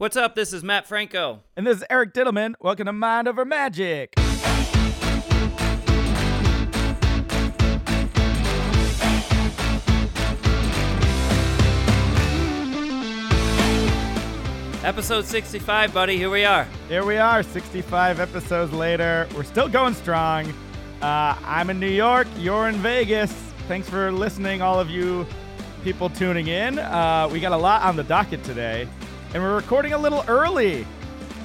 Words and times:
What's 0.00 0.16
up? 0.16 0.36
This 0.36 0.52
is 0.52 0.62
Mat 0.62 0.86
Franco. 0.86 1.40
And 1.56 1.66
this 1.66 1.78
is 1.78 1.84
Eric 1.90 2.14
Dittelman. 2.14 2.54
Welcome 2.60 2.86
to 2.86 2.92
Mind 2.92 3.26
Over 3.26 3.44
Magic. 3.44 4.14
Episode 14.84 15.24
65, 15.24 15.92
buddy. 15.92 16.16
Here 16.16 16.30
we 16.30 16.44
are. 16.44 16.68
Here 16.86 17.04
we 17.04 17.16
are, 17.16 17.42
65 17.42 18.20
episodes 18.20 18.72
later. 18.72 19.26
We're 19.34 19.42
still 19.42 19.68
going 19.68 19.94
strong. 19.94 20.48
Uh, 21.02 21.34
I'm 21.44 21.70
in 21.70 21.80
New 21.80 21.90
York. 21.90 22.28
You're 22.36 22.68
in 22.68 22.76
Vegas. 22.76 23.32
Thanks 23.66 23.90
for 23.90 24.12
listening, 24.12 24.62
all 24.62 24.78
of 24.78 24.90
you 24.90 25.26
people 25.82 26.08
tuning 26.08 26.46
in. 26.46 26.78
Uh, 26.78 27.28
we 27.32 27.40
got 27.40 27.50
a 27.50 27.56
lot 27.56 27.82
on 27.82 27.96
the 27.96 28.04
docket 28.04 28.44
today, 28.44 28.86
and 29.34 29.42
we're 29.42 29.54
recording 29.56 29.92
a 29.92 29.98
little 29.98 30.24
early 30.26 30.86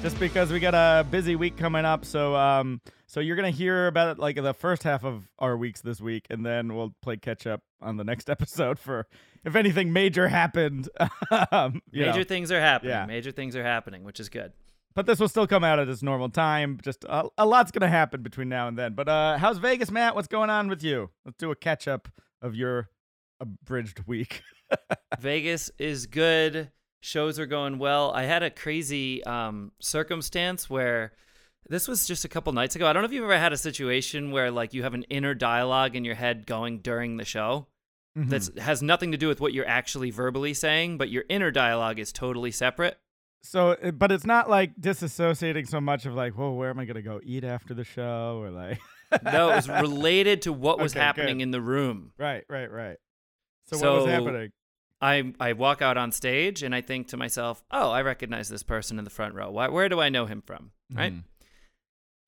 just 0.00 0.18
because 0.18 0.50
we 0.50 0.58
got 0.58 0.74
a 0.74 1.04
busy 1.04 1.36
week 1.36 1.56
coming 1.56 1.84
up. 1.84 2.04
So, 2.04 2.34
um, 2.34 2.80
so 3.06 3.20
you're 3.20 3.36
gonna 3.36 3.50
hear 3.50 3.86
about 3.86 4.08
it 4.08 4.18
like 4.18 4.36
the 4.36 4.54
first 4.54 4.82
half 4.82 5.04
of 5.04 5.28
our 5.38 5.56
weeks 5.56 5.82
this 5.82 6.00
week, 6.00 6.26
and 6.30 6.44
then 6.44 6.74
we'll 6.74 6.94
play 7.02 7.16
catch 7.18 7.46
up 7.46 7.60
on 7.82 7.96
the 7.96 8.04
next 8.04 8.30
episode 8.30 8.78
for 8.78 9.06
if 9.44 9.54
anything 9.54 9.92
major 9.92 10.28
happened. 10.28 10.88
um, 11.52 11.82
Major 11.92 12.18
know. 12.18 12.24
things 12.24 12.50
are 12.50 12.60
happening. 12.60 12.92
Yeah. 12.92 13.06
Major 13.06 13.30
things 13.30 13.54
are 13.54 13.62
happening, 13.64 14.02
which 14.02 14.18
is 14.18 14.28
good. 14.28 14.52
But 14.94 15.06
this 15.06 15.18
will 15.20 15.28
still 15.28 15.46
come 15.46 15.64
out 15.64 15.78
at 15.78 15.88
its 15.88 16.02
normal 16.02 16.28
time. 16.30 16.78
Just 16.82 17.04
a, 17.04 17.28
a 17.36 17.44
lot's 17.44 17.70
gonna 17.70 17.88
happen 17.88 18.22
between 18.22 18.48
now 18.48 18.66
and 18.68 18.78
then. 18.78 18.94
But 18.94 19.08
uh, 19.08 19.38
how's 19.38 19.58
Vegas, 19.58 19.90
Mat? 19.90 20.14
What's 20.14 20.28
going 20.28 20.50
on 20.50 20.68
with 20.68 20.82
you? 20.82 21.10
Let's 21.24 21.36
do 21.36 21.50
a 21.50 21.56
catch 21.56 21.86
up 21.86 22.08
of 22.40 22.54
your 22.54 22.88
abridged 23.40 24.06
week. 24.06 24.42
Vegas 25.20 25.70
is 25.78 26.06
good. 26.06 26.70
Shows 27.04 27.38
are 27.38 27.46
going 27.46 27.78
well. 27.78 28.12
I 28.12 28.22
had 28.24 28.42
a 28.42 28.50
crazy 28.50 29.22
um, 29.24 29.72
circumstance 29.78 30.70
where 30.70 31.12
this 31.68 31.86
was 31.86 32.06
just 32.06 32.24
a 32.24 32.28
couple 32.28 32.52
nights 32.54 32.76
ago. 32.76 32.86
I 32.86 32.92
don't 32.94 33.02
know 33.02 33.06
if 33.06 33.12
you've 33.12 33.24
ever 33.24 33.38
had 33.38 33.52
a 33.52 33.58
situation 33.58 34.30
where 34.30 34.50
like 34.50 34.72
you 34.72 34.82
have 34.84 34.94
an 34.94 35.02
inner 35.10 35.34
dialogue 35.34 35.96
in 35.96 36.04
your 36.04 36.14
head 36.14 36.46
going 36.46 36.78
during 36.80 37.16
the 37.18 37.24
show 37.24 37.66
Mm-hmm. 38.16 38.28
that 38.30 38.58
has 38.60 38.80
nothing 38.80 39.10
to 39.10 39.18
do 39.18 39.26
with 39.26 39.40
what 39.40 39.52
you're 39.52 39.66
actually 39.66 40.12
verbally 40.12 40.54
saying, 40.54 40.98
but 40.98 41.10
your 41.10 41.24
inner 41.28 41.50
dialogue 41.50 41.98
is 41.98 42.12
totally 42.12 42.52
separate. 42.52 42.96
so, 43.42 43.70
uh, 43.72 43.90
but 43.90 44.12
it's 44.12 44.24
not 44.24 44.48
like 44.48 44.76
disassociating 44.80 45.68
so 45.68 45.80
much 45.80 46.06
of 46.06 46.14
like, 46.14 46.34
whoa, 46.34 46.52
where 46.52 46.70
am 46.70 46.78
I 46.78 46.84
gonna 46.84 47.02
go 47.02 47.20
eat 47.24 47.42
after 47.42 47.74
the 47.74 47.82
show, 47.82 48.38
or 48.40 48.50
like, 48.50 48.78
No, 49.24 49.50
it 49.50 49.56
was 49.56 49.68
related 49.82 50.42
to 50.42 50.52
what 50.52 50.78
was 50.78 50.92
Okay, 50.92 51.00
happening 51.00 51.38
good. 51.38 51.42
in 51.42 51.50
the 51.50 51.60
room. 51.60 52.12
right, 52.16 52.44
right, 52.48 52.70
right. 52.70 52.98
So, 53.64 53.78
what 53.78 54.02
was 54.02 54.06
happening? 54.06 54.52
I 55.04 55.34
I 55.38 55.52
walk 55.52 55.82
out 55.82 55.96
on 55.96 56.12
stage 56.12 56.62
and 56.62 56.74
I 56.74 56.80
think 56.80 57.08
to 57.08 57.16
myself, 57.16 57.62
"Oh, 57.70 57.90
I 57.90 58.00
recognize 58.02 58.48
this 58.48 58.62
person 58.62 58.98
in 58.98 59.04
the 59.04 59.10
front 59.10 59.34
row. 59.34 59.50
Why, 59.50 59.68
where 59.68 59.88
do 59.88 60.00
I 60.00 60.08
know 60.08 60.26
him 60.26 60.40
from?" 60.40 60.70
Right? 60.92 61.12
Mhm. 61.12 61.24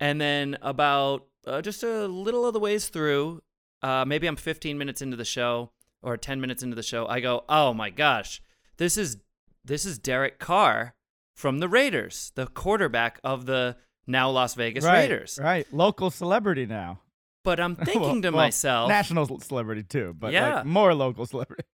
And 0.00 0.20
then 0.20 0.58
about 0.62 1.26
uh, 1.46 1.62
just 1.62 1.82
a 1.82 2.06
little 2.06 2.44
of 2.44 2.52
the 2.52 2.60
ways 2.60 2.88
through, 2.88 3.40
uh, 3.82 4.04
maybe 4.06 4.26
I'm 4.26 4.36
15 4.36 4.76
minutes 4.76 5.00
into 5.00 5.16
the 5.16 5.24
show 5.24 5.70
or 6.02 6.16
10 6.16 6.40
minutes 6.40 6.62
into 6.62 6.74
the 6.76 6.82
show, 6.82 7.06
I 7.06 7.20
go, 7.20 7.44
"Oh 7.48 7.72
my 7.72 7.90
gosh, 7.90 8.42
this 8.76 8.96
is 8.98 9.16
this 9.64 9.84
is 9.86 9.98
Derek 9.98 10.38
Carr 10.38 10.94
from 11.34 11.58
the 11.58 11.68
Raiders, 11.68 12.32
the 12.34 12.46
quarterback 12.46 13.18
of 13.24 13.46
the 13.46 13.76
now 14.06 14.28
Las 14.30 14.54
Vegas 14.54 14.84
right, 14.84 15.00
Raiders." 15.08 15.38
right, 15.42 15.66
local 15.72 16.10
celebrity 16.10 16.66
now. 16.66 17.00
But 17.42 17.58
I'm 17.60 17.76
thinking 17.88 18.00
Well- 18.02 18.22
to 18.22 18.30
well, 18.30 18.44
myself, 18.46 18.88
national 18.88 19.40
celebrity 19.40 19.82
too, 19.84 20.14
but 20.18 20.32
Yeah. 20.32 20.56
like 20.56 20.66
more 20.66 20.92
local 20.94 21.24
celebrity. 21.26 21.64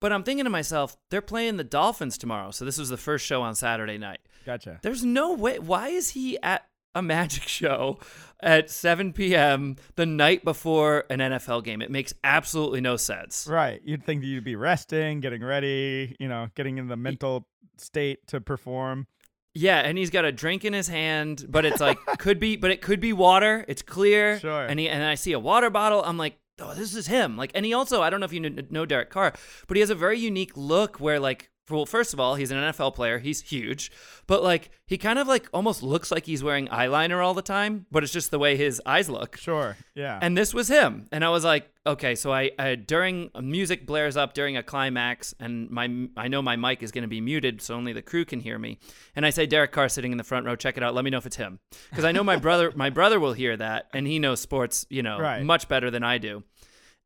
But 0.00 0.12
I'm 0.12 0.22
thinking 0.22 0.44
to 0.44 0.50
myself, 0.50 0.96
they're 1.10 1.20
playing 1.20 1.56
the 1.56 1.64
Dolphins 1.64 2.18
tomorrow. 2.18 2.50
So 2.50 2.64
this 2.64 2.78
was 2.78 2.88
the 2.88 2.96
first 2.96 3.24
show 3.24 3.42
on 3.42 3.54
Saturday 3.54 3.98
night. 3.98 4.20
Gotcha. 4.46 4.80
There's 4.82 5.04
no 5.04 5.34
way. 5.34 5.58
Why 5.58 5.88
is 5.88 6.10
he 6.10 6.38
at 6.42 6.66
a 6.94 7.02
magic 7.02 7.42
show 7.46 7.98
at 8.42 8.70
7 8.70 9.12
p.m. 9.12 9.76
the 9.96 10.06
night 10.06 10.44
before 10.44 11.04
an 11.10 11.20
NFL 11.20 11.64
game? 11.64 11.82
It 11.82 11.90
makes 11.90 12.14
absolutely 12.24 12.80
no 12.80 12.96
sense. 12.96 13.46
Right. 13.48 13.80
You'd 13.84 14.04
think 14.04 14.22
that 14.22 14.26
you'd 14.26 14.44
be 14.44 14.56
resting, 14.56 15.20
getting 15.20 15.44
ready, 15.44 16.16
you 16.18 16.28
know, 16.28 16.48
getting 16.54 16.78
in 16.78 16.88
the 16.88 16.96
mental 16.96 17.46
state 17.76 18.26
to 18.28 18.40
perform. 18.40 19.06
Yeah, 19.52 19.78
and 19.80 19.98
he's 19.98 20.10
got 20.10 20.24
a 20.24 20.30
drink 20.30 20.64
in 20.64 20.72
his 20.72 20.86
hand, 20.86 21.44
but 21.48 21.64
it's 21.64 21.80
like 21.80 21.98
could 22.18 22.38
be, 22.38 22.54
but 22.56 22.70
it 22.70 22.80
could 22.82 23.00
be 23.00 23.12
water. 23.12 23.64
It's 23.66 23.82
clear. 23.82 24.38
Sure. 24.40 24.64
And 24.64 24.78
he 24.78 24.88
and 24.88 25.02
I 25.02 25.16
see 25.16 25.32
a 25.32 25.40
water 25.40 25.70
bottle. 25.70 26.02
I'm 26.04 26.16
like, 26.16 26.38
oh, 26.60 26.74
this 26.74 26.94
is 26.94 27.06
him. 27.06 27.36
Like, 27.36 27.50
and 27.54 27.66
he 27.66 27.72
also, 27.72 28.02
I 28.02 28.10
don't 28.10 28.20
know 28.20 28.26
if 28.26 28.32
you 28.32 28.40
know 28.70 28.86
Derek 28.86 29.10
Carr, 29.10 29.34
but 29.66 29.76
he 29.76 29.80
has 29.80 29.90
a 29.90 29.94
very 29.94 30.18
unique 30.18 30.52
look 30.56 30.98
where 30.98 31.20
like. 31.20 31.49
Well, 31.68 31.86
first 31.86 32.12
of 32.12 32.18
all, 32.18 32.34
he's 32.34 32.50
an 32.50 32.56
NFL 32.58 32.96
player. 32.96 33.18
He's 33.20 33.42
huge, 33.42 33.92
but 34.26 34.42
like 34.42 34.70
he 34.86 34.98
kind 34.98 35.20
of 35.20 35.28
like 35.28 35.48
almost 35.52 35.84
looks 35.84 36.10
like 36.10 36.26
he's 36.26 36.42
wearing 36.42 36.66
eyeliner 36.66 37.24
all 37.24 37.32
the 37.34 37.42
time, 37.42 37.86
but 37.92 38.02
it's 38.02 38.12
just 38.12 38.32
the 38.32 38.40
way 38.40 38.56
his 38.56 38.82
eyes 38.86 39.08
look. 39.08 39.36
Sure. 39.36 39.76
Yeah. 39.94 40.18
and 40.20 40.36
this 40.36 40.54
was 40.54 40.68
him 40.68 41.06
and 41.12 41.22
i 41.24 41.28
was 41.28 41.44
like 41.44 41.70
okay 41.86 42.14
so 42.14 42.32
i, 42.32 42.50
I 42.58 42.74
during 42.74 43.30
music 43.40 43.86
blares 43.86 44.16
up 44.16 44.32
during 44.32 44.56
a 44.56 44.62
climax 44.62 45.34
and 45.38 45.68
my 45.70 45.90
i 46.16 46.26
know 46.26 46.40
my 46.40 46.56
mic 46.56 46.82
is 46.82 46.90
going 46.90 47.02
to 47.02 47.08
be 47.08 47.20
muted 47.20 47.60
so 47.60 47.74
only 47.74 47.92
the 47.92 48.00
crew 48.00 48.24
can 48.24 48.40
hear 48.40 48.58
me 48.58 48.78
and 49.14 49.26
i 49.26 49.30
say 49.30 49.44
derek 49.44 49.72
carr 49.72 49.90
sitting 49.90 50.10
in 50.12 50.16
the 50.16 50.24
front 50.24 50.46
row 50.46 50.56
check 50.56 50.78
it 50.78 50.82
out 50.82 50.94
let 50.94 51.04
me 51.04 51.10
know 51.10 51.18
if 51.18 51.26
it's 51.26 51.36
him 51.36 51.58
because 51.90 52.04
i 52.06 52.12
know 52.12 52.24
my 52.24 52.36
brother 52.36 52.72
my 52.76 52.88
brother 52.88 53.20
will 53.20 53.34
hear 53.34 53.54
that 53.58 53.88
and 53.92 54.06
he 54.06 54.18
knows 54.18 54.40
sports 54.40 54.86
you 54.88 55.02
know 55.02 55.18
Right. 55.20 55.42
much 55.44 55.68
better 55.68 55.90
than 55.90 56.02
i 56.02 56.16
do 56.16 56.42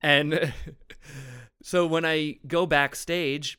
and 0.01 0.53
so 1.63 1.87
when 1.87 2.05
i 2.05 2.37
go 2.47 2.65
backstage 2.67 3.59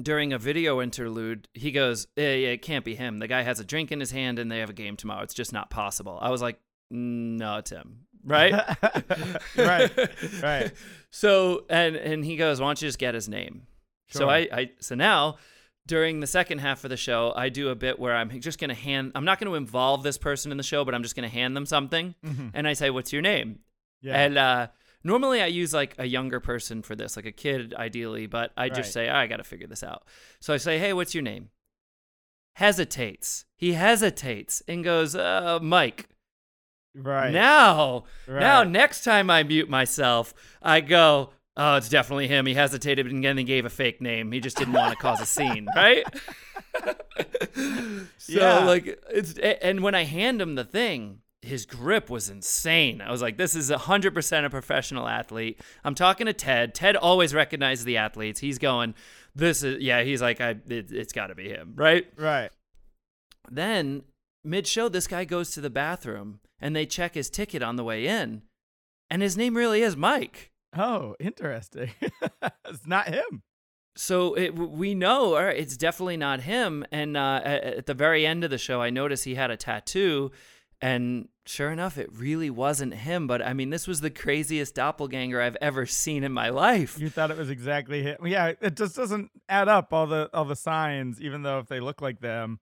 during 0.00 0.32
a 0.32 0.38
video 0.38 0.80
interlude, 0.80 1.48
he 1.54 1.70
goes, 1.72 2.06
yeah, 2.16 2.32
yeah, 2.34 2.48
it 2.48 2.62
can't 2.62 2.84
be 2.84 2.94
him. 2.94 3.18
The 3.18 3.28
guy 3.28 3.42
has 3.42 3.60
a 3.60 3.64
drink 3.64 3.90
in 3.92 4.00
his 4.00 4.10
hand 4.10 4.38
and 4.38 4.50
they 4.50 4.58
have 4.60 4.70
a 4.70 4.74
game 4.74 4.96
tomorrow. 4.96 5.22
It's 5.22 5.34
just 5.34 5.52
not 5.52 5.70
possible. 5.70 6.18
I 6.20 6.30
was 6.30 6.40
like, 6.42 6.58
no, 6.90 7.56
it's 7.58 7.70
him. 7.70 8.06
Right? 8.24 8.52
right. 9.56 9.90
Right. 10.42 10.72
So 11.10 11.64
and 11.70 11.96
and 11.96 12.22
he 12.22 12.36
goes, 12.36 12.60
Why 12.60 12.66
don't 12.68 12.82
you 12.82 12.88
just 12.88 12.98
get 12.98 13.14
his 13.14 13.30
name? 13.30 13.62
So 14.10 14.28
I, 14.28 14.38
I 14.52 14.70
so 14.78 14.94
now 14.94 15.36
during 15.86 16.20
the 16.20 16.26
second 16.26 16.58
half 16.58 16.84
of 16.84 16.90
the 16.90 16.98
show, 16.98 17.32
I 17.34 17.48
do 17.48 17.70
a 17.70 17.74
bit 17.74 17.98
where 17.98 18.14
I'm 18.14 18.28
just 18.40 18.58
gonna 18.58 18.74
hand 18.74 19.12
I'm 19.14 19.24
not 19.24 19.40
gonna 19.40 19.54
involve 19.54 20.02
this 20.02 20.18
person 20.18 20.50
in 20.52 20.58
the 20.58 20.62
show, 20.62 20.84
but 20.84 20.94
I'm 20.94 21.02
just 21.02 21.16
gonna 21.16 21.30
hand 21.30 21.56
them 21.56 21.64
something 21.64 22.14
Mhm. 22.22 22.50
and 22.52 22.68
I 22.68 22.74
say, 22.74 22.90
What's 22.90 23.10
your 23.10 23.22
name? 23.22 23.60
Yeah. 24.02 24.20
And 24.20 24.36
uh 24.36 24.66
normally 25.04 25.40
I 25.42 25.46
use 25.46 25.72
like 25.74 25.94
a 25.98 26.06
younger 26.06 26.40
person 26.40 26.82
for 26.82 26.94
this, 26.96 27.16
like 27.16 27.26
a 27.26 27.32
kid 27.32 27.74
ideally, 27.74 28.26
but 28.26 28.52
I 28.56 28.68
just 28.68 28.88
Right. 28.88 29.06
say, 29.06 29.08
I 29.08 29.26
gotta 29.26 29.44
figure 29.44 29.66
this 29.66 29.82
out. 29.82 30.04
So 30.40 30.52
I 30.54 30.56
say, 30.56 30.78
Hey, 30.78 30.92
what's 30.92 31.14
your 31.14 31.22
name? 31.22 31.50
Hesitates. 32.56 33.44
He 33.56 33.74
hesitates 33.74 34.62
and 34.66 34.82
goes, 34.82 35.14
uh, 35.14 35.58
Mike. 35.62 36.08
right. 36.94 37.32
Now, 37.32 38.04
now, 38.26 38.64
next 38.64 39.04
time 39.04 39.30
I 39.30 39.42
mute 39.44 39.70
myself, 39.70 40.34
I 40.60 40.80
go, 40.80 41.30
"Oh, 41.56 41.76
it's 41.76 41.88
definitely 41.88 42.26
him." 42.26 42.46
He 42.46 42.54
hesitated 42.54 43.06
and 43.06 43.22
then 43.24 43.38
he 43.38 43.44
gave 43.44 43.64
a 43.64 43.70
fake 43.70 44.00
name. 44.00 44.32
He 44.32 44.40
just 44.40 44.56
didn't 44.56 44.74
want 44.74 44.90
to 44.90 44.96
cause 44.96 45.20
a 45.20 45.26
scene, 45.26 45.68
right? 45.76 46.04
so, 48.18 48.32
Yeah. 48.32 48.58
like, 48.64 49.00
it's 49.10 49.34
and 49.38 49.80
when 49.82 49.94
I 49.94 50.04
hand 50.04 50.42
him 50.42 50.54
the 50.56 50.64
thing, 50.64 51.20
his 51.42 51.66
grip 51.66 52.10
was 52.10 52.28
insane. 52.28 53.00
I 53.00 53.10
was 53.10 53.22
like, 53.22 53.36
"This 53.36 53.54
is 53.54 53.70
hundred 53.70 54.14
percent 54.14 54.46
a 54.46 54.50
professional 54.50 55.06
athlete." 55.06 55.60
I'm 55.84 55.94
talking 55.94 56.26
to 56.26 56.32
Ted. 56.32 56.74
Ted 56.74 56.96
always 56.96 57.34
recognizes 57.34 57.84
the 57.84 57.96
athletes. 57.96 58.40
He's 58.40 58.58
going, 58.58 58.94
"This 59.34 59.62
is 59.62 59.80
yeah." 59.80 60.02
He's 60.02 60.20
like, 60.20 60.40
"I, 60.40 60.56
it, 60.68 60.90
it's 60.90 61.12
got 61.12 61.28
to 61.28 61.34
be 61.34 61.48
him, 61.48 61.74
right?" 61.76 62.06
Right. 62.16 62.50
Then 63.50 64.02
mid 64.44 64.66
show, 64.66 64.88
this 64.88 65.06
guy 65.06 65.24
goes 65.24 65.50
to 65.52 65.60
the 65.60 65.70
bathroom 65.70 66.40
and 66.60 66.74
they 66.74 66.86
check 66.86 67.14
his 67.14 67.30
ticket 67.30 67.62
on 67.62 67.76
the 67.76 67.84
way 67.84 68.06
in, 68.06 68.42
and 69.10 69.22
his 69.22 69.36
name 69.36 69.56
really 69.56 69.82
is 69.82 69.96
Mike. 69.96 70.50
Oh, 70.76 71.14
interesting. 71.20 71.90
it's 72.66 72.86
not 72.86 73.08
him. 73.08 73.42
So 73.96 74.34
it, 74.34 74.54
we 74.54 74.94
know 74.94 75.34
right, 75.34 75.56
it's 75.56 75.76
definitely 75.76 76.16
not 76.16 76.40
him. 76.42 76.84
And 76.92 77.16
uh, 77.16 77.40
at, 77.44 77.64
at 77.64 77.86
the 77.86 77.94
very 77.94 78.24
end 78.24 78.44
of 78.44 78.50
the 78.50 78.58
show, 78.58 78.80
I 78.80 78.90
noticed 78.90 79.24
he 79.24 79.34
had 79.34 79.50
a 79.50 79.56
tattoo, 79.56 80.30
and 80.80 81.28
sure 81.46 81.70
enough, 81.70 81.98
it 81.98 82.08
really 82.12 82.50
wasn't 82.50 82.94
him. 82.94 83.26
But 83.26 83.42
I 83.42 83.52
mean, 83.52 83.70
this 83.70 83.86
was 83.88 84.00
the 84.00 84.10
craziest 84.10 84.74
doppelganger 84.74 85.40
I've 85.40 85.56
ever 85.60 85.86
seen 85.86 86.24
in 86.24 86.32
my 86.32 86.50
life. 86.50 86.98
You 86.98 87.08
thought 87.10 87.30
it 87.30 87.36
was 87.38 87.50
exactly 87.50 88.02
him. 88.02 88.26
Yeah, 88.26 88.52
it 88.60 88.76
just 88.76 88.94
doesn't 88.96 89.30
add 89.48 89.68
up 89.68 89.92
all 89.92 90.06
the 90.06 90.30
all 90.32 90.44
the 90.44 90.56
signs, 90.56 91.20
even 91.20 91.42
though 91.42 91.58
if 91.58 91.66
they 91.68 91.80
look 91.80 92.00
like 92.02 92.20
them. 92.20 92.60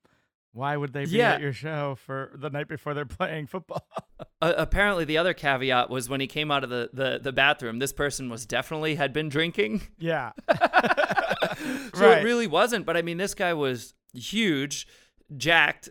Why 0.52 0.74
would 0.74 0.94
they 0.94 1.04
be 1.04 1.10
Yeah. 1.18 1.32
at 1.34 1.42
your 1.42 1.52
show 1.52 1.96
for 1.96 2.32
the 2.34 2.48
night 2.48 2.66
before 2.66 2.94
they're 2.94 3.04
playing 3.20 3.46
football? 3.48 3.86
Uh, 4.42 4.52
apparently, 4.58 5.02
the 5.06 5.16
other 5.16 5.32
caveat 5.32 5.88
was 5.88 6.10
when 6.10 6.20
he 6.20 6.26
came 6.26 6.50
out 6.50 6.62
of 6.62 6.68
the, 6.68 6.90
the, 6.92 7.18
the 7.22 7.32
bathroom, 7.32 7.78
this 7.78 7.92
person 7.94 8.28
was 8.28 8.44
definitely 8.44 8.94
had 8.94 9.10
been 9.10 9.30
drinking. 9.30 9.80
yeah. 9.98 10.32
So 11.94 12.06
right. 12.06 12.18
it 12.18 12.24
really 12.24 12.46
wasn't. 12.46 12.84
But 12.84 12.96
I 12.98 13.02
mean, 13.02 13.16
this 13.16 13.34
guy 13.34 13.54
was 13.54 13.94
huge, 14.12 14.86
jacked, 15.34 15.88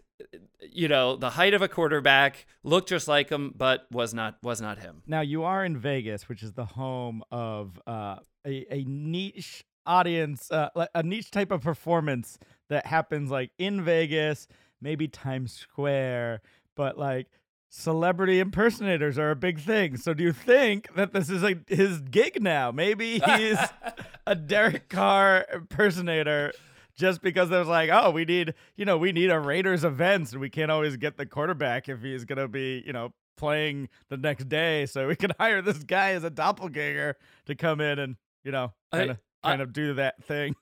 you 0.62 0.88
know, 0.88 1.16
the 1.16 1.32
height 1.32 1.54
of 1.54 1.62
a 1.62 1.68
quarterback, 1.68 2.46
looked 2.64 2.90
just 2.90 3.08
like 3.08 3.30
him, 3.30 3.54
but 3.56 3.86
was 3.92 4.14
not 4.14 4.38
was 4.42 4.62
not 4.62 4.80
him. 4.80 5.04
Now 5.08 5.22
you 5.22 5.44
are 5.44 5.66
in 5.66 5.78
Vegas, 5.78 6.30
which 6.30 6.44
is 6.44 6.54
the 6.54 6.66
home 6.66 7.24
of 7.32 7.80
uh, 7.88 8.18
a 8.46 8.66
a 8.72 8.84
niche 8.86 9.64
audience, 9.86 10.52
uh, 10.52 10.70
a 10.94 11.04
niche 11.04 11.32
type 11.32 11.52
of 11.52 11.62
performance 11.62 12.40
that 12.70 12.86
happens 12.86 13.30
like 13.30 13.52
in 13.58 13.84
Vegas, 13.84 14.48
maybe 14.82 15.08
Times 15.08 15.54
Square, 15.54 16.42
but 16.76 16.98
like 16.98 17.28
celebrity 17.70 18.40
impersonators 18.40 19.18
are 19.18 19.32
a 19.32 19.36
big 19.36 19.60
thing. 19.60 19.98
So 19.98 20.14
do 20.14 20.24
you 20.24 20.32
think 20.32 20.94
that 20.96 21.14
this 21.14 21.30
is 21.30 21.44
like 21.44 21.68
his 21.70 22.00
gig 22.00 22.42
now? 22.42 22.72
Maybe 22.72 23.20
he's 23.20 23.60
a 24.28 24.36
Derek 24.36 24.90
Carr 24.90 25.46
impersonator 25.54 26.54
just 26.98 27.22
because 27.22 27.50
there's 27.50 27.68
like, 27.68 27.90
oh, 27.92 28.12
we 28.12 28.26
need, 28.26 28.54
you 28.76 28.86
know, 28.86 28.98
we 28.98 29.12
need 29.12 29.32
a 29.32 29.40
Raiders 29.40 29.84
events 29.84 30.32
and 30.32 30.42
we 30.42 30.50
can't 30.50 30.72
always 30.72 30.98
get 30.98 31.18
the 31.18 31.26
quarterback 31.26 31.90
if 31.90 32.02
he's 32.02 32.26
going 32.26 32.38
to 32.38 32.48
be, 32.48 32.84
you 32.86 32.94
know, 32.94 33.14
playing 33.38 33.90
the 34.10 34.18
next 34.18 34.48
day. 34.50 34.86
So 34.86 35.08
we 35.08 35.16
can 35.16 35.32
hire 35.40 35.62
this 35.62 35.80
guy 35.80 36.12
as 36.12 36.24
a 36.24 36.30
doppelganger 36.30 37.16
to 37.48 37.56
come 37.56 37.82
in 37.82 38.00
and, 38.00 38.16
you 38.44 38.52
know, 38.52 38.74
kind 38.92 39.12
of 39.12 39.18
kind 39.44 39.62
of 39.62 39.74
do 39.74 39.94
that 39.96 40.24
thing. 40.24 40.56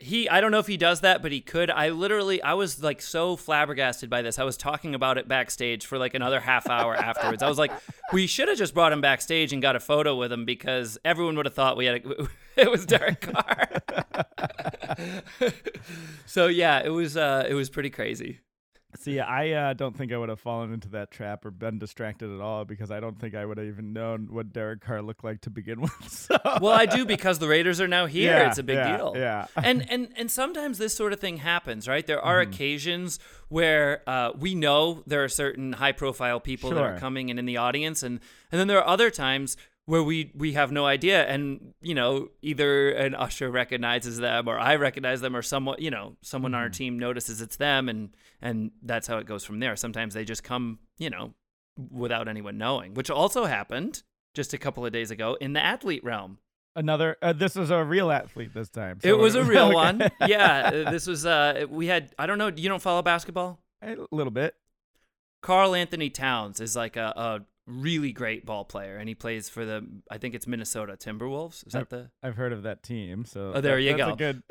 He, 0.00 0.28
I 0.28 0.40
don't 0.40 0.50
know 0.50 0.58
if 0.58 0.66
he 0.66 0.76
does 0.76 1.02
that, 1.02 1.22
but 1.22 1.30
he 1.30 1.40
could. 1.40 1.70
I 1.70 1.90
literally, 1.90 2.42
I 2.42 2.54
was 2.54 2.82
like 2.82 3.00
so 3.00 3.36
flabbergasted 3.36 4.10
by 4.10 4.22
this. 4.22 4.40
I 4.40 4.44
was 4.44 4.56
talking 4.56 4.94
about 4.94 5.18
it 5.18 5.28
backstage 5.28 5.86
for 5.86 5.98
like 5.98 6.14
another 6.14 6.40
half 6.40 6.68
hour 6.68 6.94
afterwards. 6.96 7.42
I 7.42 7.48
was 7.48 7.58
like, 7.58 7.70
we 8.12 8.26
should 8.26 8.48
have 8.48 8.58
just 8.58 8.74
brought 8.74 8.92
him 8.92 9.00
backstage 9.00 9.52
and 9.52 9.62
got 9.62 9.76
a 9.76 9.80
photo 9.80 10.16
with 10.16 10.32
him 10.32 10.44
because 10.44 10.98
everyone 11.04 11.36
would 11.36 11.46
have 11.46 11.54
thought 11.54 11.76
we 11.76 11.84
had 11.86 12.04
a, 12.04 12.28
it 12.56 12.70
was 12.70 12.86
Derek 12.86 13.20
Carr. 13.20 13.68
so 16.26 16.48
yeah, 16.48 16.82
it 16.84 16.90
was 16.90 17.16
uh, 17.16 17.46
it 17.48 17.54
was 17.54 17.70
pretty 17.70 17.90
crazy. 17.90 18.40
See, 18.96 19.20
I 19.20 19.50
uh, 19.52 19.72
don't 19.74 19.96
think 19.96 20.12
I 20.12 20.16
would 20.18 20.28
have 20.28 20.40
fallen 20.40 20.72
into 20.72 20.88
that 20.90 21.10
trap 21.10 21.44
or 21.44 21.50
been 21.50 21.78
distracted 21.78 22.32
at 22.32 22.40
all 22.40 22.64
because 22.64 22.90
I 22.90 23.00
don't 23.00 23.18
think 23.18 23.34
I 23.34 23.44
would 23.44 23.58
have 23.58 23.66
even 23.66 23.92
known 23.92 24.28
what 24.30 24.52
Derek 24.52 24.80
Carr 24.80 25.02
looked 25.02 25.24
like 25.24 25.40
to 25.42 25.50
begin 25.50 25.80
with. 25.82 25.92
So. 26.08 26.36
Well, 26.60 26.72
I 26.72 26.86
do 26.86 27.04
because 27.04 27.38
the 27.38 27.48
Raiders 27.48 27.80
are 27.80 27.88
now 27.88 28.06
here. 28.06 28.32
Yeah, 28.32 28.48
it's 28.48 28.58
a 28.58 28.62
big 28.62 28.76
yeah, 28.76 28.96
deal. 28.96 29.12
yeah. 29.16 29.46
and 29.56 29.84
and 29.90 30.08
and 30.16 30.30
sometimes 30.30 30.78
this 30.78 30.94
sort 30.94 31.12
of 31.12 31.20
thing 31.20 31.38
happens, 31.38 31.88
right? 31.88 32.06
There 32.06 32.20
are 32.20 32.42
Mm-hmm. 32.42 32.52
occasions 32.52 33.18
where 33.48 34.02
uh, 34.08 34.32
we 34.38 34.54
know 34.54 35.02
there 35.06 35.22
are 35.22 35.28
certain 35.28 35.74
high-profile 35.74 36.40
people 36.40 36.70
that 36.70 36.82
are 36.82 36.98
coming 36.98 37.30
and 37.30 37.38
in 37.38 37.46
the 37.46 37.56
audience, 37.56 38.02
and 38.02 38.20
and 38.50 38.60
then 38.60 38.66
there 38.68 38.78
are 38.78 38.86
other 38.86 39.10
times 39.10 39.56
where 39.86 40.02
we 40.02 40.30
we 40.34 40.52
have 40.54 40.72
no 40.72 40.86
idea, 40.86 41.24
and 41.26 41.74
you 41.80 41.94
know 41.94 42.28
either 42.42 42.90
an 42.90 43.14
usher 43.14 43.50
recognizes 43.50 44.18
them, 44.18 44.48
or 44.48 44.58
I 44.58 44.76
recognize 44.76 45.20
them, 45.20 45.36
or 45.36 45.42
someone 45.42 45.76
you 45.78 45.90
know 45.90 46.16
someone 46.22 46.54
on 46.54 46.60
our 46.60 46.66
Mm-hmm. 46.66 46.72
team 46.72 46.98
notices 46.98 47.40
it's 47.40 47.56
them, 47.56 47.88
and 47.88 48.10
and 48.40 48.70
that's 48.82 49.06
how 49.06 49.18
it 49.18 49.26
goes 49.26 49.44
from 49.44 49.60
there. 49.60 49.76
Sometimes 49.76 50.14
they 50.14 50.24
just 50.24 50.42
come, 50.44 50.78
you 50.98 51.10
know, 51.10 51.34
without 51.90 52.28
anyone 52.28 52.56
knowing, 52.58 52.94
which 52.94 53.10
also 53.10 53.44
happened 53.44 54.02
just 54.34 54.52
a 54.54 54.58
couple 54.58 54.84
of 54.86 54.92
days 54.92 55.10
ago 55.10 55.36
in 55.40 55.52
the 55.52 55.60
athlete 55.64 56.02
realm. 56.02 56.38
Another, 56.76 57.16
uh, 57.22 57.32
this 57.32 57.54
was 57.54 57.70
a 57.70 57.84
real 57.84 58.10
athlete 58.10 58.52
this 58.52 58.68
time. 58.68 58.98
It 59.04 59.16
was 59.16 59.36
a 59.36 59.44
real 59.52 59.66
okay. 59.66 59.74
one. 59.74 60.02
Yeah, 60.26 60.70
this 60.90 61.06
was 61.06 61.24
uh 61.24 61.66
we 61.70 61.86
had 61.86 62.12
I 62.18 62.26
don't 62.26 62.38
know, 62.38 62.48
you 62.48 62.68
don't 62.68 62.82
follow 62.82 63.02
basketball? 63.02 63.60
A 63.82 63.96
little 64.10 64.32
bit. 64.32 64.56
Karl-Anthony 65.42 66.08
Towns 66.10 66.58
is 66.60 66.74
like 66.74 66.96
a, 66.96 67.12
a 67.16 67.40
really 67.66 68.12
great 68.12 68.44
ball 68.44 68.64
player 68.64 68.96
and 68.96 69.08
he 69.08 69.14
plays 69.14 69.48
for 69.48 69.64
the 69.64 69.86
I 70.10 70.18
think 70.18 70.34
it's 70.34 70.46
Minnesota 70.46 70.96
Timberwolves. 70.98 71.66
Is 71.66 71.72
that 71.72 71.88
the 71.90 72.10
I've 72.22 72.36
heard 72.36 72.52
of 72.52 72.62
that 72.64 72.82
team, 72.82 73.24
so 73.24 73.52
Oh, 73.54 73.60
there 73.60 73.76
that- 73.76 73.82
you 73.82 73.96
that's 73.96 74.00
go. 74.00 74.12
A 74.12 74.16
good, 74.16 74.42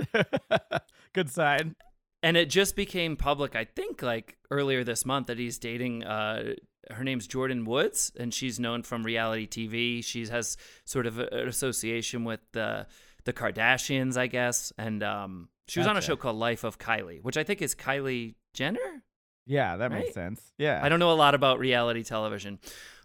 good 1.13 1.29
sign. 1.29 1.75
and 2.23 2.37
it 2.37 2.49
just 2.49 2.75
became 2.75 3.15
public 3.15 3.55
I 3.55 3.65
think 3.65 4.01
like 4.01 4.37
earlier 4.49 4.83
this 4.83 5.05
month 5.05 5.27
that 5.27 5.37
he's 5.37 5.57
dating 5.59 6.03
uh 6.03 6.53
her 6.91 7.03
name's 7.03 7.27
Jordyn 7.27 7.65
Woods 7.65 8.11
and 8.19 8.33
she's 8.33 8.59
known 8.59 8.83
from 8.83 9.03
reality 9.03 9.47
TV. 9.47 10.03
She 10.03 10.25
has 10.27 10.57
sort 10.85 11.05
of 11.05 11.17
an 11.19 11.47
association 11.47 12.23
with 12.25 12.41
the 12.51 12.87
the 13.25 13.31
Kardashians, 13.33 14.17
I 14.17 14.27
guess, 14.27 14.73
and 14.77 15.01
um 15.03 15.49
she 15.67 15.79
was 15.79 15.87
on 15.87 15.95
a 15.97 16.01
show 16.01 16.15
called 16.17 16.35
Life 16.35 16.63
of 16.65 16.77
Kylie, 16.77 17.21
which 17.23 17.37
I 17.37 17.43
think 17.45 17.61
is 17.61 17.73
Kylie 17.75 18.35
Jenner. 18.53 19.03
Yeah, 19.45 19.77
that 19.77 19.91
makes 19.91 20.13
sense. 20.13 20.41
Yeah, 20.57 20.79
I 20.83 20.89
don't 20.89 20.99
know 20.99 21.11
a 21.11 21.13
lot 21.15 21.35
about 21.35 21.59
reality 21.59 22.03
television, 22.03 22.59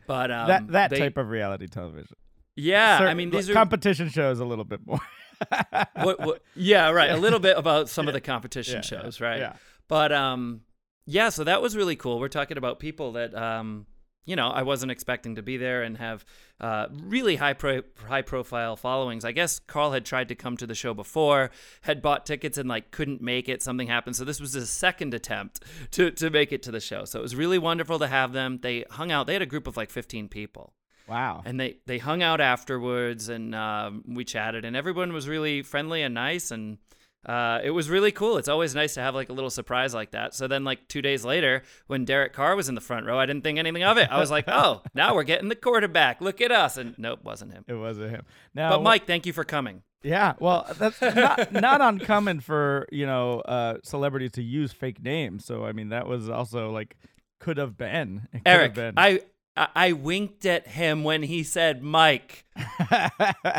but 0.09 0.33
um, 0.33 0.49
that 0.49 0.67
that 0.73 0.91
they- 0.91 0.99
type 0.99 1.17
of 1.19 1.29
reality 1.29 1.69
television. 1.69 2.17
Yeah, 2.57 2.99
I 3.03 3.15
mean 3.15 3.31
these 3.31 3.49
are 3.49 3.53
competition 3.53 4.09
shows 4.09 4.41
a 4.41 4.45
little 4.45 4.65
bit 4.65 4.81
more. 4.85 4.99
what, 5.95 6.19
what 6.19 6.43
yeah 6.57 6.91
right 6.91 7.13
a 7.13 7.17
little 7.17 7.39
bit 7.39 7.57
about 7.57 7.89
some 7.89 8.09
of 8.09 8.15
the 8.15 8.21
competition 8.21 8.75
Yeah, 8.77 8.81
shows 8.81 9.21
yeah, 9.21 9.27
right 9.29 9.39
yeah. 9.39 9.53
but 9.87 10.11
um 10.11 10.63
yeah 11.07 11.29
so 11.29 11.45
that 11.45 11.63
was 11.63 11.77
really 11.77 11.95
cool 11.95 12.19
we're 12.19 12.27
talking 12.27 12.59
about 12.59 12.81
people 12.81 13.13
that 13.13 13.33
um 13.37 13.87
you 14.29 14.37
know 14.37 14.49
I 14.49 14.63
wasn't 14.63 14.93
expecting 14.93 15.37
to 15.37 15.43
be 15.43 15.57
there 15.57 15.83
and 15.83 15.97
have 15.97 16.25
uh, 16.61 16.87
really 17.03 17.37
high 17.37 17.55
pro- 17.55 17.83
high 18.07 18.23
profile 18.23 18.77
followings. 18.77 19.25
I 19.25 19.33
guess 19.33 19.59
Karl 19.59 19.93
had 19.93 20.05
tried 20.05 20.29
to 20.29 20.35
come 20.35 20.57
to 20.59 20.67
the 20.67 20.75
show 20.75 20.93
before, 20.93 21.51
had 21.81 22.03
bought 22.03 22.27
tickets 22.27 22.59
and 22.59 22.69
like 22.69 22.91
couldn't 22.91 23.23
make 23.23 23.49
it. 23.49 23.63
Something 23.63 23.89
happened, 23.89 24.17
so 24.17 24.25
this 24.25 24.41
was 24.41 24.53
his 24.53 24.69
second 24.69 25.15
attempt 25.15 25.65
to 25.93 26.11
to 26.11 26.29
make 26.29 26.53
it 26.53 26.63
to 26.65 26.71
the 26.71 26.81
show. 26.81 27.07
So 27.07 27.19
it 27.19 27.23
was 27.23 27.35
really 27.35 27.59
wonderful 27.59 27.99
to 28.01 28.07
have 28.07 28.33
them. 28.33 28.59
They 28.63 28.85
hung 28.91 29.11
out. 29.11 29.27
They 29.27 29.33
had 29.33 29.43
a 29.43 29.47
group 29.47 29.67
of 29.67 29.77
like 29.77 29.91
15 29.91 30.29
people. 30.29 30.75
Wow. 31.09 31.41
and 31.47 31.59
they 31.59 31.79
they 31.87 31.97
hung 31.97 32.23
out 32.23 32.39
afterwards 32.39 33.31
and 33.31 33.55
um, 33.55 34.05
we 34.07 34.27
chatted 34.27 34.67
and 34.67 34.77
everyone 34.77 35.15
was 35.15 35.27
really 35.27 35.63
friendly 35.63 36.03
and 36.03 36.13
nice 36.13 36.51
and 36.51 36.77
uh, 37.27 37.61
it 37.63 37.71
was 37.71 37.91
really 37.91 38.13
cool. 38.13 38.39
It's 38.39 38.49
always 38.49 38.75
nice 38.75 38.95
to 38.95 39.01
have 39.01 39.15
like 39.15 39.29
a 39.29 39.33
little 39.33 39.51
surprise 39.51 39.93
like 39.95 40.13
that. 40.13 40.35
So 40.35 40.47
then, 40.49 40.65
like 40.65 40.89
two 40.89 41.03
days 41.03 41.25
later, 41.25 41.63
when 41.87 42.05
Derek 42.05 42.33
Carr 42.33 42.57
was 42.57 42.69
in 42.69 42.75
the 42.75 42.81
front 42.81 43.07
row, 43.07 43.19
I 43.19 43.27
didn't 43.27 43.43
think 43.43 43.59
anything 43.59 43.83
of 43.83 43.99
it. 43.99 44.09
I 44.11 44.19
was 44.19 44.31
like, 44.31 44.45
"Oh, 44.49 44.83
now 44.95 45.15
we're 45.15 45.25
getting 45.25 45.49
the 45.49 45.57
quarterback. 45.57 46.21
Look 46.21 46.41
at 46.41 46.53
us!" 46.53 46.77
And 46.77 46.95
nope, 46.99 47.21
wasn't 47.25 47.53
him. 47.53 47.65
it 47.67 47.75
wasn't 47.75 48.11
him. 48.11 48.25
Now, 48.55 48.71
But 48.71 48.83
Mike, 48.83 49.07
thank 49.07 49.27
you 49.27 49.33
for 49.33 49.45
coming. 49.45 49.83
Yeah, 50.03 50.35
well, 50.39 50.65
that's 50.79 51.01
not, 51.03 51.53
not 51.53 51.81
uncommon 51.81 52.39
for 52.41 52.87
you 52.93 53.05
know 53.05 53.41
uh, 53.41 53.79
celebrities 53.83 54.31
to 54.33 54.43
use 54.43 54.73
fake 54.73 55.03
names. 55.03 55.45
So 55.45 55.65
I 55.65 55.73
mean, 55.73 55.89
that 55.89 56.07
was 56.07 56.29
also 56.31 56.71
like 56.71 56.97
could 57.41 57.57
have 57.57 57.77
been. 57.77 58.29
It 58.33 58.45
could 58.45 58.47
have 58.47 58.61
Eric, 58.61 58.75
been. 58.75 58.95
I, 58.97 59.21
I 59.57 59.69
I 59.75 59.93
winked 59.93 60.47
at 60.47 60.69
him 60.69 61.03
when 61.03 61.25
he 61.25 61.43
said 61.43 61.83
Mike. 61.83 62.45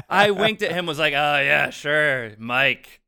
I 0.10 0.32
winked 0.32 0.62
at 0.62 0.72
him, 0.72 0.86
was 0.86 0.98
like, 0.98 1.14
"Oh 1.14 1.40
yeah, 1.42 1.72
sure, 1.72 2.32
Mike." 2.38 2.99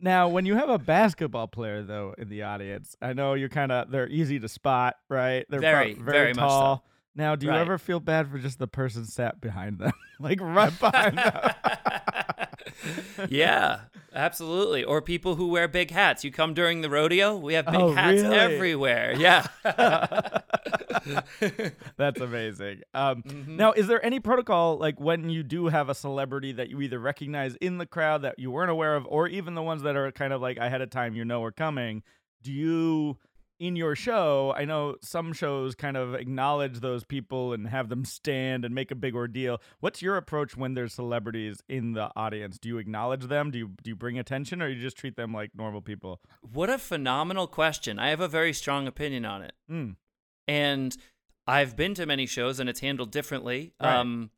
Now, 0.00 0.28
when 0.28 0.46
you 0.46 0.54
have 0.56 0.68
a 0.68 0.78
basketball 0.78 1.48
player 1.48 1.82
though 1.82 2.14
in 2.18 2.28
the 2.28 2.42
audience, 2.42 2.96
I 3.02 3.12
know 3.12 3.34
you're 3.34 3.48
kind 3.48 3.72
of 3.72 3.90
they're 3.90 4.08
easy 4.08 4.38
to 4.40 4.48
spot, 4.48 4.96
right? 5.08 5.44
They're 5.48 5.60
Very, 5.60 5.94
pro- 5.94 6.04
very 6.04 6.34
so. 6.34 6.40
tall. 6.40 6.84
Now, 7.14 7.36
do 7.36 7.46
you 7.46 7.52
Right. 7.52 7.60
ever 7.60 7.76
feel 7.78 8.00
bad 8.00 8.30
for 8.30 8.38
just 8.38 8.58
the 8.58 8.66
person 8.66 9.04
sat 9.04 9.40
behind 9.40 9.78
them, 9.78 9.92
like 10.20 10.40
right 10.42 10.72
behind 10.80 11.18
them? 11.18 11.50
yeah, 13.28 13.80
absolutely. 14.14 14.82
Or 14.82 15.02
people 15.02 15.34
who 15.36 15.48
wear 15.48 15.68
big 15.68 15.90
hats. 15.90 16.24
You 16.24 16.32
come 16.32 16.54
during 16.54 16.80
the 16.80 16.88
rodeo, 16.90 17.36
we 17.36 17.54
have 17.54 17.66
big 17.66 17.74
Oh, 17.76 17.92
hats 17.92 18.22
really? 18.22 18.34
everywhere. 18.36 19.14
Yeah. 19.16 19.46
That's 21.96 22.20
amazing. 22.20 22.80
Um, 22.94 23.22
Mm-hmm. 23.22 23.56
Now, 23.56 23.72
is 23.72 23.86
there 23.86 24.04
any 24.04 24.20
protocol 24.20 24.78
like 24.78 25.00
when 25.00 25.28
you 25.28 25.42
do 25.42 25.66
have 25.68 25.88
a 25.88 25.94
celebrity 25.94 26.52
that 26.52 26.68
you 26.70 26.80
either 26.80 26.98
recognize 26.98 27.54
in 27.56 27.78
the 27.78 27.86
crowd 27.86 28.22
that 28.22 28.38
you 28.38 28.50
weren't 28.50 28.70
aware 28.70 28.96
of, 28.96 29.06
or 29.06 29.28
even 29.28 29.54
the 29.54 29.62
ones 29.62 29.82
that 29.82 29.96
are 29.96 30.10
kind 30.12 30.32
of 30.32 30.40
like 30.40 30.56
ahead 30.56 30.80
of 30.80 30.90
time 30.90 31.14
you 31.14 31.24
know 31.24 31.42
are 31.44 31.52
coming? 31.52 32.02
Do 32.42 32.52
you, 32.52 33.18
in 33.62 33.76
your 33.76 33.94
show, 33.94 34.52
I 34.56 34.64
know 34.64 34.96
some 35.02 35.32
shows 35.32 35.76
kind 35.76 35.96
of 35.96 36.14
acknowledge 36.14 36.80
those 36.80 37.04
people 37.04 37.52
and 37.52 37.68
have 37.68 37.88
them 37.88 38.04
stand 38.04 38.64
and 38.64 38.74
make 38.74 38.90
a 38.90 38.96
big 38.96 39.14
ordeal. 39.14 39.62
What's 39.78 40.02
your 40.02 40.16
approach 40.16 40.56
when 40.56 40.74
there's 40.74 40.92
celebrities 40.92 41.62
in 41.68 41.92
the 41.92 42.10
audience? 42.16 42.58
Do 42.58 42.68
you 42.68 42.78
acknowledge 42.78 43.28
them? 43.28 43.52
Do 43.52 43.58
you 43.58 43.70
do 43.80 43.90
you 43.90 43.94
bring 43.94 44.18
attention, 44.18 44.60
or 44.60 44.68
you 44.68 44.82
just 44.82 44.96
treat 44.96 45.14
them 45.14 45.32
like 45.32 45.52
normal 45.54 45.80
people? 45.80 46.20
what 46.52 46.70
a 46.70 46.76
phenomenal 46.76 47.46
question. 47.46 48.00
I 48.00 48.08
have 48.08 48.18
a 48.18 48.26
very 48.26 48.52
strong 48.52 48.88
opinion 48.88 49.24
on 49.24 49.42
it. 49.42 49.52
Mm. 49.70 49.94
And 50.48 50.96
I've 51.46 51.76
been 51.76 51.94
to 51.94 52.04
many 52.04 52.26
shows 52.26 52.58
and 52.58 52.68
it's 52.68 52.80
handled 52.80 53.12
differently. 53.12 53.74
Right. 53.80 53.94
Um, 53.94 54.32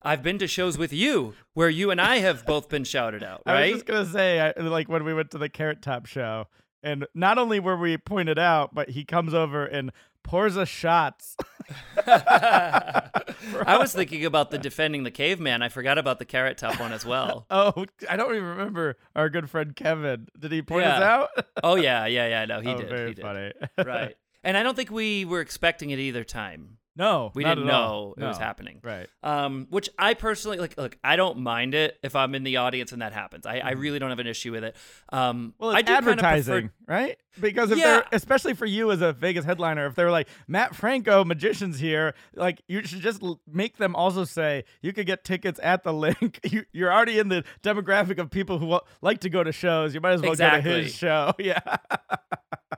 I've 0.00 0.22
been 0.22 0.38
to 0.38 0.46
shows 0.46 0.78
with 0.78 0.92
you 0.92 1.34
where 1.54 1.68
you 1.68 1.90
and 1.90 2.00
I 2.00 2.18
have 2.18 2.46
both 2.46 2.68
been 2.68 2.84
shouted 2.84 3.24
out, 3.24 3.42
I 3.44 3.62
was 3.62 3.70
just 3.72 3.86
gonna 3.86 4.06
say, 4.06 4.40
I, 4.40 4.60
like 4.60 4.88
when 4.88 5.02
we 5.02 5.12
went 5.12 5.32
to 5.32 5.38
the 5.38 5.48
Carrot 5.48 5.82
Top 5.82 6.06
show, 6.06 6.46
and 6.82 7.06
not 7.14 7.38
only 7.38 7.60
were 7.60 7.76
we 7.76 7.96
pointed 7.96 8.38
out, 8.38 8.74
but 8.74 8.90
he 8.90 9.04
comes 9.04 9.34
over 9.34 9.64
and 9.64 9.92
pours 10.22 10.56
us 10.56 10.68
shots. 10.68 11.36
I 12.06 13.76
was 13.78 13.92
thinking 13.92 14.24
about 14.24 14.50
the 14.50 14.58
defending 14.58 15.04
the 15.04 15.10
caveman. 15.10 15.62
I 15.62 15.68
forgot 15.68 15.98
about 15.98 16.18
the 16.18 16.24
carrot 16.24 16.58
top 16.58 16.80
one 16.80 16.92
as 16.92 17.04
well. 17.04 17.46
Oh, 17.62 17.84
I 18.08 18.16
don't 18.16 18.34
even 18.34 18.48
remember 18.48 18.96
our 19.14 19.28
good 19.28 19.50
friend 19.50 19.74
Kevin. 19.74 20.28
Did 20.38 20.52
he 20.52 20.62
point 20.62 20.86
us 20.86 21.02
out? 21.02 21.28
Oh 21.62 21.74
yeah, 21.74 22.06
yeah, 22.06 22.26
yeah. 22.26 22.44
No, 22.46 22.60
he 22.60 22.70
oh, 22.70 22.78
did. 22.78 22.88
Very 22.88 23.08
he 23.08 23.14
did. 23.14 23.22
funny. 23.22 23.52
right. 23.78 24.16
And 24.42 24.56
I 24.56 24.62
don't 24.62 24.74
think 24.74 24.90
we 24.90 25.24
were 25.24 25.40
expecting 25.40 25.90
it 25.90 25.98
either 25.98 26.24
time. 26.24 26.78
No, 27.00 27.32
We 27.34 27.42
not 27.44 27.54
didn't 27.56 27.68
at 27.70 27.74
all. 27.74 28.14
know 28.18 28.24
it 28.24 28.28
was 28.28 28.38
happening. 28.38 28.80
Right. 28.82 29.08
Um, 29.22 29.66
which 29.70 29.88
I 29.98 30.14
personally 30.14 30.58
like. 30.58 30.76
Look, 30.76 30.98
I 31.02 31.16
don't 31.16 31.38
mind 31.38 31.74
it 31.74 31.98
if 32.02 32.14
I'm 32.14 32.34
in 32.34 32.44
the 32.44 32.58
audience 32.58 32.92
and 32.92 33.00
that 33.02 33.12
happens. 33.12 33.46
I, 33.46 33.58
I 33.58 33.70
really 33.72 33.98
don't 33.98 34.10
have 34.10 34.18
an 34.18 34.26
issue 34.26 34.52
with 34.52 34.64
it. 34.64 34.76
Um, 35.10 35.54
Well, 35.58 35.70
I 35.70 35.80
it's 35.80 35.88
do 35.88 35.94
kinda 35.94 36.02
prefer- 36.02 36.26
advertising, 36.26 36.70
right? 36.86 37.16
Because 37.40 37.70
if 37.70 37.78
Yeah. 37.78 37.84
they're, 37.84 38.04
especially 38.12 38.54
for 38.54 38.66
you 38.66 38.90
as 38.90 39.00
a 39.02 39.12
Vegas 39.12 39.44
headliner, 39.44 39.86
if 39.86 39.94
they're 39.94 40.10
like 40.10 40.28
Mat 40.48 40.74
Franco, 40.74 41.24
magicians 41.24 41.78
here, 41.78 42.14
like 42.34 42.62
you 42.66 42.82
should 42.84 43.00
just 43.00 43.22
l- 43.22 43.40
make 43.46 43.76
them 43.76 43.94
also 43.94 44.24
say 44.24 44.64
you 44.82 44.92
could 44.92 45.06
get 45.06 45.22
tickets 45.24 45.60
at 45.62 45.84
the 45.84 45.92
link. 45.92 46.40
You, 46.50 46.64
you're 46.72 46.92
already 46.92 47.18
in 47.20 47.28
the 47.28 47.44
demographic 47.62 48.18
of 48.18 48.30
people 48.30 48.58
who 48.58 48.66
wa- 48.66 48.80
like 49.02 49.20
to 49.20 49.28
go 49.30 49.44
to 49.44 49.52
shows. 49.52 49.94
You 49.94 50.00
might 50.00 50.12
as 50.14 50.22
well 50.22 50.34
go 50.34 50.50
to 50.50 50.60
his 50.62 50.94
show. 50.94 51.32
Yeah. 51.38 51.60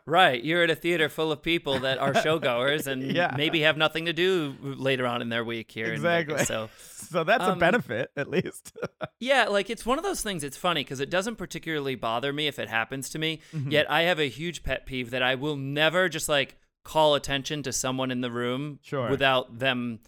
Right, 0.07 0.43
you're 0.43 0.65
at 0.65 0.71
a 0.71 0.75
theater 0.75 1.09
full 1.09 1.31
of 1.31 1.43
people 1.43 1.81
that 1.81 1.99
are 1.99 2.13
showgoers 2.13 2.87
and 2.87 3.03
Yeah. 3.15 3.35
maybe 3.37 3.61
have 3.61 3.77
nothing 3.77 4.07
to 4.07 4.13
do 4.13 4.57
later 4.63 5.07
on 5.07 5.23
in 5.23 5.29
their 5.29 5.45
week 5.45 5.71
here. 5.71 5.93
Exactly. 5.93 6.35
Vegas. 6.35 6.49
So 6.49 6.69
so 6.97 7.25
that's 7.25 7.45
a 7.45 7.53
Um, 7.53 7.59
benefit, 7.59 8.11
at 8.17 8.29
least. 8.29 8.73
yeah, 9.21 9.45
like 9.49 9.69
it's 9.71 9.85
one 9.85 9.99
of 9.99 10.05
those 10.05 10.23
things. 10.23 10.43
It's 10.45 10.57
funny 10.57 10.83
because 10.83 10.99
it 11.01 11.11
doesn't 11.11 11.37
particularly 11.37 11.95
bother 11.95 12.33
me 12.33 12.47
if 12.47 12.59
it 12.59 12.69
happens 12.69 13.11
to 13.11 13.19
me. 13.19 13.41
Mm-hmm. 13.55 13.71
Yet 13.71 13.91
I 13.91 14.03
have 14.03 14.19
a 14.19 14.29
huge 14.29 14.42
pet 14.63 14.87
peeve 14.87 15.11
that 15.11 15.23
I 15.23 15.35
will 15.35 15.57
never 15.57 16.09
just 16.09 16.29
like 16.29 16.57
call 16.85 17.15
attention 17.15 17.63
to 17.63 17.73
someone 17.73 18.11
in 18.11 18.21
the 18.23 18.31
room 18.31 18.79
Sure. 18.83 19.09
without 19.09 19.59
them. 19.59 20.01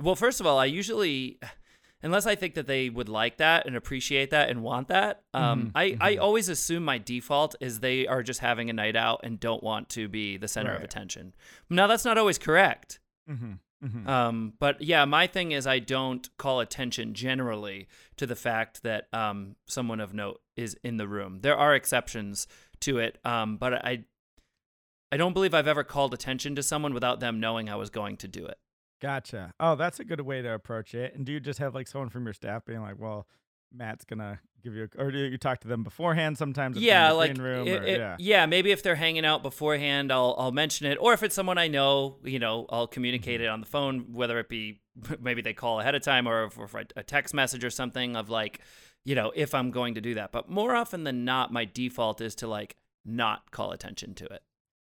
Well, 0.00 0.16
first 0.16 0.40
of 0.40 0.46
all, 0.46 0.58
I 0.58 0.64
usually. 0.66 1.38
Unless 2.02 2.26
I 2.26 2.34
think 2.34 2.54
that 2.54 2.66
they 2.66 2.90
would 2.90 3.08
like 3.08 3.38
that 3.38 3.66
and 3.66 3.74
appreciate 3.74 4.30
that 4.30 4.50
and 4.50 4.62
want 4.62 4.88
that, 4.88 5.22
um, 5.32 5.68
Mhm, 5.68 5.70
I, 5.74 5.96
I 5.98 6.16
always 6.16 6.48
assume 6.50 6.84
my 6.84 6.98
default 6.98 7.56
is 7.58 7.80
they 7.80 8.06
are 8.06 8.22
just 8.22 8.40
having 8.40 8.68
a 8.68 8.74
night 8.74 8.94
out 8.96 9.20
and 9.24 9.40
don't 9.40 9.62
want 9.62 9.88
to 9.90 10.06
be 10.06 10.36
the 10.36 10.46
center 10.46 10.74
of 10.74 10.82
attention. 10.84 11.34
Now, 11.70 11.86
that's 11.86 12.04
not 12.04 12.18
always 12.18 12.38
correct. 12.38 13.00
mm-hmm. 13.28 13.52
Mm-hmm. 13.84 14.08
Um, 14.08 14.52
but 14.58 14.80
yeah, 14.82 15.04
my 15.06 15.26
thing 15.26 15.52
is 15.52 15.66
I 15.66 15.78
don't 15.80 16.28
call 16.38 16.60
attention 16.60 17.14
generally 17.14 17.88
to 18.16 18.26
the 18.26 18.36
fact 18.36 18.82
that 18.82 19.08
um, 19.12 19.56
someone 19.66 20.00
of 20.00 20.12
note 20.14 20.40
is 20.54 20.76
in 20.84 20.98
the 20.98 21.08
room. 21.08 21.40
There 21.40 21.56
are 21.56 21.74
exceptions 21.74 22.46
to 22.80 22.98
it, 22.98 23.18
um, 23.24 23.56
but 23.56 23.74
I 23.74 24.04
I 25.12 25.16
don't 25.16 25.32
believe 25.32 25.54
I've 25.54 25.68
ever 25.68 25.84
called 25.84 26.12
attention 26.14 26.54
to 26.56 26.62
someone 26.62 26.92
without 26.92 27.20
them 27.20 27.38
knowing 27.40 27.68
I 27.68 27.76
was 27.76 27.90
going 27.90 28.16
to 28.18 28.28
do 28.28 28.44
it. 28.46 28.58
Gotcha. 29.00 29.52
Oh, 29.60 29.76
that's 29.76 30.00
a 30.00 30.04
good 30.04 30.20
way 30.22 30.42
to 30.42 30.52
approach 30.52 30.94
it. 30.94 31.14
And 31.14 31.24
do 31.24 31.32
you 31.32 31.40
just 31.40 31.58
have 31.58 31.74
like 31.74 31.86
someone 31.86 32.08
from 32.08 32.24
your 32.24 32.32
staff 32.32 32.64
being 32.64 32.80
like, 32.80 32.98
"Well, 32.98 33.26
Mat's 33.72 34.04
gonna 34.04 34.40
give 34.64 34.74
you," 34.74 34.88
a, 34.98 35.02
or 35.02 35.10
do 35.12 35.18
you 35.18 35.36
talk 35.38 35.60
to 35.60 35.68
them 35.68 35.84
beforehand 35.84 36.38
sometimes? 36.38 36.76
if 36.76 36.82
yeah, 36.82 37.10
the 37.10 37.14
like 37.14 37.36
room, 37.36 37.68
it- 37.68 37.82
or- 37.82 37.84
it- 37.84 37.98
yeah. 37.98 38.16
yeah, 38.18 38.46
maybe 38.46 38.70
if 38.72 38.82
they're 38.82 38.94
hanging 38.96 39.24
out 39.26 39.42
beforehand, 39.42 40.10
I'll 40.10 40.34
I'll 40.38 40.50
mention 40.52 40.86
it, 40.86 40.96
or 41.00 41.12
if 41.12 41.22
it's 41.22 41.34
someone 41.34 41.58
I 41.58 41.68
know, 41.68 42.16
you 42.24 42.38
know, 42.38 42.66
I'll 42.70 42.86
communicate 42.86 43.40
Mm-hmm. 43.40 43.44
it 43.44 43.48
on 43.48 43.60
the 43.60 43.66
phone, 43.66 44.12
whether 44.12 44.38
it 44.38 44.48
be 44.48 44.80
maybe 45.20 45.42
they 45.42 45.52
call 45.52 45.78
ahead 45.80 45.94
of 45.94 46.02
time 46.02 46.26
or 46.26 46.48
for, 46.50 46.66
for 46.66 46.82
a 46.96 47.02
text 47.02 47.34
message 47.34 47.64
or 47.64 47.70
something 47.70 48.16
of 48.16 48.30
like, 48.30 48.60
you 49.06 49.14
know, 49.14 49.32
if 49.36 49.54
I'm 49.54 49.70
going 49.70 49.94
to 49.94 50.00
do 50.00 50.14
that. 50.14 50.32
But 50.32 50.50
more 50.50 50.74
often 50.74 51.04
than 51.04 51.24
not, 51.24 51.52
my 51.52 51.64
default 51.64 52.20
is 52.20 52.34
to 52.36 52.48
like 52.48 52.76
not 53.04 53.52
call 53.52 53.70
attention 53.70 54.14
to 54.14 54.24
it. 54.26 54.42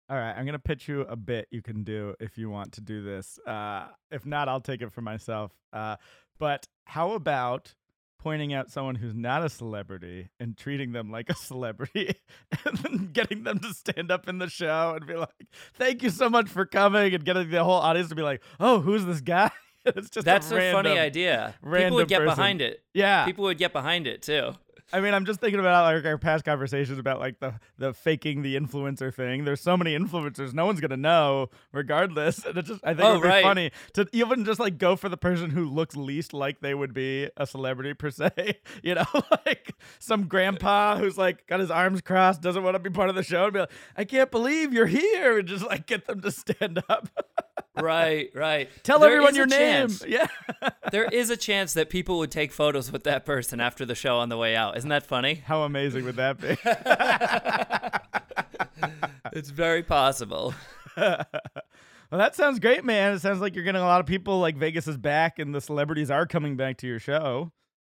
All 0.08 0.16
right, 0.16 0.32
I'm 0.32 0.46
gonna 0.46 0.58
pitch 0.58 0.88
you 0.88 1.00
a 1.02 1.16
bit 1.16 1.48
you 1.50 1.60
can 1.60 1.82
do 1.82 2.14
if 2.20 2.38
you 2.38 2.48
want 2.48 2.72
to 2.72 2.80
do 2.80 3.02
this. 3.02 3.38
Uh, 3.46 3.88
if 4.10 4.24
not, 4.24 4.48
I'll 4.48 4.60
take 4.60 4.80
it 4.80 4.92
for 4.92 5.00
myself. 5.00 5.52
Uh, 5.72 5.96
but 6.38 6.68
how 6.84 7.12
about 7.12 7.74
pointing 8.18 8.54
out 8.54 8.70
someone 8.70 8.94
who's 8.94 9.14
not 9.14 9.44
a 9.44 9.48
celebrity 9.48 10.28
and 10.38 10.56
treating 10.56 10.92
them 10.92 11.10
like 11.10 11.28
a 11.28 11.34
celebrity, 11.48 12.14
and 12.64 12.76
then 12.78 13.10
getting 13.12 13.42
them 13.42 13.58
to 13.58 13.74
stand 13.74 14.12
up 14.12 14.28
in 14.28 14.38
the 14.38 14.48
show 14.48 14.92
and 14.94 15.06
be 15.06 15.14
like, 15.14 15.48
"Thank 15.74 16.02
you 16.02 16.10
so 16.10 16.30
much 16.30 16.48
for 16.48 16.64
coming," 16.64 17.12
and 17.12 17.24
getting 17.24 17.50
the 17.50 17.64
whole 17.64 17.80
audience 17.80 18.10
to 18.10 18.14
be 18.14 18.22
like, 18.22 18.42
"Oh, 18.60 18.80
who's 18.80 19.04
this 19.04 19.20
guy?" 19.20 19.50
it's 19.96 20.10
just 20.10 20.24
That's 20.24 20.50
a, 20.52 20.56
a, 20.56 20.72
funny 20.72 20.98
idea. 20.98 21.54
People 21.62 21.96
would 21.96 22.08
get 22.08 22.20
person. 22.20 22.36
behind 22.36 22.62
it. 22.62 22.82
Yeah, 22.94 23.24
People 23.24 23.44
would 23.44 23.58
get 23.58 23.72
behind 23.72 24.06
it 24.06 24.22
too. 24.22 24.52
I 24.92 25.00
mean, 25.00 25.14
I'm 25.14 25.25
just 25.25 25.40
thinking 25.40 25.61
about 25.61 25.84
like 25.94 26.04
our 26.04 26.18
past 26.18 26.44
conversations 26.44 26.99
about 26.99 27.18
like 27.18 27.40
the 27.40 27.54
the 27.78 27.94
faking 27.94 28.42
the 28.42 28.56
influencer 28.56 29.12
thing. 29.12 29.44
There's 29.44 29.61
so 29.61 29.76
many 29.76 29.96
influencers, 29.96 30.52
no 30.52 30.66
one's 30.66 30.80
gonna 30.80 30.96
know, 30.96 31.49
regardless. 31.72 32.44
And 32.44 32.58
it 32.58 32.66
just, 32.66 32.80
I 32.84 32.94
think, 32.94 33.04
Oh, 33.04 33.14
it 33.16 33.20
would 33.20 33.32
be 33.32 33.42
funny 33.42 33.70
to 33.94 34.06
even 34.12 34.44
just 34.44 34.61
like 34.61 34.78
go 34.78 34.96
for 34.96 35.08
the 35.08 35.16
person 35.16 35.50
who 35.50 35.64
looks 35.64 35.96
least 35.96 36.32
like 36.32 36.61
they 36.61 36.75
would 36.75 36.92
be 36.92 37.28
a 37.37 37.46
celebrity 37.46 37.94
per 37.94 38.11
se. 38.11 38.30
You 38.82 38.96
know, 38.96 39.04
like 39.46 39.75
some 39.99 40.26
grandpa 40.26 40.96
who's 40.96 41.16
like 41.16 41.46
got 41.46 41.61
his 41.61 41.70
arms 41.70 42.00
crossed, 42.00 42.40
doesn't 42.42 42.62
want 42.62 42.75
to 42.75 42.78
be 42.80 42.90
part 42.90 43.08
of 43.11 43.14
the 43.14 43.22
show, 43.22 43.44
and 43.44 43.52
be 43.52 43.61
like, 43.61 43.70
"I 43.96 44.04
can't 44.04 44.30
believe 44.30 44.72
you're 44.72 44.87
here," 44.87 45.38
and 45.38 45.46
just 45.46 45.64
like 45.64 45.87
get 45.87 46.06
them 46.06 46.20
to 46.22 46.30
stand 46.30 46.82
up. 46.88 47.08
right, 47.80 48.30
right. 48.34 48.68
Tell 48.82 48.99
There 48.99 49.11
everyone 49.11 49.34
your 49.34 49.46
name. 49.46 49.88
chance. 49.88 50.04
Yeah. 50.06 50.26
there 50.90 51.04
is 51.04 51.30
a 51.30 51.37
chance 51.37 51.75
that 51.75 51.90
people 51.90 52.18
would 52.18 52.30
take 52.30 52.52
photos 52.52 52.90
with 52.90 53.04
that 53.04 53.25
person 53.25 53.61
after 53.61 53.84
the 53.84 53.94
show 53.94 54.16
on 54.18 54.28
the 54.28 54.37
way 54.37 54.56
out. 54.56 54.76
Isn't 54.82 54.88
that 54.90 55.06
funny? 55.06 55.34
How 55.34 55.62
amazing 55.62 56.04
would 56.06 56.16
that 56.16 56.40
be? 56.40 56.56
it's 59.32 59.50
very 59.50 59.84
possible. 59.84 60.54
well, 60.96 61.24
that 62.10 62.34
sounds 62.34 62.58
great, 62.58 62.84
man. 62.84 63.12
It 63.12 63.20
sounds 63.20 63.40
like 63.40 63.54
you're 63.54 63.62
getting 63.62 63.80
a 63.80 63.84
lot 63.84 64.00
of 64.00 64.06
people 64.06 64.40
like 64.40 64.56
Vegas 64.56 64.88
is 64.88 64.96
back 64.98 65.38
and 65.38 65.54
the 65.54 65.60
celebrities 65.60 66.10
are 66.10 66.26
coming 66.26 66.56
back 66.56 66.78
to 66.78 66.88
your 66.88 66.98
show. 66.98 67.52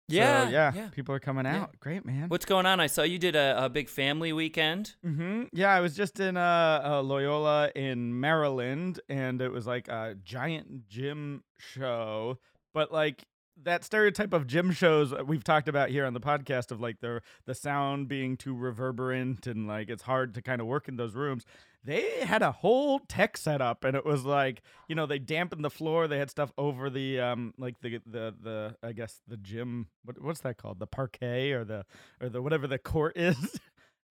So, 0.10 0.16
Yeah, 0.16 0.48
yeah, 0.50 0.72
yeah. 0.74 0.88
People 0.94 1.14
are 1.14 1.20
coming 1.20 1.44
Yeah. 1.44 1.64
out. 1.64 1.76
Great, 1.82 2.06
man. 2.06 2.30
What's 2.30 2.46
going 2.46 2.66
on? 2.66 2.80
I 2.80 2.88
saw 2.88 3.04
you 3.04 3.20
did 3.20 3.36
a, 3.36 3.66
a 3.66 3.70
big 3.70 3.90
family 3.90 4.32
weekend. 4.32 4.96
hmm 5.04 5.44
Yeah, 5.52 5.74
I 5.74 5.82
was 5.82 5.94
just 5.94 6.22
in 6.22 6.38
uh, 6.38 6.82
uh, 6.86 7.02
Loyola 7.02 7.70
in 7.76 8.18
Maryland, 8.18 9.02
and 9.10 9.42
it 9.42 9.52
was 9.52 9.68
like 9.68 9.90
a 9.90 10.16
giant 10.24 10.88
gym 10.88 11.44
show. 11.60 12.40
But 12.74 12.94
like 12.94 13.26
that 13.64 13.84
stereotype 13.84 14.34
of 14.34 14.48
gym 14.48 14.72
shows 14.72 15.14
we've 15.26 15.44
talked 15.44 15.68
about 15.68 15.90
here 15.90 16.06
on 16.06 16.14
the 16.14 16.20
podcast 16.20 16.72
of 16.72 16.80
like 16.80 17.00
the 17.00 17.22
the 17.46 17.56
sound 17.56 18.08
being 18.08 18.38
too 18.38 18.56
reverberant 18.56 19.48
and 19.48 19.68
like 19.68 19.90
it's 19.90 20.04
hard 20.04 20.34
to 20.36 20.42
kind 20.42 20.62
of 20.62 20.68
work 20.68 20.88
in 20.88 20.96
those 20.96 21.16
rooms. 21.16 21.46
They 21.84 22.20
had 22.26 22.42
a 22.42 22.52
whole 22.52 23.00
tech 23.00 23.38
setup, 23.38 23.84
and 23.86 23.96
it 23.96 24.06
was 24.06 24.26
like 24.26 24.62
you 24.88 24.96
know 24.96 25.06
they 25.06 25.20
dampened 25.20 25.64
the 25.64 25.70
floor. 25.70 26.08
They 26.08 26.18
had 26.20 26.30
stuff 26.30 26.52
over 26.58 26.90
the 26.90 27.20
um 27.20 27.54
like 27.58 27.80
the 27.82 28.00
the 28.06 28.34
the 28.42 28.76
I 28.84 28.92
guess 28.92 29.22
the 29.28 29.38
gym. 29.38 29.88
What 30.04 30.22
what's 30.22 30.42
that 30.42 30.58
called? 30.58 30.80
The 30.80 30.88
parquet 30.88 31.52
or 31.52 31.64
the 31.64 31.86
or 32.22 32.30
the 32.30 32.42
whatever 32.42 32.68
the 32.68 32.78
court 32.78 33.14
is. 33.18 33.60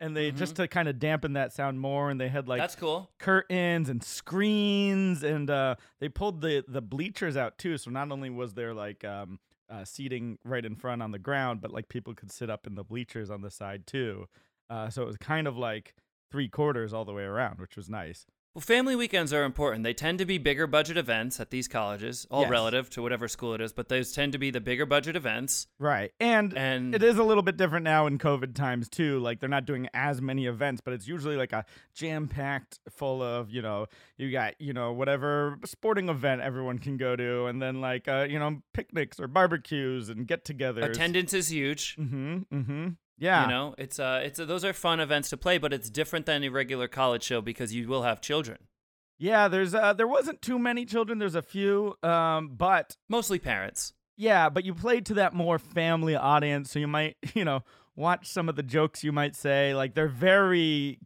And 0.01 0.17
they 0.17 0.31
just 0.31 0.57
to 0.57 0.69
kind 0.69 0.89
of 0.89 0.99
dampen 0.99 1.33
that 1.35 1.53
sound 1.53 1.81
more 1.81 2.11
and 2.11 2.21
they 2.21 2.29
had 2.29 2.49
like 2.49 2.61
That's 2.61 2.75
cool. 2.77 3.11
curtains 3.19 3.89
and 3.89 4.03
screens 4.03 5.23
and 5.23 5.49
uh 5.51 5.77
they 6.01 6.09
pulled 6.09 6.41
the 6.41 6.65
the 6.69 6.83
bleachers 6.83 7.37
out 7.37 7.59
too 7.59 7.79
so 7.79 7.91
not 7.91 8.11
only 8.13 8.31
was 8.31 8.55
there 8.55 8.75
like 8.75 9.05
um 9.05 9.39
uh, 9.69 9.85
seating 9.85 10.39
right 10.45 10.65
in 10.65 10.77
front 10.77 11.03
on 11.03 11.11
the 11.11 11.19
ground 11.19 11.61
but 11.61 11.73
like 11.73 11.89
people 11.89 12.15
could 12.15 12.31
sit 12.31 12.49
up 12.49 12.69
in 12.69 12.77
the 12.77 12.85
bleachers 12.85 13.31
on 13.31 13.41
the 13.41 13.51
side 13.51 13.85
too. 13.87 14.27
Uh 14.71 14.89
so 14.89 15.03
it 15.03 15.07
was 15.07 15.17
kind 15.17 15.49
of 15.49 15.57
like 15.57 15.95
three 16.31 16.49
quarters 16.49 16.93
all 16.93 17.05
the 17.05 17.13
way 17.13 17.25
around 17.25 17.59
which 17.59 17.77
was 17.77 17.89
nice 17.89 18.27
Well, 18.57 18.63
family 18.63 18.97
weekends 18.97 19.35
are 19.35 19.45
important. 19.45 19.85
They 19.85 19.93
tend 19.93 20.19
to 20.19 20.25
be 20.25 20.39
bigger 20.39 20.67
budget 20.67 20.97
events 20.97 21.39
at 21.41 21.51
these 21.51 21.69
colleges, 21.69 22.27
all 22.31 22.41
Yes. 22.41 22.51
relative 22.51 22.89
to 22.89 23.03
whatever 23.03 23.29
school 23.29 23.53
it 23.53 23.61
is, 23.61 23.75
but 23.75 23.91
those 23.91 24.13
tend 24.13 24.33
to 24.33 24.39
be 24.39 24.51
the 24.51 24.63
bigger 24.63 24.87
budget 24.87 25.15
events. 25.15 25.67
right 25.79 26.11
and 26.19 26.57
And 26.57 26.95
it 26.95 27.03
is 27.03 27.19
a 27.19 27.23
little 27.23 27.43
bit 27.43 27.59
different 27.59 27.85
now 27.85 28.07
in 28.07 28.17
COVID 28.17 28.55
times 28.55 28.89
too. 28.89 29.19
Like 29.19 29.41
they're 29.41 29.51
not 29.51 29.67
doing 29.67 29.91
as 29.93 30.23
many 30.23 30.47
events, 30.47 30.81
but 30.83 30.95
it's 30.95 31.07
usually 31.07 31.37
like 31.37 31.53
a 31.53 31.67
jam 31.93 32.29
packed 32.29 32.79
full 32.89 33.21
of, 33.21 33.51
you 33.51 33.61
know, 33.61 33.89
you 34.17 34.33
got, 34.33 34.59
you 34.59 34.73
know, 34.73 34.91
whatever 34.91 35.59
sporting 35.67 36.09
event 36.09 36.41
everyone 36.41 36.79
can 36.79 36.97
go 36.97 37.15
to, 37.15 37.45
and 37.45 37.61
then 37.61 37.83
like 37.83 38.09
uh, 38.09 38.27
you 38.27 38.39
know, 38.39 38.63
picnics 38.73 39.21
or 39.21 39.29
barbecues 39.29 40.09
and 40.09 40.27
get 40.27 40.47
togethers. 40.47 40.83
attendance 40.83 41.35
is 41.35 41.49
huge. 41.51 41.95
Mm-hmm. 41.99 42.39
Mm-hmm. 42.51 42.89
Yeah. 43.19 43.45
You 43.45 43.49
know, 43.51 43.75
it's 43.79 43.99
uh, 43.99 44.21
it's 44.25 44.39
those 44.39 44.65
are 44.65 44.73
fun 44.73 45.01
events 45.01 45.31
to 45.31 45.37
play, 45.37 45.59
but 45.59 45.73
it's 45.73 45.89
different 45.89 46.27
than 46.27 46.45
a 46.45 46.49
regular 46.49 46.89
college 46.89 47.23
show 47.23 47.41
because 47.41 47.73
you 47.75 47.89
will 47.89 48.03
have 48.03 48.21
children, 48.21 48.59
Yeah, 49.19 49.49
there's 49.49 49.75
uh 49.75 49.93
there 49.95 50.07
wasn't 50.09 50.43
too 50.43 50.59
many 50.59 50.85
children, 50.85 51.19
there's 51.19 51.35
a 51.35 51.43
few. 51.43 51.95
Um, 52.03 52.51
but 52.57 52.97
mostly 53.09 53.39
parents. 53.39 53.95
Yeah, 54.19 54.49
but 54.49 54.65
you 54.65 54.75
played 54.75 55.07
to 55.07 55.15
that 55.15 55.35
more 55.35 55.59
family 55.59 56.15
audience, 56.17 56.71
so 56.71 56.79
you 56.79 56.87
might, 56.89 57.17
you 57.35 57.45
know, 57.45 57.63
watch 57.95 58.27
some 58.29 58.49
of 58.49 58.57
the 58.57 58.63
jokes 58.63 59.03
you 59.05 59.13
might 59.13 59.35
say. 59.37 59.75
Like 59.75 59.95
they're 59.95 60.09
very 60.09 60.99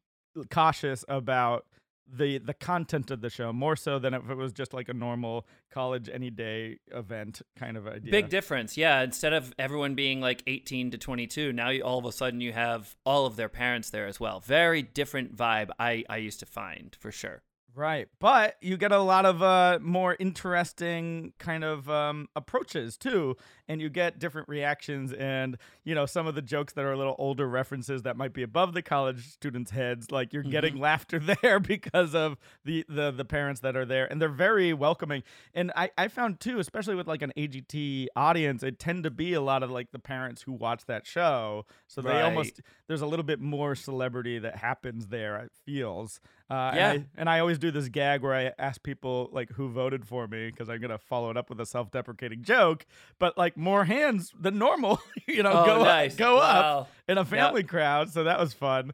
cautious 0.51 1.05
about 1.09 1.65
the 2.13 2.39
the 2.39 2.55
content 2.55 3.11
of 3.11 3.21
the 3.21 3.31
show, 3.31 3.53
more 3.53 3.77
so 3.77 3.99
than 3.99 4.15
if 4.15 4.29
it 4.29 4.35
was 4.37 4.53
just 4.53 4.73
like 4.73 4.89
a 4.89 4.95
normal 4.95 5.47
college 5.71 6.09
any 6.13 6.31
day 6.31 6.79
event 6.89 7.43
kind 7.57 7.77
of 7.77 7.87
idea. 7.87 8.11
Big 8.11 8.29
difference, 8.29 8.77
yeah. 8.77 9.03
Instead 9.03 9.33
of 9.33 9.53
everyone 9.59 9.95
being 9.95 10.21
like 10.21 10.43
18 10.47 10.91
to 10.93 10.99
22, 10.99 11.53
now 11.53 11.71
you, 11.71 11.83
all 11.83 11.99
of 11.99 12.05
a 12.05 12.13
sudden 12.13 12.41
you 12.41 12.53
have 12.53 12.97
all 13.05 13.27
of 13.27 13.37
their 13.37 13.49
parents 13.49 13.91
there 13.91 14.07
as 14.07 14.19
well. 14.19 14.41
Very 14.41 14.83
different 14.83 15.37
vibe. 15.37 15.71
I 15.79 16.05
I 16.09 16.17
used 16.19 16.41
to 16.41 16.47
find 16.47 16.97
for 16.99 17.13
sure. 17.13 17.43
Right. 17.75 18.09
But 18.19 18.57
you 18.61 18.77
get 18.77 18.93
a 18.93 19.01
lot 19.01 19.25
of 19.25 19.43
uh, 19.43 19.79
more 19.81 20.17
interesting 20.19 21.33
kind 21.39 21.65
of 21.65 21.89
um, 21.89 22.29
approaches 22.35 22.97
too. 22.97 23.37
And 23.71 23.81
you 23.81 23.89
get 23.89 24.19
different 24.19 24.49
reactions 24.49 25.13
and 25.13 25.57
you 25.85 25.95
know 25.95 26.05
some 26.07 26.27
of 26.27 26.35
the 26.35 26.43
jokes 26.43 26.73
that 26.75 26.85
are 26.85 26.93
a 26.93 26.97
little 26.99 27.15
older 27.19 27.49
references 27.49 28.03
that 28.03 28.17
might 28.17 28.33
be 28.33 28.43
above 28.43 28.75
the 28.75 28.83
college 28.83 29.29
students' 29.29 29.71
heads. 29.71 30.11
Like 30.11 30.33
you're 30.33 30.43
getting 30.43 30.75
Mm-hmm. 30.75 30.83
laughter 30.83 31.19
there 31.43 31.61
because 31.61 32.15
of 32.15 32.37
the, 32.65 32.85
the 32.89 33.11
the 33.11 33.25
parents 33.25 33.61
that 33.61 33.77
are 33.77 33.85
there, 33.85 34.07
and 34.11 34.21
they're 34.21 34.29
very 34.29 34.73
welcoming. 34.73 35.23
And 35.55 35.73
I 35.77 35.91
I 35.97 36.09
found 36.09 36.41
too, 36.41 36.59
especially 36.59 36.95
with 36.97 37.07
like 37.07 37.23
an 37.23 37.33
AGT 37.37 38.09
audience, 38.17 38.63
it 38.63 38.79
tend 38.79 39.05
to 39.05 39.11
be 39.11 39.33
a 39.35 39.41
lot 39.41 39.63
of 39.63 39.71
like 39.71 39.93
the 39.93 39.99
parents 39.99 40.43
who 40.43 40.53
watch 40.53 40.87
that 40.87 41.07
show, 41.07 41.65
so 41.87 42.01
they 42.03 42.11
almost 42.21 42.61
there's 42.89 43.03
a 43.03 43.07
little 43.07 43.23
bit 43.25 43.41
more 43.41 43.75
celebrity 43.77 44.39
that 44.41 44.57
happens 44.57 45.07
there. 45.07 45.37
It 45.39 45.53
feels. 45.65 46.21
Uh, 46.51 46.73
Yeah. 46.75 46.91
And 46.93 47.03
I, 47.03 47.21
and 47.21 47.31
I 47.31 47.39
always 47.39 47.59
do 47.61 47.71
this 47.71 47.89
gag 47.89 48.23
where 48.23 48.35
I 48.35 48.53
ask 48.59 48.83
people 48.83 49.29
like 49.33 49.51
who 49.51 49.69
voted 49.69 50.05
for 50.05 50.27
me 50.27 50.51
because 50.51 50.69
I'm 50.69 50.81
gonna 50.81 50.99
follow 50.99 51.31
it 51.31 51.37
up 51.37 51.49
with 51.49 51.61
a 51.61 51.67
self-deprecating 51.67 52.43
joke, 52.43 52.85
but 53.21 53.39
like 53.39 53.57
more 53.61 53.85
hands 53.85 54.33
than 54.39 54.59
normal, 54.59 54.99
you 55.29 55.43
know, 55.43 55.53
Oh, 55.53 55.67
go 55.67 55.83
nice. 55.85 56.13
up, 56.15 56.19
go 56.19 56.39
up 56.39 56.91
in 57.09 57.19
a 57.19 57.25
family 57.25 57.63
crowd. 57.63 58.11
So 58.11 58.25
that 58.25 58.39
was 58.41 58.53
fun. 58.53 58.93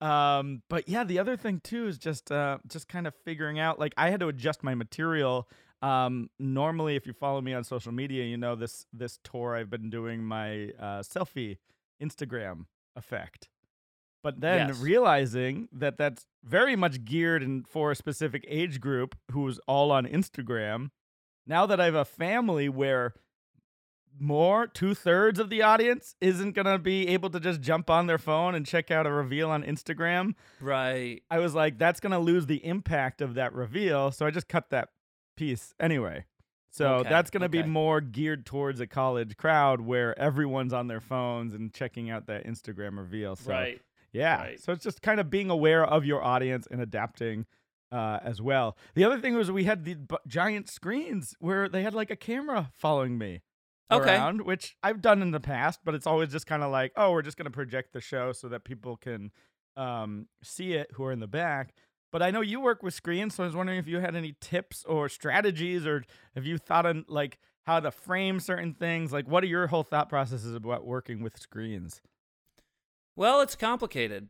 Um, 0.00 0.62
but 0.68 0.88
yeah, 0.88 1.04
the 1.04 1.18
other 1.18 1.36
thing 1.36 1.60
too 1.62 1.86
is 1.86 1.98
just 1.98 2.30
uh, 2.32 2.58
just 2.66 2.88
kind 2.88 3.06
of 3.06 3.14
figuring 3.24 3.58
out. 3.58 3.78
Like 3.78 3.94
I 3.96 4.10
had 4.10 4.20
to 4.20 4.28
adjust 4.28 4.62
my 4.62 4.74
material. 4.74 5.48
Um, 5.80 6.30
normally, 6.38 6.96
if 6.96 7.06
you 7.06 7.12
follow 7.12 7.40
me 7.40 7.54
on 7.54 7.64
social 7.64 7.92
media, 7.92 8.24
you 8.24 8.36
know 8.36 8.54
this 8.56 8.86
this 8.92 9.18
tour 9.24 9.56
I've 9.56 9.70
been 9.70 9.90
doing 9.90 10.22
my 10.24 10.70
uh, 10.78 11.02
selfie 11.02 11.58
Instagram 12.02 12.66
effect. 12.96 13.48
But 14.24 14.40
then 14.40 14.68
Yes. 14.68 14.78
realizing 14.78 15.68
that 15.72 15.98
that's 15.98 16.26
very 16.44 16.76
much 16.76 17.04
geared 17.04 17.42
and 17.42 17.66
for 17.66 17.90
a 17.90 17.96
specific 17.96 18.44
age 18.48 18.80
group 18.80 19.16
who's 19.32 19.58
all 19.66 19.90
on 19.90 20.06
Instagram. 20.06 20.90
Now 21.46 21.66
that 21.66 21.80
I 21.80 21.86
have 21.86 21.96
a 21.96 22.04
family 22.04 22.68
where 22.68 23.14
more 24.18 24.66
two 24.66 24.94
thirds 24.94 25.38
of 25.38 25.50
the 25.50 25.62
audience 25.62 26.14
isn't 26.20 26.52
gonna 26.52 26.78
be 26.78 27.08
able 27.08 27.30
to 27.30 27.40
just 27.40 27.60
jump 27.60 27.90
on 27.90 28.06
their 28.06 28.18
phone 28.18 28.54
and 28.54 28.66
check 28.66 28.90
out 28.90 29.06
a 29.06 29.12
reveal 29.12 29.50
on 29.50 29.62
Instagram. 29.62 30.34
Right. 30.60 31.22
I 31.30 31.38
was 31.38 31.54
like, 31.54 31.78
that's 31.78 32.00
gonna 32.00 32.18
lose 32.18 32.46
the 32.46 32.64
impact 32.64 33.20
of 33.20 33.34
that 33.34 33.52
reveal. 33.54 34.10
So 34.12 34.26
I 34.26 34.30
just 34.30 34.48
cut 34.48 34.70
that 34.70 34.90
piece 35.36 35.74
anyway. 35.80 36.24
So 36.70 36.96
Okay, 36.96 37.08
that's 37.10 37.30
gonna 37.30 37.48
be 37.48 37.62
more 37.62 38.00
geared 38.00 38.46
towards 38.46 38.80
a 38.80 38.86
college 38.86 39.36
crowd 39.36 39.80
where 39.80 40.18
everyone's 40.18 40.72
on 40.72 40.88
their 40.88 41.00
phones 41.00 41.52
and 41.54 41.72
checking 41.72 42.10
out 42.10 42.26
that 42.26 42.46
Instagram 42.46 42.98
reveal. 42.98 43.36
So 43.36 43.50
right. 43.50 43.80
yeah. 44.12 44.36
Right. 44.36 44.60
So 44.60 44.72
it's 44.72 44.84
just 44.84 45.02
kind 45.02 45.20
of 45.20 45.30
being 45.30 45.50
aware 45.50 45.84
of 45.84 46.04
your 46.04 46.22
audience 46.22 46.66
and 46.70 46.80
adapting 46.80 47.46
uh, 47.90 48.20
as 48.24 48.40
well. 48.40 48.76
The 48.94 49.04
other 49.04 49.20
thing 49.20 49.34
was 49.34 49.50
we 49.50 49.64
had 49.64 49.84
the 49.84 49.94
b- 49.94 50.16
giant 50.26 50.70
screens 50.70 51.34
where 51.40 51.68
they 51.68 51.82
had 51.82 51.92
like 51.92 52.10
a 52.10 52.16
camera 52.16 52.70
following 52.78 53.18
me 53.18 53.42
Okay. 53.92 54.14
around, 54.14 54.42
which 54.42 54.76
I've 54.82 55.00
done 55.00 55.22
in 55.22 55.30
the 55.30 55.40
past, 55.40 55.80
but 55.84 55.94
it's 55.94 56.06
always 56.06 56.30
just 56.30 56.46
kind 56.46 56.62
of 56.62 56.70
like, 56.70 56.92
oh, 56.96 57.12
we're 57.12 57.22
just 57.22 57.36
going 57.36 57.46
to 57.46 57.50
project 57.50 57.92
the 57.92 58.00
show 58.00 58.32
so 58.32 58.48
that 58.48 58.64
people 58.64 58.96
can 58.96 59.30
um, 59.76 60.28
see 60.42 60.72
it 60.74 60.88
who 60.94 61.04
are 61.04 61.12
in 61.12 61.20
the 61.20 61.26
back. 61.26 61.74
But 62.10 62.22
I 62.22 62.30
know 62.30 62.42
you 62.42 62.60
work 62.60 62.82
with 62.82 62.92
screens, 62.92 63.34
so 63.34 63.42
I 63.42 63.46
was 63.46 63.56
wondering 63.56 63.78
if 63.78 63.88
you 63.88 63.98
had 63.98 64.14
any 64.14 64.34
tips 64.40 64.84
or 64.84 65.08
strategies, 65.08 65.86
or 65.86 66.04
have 66.34 66.44
you 66.44 66.58
thought 66.58 66.84
on 66.84 67.04
like 67.08 67.38
how 67.64 67.80
to 67.80 67.90
frame 67.90 68.38
certain 68.38 68.74
things? 68.74 69.12
Like, 69.12 69.26
what 69.26 69.42
are 69.42 69.46
your 69.46 69.66
whole 69.68 69.82
thought 69.82 70.08
processes 70.08 70.54
about 70.54 70.84
working 70.84 71.22
with 71.22 71.38
screens? 71.38 72.02
Well, 73.16 73.40
it's 73.40 73.56
complicated. 73.56 74.28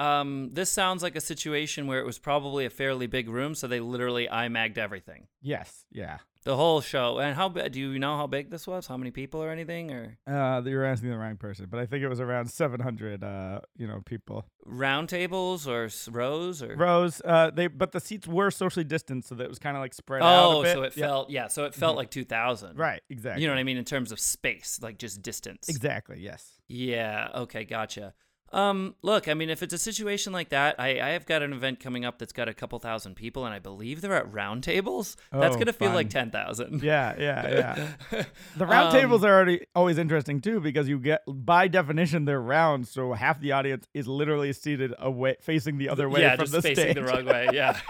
Um, 0.00 0.50
this 0.52 0.70
sounds 0.70 1.02
like 1.02 1.14
a 1.16 1.20
situation 1.20 1.86
where 1.86 2.00
it 2.00 2.06
was 2.06 2.18
probably 2.18 2.64
a 2.64 2.70
fairly 2.70 3.06
big 3.06 3.28
room, 3.28 3.54
so 3.54 3.66
they 3.66 3.80
literally 3.80 4.26
IMAG'd 4.28 4.78
everything. 4.78 5.26
Yes, 5.42 5.84
yeah. 5.92 6.18
The 6.44 6.56
whole 6.56 6.80
show. 6.80 7.18
And 7.18 7.36
how 7.36 7.50
bi- 7.50 7.68
do 7.68 7.78
you 7.78 7.98
know 7.98 8.16
how 8.16 8.26
big 8.26 8.48
this 8.50 8.66
was? 8.66 8.86
How 8.86 8.96
many 8.96 9.10
people 9.10 9.42
or 9.42 9.50
anything? 9.50 9.90
Or 9.92 10.16
Uh, 10.26 10.62
you're 10.64 10.86
asking 10.86 11.10
the 11.10 11.18
wrong 11.18 11.36
person, 11.36 11.66
but 11.70 11.78
I 11.80 11.84
think 11.84 12.02
it 12.02 12.08
was 12.08 12.18
around 12.18 12.46
700, 12.50 13.22
uh, 13.22 13.60
you 13.76 13.86
know, 13.86 14.00
people. 14.06 14.46
round 14.64 15.10
tables 15.10 15.66
or 15.68 15.84
s- 15.84 16.08
rows 16.08 16.62
or? 16.62 16.76
Rows, 16.76 17.20
uh, 17.26 17.50
they, 17.50 17.66
but 17.66 17.92
the 17.92 18.00
seats 18.00 18.26
were 18.26 18.50
socially 18.50 18.84
distanced, 18.84 19.28
so 19.28 19.34
that 19.34 19.44
it 19.44 19.48
was 19.50 19.58
kind 19.58 19.76
of 19.76 19.82
like 19.82 19.92
spread 19.92 20.22
out. 20.22 20.44
Oh, 20.54 20.60
a 20.60 20.62
bit. 20.62 20.72
so 20.74 20.82
it 20.84 20.96
Yeah. 20.96 21.06
felt 21.06 21.28
yeah, 21.30 21.48
so 21.48 21.64
it 21.66 21.74
felt 21.74 21.94
Mhm. 21.94 21.98
like 21.98 22.10
2000. 22.10 22.78
right, 22.78 23.02
exactly. 23.10 23.42
You 23.42 23.48
know 23.48 23.54
what 23.54 23.60
I 23.60 23.64
mean 23.64 23.76
in 23.76 23.84
terms 23.84 24.10
of 24.10 24.18
space, 24.18 24.78
like 24.80 24.96
just 24.96 25.20
distance. 25.20 25.68
Exactly. 25.68 26.20
Yes. 26.20 26.60
Yeah. 26.68 27.28
Okay. 27.34 27.64
Gotcha. 27.64 28.14
Um, 28.52 28.96
look, 29.02 29.28
I 29.28 29.34
mean, 29.34 29.48
if 29.48 29.62
it's 29.62 29.72
a 29.72 29.78
situation 29.78 30.32
like 30.32 30.48
that, 30.48 30.74
I, 30.80 31.00
I 31.00 31.08
have 31.10 31.24
got 31.24 31.42
an 31.42 31.52
event 31.52 31.78
coming 31.78 32.04
up 32.04 32.18
that's 32.18 32.32
got 32.32 32.48
a 32.48 32.54
couple 32.54 32.78
thousand 32.80 33.14
people, 33.14 33.44
and 33.44 33.54
I 33.54 33.60
believe 33.60 34.00
they're 34.00 34.14
at 34.14 34.32
round 34.32 34.64
tables. 34.64 35.16
That's 35.30 35.54
Oh, 35.54 35.58
gonna 35.58 35.72
feel 35.72 35.92
like 35.92 36.10
ten 36.10 36.30
thousand. 36.30 36.82
Yeah, 36.82 37.14
yeah, 37.18 37.88
yeah. 38.12 38.24
The 38.56 38.66
round 38.66 38.92
tables 38.92 39.22
Um, 39.22 39.30
are 39.30 39.34
already 39.36 39.66
always 39.74 39.98
interesting 39.98 40.40
too 40.40 40.58
because 40.60 40.88
you 40.88 40.98
get 40.98 41.22
by 41.28 41.68
definition 41.68 42.24
they're 42.24 42.40
round, 42.42 42.88
so 42.88 43.12
half 43.12 43.40
the 43.40 43.52
audience 43.52 43.86
is 43.94 44.08
literally 44.08 44.52
seated 44.52 44.94
away, 44.98 45.36
facing 45.40 45.78
the 45.78 45.88
other 45.88 46.08
way 46.08 46.22
yeah, 46.22 46.34
from 46.36 46.46
just 46.46 46.52
the 46.52 46.62
facing 46.62 46.84
stage. 46.84 46.94
the 46.96 47.04
wrong 47.04 47.24
way. 47.26 47.48
Yeah. 47.52 47.78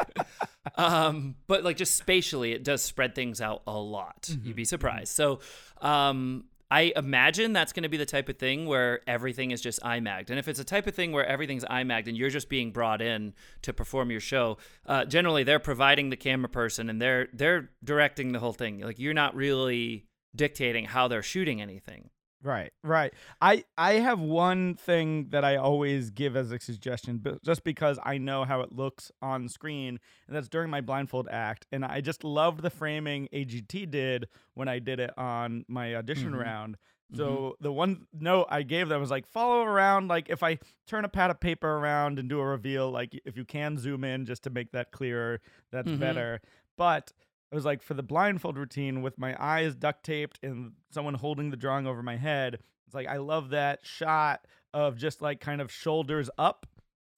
um, 0.76 1.36
but 1.46 1.64
like 1.64 1.76
just 1.78 1.96
spatially, 1.96 2.52
it 2.52 2.62
does 2.64 2.82
spread 2.82 3.14
things 3.14 3.40
out 3.40 3.62
a 3.66 3.78
lot. 3.78 4.22
Mm-hmm, 4.30 4.46
You'd 4.46 4.56
be 4.56 4.64
surprised. 4.66 5.14
So, 5.14 5.40
um, 5.80 6.44
I 6.70 6.92
imagine 6.94 7.52
that's 7.52 7.72
going 7.72 7.82
to 7.82 7.88
be 7.88 7.96
the 7.96 8.06
type 8.06 8.28
of 8.28 8.38
thing 8.38 8.66
where 8.66 9.00
everything 9.08 9.50
is 9.50 9.60
just 9.60 9.82
IMAG'd. 9.82 10.30
And 10.30 10.38
if 10.38 10.46
it's 10.46 10.60
a 10.60 10.64
type 10.64 10.86
of 10.86 10.94
thing 10.94 11.10
where 11.10 11.26
everything's 11.26 11.64
IMAG'd 11.64 12.06
and 12.06 12.16
you're 12.16 12.30
just 12.30 12.48
being 12.48 12.70
brought 12.70 13.02
in 13.02 13.34
to 13.62 13.72
perform 13.72 14.10
your 14.10 14.20
show, 14.20 14.56
uh, 14.86 15.04
generally 15.04 15.42
they're 15.42 15.58
providing 15.58 16.10
the 16.10 16.16
camera 16.16 16.48
person 16.48 16.88
and 16.88 17.02
they're 17.02 17.28
they're 17.32 17.70
directing 17.82 18.32
the 18.32 18.38
whole 18.38 18.52
thing. 18.52 18.80
Like 18.80 19.00
you're 19.00 19.14
not 19.14 19.34
really 19.34 20.06
dictating 20.34 20.84
how 20.84 21.08
they're 21.08 21.22
shooting 21.22 21.60
anything. 21.60 22.10
Right, 22.42 22.72
right. 22.82 23.12
I 23.42 23.64
I 23.76 23.94
have 23.94 24.18
one 24.18 24.74
thing 24.74 25.28
that 25.28 25.44
I 25.44 25.56
always 25.56 26.08
give 26.10 26.36
as 26.36 26.50
a 26.52 26.58
suggestion, 26.58 27.18
but 27.18 27.42
just 27.44 27.64
because 27.64 27.98
I 28.02 28.16
know 28.16 28.44
how 28.44 28.62
it 28.62 28.72
looks 28.72 29.12
on 29.20 29.46
screen, 29.50 30.00
and 30.26 30.34
that's 30.36 30.48
during 30.48 30.70
my 30.70 30.80
blindfold 30.80 31.28
act, 31.30 31.66
and 31.70 31.84
I 31.84 32.00
just 32.00 32.24
loved 32.24 32.62
the 32.62 32.70
framing 32.70 33.28
AGT 33.34 33.90
did 33.90 34.26
when 34.54 34.68
I 34.68 34.78
did 34.78 35.00
it 35.00 35.10
on 35.18 35.66
my 35.68 35.94
audition 35.96 36.32
Mhm. 36.32 36.38
round. 36.38 36.78
So 37.12 37.56
the 37.60 37.72
one 37.72 38.06
note 38.12 38.46
I 38.50 38.62
gave 38.62 38.88
them 38.88 39.00
was 39.00 39.10
like 39.10 39.26
follow 39.26 39.62
around, 39.62 40.08
like 40.08 40.30
if 40.30 40.42
I 40.42 40.58
turn 40.86 41.04
a 41.04 41.08
pad 41.10 41.30
of 41.30 41.40
paper 41.40 41.68
around 41.68 42.18
and 42.18 42.26
do 42.28 42.40
a 42.40 42.46
reveal, 42.46 42.90
like 42.90 43.20
if 43.26 43.36
you 43.36 43.44
can 43.44 43.76
zoom 43.76 44.02
in 44.04 44.24
just 44.24 44.44
to 44.44 44.50
make 44.50 44.70
that 44.72 44.92
clearer, 44.92 45.40
that's 45.72 45.90
Mhm. 45.90 45.98
better. 45.98 46.40
But 46.78 47.12
it 47.50 47.54
was 47.54 47.64
like 47.64 47.82
for 47.82 47.94
the 47.94 48.02
blindfold 48.02 48.56
routine 48.56 49.02
with 49.02 49.18
my 49.18 49.34
eyes 49.42 49.74
duct 49.74 50.04
taped 50.04 50.38
and 50.42 50.72
someone 50.90 51.14
holding 51.14 51.50
the 51.50 51.56
drawing 51.56 51.86
over 51.86 52.02
my 52.02 52.16
head. 52.16 52.58
It's 52.86 52.94
like 52.94 53.06
I 53.08 53.16
love 53.18 53.50
that 53.50 53.80
shot 53.84 54.46
of 54.72 54.96
just 54.96 55.20
like 55.22 55.40
kind 55.40 55.60
of 55.60 55.70
shoulders 55.72 56.30
up 56.38 56.66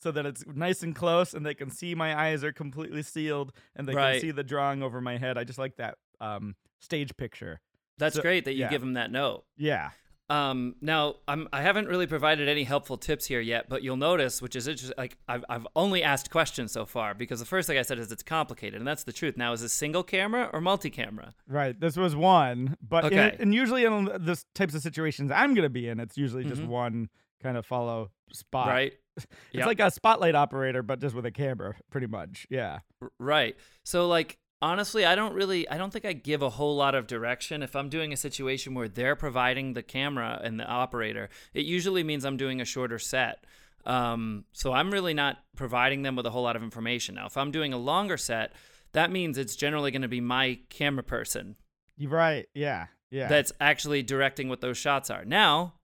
so 0.00 0.10
that 0.10 0.26
it's 0.26 0.44
nice 0.46 0.82
and 0.82 0.96
close 0.96 1.32
and 1.34 1.44
they 1.46 1.54
can 1.54 1.70
see 1.70 1.94
my 1.94 2.18
eyes 2.18 2.42
are 2.42 2.52
completely 2.52 3.02
sealed 3.02 3.52
and 3.76 3.86
they 3.86 3.94
Right. 3.94 4.12
can 4.12 4.20
see 4.20 4.30
the 4.30 4.42
drawing 4.42 4.82
over 4.82 5.00
my 5.00 5.16
head. 5.18 5.36
I 5.38 5.44
just 5.44 5.58
like 5.58 5.76
that 5.76 5.98
um 6.20 6.56
stage 6.80 7.16
picture. 7.16 7.60
That's 7.98 8.16
So- 8.16 8.22
great 8.22 8.44
that 8.46 8.54
you 8.54 8.60
yeah. 8.60 8.70
give 8.70 8.80
them 8.80 8.94
that 8.94 9.10
note. 9.10 9.44
Yeah. 9.56 9.90
Um, 10.30 10.76
now, 10.80 11.16
I'm, 11.28 11.46
I 11.52 11.60
haven't 11.60 11.88
really 11.88 12.06
provided 12.06 12.48
any 12.48 12.64
helpful 12.64 12.96
tips 12.96 13.26
here 13.26 13.40
yet, 13.40 13.68
but 13.68 13.82
you'll 13.82 13.96
notice, 13.98 14.40
which 14.40 14.56
is 14.56 14.66
interesting, 14.66 14.94
like 14.96 15.18
I've, 15.28 15.44
I've 15.50 15.66
only 15.76 16.02
asked 16.02 16.30
questions 16.30 16.72
so 16.72 16.86
far 16.86 17.12
because 17.12 17.38
the 17.40 17.44
first 17.44 17.66
thing 17.66 17.76
I 17.76 17.82
said 17.82 17.98
is 17.98 18.10
it's 18.10 18.22
complicated, 18.22 18.78
and 18.78 18.86
that's 18.86 19.04
the 19.04 19.12
truth. 19.12 19.36
Now, 19.36 19.52
is 19.52 19.60
this 19.60 19.72
single 19.74 20.02
camera 20.02 20.48
or 20.52 20.60
multi-camera? 20.62 21.34
Right. 21.46 21.78
This 21.78 21.96
was 21.98 22.16
one, 22.16 22.76
but 22.80 23.12
in- 23.12 23.18
Okay. 23.18 23.36
and 23.40 23.54
usually 23.54 23.84
in 23.84 24.04
the 24.06 24.42
types 24.54 24.74
of 24.74 24.80
situations 24.80 25.30
I'm 25.30 25.52
going 25.54 25.64
to 25.66 25.70
be 25.70 25.86
in, 25.88 26.00
it's 26.00 26.16
usually 26.16 26.44
just 26.44 26.62
Mhm. 26.62 26.68
one 26.68 27.08
kind 27.42 27.56
of 27.58 27.66
follow 27.66 28.10
spot. 28.32 28.68
Right? 28.68 28.94
It's 29.18 29.26
Yep. 29.52 29.66
like 29.66 29.80
a 29.80 29.90
spotlight 29.90 30.34
operator, 30.34 30.82
but 30.82 30.98
just 30.98 31.14
with 31.14 31.26
a 31.26 31.30
camera, 31.30 31.74
pretty 31.90 32.06
much. 32.06 32.46
Yeah. 32.48 32.78
Right. 33.18 33.54
So, 33.84 34.08
like, 34.08 34.38
honestly, 34.62 35.04
I 35.04 35.14
don't 35.14 35.34
really, 35.34 35.68
I 35.68 35.76
don't 35.76 35.92
think 35.92 36.04
I 36.04 36.12
give 36.12 36.40
a 36.40 36.48
whole 36.48 36.76
lot 36.76 36.94
of 36.94 37.06
direction. 37.06 37.62
If 37.62 37.76
I'm 37.76 37.88
doing 37.88 38.12
a 38.12 38.16
situation 38.16 38.74
where 38.74 38.88
they're 38.88 39.16
providing 39.16 39.74
the 39.74 39.82
camera 39.82 40.40
and 40.42 40.58
the 40.58 40.64
operator, 40.64 41.28
it 41.52 41.66
usually 41.66 42.04
means 42.04 42.24
I'm 42.24 42.36
doing 42.36 42.60
a 42.60 42.64
shorter 42.64 42.98
set. 42.98 43.44
Um, 43.84 44.44
so 44.52 44.72
I'm 44.72 44.92
really 44.92 45.12
not 45.12 45.38
providing 45.56 46.02
them 46.02 46.14
with 46.14 46.24
a 46.24 46.30
whole 46.30 46.44
lot 46.44 46.54
of 46.54 46.62
information. 46.62 47.16
Now, 47.16 47.26
if 47.26 47.36
I'm 47.36 47.50
doing 47.50 47.72
a 47.72 47.78
longer 47.78 48.16
set, 48.16 48.52
that 48.92 49.10
means 49.10 49.36
it's 49.36 49.56
generally 49.56 49.90
going 49.90 50.02
to 50.02 50.08
be 50.08 50.20
my 50.20 50.60
camera 50.68 51.02
person 51.02 51.56
You're 51.96 52.10
right. 52.10 52.46
Yeah. 52.54 52.86
Yeah. 53.10 53.28
that's 53.28 53.52
actually 53.60 54.02
directing 54.02 54.48
what 54.48 54.62
those 54.62 54.78
shots 54.78 55.10
are. 55.10 55.24
Now, 55.24 55.74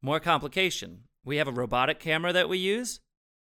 more 0.00 0.20
complication. 0.20 1.04
We 1.24 1.36
have 1.36 1.48
a 1.48 1.52
robotic 1.52 2.00
camera 2.00 2.32
that 2.32 2.48
we 2.48 2.56
use 2.58 3.00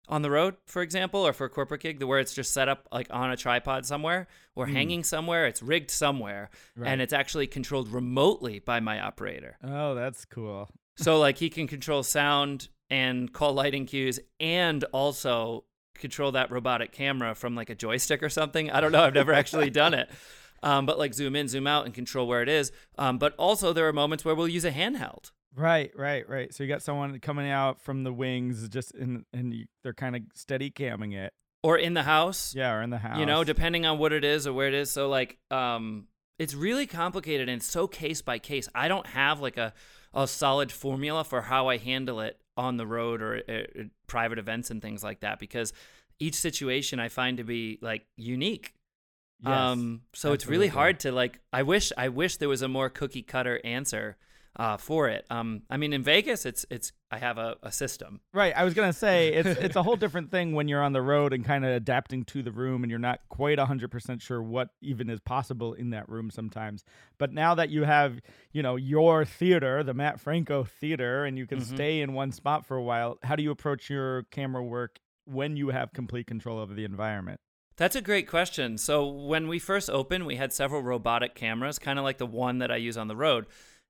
on 0.09 0.23
the 0.23 0.31
road, 0.31 0.57
for 0.67 0.83
example, 0.83 1.27
or 1.27 1.33
for 1.33 1.45
a 1.47 1.49
corporate 1.51 1.81
gig, 1.83 2.03
where 2.03 2.19
it's 2.19 2.35
just 2.35 2.53
set 2.53 2.69
up 2.69 2.87
like 2.93 3.07
on 3.11 3.31
a 3.31 3.37
tripod 3.37 3.87
somewhere 3.87 4.27
or 4.55 4.67
Hmm. 4.67 4.73
hanging 4.75 5.05
somewhere. 5.05 5.47
It's 5.47 5.63
rigged 5.63 5.91
somewhere, 5.91 6.51
Right. 6.77 6.89
and 6.91 7.01
it's 7.01 7.13
actually 7.13 7.47
controlled 7.47 7.89
remotely 7.89 8.59
by 8.59 8.81
my 8.81 9.01
operator. 9.01 9.57
oh, 9.65 9.95
that's 9.95 10.25
cool. 10.25 10.69
so 10.97 11.19
like 11.19 11.39
he 11.39 11.49
can 11.49 11.67
control 11.67 12.03
sound 12.03 12.69
and 12.91 13.33
call 13.33 13.55
lighting 13.55 13.87
cues, 13.87 14.21
and 14.41 14.85
also 14.93 15.65
control 15.95 16.33
that 16.33 16.51
robotic 16.51 16.93
camera 16.93 17.35
from 17.35 17.55
like 17.55 17.71
a 17.71 17.75
joystick 17.75 18.23
or 18.23 18.29
something. 18.29 18.71
I 18.71 18.81
don't 18.81 18.93
know. 18.93 19.03
I've 19.03 19.15
never 19.15 19.33
actually 19.33 19.71
done 19.71 19.95
it. 19.95 20.11
um, 20.63 20.85
but 20.85 20.99
like 20.99 21.15
zoom 21.15 21.35
in, 21.37 21.49
zoom 21.49 21.67
out, 21.67 21.87
and 21.87 21.95
control 21.95 22.27
where 22.27 22.43
it 22.43 22.49
is. 22.49 22.73
Um, 22.99 23.17
but 23.19 23.35
also 23.37 23.73
there 23.73 23.87
are 23.89 23.93
moments 23.93 24.25
where 24.25 24.35
we'll 24.35 24.49
use 24.49 24.65
a 24.65 24.71
handheld. 24.73 25.31
Right, 25.55 25.91
right, 25.95 26.29
right. 26.29 26.55
So 26.55 26.65
you 26.65 26.69
got 26.69 26.83
someone 26.83 27.19
coming 27.21 27.51
out 27.51 27.81
from 27.81 28.05
the 28.05 28.13
wings, 28.13 28.69
just 28.69 28.95
in, 28.95 29.25
and 29.33 29.67
they're 29.83 29.93
kind 29.93 30.17
of 30.17 30.23
steady 30.35 30.71
camming 30.71 31.15
it. 31.15 31.33
Or 31.63 31.77
in 31.77 31.95
the 31.95 32.03
house. 32.03 32.55
Yeah, 32.55 32.73
or 32.75 32.83
in 32.83 32.91
the 32.91 32.99
house. 32.99 33.19
You 33.19 33.27
know, 33.27 33.45
depending 33.45 33.87
on 33.87 33.99
what 33.99 34.13
it 34.13 34.25
is 34.25 34.47
or 34.47 34.53
where 34.53 34.69
it 34.69 34.75
is. 34.75 34.91
So 34.91 35.09
like, 35.09 35.39
um, 35.51 36.09
it's 36.39 36.55
really 36.55 36.87
complicated 36.87 37.49
and 37.49 37.63
so 37.63 37.87
case 37.87 38.23
by 38.23 38.39
case. 38.39 38.69
I 38.75 38.89
don't 38.89 39.07
have 39.07 39.41
like 39.41 39.59
a 39.59 39.73
a 40.15 40.27
solid 40.27 40.71
formula 40.71 41.25
for 41.25 41.41
how 41.41 41.69
I 41.69 41.79
handle 41.79 42.21
it 42.21 42.39
on 42.57 42.77
the 42.77 42.87
road 42.87 43.23
or 43.23 43.43
uh, 43.49 43.85
private 44.07 44.39
events 44.39 44.71
and 44.71 44.83
things 44.83 45.03
like 45.03 45.21
that 45.21 45.39
because 45.39 45.73
each 46.19 46.35
situation 46.35 47.01
I 47.01 47.09
find 47.09 47.39
to 47.39 47.45
be 47.45 47.79
like 47.81 48.07
unique. 48.17 48.75
Yes, 49.41 49.53
um, 49.53 50.03
so 50.15 50.33
it's 50.33 50.47
really 50.47 50.69
hard 50.69 51.01
to 51.01 51.13
like. 51.13 51.41
I 51.53 51.63
wish 51.63 51.93
I 51.97 52.09
wish 52.09 52.37
there 52.37 52.49
was 52.49 52.63
a 52.63 52.69
more 52.69 52.89
cookie 52.89 53.23
cutter 53.23 53.61
answer 53.65 54.17
uh, 54.57 54.77
for 54.77 55.09
it. 55.09 55.25
Um, 55.31 55.63
I 55.71 55.77
mean, 55.79 55.93
in 55.93 56.03
Vegas, 56.03 56.45
it's 56.45 56.67
it's 56.71 56.93
I 57.11 57.19
have 57.19 57.39
a, 57.39 57.57
a 57.63 57.73
system. 57.73 58.21
Right. 58.35 58.53
I 58.57 58.65
was 58.65 58.75
gonna 58.75 58.93
say 58.93 59.29
it's 59.33 59.59
it's 59.59 59.77
a 59.77 59.83
whole 59.83 59.97
different 59.97 60.31
thing 60.31 60.53
when 60.53 60.69
you're 60.69 60.83
on 60.83 60.93
the 60.93 61.01
road 61.03 61.33
and 61.33 61.45
kind 61.45 61.65
of 61.65 61.71
adapting 61.73 62.25
to 62.27 62.43
the 62.43 62.53
room, 62.53 62.85
and 62.85 62.91
you're 62.91 62.99
not 62.99 63.21
quite 63.29 63.59
hundred 63.59 63.91
percent 63.91 64.21
sure 64.21 64.43
what 64.43 64.69
even 64.81 65.09
is 65.09 65.21
possible 65.21 65.73
in 65.73 65.91
that 65.91 66.09
room 66.09 66.31
sometimes. 66.31 66.85
But 67.19 67.33
now 67.33 67.55
that 67.55 67.71
you 67.71 67.85
have, 67.85 68.21
you 68.53 68.63
know, 68.63 68.77
your 68.77 69.25
theater, 69.25 69.83
the 69.83 69.95
Mat 69.95 70.21
Franco 70.21 70.65
Theater, 70.65 71.25
and 71.25 71.39
you 71.39 71.47
can 71.47 71.61
Mhm. 71.61 71.75
stay 71.75 72.01
in 72.01 72.13
one 72.13 72.33
spot 72.33 72.67
for 72.67 72.77
a 72.77 72.83
while, 72.83 73.19
how 73.23 73.37
do 73.37 73.43
you 73.43 73.51
approach 73.51 73.89
your 73.89 74.25
camera 74.25 74.63
work 74.63 74.99
when 75.25 75.57
you 75.57 75.69
have 75.69 75.93
complete 75.93 76.27
control 76.27 76.59
over 76.59 76.75
the 76.75 76.85
environment? 76.85 77.41
That's 77.77 77.97
a 77.97 78.03
great 78.03 78.29
question. 78.29 78.77
So 78.77 79.07
when 79.07 79.49
we 79.49 79.59
first 79.59 79.89
opened, 79.89 80.27
we 80.27 80.37
had 80.37 80.53
several 80.53 80.83
robotic 80.83 81.35
cameras, 81.35 81.79
kind 81.79 81.99
of 81.99 82.05
like 82.05 82.19
the 82.19 82.27
one 82.27 82.59
that 82.59 82.71
I 82.71 82.77
use 82.77 82.99
on 82.99 83.09
the 83.09 83.17
road. 83.17 83.47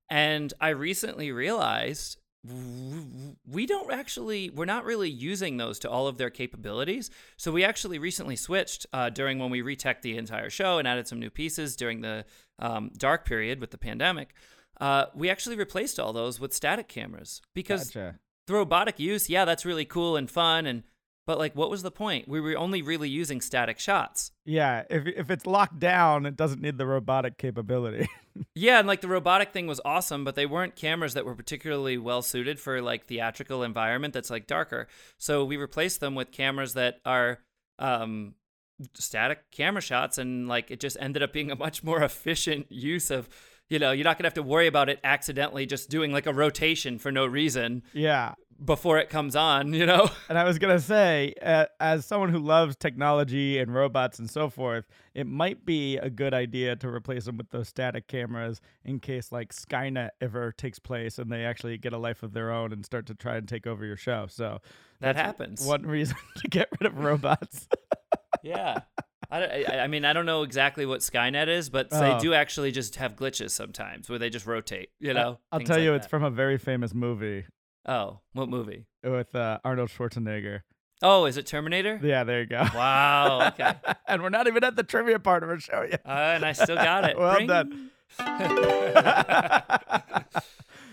And 0.09 0.53
I 0.59 0.69
recently 0.69 1.31
realized 1.31 2.17
we 2.45 3.65
don't 3.65 3.91
actually 3.93 4.49
we're 4.49 4.65
not 4.65 4.83
really 4.83 5.09
using 5.09 5.55
those 5.55 5.79
to 5.79 5.89
all 5.89 6.07
of 6.07 6.17
their 6.17 6.29
capabilities 6.29 7.09
so 7.37 7.53
we 7.53 7.63
actually 7.63 7.97
recently 7.97 8.35
switched 8.35 8.85
uh, 8.91 9.09
during 9.09 9.39
when 9.39 9.49
we 9.49 9.61
retech 9.61 10.01
the 10.01 10.17
entire 10.17 10.49
show 10.49 10.77
and 10.77 10.85
added 10.85 11.07
some 11.07 11.19
new 11.19 11.29
pieces 11.29 11.77
during 11.77 12.01
the 12.01 12.25
um, 12.59 12.91
dark 12.97 13.23
period 13.25 13.61
with 13.61 13.71
the 13.71 13.77
pandemic 13.77 14.33
uh, 14.81 15.05
we 15.15 15.29
actually 15.29 15.55
replaced 15.55 15.97
all 15.97 16.11
those 16.11 16.37
with 16.37 16.51
static 16.51 16.89
cameras 16.89 17.41
because 17.53 17.85
Gotcha. 17.85 18.19
the 18.47 18.53
robotic 18.55 18.99
use 18.99 19.29
yeah 19.29 19.45
that's 19.45 19.65
really 19.65 19.85
cool 19.85 20.17
and 20.17 20.29
fun 20.29 20.65
and 20.65 20.83
but 21.25 21.37
like 21.37 21.55
what 21.55 21.69
was 21.69 21.83
the 21.83 21.91
point 21.91 22.27
we 22.27 22.41
were 22.41 22.57
only 22.57 22.81
really 22.81 23.09
using 23.09 23.41
static 23.41 23.79
shots 23.79 24.31
Yeah. 24.45 24.83
If 24.89 25.07
if 25.07 25.31
it's 25.31 25.45
locked 25.45 25.79
down, 25.79 26.25
it 26.25 26.35
doesn't 26.35 26.61
need 26.61 26.77
the 26.77 26.85
robotic 26.85 27.37
capability. 27.37 28.07
Yeah, 28.55 28.79
and 28.79 28.87
like 28.87 29.01
the 29.01 29.07
robotic 29.07 29.51
thing 29.51 29.67
was 29.67 29.79
awesome, 29.85 30.23
but 30.23 30.33
they 30.33 30.47
weren't 30.47 30.75
cameras 30.75 31.13
that 31.13 31.23
were 31.23 31.35
particularly 31.35 31.99
well 31.99 32.23
suited 32.23 32.59
for 32.59 32.81
like 32.81 33.05
theatrical 33.05 33.61
environment 33.61 34.11
that's 34.11 34.31
like 34.31 34.47
darker. 34.47 34.87
So 35.19 35.45
we 35.45 35.55
replaced 35.55 35.99
them 35.99 36.15
with 36.15 36.31
cameras 36.31 36.73
that 36.73 36.99
are 37.05 37.41
um 37.77 38.33
static 38.95 39.51
camera 39.51 39.81
shots 39.81 40.17
and 40.17 40.47
like 40.47 40.71
it 40.71 40.79
just 40.79 40.97
ended 40.99 41.21
up 41.21 41.31
being 41.31 41.51
a 41.51 41.55
much 41.55 41.83
more 41.83 42.01
efficient 42.09 42.71
use 42.71 43.11
of 43.11 43.29
you 43.69 43.79
know, 43.79 43.91
you're 43.91 44.03
not 44.03 44.17
going 44.17 44.23
to 44.23 44.27
have 44.27 44.33
to 44.33 44.43
worry 44.43 44.67
about 44.67 44.89
it 44.89 44.99
accidentally 45.03 45.65
just 45.65 45.89
doing 45.89 46.11
like 46.11 46.25
a 46.25 46.33
rotation 46.33 46.99
for 46.99 47.11
no 47.11 47.25
reason 47.25 47.83
yeah. 47.93 48.33
Before 48.63 48.97
it 48.97 49.09
comes 49.09 49.35
on, 49.35 49.73
you 49.73 49.85
know. 49.85 50.09
And 50.29 50.37
I 50.37 50.45
was 50.45 50.57
gonna 50.57 50.79
say, 50.79 51.33
uh, 51.41 51.65
as 51.79 52.05
someone 52.05 52.29
who 52.29 52.39
loves 52.39 52.75
technology 52.75 53.59
and 53.59 53.73
robots 53.73 54.19
and 54.19 54.29
so 54.29 54.49
forth, 54.49 54.85
it 55.13 55.27
might 55.27 55.65
be 55.65 55.97
a 55.97 56.09
good 56.09 56.33
idea 56.33 56.75
to 56.77 56.87
replace 56.87 57.25
them 57.25 57.37
with 57.37 57.49
those 57.51 57.67
static 57.67 58.07
cameras 58.07 58.61
in 58.83 58.99
case 58.99 59.31
like 59.31 59.53
Skynet 59.53 60.09
ever 60.21 60.51
takes 60.51 60.79
place 60.79 61.19
and 61.19 61.31
they 61.31 61.45
actually 61.45 61.77
get 61.77 61.93
a 61.93 61.97
life 61.97 62.23
of 62.23 62.33
their 62.33 62.51
own 62.51 62.71
and 62.71 62.85
start 62.85 63.05
to 63.07 63.13
try 63.15 63.35
and 63.35 63.47
take 63.47 63.67
over 63.67 63.85
your 63.85 63.97
show. 63.97 64.27
So 64.29 64.59
That 65.01 65.15
happens. 65.15 65.65
One 65.65 65.83
reason 65.85 66.17
to 66.37 66.47
get 66.47 66.69
rid 66.79 66.87
of 66.87 66.97
robots. 66.97 67.67
Yeah. 68.41 68.81
I, 69.31 69.65
I, 69.83 69.87
mean, 69.87 70.03
I 70.03 70.11
don't 70.11 70.25
know 70.25 70.43
exactly 70.43 70.85
what 70.85 70.99
Skynet 70.99 71.47
is, 71.47 71.69
but 71.69 71.87
Oh. 71.91 71.99
they 71.99 72.19
do 72.19 72.33
actually 72.33 72.71
just 72.73 72.97
have 72.97 73.15
glitches 73.15 73.51
sometimes 73.51 74.09
where 74.09 74.19
they 74.19 74.29
just 74.29 74.45
rotate, 74.45 74.89
you 74.99 75.13
know? 75.13 75.39
I'll 75.49 75.61
tell 75.61 75.77
like 75.77 75.83
you, 75.83 75.93
it's 75.93 76.05
from 76.07 76.23
a 76.25 76.29
very 76.29 76.57
famous 76.57 76.93
movie 76.93 77.45
Oh, 77.85 78.19
what 78.33 78.49
movie? 78.49 78.85
with 79.03 79.35
uh, 79.35 79.59
Arnold 79.65 79.89
Schwarzenegger. 79.89 80.61
Oh, 81.01 81.25
is 81.25 81.35
it 81.35 81.45
Terminator? 81.45 81.99
Yeah, 82.01 82.23
there 82.23 82.39
you 82.41 82.45
go. 82.47 82.65
Wow. 82.73 83.47
Okay. 83.49 83.73
and 84.07 84.21
we're 84.23 84.29
not 84.29 84.47
even 84.47 84.63
at 84.63 84.77
the 84.77 84.83
trivia 84.83 85.19
part 85.19 85.43
of 85.43 85.49
our 85.49 85.59
show 85.59 85.85
yet. 85.89 86.01
Uh, 86.05 86.09
and 86.35 86.45
I 86.45 86.53
still 86.53 86.77
got 86.77 87.03
it. 87.03 87.17
Well 87.19 87.35
Bring- 87.35 87.47
done. 87.47 87.91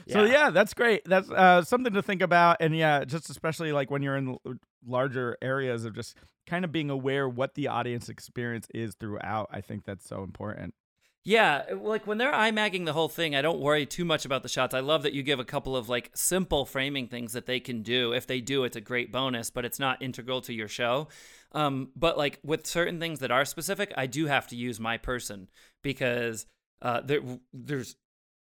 So 0.08 0.24
yeah, 0.24 0.50
that's 0.50 0.74
great. 0.74 1.02
That's 1.04 1.30
uh, 1.30 1.62
something 1.62 1.92
to 1.92 2.02
think 2.02 2.20
about, 2.20 2.56
and 2.58 2.76
yeah, 2.76 3.04
just 3.04 3.30
especially 3.30 3.70
like 3.70 3.92
when 3.92 4.02
you're 4.02 4.16
in 4.16 4.30
l- 4.44 4.54
larger 4.84 5.36
areas 5.40 5.84
of 5.84 5.94
just 5.94 6.16
kind 6.48 6.64
of 6.64 6.72
being 6.72 6.90
aware 6.90 7.28
what 7.28 7.54
the 7.54 7.68
audience 7.68 8.08
experience 8.08 8.66
is 8.74 8.96
throughout. 8.98 9.48
I 9.52 9.60
think 9.60 9.84
that's 9.84 10.04
so 10.04 10.24
important. 10.24 10.74
Yeah, 11.22 11.64
like 11.82 12.06
when 12.06 12.16
they're 12.16 12.32
IMAGing 12.32 12.86
the 12.86 12.94
whole 12.94 13.08
thing, 13.08 13.34
I 13.36 13.42
don't 13.42 13.60
worry 13.60 13.84
too 13.84 14.06
much 14.06 14.24
about 14.24 14.42
the 14.42 14.48
shots. 14.48 14.72
I 14.74 14.80
love 14.80 15.02
that 15.02 15.12
you 15.12 15.22
give 15.22 15.38
a 15.38 15.44
couple 15.44 15.76
of 15.76 15.88
like 15.88 16.10
simple 16.14 16.64
framing 16.64 17.08
things 17.08 17.34
that 17.34 17.44
they 17.44 17.60
can 17.60 17.82
do. 17.82 18.12
If 18.12 18.26
they 18.26 18.40
do, 18.40 18.64
it's 18.64 18.76
a 18.76 18.80
great 18.80 19.12
bonus, 19.12 19.50
but 19.50 19.66
it's 19.66 19.78
not 19.78 20.00
integral 20.00 20.40
to 20.42 20.54
your 20.54 20.68
show. 20.68 21.08
Um, 21.52 21.90
but 21.94 22.16
like 22.16 22.38
with 22.42 22.66
certain 22.66 22.98
things 22.98 23.18
that 23.18 23.30
are 23.30 23.44
specific, 23.44 23.92
I 23.98 24.06
do 24.06 24.26
have 24.26 24.46
to 24.48 24.56
use 24.56 24.80
my 24.80 24.96
person 24.96 25.48
because 25.82 26.46
uh, 26.80 27.02
there, 27.04 27.20
there's 27.52 27.96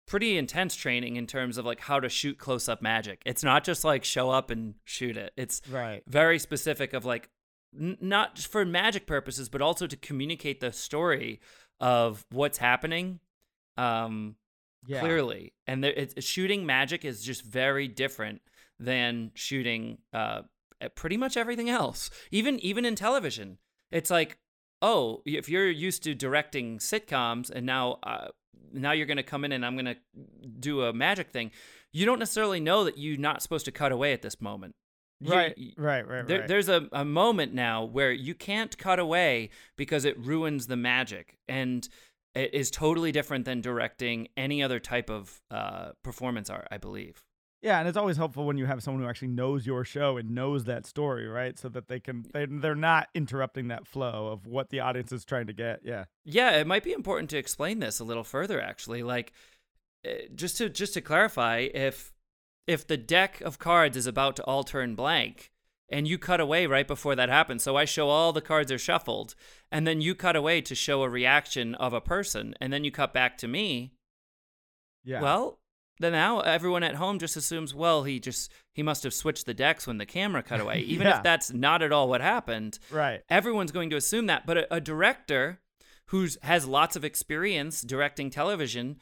pretty 0.06 0.38
intense 0.38 0.76
training 0.76 1.16
in 1.16 1.26
terms 1.26 1.58
of 1.58 1.64
like 1.66 1.80
how 1.80 1.98
to 1.98 2.08
shoot 2.08 2.38
close 2.38 2.68
up 2.68 2.80
magic. 2.80 3.20
It's 3.26 3.42
not 3.42 3.64
just 3.64 3.82
like 3.82 4.04
show 4.04 4.30
up 4.30 4.50
and 4.50 4.74
shoot 4.84 5.16
it. 5.16 5.32
It's 5.36 5.62
Right. 5.68 6.02
very 6.06 6.38
specific 6.38 6.92
of 6.92 7.04
like 7.04 7.28
n- 7.78 7.98
not 8.00 8.36
just 8.36 8.48
for 8.52 8.64
magic 8.64 9.06
purposes 9.06 9.48
but 9.48 9.60
also 9.60 9.86
to 9.88 9.96
communicate 9.96 10.60
the 10.60 10.72
story 10.72 11.40
of 11.80 12.24
what's 12.30 12.58
happening 12.58 13.20
um 13.76 14.36
Yeah. 14.86 15.00
clearly. 15.00 15.52
And 15.66 15.84
there, 15.84 15.92
it's, 15.92 16.24
shooting 16.24 16.64
magic 16.66 17.04
is 17.04 17.22
just 17.22 17.42
very 17.44 17.88
different 17.88 18.40
than 18.80 19.30
shooting 19.34 19.98
uh 20.12 20.42
pretty 20.94 21.16
much 21.16 21.36
everything 21.36 21.68
else. 21.68 22.10
Even 22.30 22.58
even 22.60 22.84
in 22.84 22.94
television 22.94 23.58
it's 23.90 24.10
like 24.10 24.38
oh 24.82 25.22
if 25.24 25.48
you're 25.48 25.68
used 25.70 26.02
to 26.04 26.14
directing 26.14 26.78
sitcoms 26.78 27.50
and 27.50 27.66
now 27.66 27.98
uh, 28.02 28.28
now 28.72 28.92
you're 28.92 29.06
going 29.06 29.16
to 29.16 29.22
come 29.22 29.44
in 29.44 29.52
and 29.52 29.64
I'm 29.64 29.74
going 29.74 29.86
to 29.86 29.96
do 30.60 30.82
a 30.82 30.92
magic 30.92 31.30
thing 31.30 31.50
you 31.92 32.04
don't 32.04 32.18
necessarily 32.18 32.60
know 32.60 32.84
that 32.84 32.98
you're 32.98 33.16
not 33.18 33.42
supposed 33.42 33.64
to 33.64 33.72
cut 33.72 33.92
away 33.92 34.12
at 34.12 34.22
this 34.22 34.40
moment 34.40 34.74
You- 35.20 35.32
Right. 35.32 35.54
Right. 35.76 36.06
Right. 36.08 36.26
there, 36.26 36.40
right. 36.40 36.48
There's 36.48 36.68
a, 36.68 36.88
a 36.92 37.04
moment 37.04 37.52
now 37.54 37.84
where 37.84 38.12
you 38.12 38.34
can't 38.34 38.76
cut 38.78 38.98
away 38.98 39.50
because 39.76 40.04
it 40.04 40.18
ruins 40.18 40.66
the 40.66 40.76
magic 40.76 41.36
and 41.48 41.88
it 42.34 42.54
is 42.54 42.70
totally 42.70 43.10
different 43.10 43.44
than 43.44 43.60
directing 43.60 44.28
any 44.36 44.62
other 44.62 44.78
type 44.78 45.10
of 45.10 45.40
uh, 45.50 45.90
performance 46.04 46.48
art, 46.50 46.68
I 46.70 46.78
believe. 46.78 47.22
Yeah, 47.60 47.80
and 47.80 47.88
it's 47.88 47.96
always 47.96 48.16
helpful 48.16 48.44
when 48.46 48.56
you 48.56 48.66
have 48.66 48.84
someone 48.84 49.02
who 49.02 49.08
actually 49.08 49.28
knows 49.28 49.66
your 49.66 49.84
show 49.84 50.16
and 50.16 50.30
knows 50.30 50.64
that 50.66 50.86
story, 50.86 51.26
right? 51.26 51.58
So 51.58 51.68
that 51.70 51.88
they 51.88 51.98
can 51.98 52.24
they, 52.32 52.46
they're 52.46 52.76
not 52.76 53.08
interrupting 53.16 53.66
that 53.68 53.84
flow 53.88 54.28
of 54.28 54.46
what 54.46 54.70
the 54.70 54.78
audience 54.78 55.10
is 55.10 55.24
trying 55.24 55.48
to 55.48 55.52
get. 55.52 55.80
Yeah. 55.82 56.04
Yeah, 56.24 56.52
it 56.52 56.68
might 56.68 56.84
be 56.84 56.92
important 56.92 57.30
to 57.30 57.36
explain 57.38 57.80
this 57.80 57.98
a 57.98 58.04
little 58.04 58.22
further 58.22 58.60
actually. 58.60 59.02
Like 59.02 59.32
uh, 60.06 60.10
just 60.36 60.58
to 60.58 60.68
just 60.68 60.94
to 60.94 61.00
clarify 61.00 61.66
if 61.74 62.12
if 62.68 62.86
the 62.86 62.96
deck 62.96 63.40
of 63.40 63.58
cards 63.58 63.96
is 63.96 64.06
about 64.06 64.36
to 64.36 64.44
all 64.44 64.62
turn 64.62 64.94
blank 64.94 65.50
and 65.88 66.06
you 66.06 66.18
cut 66.18 66.38
away 66.38 66.66
right 66.66 66.86
before 66.86 67.16
that 67.16 67.28
happens. 67.30 67.62
So 67.62 67.74
I 67.76 67.84
show 67.86 68.08
all 68.10 68.32
the 68.32 68.42
cards 68.42 68.70
are 68.70 68.78
shuffled 68.78 69.34
and 69.72 69.86
then 69.86 70.00
you 70.00 70.14
cut 70.14 70.36
away 70.36 70.60
to 70.60 70.74
show 70.74 71.02
a 71.02 71.08
reaction 71.08 71.74
of 71.76 71.92
a 71.94 72.00
person 72.00 72.54
and 72.60 72.72
then 72.72 72.84
you 72.84 72.90
cut 72.92 73.12
back 73.14 73.38
to 73.38 73.48
me. 73.48 73.94
Yeah. 75.02 75.22
Well, 75.22 75.58
then 76.00 76.12
now 76.12 76.40
everyone 76.40 76.82
at 76.82 76.96
home 76.96 77.18
just 77.18 77.36
assumes, 77.36 77.74
well, 77.74 78.04
he 78.04 78.20
just 78.20 78.52
he 78.72 78.82
must 78.82 79.02
have 79.02 79.14
switched 79.14 79.46
the 79.46 79.54
decks 79.54 79.86
when 79.86 79.98
the 79.98 80.06
camera 80.06 80.42
cut 80.42 80.60
away. 80.60 80.78
Even 80.86 81.06
Yeah. 81.06 81.16
if 81.16 81.22
that's 81.22 81.52
not 81.52 81.82
at 81.82 81.90
all 81.90 82.08
what 82.08 82.20
happened, 82.20 82.78
right. 82.90 83.22
everyone's 83.28 83.72
going 83.72 83.90
to 83.90 83.96
assume 83.96 84.26
that. 84.26 84.46
But 84.46 84.58
a, 84.58 84.74
a 84.74 84.80
director 84.80 85.60
who's 86.08 86.38
has 86.42 86.66
lots 86.66 86.96
of 86.96 87.04
experience 87.04 87.82
directing 87.82 88.30
television 88.30 88.98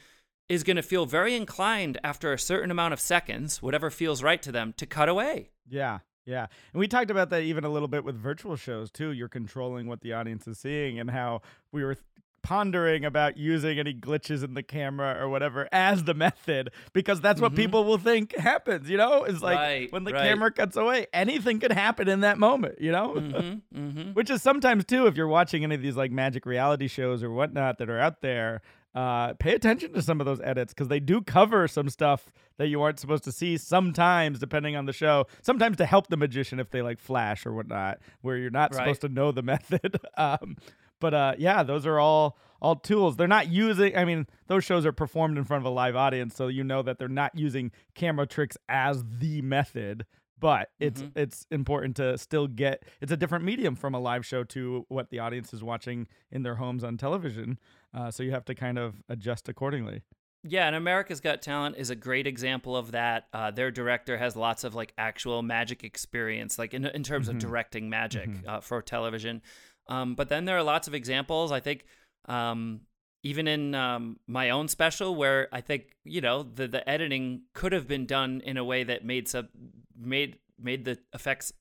is 0.49 0.63
going 0.63 0.77
to 0.77 0.83
feel 0.83 1.07
very 1.07 1.35
inclined 1.35 1.99
after 2.05 2.33
a 2.33 2.39
certain 2.39 2.71
amount 2.71 2.93
of 2.93 3.01
seconds, 3.01 3.61
whatever 3.63 3.91
feels 3.91 4.23
right 4.23 4.41
to 4.43 4.53
them, 4.53 4.73
to 4.77 4.87
cut 4.87 5.09
away. 5.09 5.51
Yeah, 5.69 5.99
yeah. 6.25 6.47
And 6.73 6.81
we 6.81 6.87
talked 6.89 7.11
about 7.11 7.31
that 7.31 7.43
even 7.43 7.65
a 7.65 7.69
little 7.69 7.89
bit 7.89 8.05
with 8.05 8.17
virtual 8.17 8.57
shows 8.57 8.91
too. 8.91 9.11
You're 9.13 9.29
controlling 9.29 9.87
what 9.89 10.01
the 10.03 10.13
audience 10.13 10.47
is 10.47 10.59
seeing 10.59 10.99
and 11.01 11.11
how 11.11 11.43
we 11.73 11.83
were 11.85 11.95
th- 11.95 12.05
pondering 12.43 13.05
about 13.05 13.37
using 13.37 13.77
any 13.77 13.93
glitches 13.93 14.45
in 14.45 14.55
the 14.55 14.63
camera 14.63 15.17
or 15.21 15.29
whatever 15.29 15.69
as 15.73 16.05
the 16.05 16.15
method 16.15 16.71
because 16.93 17.21
that's 17.21 17.41
what 17.41 17.51
Mhm. 17.53 17.57
people 17.57 17.83
will 17.85 17.99
think 17.99 18.37
happens, 18.37 18.89
you 18.89 18.97
know? 18.97 19.25
It's 19.25 19.43
like 19.43 19.57
Right, 19.59 19.93
when 19.93 20.05
the 20.05 20.13
right. 20.13 20.29
camera 20.29 20.53
cuts 20.53 20.77
away, 20.77 21.09
anything 21.13 21.59
could 21.59 21.73
happen 21.73 22.09
in 22.09 22.21
that 22.21 22.39
moment, 22.39 22.81
you 22.81 22.93
know? 22.93 23.15
mm-hmm, 23.15 23.77
mm-hmm. 23.77 24.13
Which 24.13 24.31
is 24.31 24.43
sometimes 24.43 24.85
too, 24.85 25.09
if 25.09 25.17
you're 25.17 25.27
watching 25.27 25.65
any 25.65 25.75
of 25.75 25.83
these 25.83 25.97
like 25.97 26.13
magic 26.13 26.47
reality 26.47 26.87
shows 26.87 27.25
or 27.25 27.31
whatnot 27.33 27.79
that 27.79 27.91
are 27.91 27.99
out 27.99 28.21
there, 28.21 28.63
uh, 28.97 29.35
pay 29.35 29.55
attention 29.55 29.93
to 29.93 30.01
some 30.03 30.21
of 30.21 30.25
those 30.27 30.41
edits 30.41 30.73
because 30.73 30.89
they 30.89 30.99
do 31.01 31.21
cover 31.21 31.69
some 31.69 31.89
stuff 31.91 32.33
that 32.57 32.69
you 32.69 32.81
aren't 32.81 32.99
supposed 32.99 33.23
to 33.25 33.31
see 33.33 33.57
sometimes, 33.59 34.39
depending 34.39 34.75
on 34.75 34.87
the 34.87 34.93
show. 34.93 35.27
Sometimes 35.43 35.77
to 35.77 35.85
help 35.87 36.07
the 36.09 36.17
magician 36.17 36.59
if 36.59 36.71
they 36.71 36.81
like 36.83 36.99
flash 36.99 37.45
or 37.45 37.53
whatnot, 37.53 37.99
where 38.23 38.37
you're 38.39 38.51
not 38.51 38.73
Right. 38.75 38.79
supposed 38.81 39.03
to 39.03 39.09
know 39.09 39.31
the 39.33 39.43
method. 39.55 39.99
um, 40.17 40.57
but 40.99 41.13
uh, 41.13 41.35
yeah, 41.39 41.63
those 41.63 41.85
are 41.87 41.99
all 42.01 42.39
all 42.63 42.75
tools. 42.77 43.17
They're 43.17 43.29
not 43.29 43.49
using. 43.49 43.95
I 43.95 44.07
mean, 44.07 44.27
those 44.47 44.65
shows 44.65 44.87
are 44.87 44.93
performed 44.93 45.37
in 45.37 45.45
front 45.45 45.61
of 45.63 45.67
a 45.71 45.75
live 45.75 45.95
audience, 45.95 46.35
so 46.35 46.49
you 46.49 46.65
know 46.65 46.81
that 46.83 46.99
they're 46.99 47.07
not 47.07 47.37
using 47.39 47.71
camera 47.95 48.27
tricks 48.27 48.57
as 48.67 49.05
the 49.19 49.43
method. 49.43 50.07
But 50.39 50.71
it's 50.81 51.01
Mhm. 51.03 51.13
it's 51.17 51.47
important 51.51 51.97
to 51.97 52.17
still 52.19 52.47
get. 52.47 52.83
It's 53.03 53.13
a 53.13 53.17
different 53.17 53.45
medium 53.45 53.75
from 53.75 53.95
a 53.95 53.99
live 53.99 54.25
show 54.25 54.43
to 54.45 54.85
what 54.89 55.09
the 55.11 55.19
audience 55.19 55.53
is 55.55 55.63
watching 55.63 56.09
in 56.31 56.43
their 56.43 56.57
homes 56.57 56.83
on 56.85 56.97
television. 56.99 57.59
Uh, 57.97 58.11
so 58.11 58.23
you 58.23 58.31
have 58.31 58.45
to 58.45 58.55
kind 58.55 58.79
of 58.79 59.03
adjust 59.09 59.49
accordingly. 59.49 60.03
Yeah, 60.45 60.67
and 60.67 60.77
America's 60.77 61.21
Got 61.21 61.43
Talent 61.43 61.77
is 61.77 61.91
a 61.91 61.97
great 61.97 62.27
example 62.27 62.77
of 62.77 62.93
that. 62.93 63.27
Uh, 63.33 63.51
their 63.51 63.71
director 63.73 64.17
has 64.19 64.37
lots 64.37 64.63
of 64.65 64.75
like 64.77 64.93
actual 64.99 65.43
magic 65.43 65.83
experience, 65.83 66.59
like 66.59 66.75
in 66.75 66.85
in 66.87 67.03
terms 67.03 67.27
Mhm. 67.27 67.31
of 67.33 67.39
directing 67.39 67.89
magic 67.91 68.29
Mhm. 68.29 68.47
uh, 68.47 68.61
for 68.61 68.81
television. 68.83 69.43
Um, 69.89 70.15
but 70.15 70.29
then 70.29 70.45
there 70.45 70.57
are 70.57 70.63
lots 70.63 70.87
of 70.87 70.95
examples. 70.95 71.51
I 71.51 71.59
think 71.61 71.87
um, 72.27 72.83
even 73.23 73.49
in 73.49 73.75
um, 73.75 74.21
my 74.29 74.51
own 74.51 74.69
special, 74.69 75.15
where 75.17 75.49
I 75.53 75.61
think 75.61 75.97
you 76.05 76.21
know 76.21 76.43
the 76.45 76.69
the 76.69 76.89
editing 76.89 77.43
could 77.55 77.73
have 77.73 77.89
been 77.89 78.05
done 78.07 78.41
in 78.43 78.57
a 78.57 78.65
way 78.65 78.85
that 78.85 79.05
made 79.05 79.27
sub 79.29 79.49
made 79.97 80.39
made 80.59 80.85
the 80.85 80.99
effects 81.13 81.53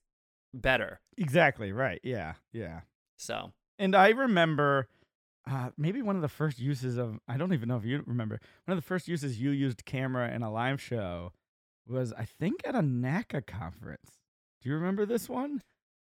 better. 0.54 1.00
Exactly 1.16 1.72
right. 1.72 2.00
Yeah. 2.04 2.34
Yeah. 2.52 2.82
So 3.16 3.52
And 3.78 3.94
I 3.96 4.10
remember 4.10 4.88
uh, 5.50 5.70
maybe 5.76 6.02
one 6.02 6.16
of 6.16 6.22
the 6.22 6.28
first 6.28 6.58
uses 6.58 6.96
of, 6.96 7.18
I 7.28 7.36
don't 7.36 7.52
even 7.52 7.68
know 7.68 7.76
if 7.76 7.84
you 7.84 8.02
remember, 8.06 8.40
one 8.64 8.76
of 8.76 8.82
the 8.82 8.86
first 8.86 9.08
uses 9.08 9.40
you 9.40 9.50
used 9.50 9.84
camera 9.84 10.32
in 10.34 10.42
a 10.42 10.50
live 10.50 10.80
show 10.80 11.32
was, 11.86 12.12
I 12.12 12.24
think, 12.24 12.62
at 12.64 12.74
a 12.74 12.80
NACA 12.80 13.46
conference. 13.46 14.18
Do 14.60 14.68
you 14.68 14.74
remember 14.74 15.06
this 15.06 15.28
one? 15.28 15.62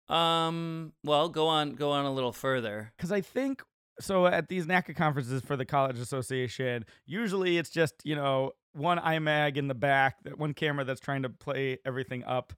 um, 0.10 0.94
well, 1.04 1.30
go 1.30 1.48
on 1.48 1.72
go 1.74 1.92
on 1.92 2.06
a 2.06 2.12
little 2.12 2.32
further. 2.34 2.92
Because 2.98 3.12
I 3.12 3.22
think, 3.22 3.62
so 4.00 4.26
at 4.28 4.50
these 4.50 4.66
NACA 4.66 4.96
conferences 4.96 5.42
for 5.42 5.56
the 5.56 5.66
College 5.66 6.00
Association, 6.00 6.86
usually 7.06 7.58
it's 7.58 7.70
just, 7.70 7.96
you 8.04 8.16
know, 8.16 8.52
one 8.74 8.98
iMag 9.00 9.58
in 9.58 9.68
the 9.68 9.76
back, 9.76 10.24
that 10.24 10.38
one 10.38 10.54
camera 10.54 10.84
that's 10.84 11.00
trying 11.00 11.24
to 11.24 11.30
play 11.30 11.78
everything 11.86 12.24
up 12.24 12.54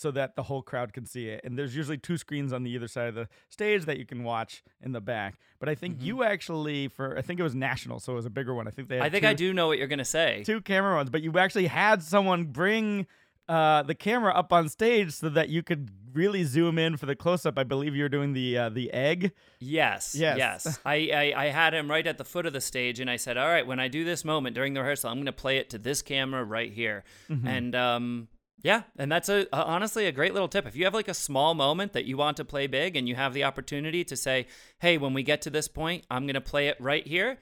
so 0.00 0.10
that 0.12 0.34
the 0.34 0.44
whole 0.44 0.62
crowd 0.62 0.92
can 0.92 1.04
see 1.06 1.26
it. 1.28 1.40
And 1.44 1.58
there's 1.58 1.76
usually 1.76 1.98
two 1.98 2.16
screens 2.16 2.52
on 2.52 2.62
the 2.62 2.70
either 2.70 2.88
side 2.88 3.08
of 3.08 3.14
the 3.14 3.28
stage 3.50 3.84
that 3.84 3.98
you 3.98 4.06
can 4.06 4.24
watch 4.24 4.62
in 4.82 4.92
the 4.92 5.00
back. 5.00 5.34
But 5.58 5.68
I 5.68 5.74
think 5.74 5.98
Mhm. 5.98 6.04
you 6.04 6.22
actually 6.24 6.88
for 6.88 7.18
I 7.18 7.22
think 7.22 7.38
it 7.38 7.42
was 7.42 7.54
national, 7.54 8.00
so 8.00 8.12
it 8.12 8.16
was 8.16 8.26
a 8.26 8.30
bigger 8.30 8.54
one. 8.54 8.66
I 8.66 8.70
think 8.70 8.88
they 8.88 8.96
had 8.96 9.04
I 9.06 9.10
think 9.10 9.22
two, 9.24 9.28
I 9.28 9.34
do 9.34 9.52
know 9.52 9.66
what 9.68 9.78
you're 9.78 9.88
gonna 9.88 10.04
say. 10.04 10.42
two 10.44 10.60
camera 10.62 10.96
ones, 10.96 11.10
but 11.10 11.22
you 11.22 11.38
actually 11.38 11.66
had 11.66 12.02
someone 12.02 12.44
bring 12.44 13.06
uh, 13.48 13.82
the 13.82 13.96
camera 13.96 14.32
up 14.32 14.52
on 14.52 14.68
stage 14.68 15.10
so 15.10 15.28
that 15.28 15.48
you 15.48 15.60
could 15.60 15.90
really 16.12 16.44
zoom 16.44 16.78
in 16.78 16.96
for 16.96 17.06
the 17.06 17.16
close 17.16 17.44
up. 17.44 17.58
I 17.58 17.64
believe 17.64 17.96
you 17.96 18.04
were 18.04 18.08
doing 18.08 18.32
the 18.32 18.56
uh, 18.56 18.68
the 18.68 18.92
egg. 18.92 19.32
Yes. 19.58 20.14
Yes. 20.16 20.38
Yes. 20.38 20.78
I, 20.84 21.10
I, 21.12 21.32
I 21.36 21.46
had 21.48 21.74
him 21.74 21.90
right 21.90 22.06
at 22.06 22.16
the 22.16 22.24
foot 22.24 22.46
of 22.46 22.52
the 22.52 22.60
stage, 22.60 23.00
and 23.00 23.10
I 23.10 23.16
said, 23.16 23.36
"All 23.36 23.48
right, 23.48 23.66
when 23.66 23.80
I 23.80 23.88
do 23.88 24.04
this 24.04 24.24
moment 24.24 24.54
during 24.54 24.74
the 24.74 24.80
rehearsal, 24.80 25.10
I'm 25.10 25.16
going 25.16 25.26
to 25.26 25.32
play 25.32 25.56
it 25.58 25.68
to 25.70 25.78
this 25.78 26.00
camera 26.00 26.44
right 26.44 26.72
here." 26.72 27.02
Mhm. 27.28 27.44
And 27.44 27.74
um, 27.74 28.28
yeah, 28.62 28.82
and 28.96 29.10
that's 29.10 29.28
a, 29.28 29.46
a 29.52 29.64
honestly 29.64 30.06
a 30.06 30.12
great 30.12 30.32
little 30.32 30.48
tip. 30.48 30.66
If 30.66 30.76
you 30.76 30.84
have 30.84 30.94
like 30.94 31.08
a 31.08 31.14
small 31.14 31.54
moment 31.54 31.92
that 31.92 32.04
you 32.04 32.16
want 32.16 32.36
to 32.38 32.44
play 32.44 32.66
big, 32.66 32.96
and 32.96 33.08
you 33.08 33.14
have 33.14 33.34
the 33.34 33.44
opportunity 33.44 34.04
to 34.04 34.16
say, 34.16 34.46
"Hey, 34.80 34.98
when 34.98 35.14
we 35.14 35.22
get 35.22 35.42
to 35.42 35.50
this 35.50 35.68
point, 35.68 36.04
I'm 36.10 36.26
going 36.26 36.34
to 36.34 36.40
play 36.40 36.68
it 36.68 36.76
right 36.80 37.06
here," 37.06 37.38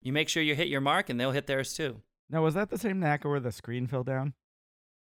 you 0.00 0.12
make 0.12 0.28
sure 0.28 0.42
you 0.42 0.54
hit 0.54 0.68
your 0.68 0.80
mark, 0.80 1.08
and 1.08 1.18
they'll 1.18 1.32
hit 1.32 1.46
theirs 1.46 1.74
too. 1.74 2.02
Now, 2.30 2.42
was 2.42 2.54
that 2.54 2.70
the 2.70 2.78
same 2.78 3.00
NACA 3.00 3.28
where 3.28 3.40
the 3.40 3.52
screen 3.52 3.86
fell 3.86 4.04
down? 4.04 4.34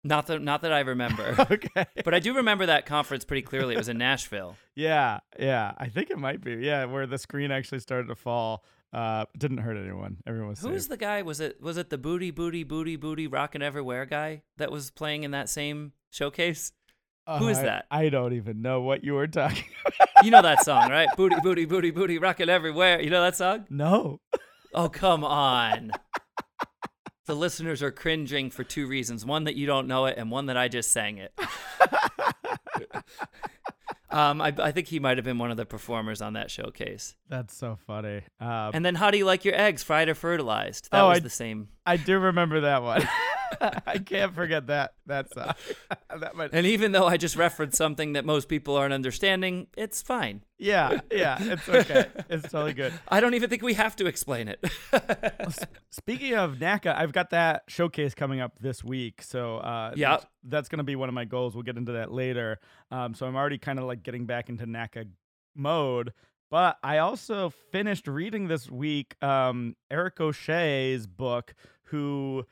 Not 0.02 0.28
that 0.28 0.40
not 0.40 0.62
that 0.62 0.72
I 0.72 0.80
remember, 0.80 1.36
okay. 1.50 1.86
but 2.04 2.14
I 2.14 2.20
do 2.20 2.34
remember 2.34 2.66
that 2.66 2.86
conference 2.86 3.24
pretty 3.24 3.42
clearly. 3.42 3.74
It 3.74 3.78
was 3.78 3.88
in 3.88 3.98
Nashville. 3.98 4.56
Yeah, 4.76 5.18
yeah. 5.38 5.72
I 5.76 5.88
think 5.88 6.08
it 6.08 6.16
might 6.16 6.42
be. 6.42 6.54
Yeah, 6.54 6.86
where 6.86 7.06
the 7.06 7.18
screen 7.18 7.50
actually 7.50 7.80
started 7.80 8.08
to 8.08 8.14
fall. 8.14 8.64
Uh, 8.92 9.24
didn't 9.38 9.58
hurt 9.58 9.76
anyone. 9.76 10.16
Everyone 10.26 10.48
was 10.50 10.60
Who 10.60 10.70
was 10.70 10.84
safe. 10.84 10.90
the 10.90 10.96
guy? 10.96 11.22
Was 11.22 11.38
it 11.40 11.60
was 11.62 11.76
it 11.76 11.90
the 11.90 11.98
booty 11.98 12.30
booty 12.32 12.64
booty 12.64 12.96
booty 12.96 13.26
rockin' 13.28 13.62
everywhere 13.62 14.04
guy 14.04 14.42
that 14.56 14.72
was 14.72 14.90
playing 14.90 15.22
in 15.22 15.30
that 15.30 15.48
same 15.48 15.92
showcase? 16.10 16.72
who 17.38 17.46
is 17.48 17.58
Uh, 17.58 17.60
I- 17.60 17.64
that? 17.64 17.86
I 17.92 18.08
don't 18.08 18.32
even 18.32 18.60
know 18.62 18.80
what 18.80 19.04
you 19.04 19.12
were 19.14 19.28
talking 19.28 19.64
about. 19.86 20.24
You 20.24 20.32
know 20.32 20.42
that 20.42 20.64
song, 20.64 20.90
right? 20.90 21.08
booty 21.16 21.36
booty 21.40 21.64
booty 21.66 21.92
booty 21.92 22.18
rockin' 22.18 22.48
everywhere. 22.48 23.00
You 23.00 23.10
know 23.10 23.22
that 23.22 23.36
song? 23.36 23.66
no. 23.70 24.20
Oh 24.74 24.88
come 24.88 25.24
on. 25.24 25.90
the 27.26 27.34
listeners 27.36 27.82
are 27.82 27.90
cringing 27.92 28.50
for 28.50 28.62
two 28.64 28.86
reasons: 28.88 29.24
one 29.26 29.44
that 29.44 29.54
you 29.56 29.66
don't 29.66 29.86
know 29.88 30.06
it, 30.06 30.16
and 30.18 30.30
one 30.32 30.46
that 30.46 30.56
I 30.56 30.66
just 30.68 30.90
sang 30.92 31.18
it. 31.18 31.32
Um, 34.12 34.40
I, 34.40 34.52
I 34.58 34.72
think 34.72 34.88
he 34.88 34.98
might 34.98 35.18
have 35.18 35.24
been 35.24 35.38
one 35.38 35.50
of 35.50 35.56
the 35.56 35.64
performers 35.66 36.20
on 36.20 36.32
that 36.32 36.50
showcase. 36.50 37.14
That's 37.28 37.54
so 37.56 37.78
funny. 37.86 38.22
Um, 38.40 38.70
And 38.74 38.84
then, 38.84 38.94
how 38.96 39.10
do 39.10 39.18
you 39.18 39.24
like 39.24 39.44
your 39.44 39.54
eggs, 39.54 39.82
fried 39.82 40.08
or 40.08 40.14
fertilized? 40.14 40.90
That 40.90 41.02
Oh, 41.02 41.08
was 41.08 41.18
I- 41.18 41.20
the 41.20 41.30
same. 41.30 41.68
I 41.86 41.96
do 41.96 42.18
remember 42.18 42.60
that 42.62 42.82
one. 42.82 43.08
I 43.86 43.98
can't 43.98 44.34
forget 44.34 44.68
that 44.68 44.94
that 45.06 45.32
song. 45.34 45.52
that 46.20 46.34
might, 46.36 46.50
And 46.52 46.66
even 46.66 46.92
though 46.92 47.06
I 47.06 47.16
just 47.16 47.36
referenced 47.36 47.76
something 47.76 48.12
that 48.14 48.24
most 48.24 48.48
people 48.48 48.76
aren't 48.76 48.94
understanding, 48.94 49.66
it's 49.76 50.00
fine. 50.00 50.44
yeah, 50.58 51.00
yeah. 51.12 51.36
It's 51.40 51.68
okay. 51.68 52.06
It's 52.28 52.44
totally 52.50 52.74
good. 52.74 52.92
I 53.08 53.20
don't 53.20 53.34
even 53.34 53.50
think 53.50 53.62
we 53.62 53.74
have 53.74 53.96
to 53.96 54.06
explain 54.06 54.48
it. 54.48 54.64
Speaking 55.90 56.34
of 56.36 56.56
NACA, 56.58 56.94
I've 56.94 57.12
got 57.12 57.30
that 57.30 57.64
showcase 57.68 58.14
coming 58.14 58.40
up 58.40 58.58
this 58.60 58.84
week. 58.84 59.22
So 59.22 59.58
uh, 59.58 59.92
Yeah. 59.96 60.10
that's, 60.10 60.26
that's 60.44 60.68
going 60.68 60.78
to 60.78 60.84
be 60.84 60.96
one 60.96 61.08
of 61.08 61.14
my 61.14 61.24
goals. 61.24 61.54
We'll 61.54 61.64
get 61.64 61.76
into 61.76 61.92
that 61.92 62.12
later. 62.12 62.60
Um, 62.90 63.14
so 63.14 63.26
I'm 63.26 63.36
already 63.36 63.58
kind 63.58 63.78
of 63.78 63.84
like 63.84 64.02
getting 64.02 64.26
back 64.26 64.48
into 64.48 64.64
NACA 64.66 65.06
mode. 65.56 66.12
But 66.50 66.78
I 66.82 66.98
also 66.98 67.50
finished 67.70 68.08
reading 68.08 68.48
this 68.48 68.68
week 68.68 69.14
um, 69.22 69.76
Eric 69.90 70.20
O'Shea's 70.20 71.06
book, 71.06 71.54
who 71.84 72.44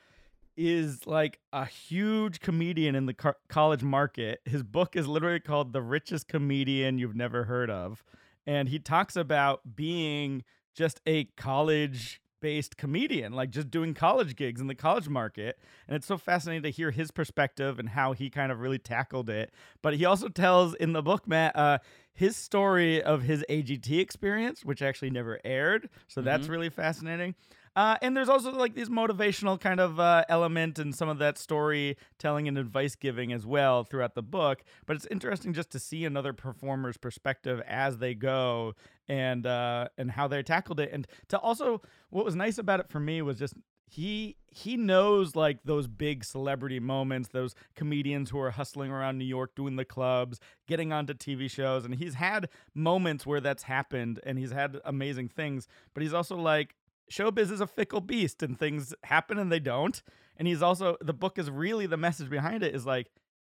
is 0.57 1.07
like 1.07 1.41
a 1.53 1.65
huge 1.65 2.39
comedian 2.41 2.95
in 2.95 3.07
the 3.07 3.15
co- 3.15 3.35
college 3.49 3.83
market. 3.83 4.41
His 4.45 4.63
book 4.63 4.95
is 4.95 5.09
literally 5.09 5.41
called 5.41 5.73
The 5.73 5.83
Richest 5.83 6.29
Comedian 6.29 6.99
You've 6.99 7.17
Never 7.17 7.45
Heard 7.45 7.71
of. 7.71 8.05
And 8.47 8.69
he 8.69 8.79
talks 8.79 9.17
about 9.17 9.77
being 9.77 10.45
just 10.75 11.01
a 11.05 11.25
college 11.37 12.21
based 12.41 12.77
comedian, 12.77 13.33
like 13.33 13.51
just 13.51 13.71
doing 13.71 13.95
college 13.95 14.37
gigs 14.37 14.61
in 14.61 14.67
the 14.67 14.75
college 14.75 15.09
market. 15.09 15.59
And 15.87 15.97
it's 15.97 16.07
so 16.07 16.17
fascinating 16.19 16.63
to 16.65 16.71
hear 16.71 16.91
his 16.91 17.11
perspective 17.11 17.79
and 17.79 17.89
how 17.91 18.13
he 18.13 18.31
kind 18.31 18.53
of 18.53 18.61
really 18.61 18.79
tackled 18.79 19.29
it. 19.31 19.53
But 19.83 19.97
he 19.97 20.05
also 20.05 20.29
tells 20.29 20.75
in 20.75 20.93
the 20.93 21.03
book, 21.03 21.27
Mat, 21.27 21.57
uh, 21.57 21.79
his 22.13 22.37
story 22.37 23.01
of 23.03 23.23
his 23.23 23.45
AGT 23.49 24.01
experience, 24.01 24.65
which 24.65 24.83
actually 24.83 25.11
never 25.11 25.39
aired. 25.45 25.89
So 26.09 26.21
that's 26.21 26.49
really 26.49 26.69
fascinating. 26.69 27.37
Uh, 27.77 27.97
and 28.03 28.17
there's 28.17 28.29
also 28.29 28.53
like 28.53 28.75
these 28.75 28.89
motivational 28.89 29.61
kind 29.61 29.81
of 29.81 30.01
uh, 30.01 30.25
element 30.29 30.79
and 30.79 30.95
some 30.95 31.09
of 31.09 31.19
that 31.19 31.39
storytelling 31.39 32.49
and 32.49 32.59
advice 32.59 32.95
giving 32.95 33.33
as 33.33 33.47
well 33.47 33.85
throughout 33.85 34.15
the 34.15 34.23
book. 34.23 34.63
But 34.87 34.97
it's 34.97 35.07
interesting 35.07 35.53
just 35.53 35.71
to 35.71 35.79
see 35.79 36.05
another 36.05 36.33
performer's 36.33 36.97
perspective 36.97 37.63
as 37.67 37.99
they 37.99 38.15
go 38.15 38.75
and 39.09 39.47
uh, 39.47 39.89
and 39.97 40.11
how 40.11 40.29
they 40.29 40.43
tackled 40.43 40.81
it. 40.81 40.91
And 40.93 41.07
to 41.29 41.39
also, 41.39 41.83
what 42.11 42.25
was 42.25 42.35
nice 42.35 42.59
about 42.59 42.81
it 42.81 42.89
for 42.89 43.01
me 43.01 43.23
was 43.23 43.39
just 43.39 43.55
he 43.91 44.37
he 44.51 44.77
knows 44.77 45.37
like 45.37 45.61
those 45.65 45.87
big 45.87 46.25
celebrity 46.25 46.81
moments, 46.81 47.29
those 47.29 47.55
comedians 47.75 48.31
who 48.31 48.39
are 48.39 48.51
hustling 48.51 48.91
around 48.91 49.19
New 49.19 49.25
York 49.25 49.55
doing 49.55 49.77
the 49.77 49.85
clubs, 49.85 50.41
getting 50.67 50.93
onto 50.93 51.15
TV 51.15 51.51
shows, 51.51 51.85
and 51.85 51.95
he's 51.95 52.15
had 52.15 52.49
moments 52.75 53.27
where 53.27 53.41
that's 53.41 53.65
happened, 53.65 54.21
and 54.25 54.39
he's 54.39 54.53
had 54.53 54.79
amazing 54.85 55.29
things. 55.29 55.67
But 55.95 56.03
he's 56.03 56.15
also 56.15 56.37
like 56.37 56.75
showbiz 57.11 57.51
is 57.51 57.61
a 57.61 57.67
fickle 57.67 58.01
beast, 58.01 58.43
and 58.43 58.59
things 58.59 58.95
happen 59.05 59.39
and 59.39 59.51
they 59.51 59.61
don't. 59.61 60.03
And 60.37 60.47
he's 60.49 60.63
also 60.63 60.97
the 61.01 61.13
book 61.13 61.39
is 61.39 61.51
really 61.51 61.87
the 61.87 61.97
message 61.97 62.31
behind 62.31 62.63
it 62.63 62.75
is 62.75 62.87
like 62.87 63.11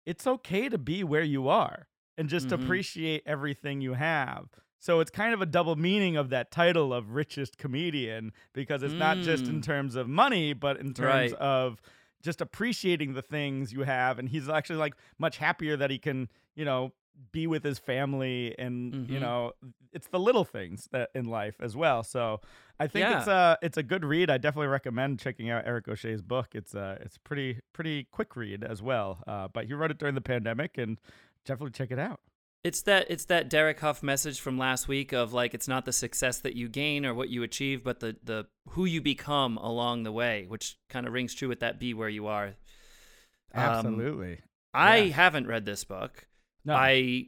it's 0.05 0.27
okay 0.27 0.67
to 0.69 0.77
be 0.77 1.03
where 1.03 1.23
you 1.23 1.47
are 1.47 1.87
and 2.17 2.27
just 2.29 2.49
Mhm. 2.49 2.53
appreciate 2.53 3.23
everything 3.25 3.79
you 3.81 3.93
have. 3.93 4.49
So 4.79 4.99
it's 4.99 5.09
kind 5.11 5.33
of 5.33 5.41
a 5.41 5.45
double 5.45 5.77
meaning 5.77 6.17
of 6.17 6.29
that 6.29 6.51
title 6.51 6.93
of 6.93 7.11
richest 7.11 7.57
comedian 7.57 8.33
because 8.53 8.83
it's 8.83 8.99
not 8.99 9.21
just 9.21 9.47
in 9.47 9.59
Mm. 9.61 9.63
terms 9.63 9.95
of 9.95 10.09
money, 10.09 10.51
but 10.53 10.77
in 10.77 10.93
terms 10.93 11.31
Right. 11.31 11.33
of 11.35 11.81
just 12.21 12.41
appreciating 12.41 13.13
the 13.13 13.21
things 13.21 13.71
you 13.71 13.83
have. 13.83 14.19
And 14.19 14.27
he's 14.29 14.49
actually 14.49 14.79
like 14.79 14.95
much 15.17 15.37
happier 15.37 15.77
that 15.77 15.89
he 15.89 15.97
can, 15.99 16.27
you 16.55 16.65
know, 16.65 16.91
be 17.32 17.47
with 17.47 17.63
his 17.63 17.80
family 17.80 18.56
and 18.58 19.08
you 19.10 19.17
Mhm. 19.17 19.21
know 19.21 19.52
it's 19.91 20.08
the 20.08 20.19
little 20.19 20.43
things 20.45 20.88
that 20.91 21.10
in 21.13 21.26
life 21.26 21.56
as 21.62 21.76
well. 21.76 22.04
So 22.04 22.41
i 22.80 22.88
think 22.88 23.08
it's 23.08 23.28
a 23.28 23.58
it's 23.62 23.78
a 23.78 23.84
good 23.84 24.04
read. 24.04 24.30
I 24.30 24.38
definitely 24.38 24.67
recommend 24.67 25.19
checking 25.19 25.49
out 25.49 25.63
eric 25.65 25.88
o'shea's 25.88 26.21
book. 26.21 26.49
It's 26.56 26.73
a 26.73 26.97
it's 27.02 27.17
pretty 27.17 27.60
pretty 27.73 28.06
quick 28.12 28.36
read 28.36 28.63
as 28.63 28.82
well 28.82 29.23
uh, 29.28 29.47
but 29.47 29.65
he 29.65 29.73
wrote 29.73 29.91
it 29.91 29.97
during 29.99 30.15
the 30.15 30.21
pandemic 30.21 30.78
and 30.78 30.99
definitely 31.45 31.71
check 31.71 31.91
it 31.91 31.99
out. 31.99 32.19
It's 32.63 32.82
that 32.84 33.08
it's 33.10 33.26
that 33.26 33.49
Derek 33.49 33.80
Hough 33.82 34.02
message 34.02 34.39
from 34.39 34.58
last 34.58 34.88
week 34.88 35.12
of 35.12 35.34
like 35.34 35.54
it's 35.54 35.67
not 35.67 35.84
the 35.86 35.91
success 35.93 36.39
that 36.39 36.56
you 36.56 36.69
gain 36.69 37.06
or 37.06 37.13
what 37.13 37.28
you 37.30 37.43
achieve, 37.43 37.84
but 37.84 37.99
the 37.99 38.15
the 38.23 38.47
who 38.69 38.86
you 38.86 39.02
become 39.02 39.58
along 39.58 40.04
the 40.04 40.12
way, 40.13 40.45
which 40.47 40.78
kind 40.89 41.06
of 41.06 41.12
rings 41.13 41.34
true 41.34 41.49
with 41.49 41.60
that 41.60 41.78
be 41.78 41.93
where 41.93 42.10
you 42.10 42.26
are. 42.28 42.56
Um, 43.54 43.62
absolutely. 43.62 44.39
I 44.73 45.08
haven't 45.10 45.45
read 45.47 45.65
this 45.65 45.84
book. 45.84 46.26
No 46.65 46.73
I 46.76 47.28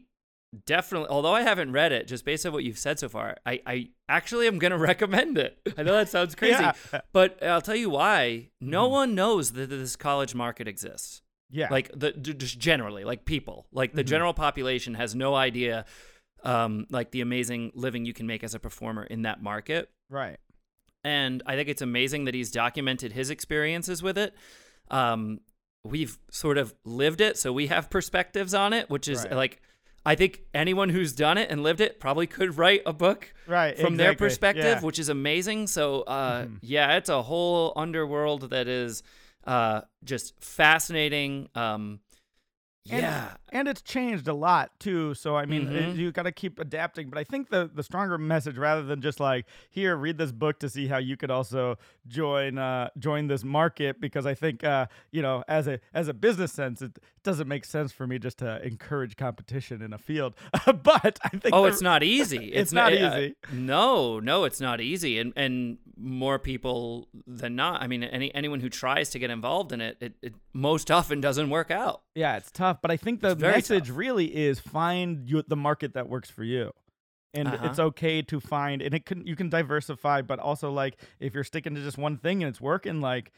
definitely, 0.65 1.09
although 1.09 1.33
I 1.33 1.41
haven't 1.41 1.71
read 1.73 1.91
it, 1.91 2.07
just 2.07 2.23
based 2.25 2.45
on 2.45 2.53
what 2.53 2.63
you've 2.63 2.77
said 2.77 2.97
so 2.99 3.09
far, 3.09 3.35
I, 3.45 3.61
I 3.65 3.89
actually 4.07 4.47
am 4.47 4.57
going 4.59 4.71
to 4.77 4.77
recommend 4.77 5.37
it. 5.37 5.57
I 5.77 5.83
know 5.83 5.93
that 5.93 6.09
sounds 6.09 6.35
crazy, 6.35 6.63
Yeah. 6.63 7.01
but 7.11 7.43
I'll 7.43 7.61
tell 7.61 7.75
you 7.75 7.89
why. 7.89 8.49
No 8.61 8.87
Mhm. 8.87 8.91
one 8.91 9.15
knows 9.15 9.51
that 9.53 9.69
this 9.69 9.95
college 9.95 10.33
market 10.35 10.67
exists. 10.67 11.21
yeah 11.51 11.67
Like 11.69 11.91
the 11.93 12.11
just 12.13 12.57
generally, 12.59 13.03
like 13.03 13.25
people, 13.25 13.67
like 13.71 13.93
the 13.93 14.03
Mhm. 14.03 14.07
general 14.07 14.33
population 14.33 14.93
has 14.95 15.13
no 15.13 15.35
idea, 15.35 15.85
um, 16.43 16.87
like 16.89 17.11
the 17.11 17.21
amazing 17.21 17.71
living 17.75 18.05
you 18.05 18.13
can 18.13 18.25
make 18.27 18.43
as 18.43 18.55
a 18.55 18.59
performer 18.59 19.03
in 19.03 19.23
that 19.23 19.41
market. 19.43 19.91
right 20.09 20.39
And 21.03 21.43
I 21.45 21.55
think 21.55 21.69
it's 21.69 21.81
amazing 21.83 22.25
that 22.25 22.33
he's 22.33 22.49
documented 22.49 23.11
his 23.13 23.29
experiences 23.29 24.01
with 24.01 24.17
it. 24.17 24.33
Um, 24.89 25.39
we've 25.85 26.17
sort 26.31 26.57
of 26.57 26.73
lived 26.83 27.21
it, 27.21 27.37
so 27.37 27.53
we 27.53 27.67
have 27.67 27.89
perspectives 27.89 28.53
on 28.53 28.73
it, 28.73 28.89
which 28.89 29.07
is 29.07 29.23
Right. 29.23 29.33
like, 29.33 29.61
I 30.05 30.15
think 30.15 30.41
anyone 30.53 30.89
who's 30.89 31.13
done 31.13 31.37
it 31.37 31.49
and 31.49 31.63
lived 31.63 31.79
it 31.81 31.99
probably 31.99 32.27
could 32.27 32.57
write 32.57 32.81
a 32.85 32.93
book 32.93 33.33
right 33.47 33.77
from 33.77 33.95
their 33.95 34.15
perspective, 34.15 34.63
Yeah. 34.65 34.81
which 34.81 34.99
is 34.99 35.09
amazing. 35.09 35.67
So, 35.67 36.01
uh, 36.01 36.45
Mhm. 36.45 36.59
yeah, 36.61 36.97
it's 36.97 37.09
a 37.09 37.21
whole 37.23 37.73
underworld 37.75 38.49
that 38.49 38.67
is 38.67 39.03
uh, 39.47 39.81
just 40.03 40.33
fascinating. 40.43 41.49
Um, 41.53 41.99
And- 42.89 43.01
yeah, 43.01 43.33
and 43.51 43.67
it's 43.67 43.81
changed 43.81 44.27
a 44.27 44.33
lot 44.33 44.79
too 44.79 45.15
so 45.15 45.35
i 45.35 45.45
mean 45.45 45.67
it- 45.73 45.83
Mhm. 45.85 45.97
you 45.97 46.11
got 46.11 46.23
to 46.23 46.31
keep 46.31 46.59
adapting 46.59 47.09
but 47.09 47.17
i 47.17 47.23
think 47.23 47.49
the 47.49 47.67
the 47.73 47.81
stronger 47.81 48.17
message 48.19 48.57
rather 48.59 48.83
than 48.83 49.01
just 49.01 49.19
like 49.19 49.45
here 49.71 49.95
read 49.95 50.17
this 50.19 50.31
book 50.31 50.59
to 50.59 50.69
see 50.69 50.85
how 50.87 50.97
you 50.97 51.17
could 51.17 51.31
also 51.31 51.77
join 52.07 52.57
uh 52.59 52.89
join 52.99 53.25
this 53.27 53.43
market 53.43 53.99
because 53.99 54.25
i 54.27 54.35
think 54.35 54.63
uh 54.63 54.85
you 55.11 55.21
know 55.23 55.43
as 55.47 55.67
a 55.67 55.79
as 55.95 56.07
a 56.07 56.13
business 56.13 56.51
sense 56.51 56.81
it 56.81 56.99
doesn't 57.23 57.47
make 57.47 57.65
sense 57.65 57.91
for 57.91 58.05
me 58.05 58.19
just 58.19 58.37
to 58.37 58.63
encourage 58.63 59.15
competition 59.17 59.81
in 59.81 59.91
a 59.93 59.97
field 59.97 60.35
but 60.83 61.17
i 61.23 61.29
think 61.29 61.53
oh, 61.55 61.63
the- 61.63 61.69
it's 61.69 61.81
not 61.81 62.03
easy. 62.03 62.51
It's 62.53 62.71
not 62.71 62.93
uh, 62.93 62.95
easy. 62.95 63.35
no, 63.51 64.19
no, 64.19 64.43
it's 64.43 64.61
not 64.61 64.79
easy, 64.79 65.17
and 65.19 65.33
and 65.35 65.77
more 65.97 66.37
people 66.39 67.07
than 67.25 67.55
not. 67.55 67.81
I 67.81 67.87
mean, 67.87 68.03
any 68.03 68.33
anyone 68.35 68.59
who 68.59 68.69
tries 68.69 69.09
to 69.11 69.19
get 69.19 69.29
involved 69.29 69.71
in 69.71 69.81
it, 69.81 69.97
it, 69.99 70.13
it 70.21 70.33
most 70.53 70.91
often 70.91 71.19
doesn't 71.21 71.49
work 71.49 71.71
out. 71.71 72.01
yeah 72.15 72.37
it's 72.37 72.51
tough 72.51 72.74
but 72.81 72.91
i 72.91 72.97
think 72.97 73.21
the 73.21 73.35
message 73.35 73.87
tough. 73.87 73.97
really 73.97 74.25
is 74.35 74.59
find 74.59 75.29
you 75.29 75.43
the 75.47 75.55
market 75.55 75.93
that 75.93 76.07
works 76.09 76.29
for 76.29 76.43
you 76.43 76.71
and 77.33 77.47
Uh-huh. 77.49 77.67
it's 77.67 77.79
okay 77.79 78.21
to 78.21 78.39
find 78.39 78.81
and 78.81 78.93
it 78.93 79.05
can 79.05 79.25
you 79.25 79.35
can 79.35 79.49
diversify 79.49 80.21
but 80.21 80.39
also 80.39 80.71
like 80.71 80.97
if 81.19 81.33
you're 81.33 81.43
sticking 81.43 81.75
to 81.75 81.81
just 81.81 81.97
one 81.97 82.17
thing 82.17 82.43
and 82.43 82.49
it's 82.49 82.61
working 82.61 83.01
like 83.01 83.31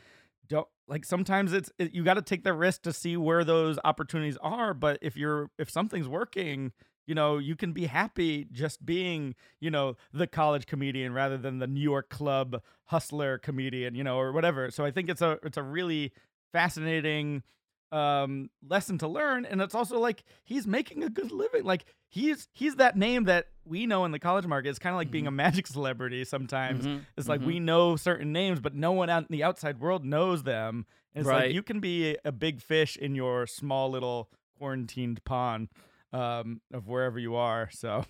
don't 0.48 0.68
like 0.88 1.04
sometimes 1.04 1.52
it's 1.54 1.72
it, 1.78 1.94
you 1.94 2.04
got 2.04 2.14
to 2.14 2.22
take 2.22 2.44
the 2.44 2.54
risk 2.54 2.82
to 2.84 2.94
see 2.94 3.18
where 3.18 3.44
those 3.44 3.78
opportunities 3.84 4.38
are 4.42 4.74
but 4.74 4.98
if 5.02 5.18
you're 5.18 5.50
if 5.58 5.70
something's 5.70 6.08
working 6.08 6.72
you 7.08 7.16
know 7.16 7.38
you 7.38 7.56
can 7.56 7.74
be 7.74 7.86
happy 7.88 8.46
just 8.52 8.86
being 8.86 9.34
you 9.60 9.70
know 9.72 9.96
the 10.14 10.28
college 10.28 10.66
comedian 10.66 11.12
rather 11.14 11.38
than 11.38 11.60
the 11.60 11.68
new 11.68 11.82
york 11.82 12.10
club 12.10 12.62
hustler 12.86 13.38
comedian 13.38 13.96
you 13.96 14.04
know 14.04 14.18
or 14.18 14.32
whatever 14.32 14.70
so 14.72 14.86
i 14.86 14.92
think 14.92 15.10
it's 15.10 15.22
a 15.22 15.38
it's 15.44 15.58
a 15.58 15.64
really 15.64 16.14
fascinating 16.54 17.44
um 17.92 18.50
lesson 18.68 18.98
to 18.98 19.08
learn 19.08 19.46
and 19.46 19.62
it's 19.62 19.74
also 19.74 19.98
like 19.98 20.24
he's 20.44 20.68
making 20.68 21.04
a 21.04 21.10
good 21.10 21.32
living. 21.32 21.64
Like 21.64 21.86
he's 22.10 22.48
he's 22.54 22.76
that 22.76 22.98
name 22.98 23.26
that 23.26 23.48
we 23.66 23.86
know 23.86 24.06
in 24.06 24.12
the 24.12 24.20
college 24.20 24.46
market. 24.46 24.70
It's 24.70 24.80
kind 24.80 24.94
of 24.94 24.98
like 24.98 25.12
being 25.12 25.28
a 25.28 25.32
magic 25.32 25.68
celebrity 25.68 26.26
sometimes. 26.26 26.86
Mhm, 26.86 27.02
it's 27.18 27.28
like 27.28 27.42
mhm. 27.42 27.48
we 27.48 27.60
know 27.60 27.96
certain 27.96 28.32
names 28.32 28.60
but 28.60 28.76
no 28.76 28.92
one 28.92 29.10
out 29.10 29.24
in 29.24 29.28
the 29.30 29.44
outside 29.44 29.80
world 29.80 30.06
knows 30.06 30.44
them. 30.44 30.86
And 31.16 31.22
it's 31.22 31.32
like 31.32 31.54
you 31.54 31.64
can 31.64 31.80
be 31.80 32.18
a 32.26 32.32
big 32.32 32.62
fish 32.62 32.98
in 32.98 33.16
your 33.16 33.48
small 33.48 33.90
little 33.90 34.30
quarantined 34.58 35.24
pond 35.24 35.70
um 36.14 36.62
of 36.74 36.88
wherever 36.88 37.20
you 37.20 37.36
are 37.36 37.70
so. 37.72 38.06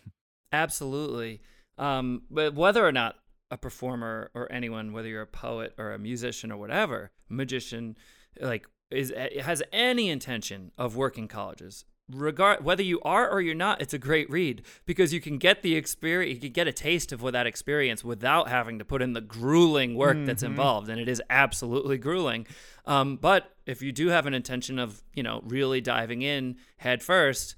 Absolutely. 0.52 1.42
Um, 1.78 2.24
but 2.30 2.56
whether 2.56 2.86
or 2.86 2.92
not 2.92 3.16
a 3.52 3.58
performer 3.58 4.32
or 4.34 4.52
anyone, 4.52 4.94
whether 4.94 5.08
you're 5.08 5.22
a 5.22 5.28
poet 5.28 5.74
or 5.78 5.94
a 5.94 6.00
musician 6.00 6.52
or 6.52 6.58
whatever, 6.58 7.12
magician, 7.30 7.98
like 8.40 8.68
is 8.92 9.12
has 9.42 9.62
any 9.72 10.10
intention 10.10 10.72
of 10.78 10.96
working 10.96 11.28
colleges, 11.28 11.86
regard 12.10 12.64
whether 12.64 12.82
you 12.84 13.02
are 13.02 13.30
or 13.30 13.42
you're 13.42 13.54
not, 13.56 13.82
it's 13.82 13.94
a 13.94 13.98
great 14.00 14.30
read 14.30 14.62
because 14.86 15.14
you 15.14 15.20
can 15.20 15.38
get 15.38 15.62
the 15.62 15.76
experience, 15.76 16.36
you 16.36 16.40
can 16.42 16.54
get 16.54 16.68
a 16.68 16.72
taste 16.72 17.12
of 17.12 17.22
what 17.22 17.34
that 17.34 17.46
experience 17.46 18.04
without 18.04 18.48
having 18.48 18.80
to 18.80 18.86
put 18.86 19.02
in 19.02 19.12
the 19.14 19.20
grueling 19.22 19.94
work 19.96 20.18
that's 20.26 20.44
Mhm. 20.44 20.48
involved, 20.48 20.88
and 20.90 21.02
it 21.02 21.10
is 21.10 21.22
absolutely 21.30 21.98
grueling. 21.98 22.48
Um, 22.86 23.18
but 23.18 23.56
if 23.66 23.82
you 23.82 23.92
do 23.92 24.08
have 24.08 24.26
an 24.26 24.34
intention 24.34 24.80
of, 24.80 25.04
you 25.14 25.24
know, 25.24 25.42
really 25.44 25.82
diving 25.82 26.22
in 26.22 26.56
head 26.78 27.04
first, 27.04 27.56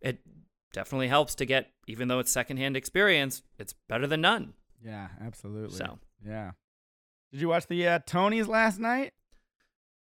it 0.00 0.20
definitely 0.72 1.08
helps 1.08 1.34
to 1.34 1.44
get, 1.44 1.70
even 1.86 2.08
though 2.08 2.20
it's 2.20 2.30
secondhand 2.32 2.76
experience, 2.76 3.42
it's 3.58 3.74
better 3.88 4.06
than 4.06 4.22
none. 4.22 4.54
yeah 4.82 5.08
absolutely 5.20 5.76
So 5.76 5.98
yeah 6.24 6.52
did 7.32 7.42
you 7.42 7.48
watch 7.48 7.66
the 7.66 7.86
uh, 7.86 7.98
tonys 8.00 8.48
last 8.48 8.78
night 8.78 9.12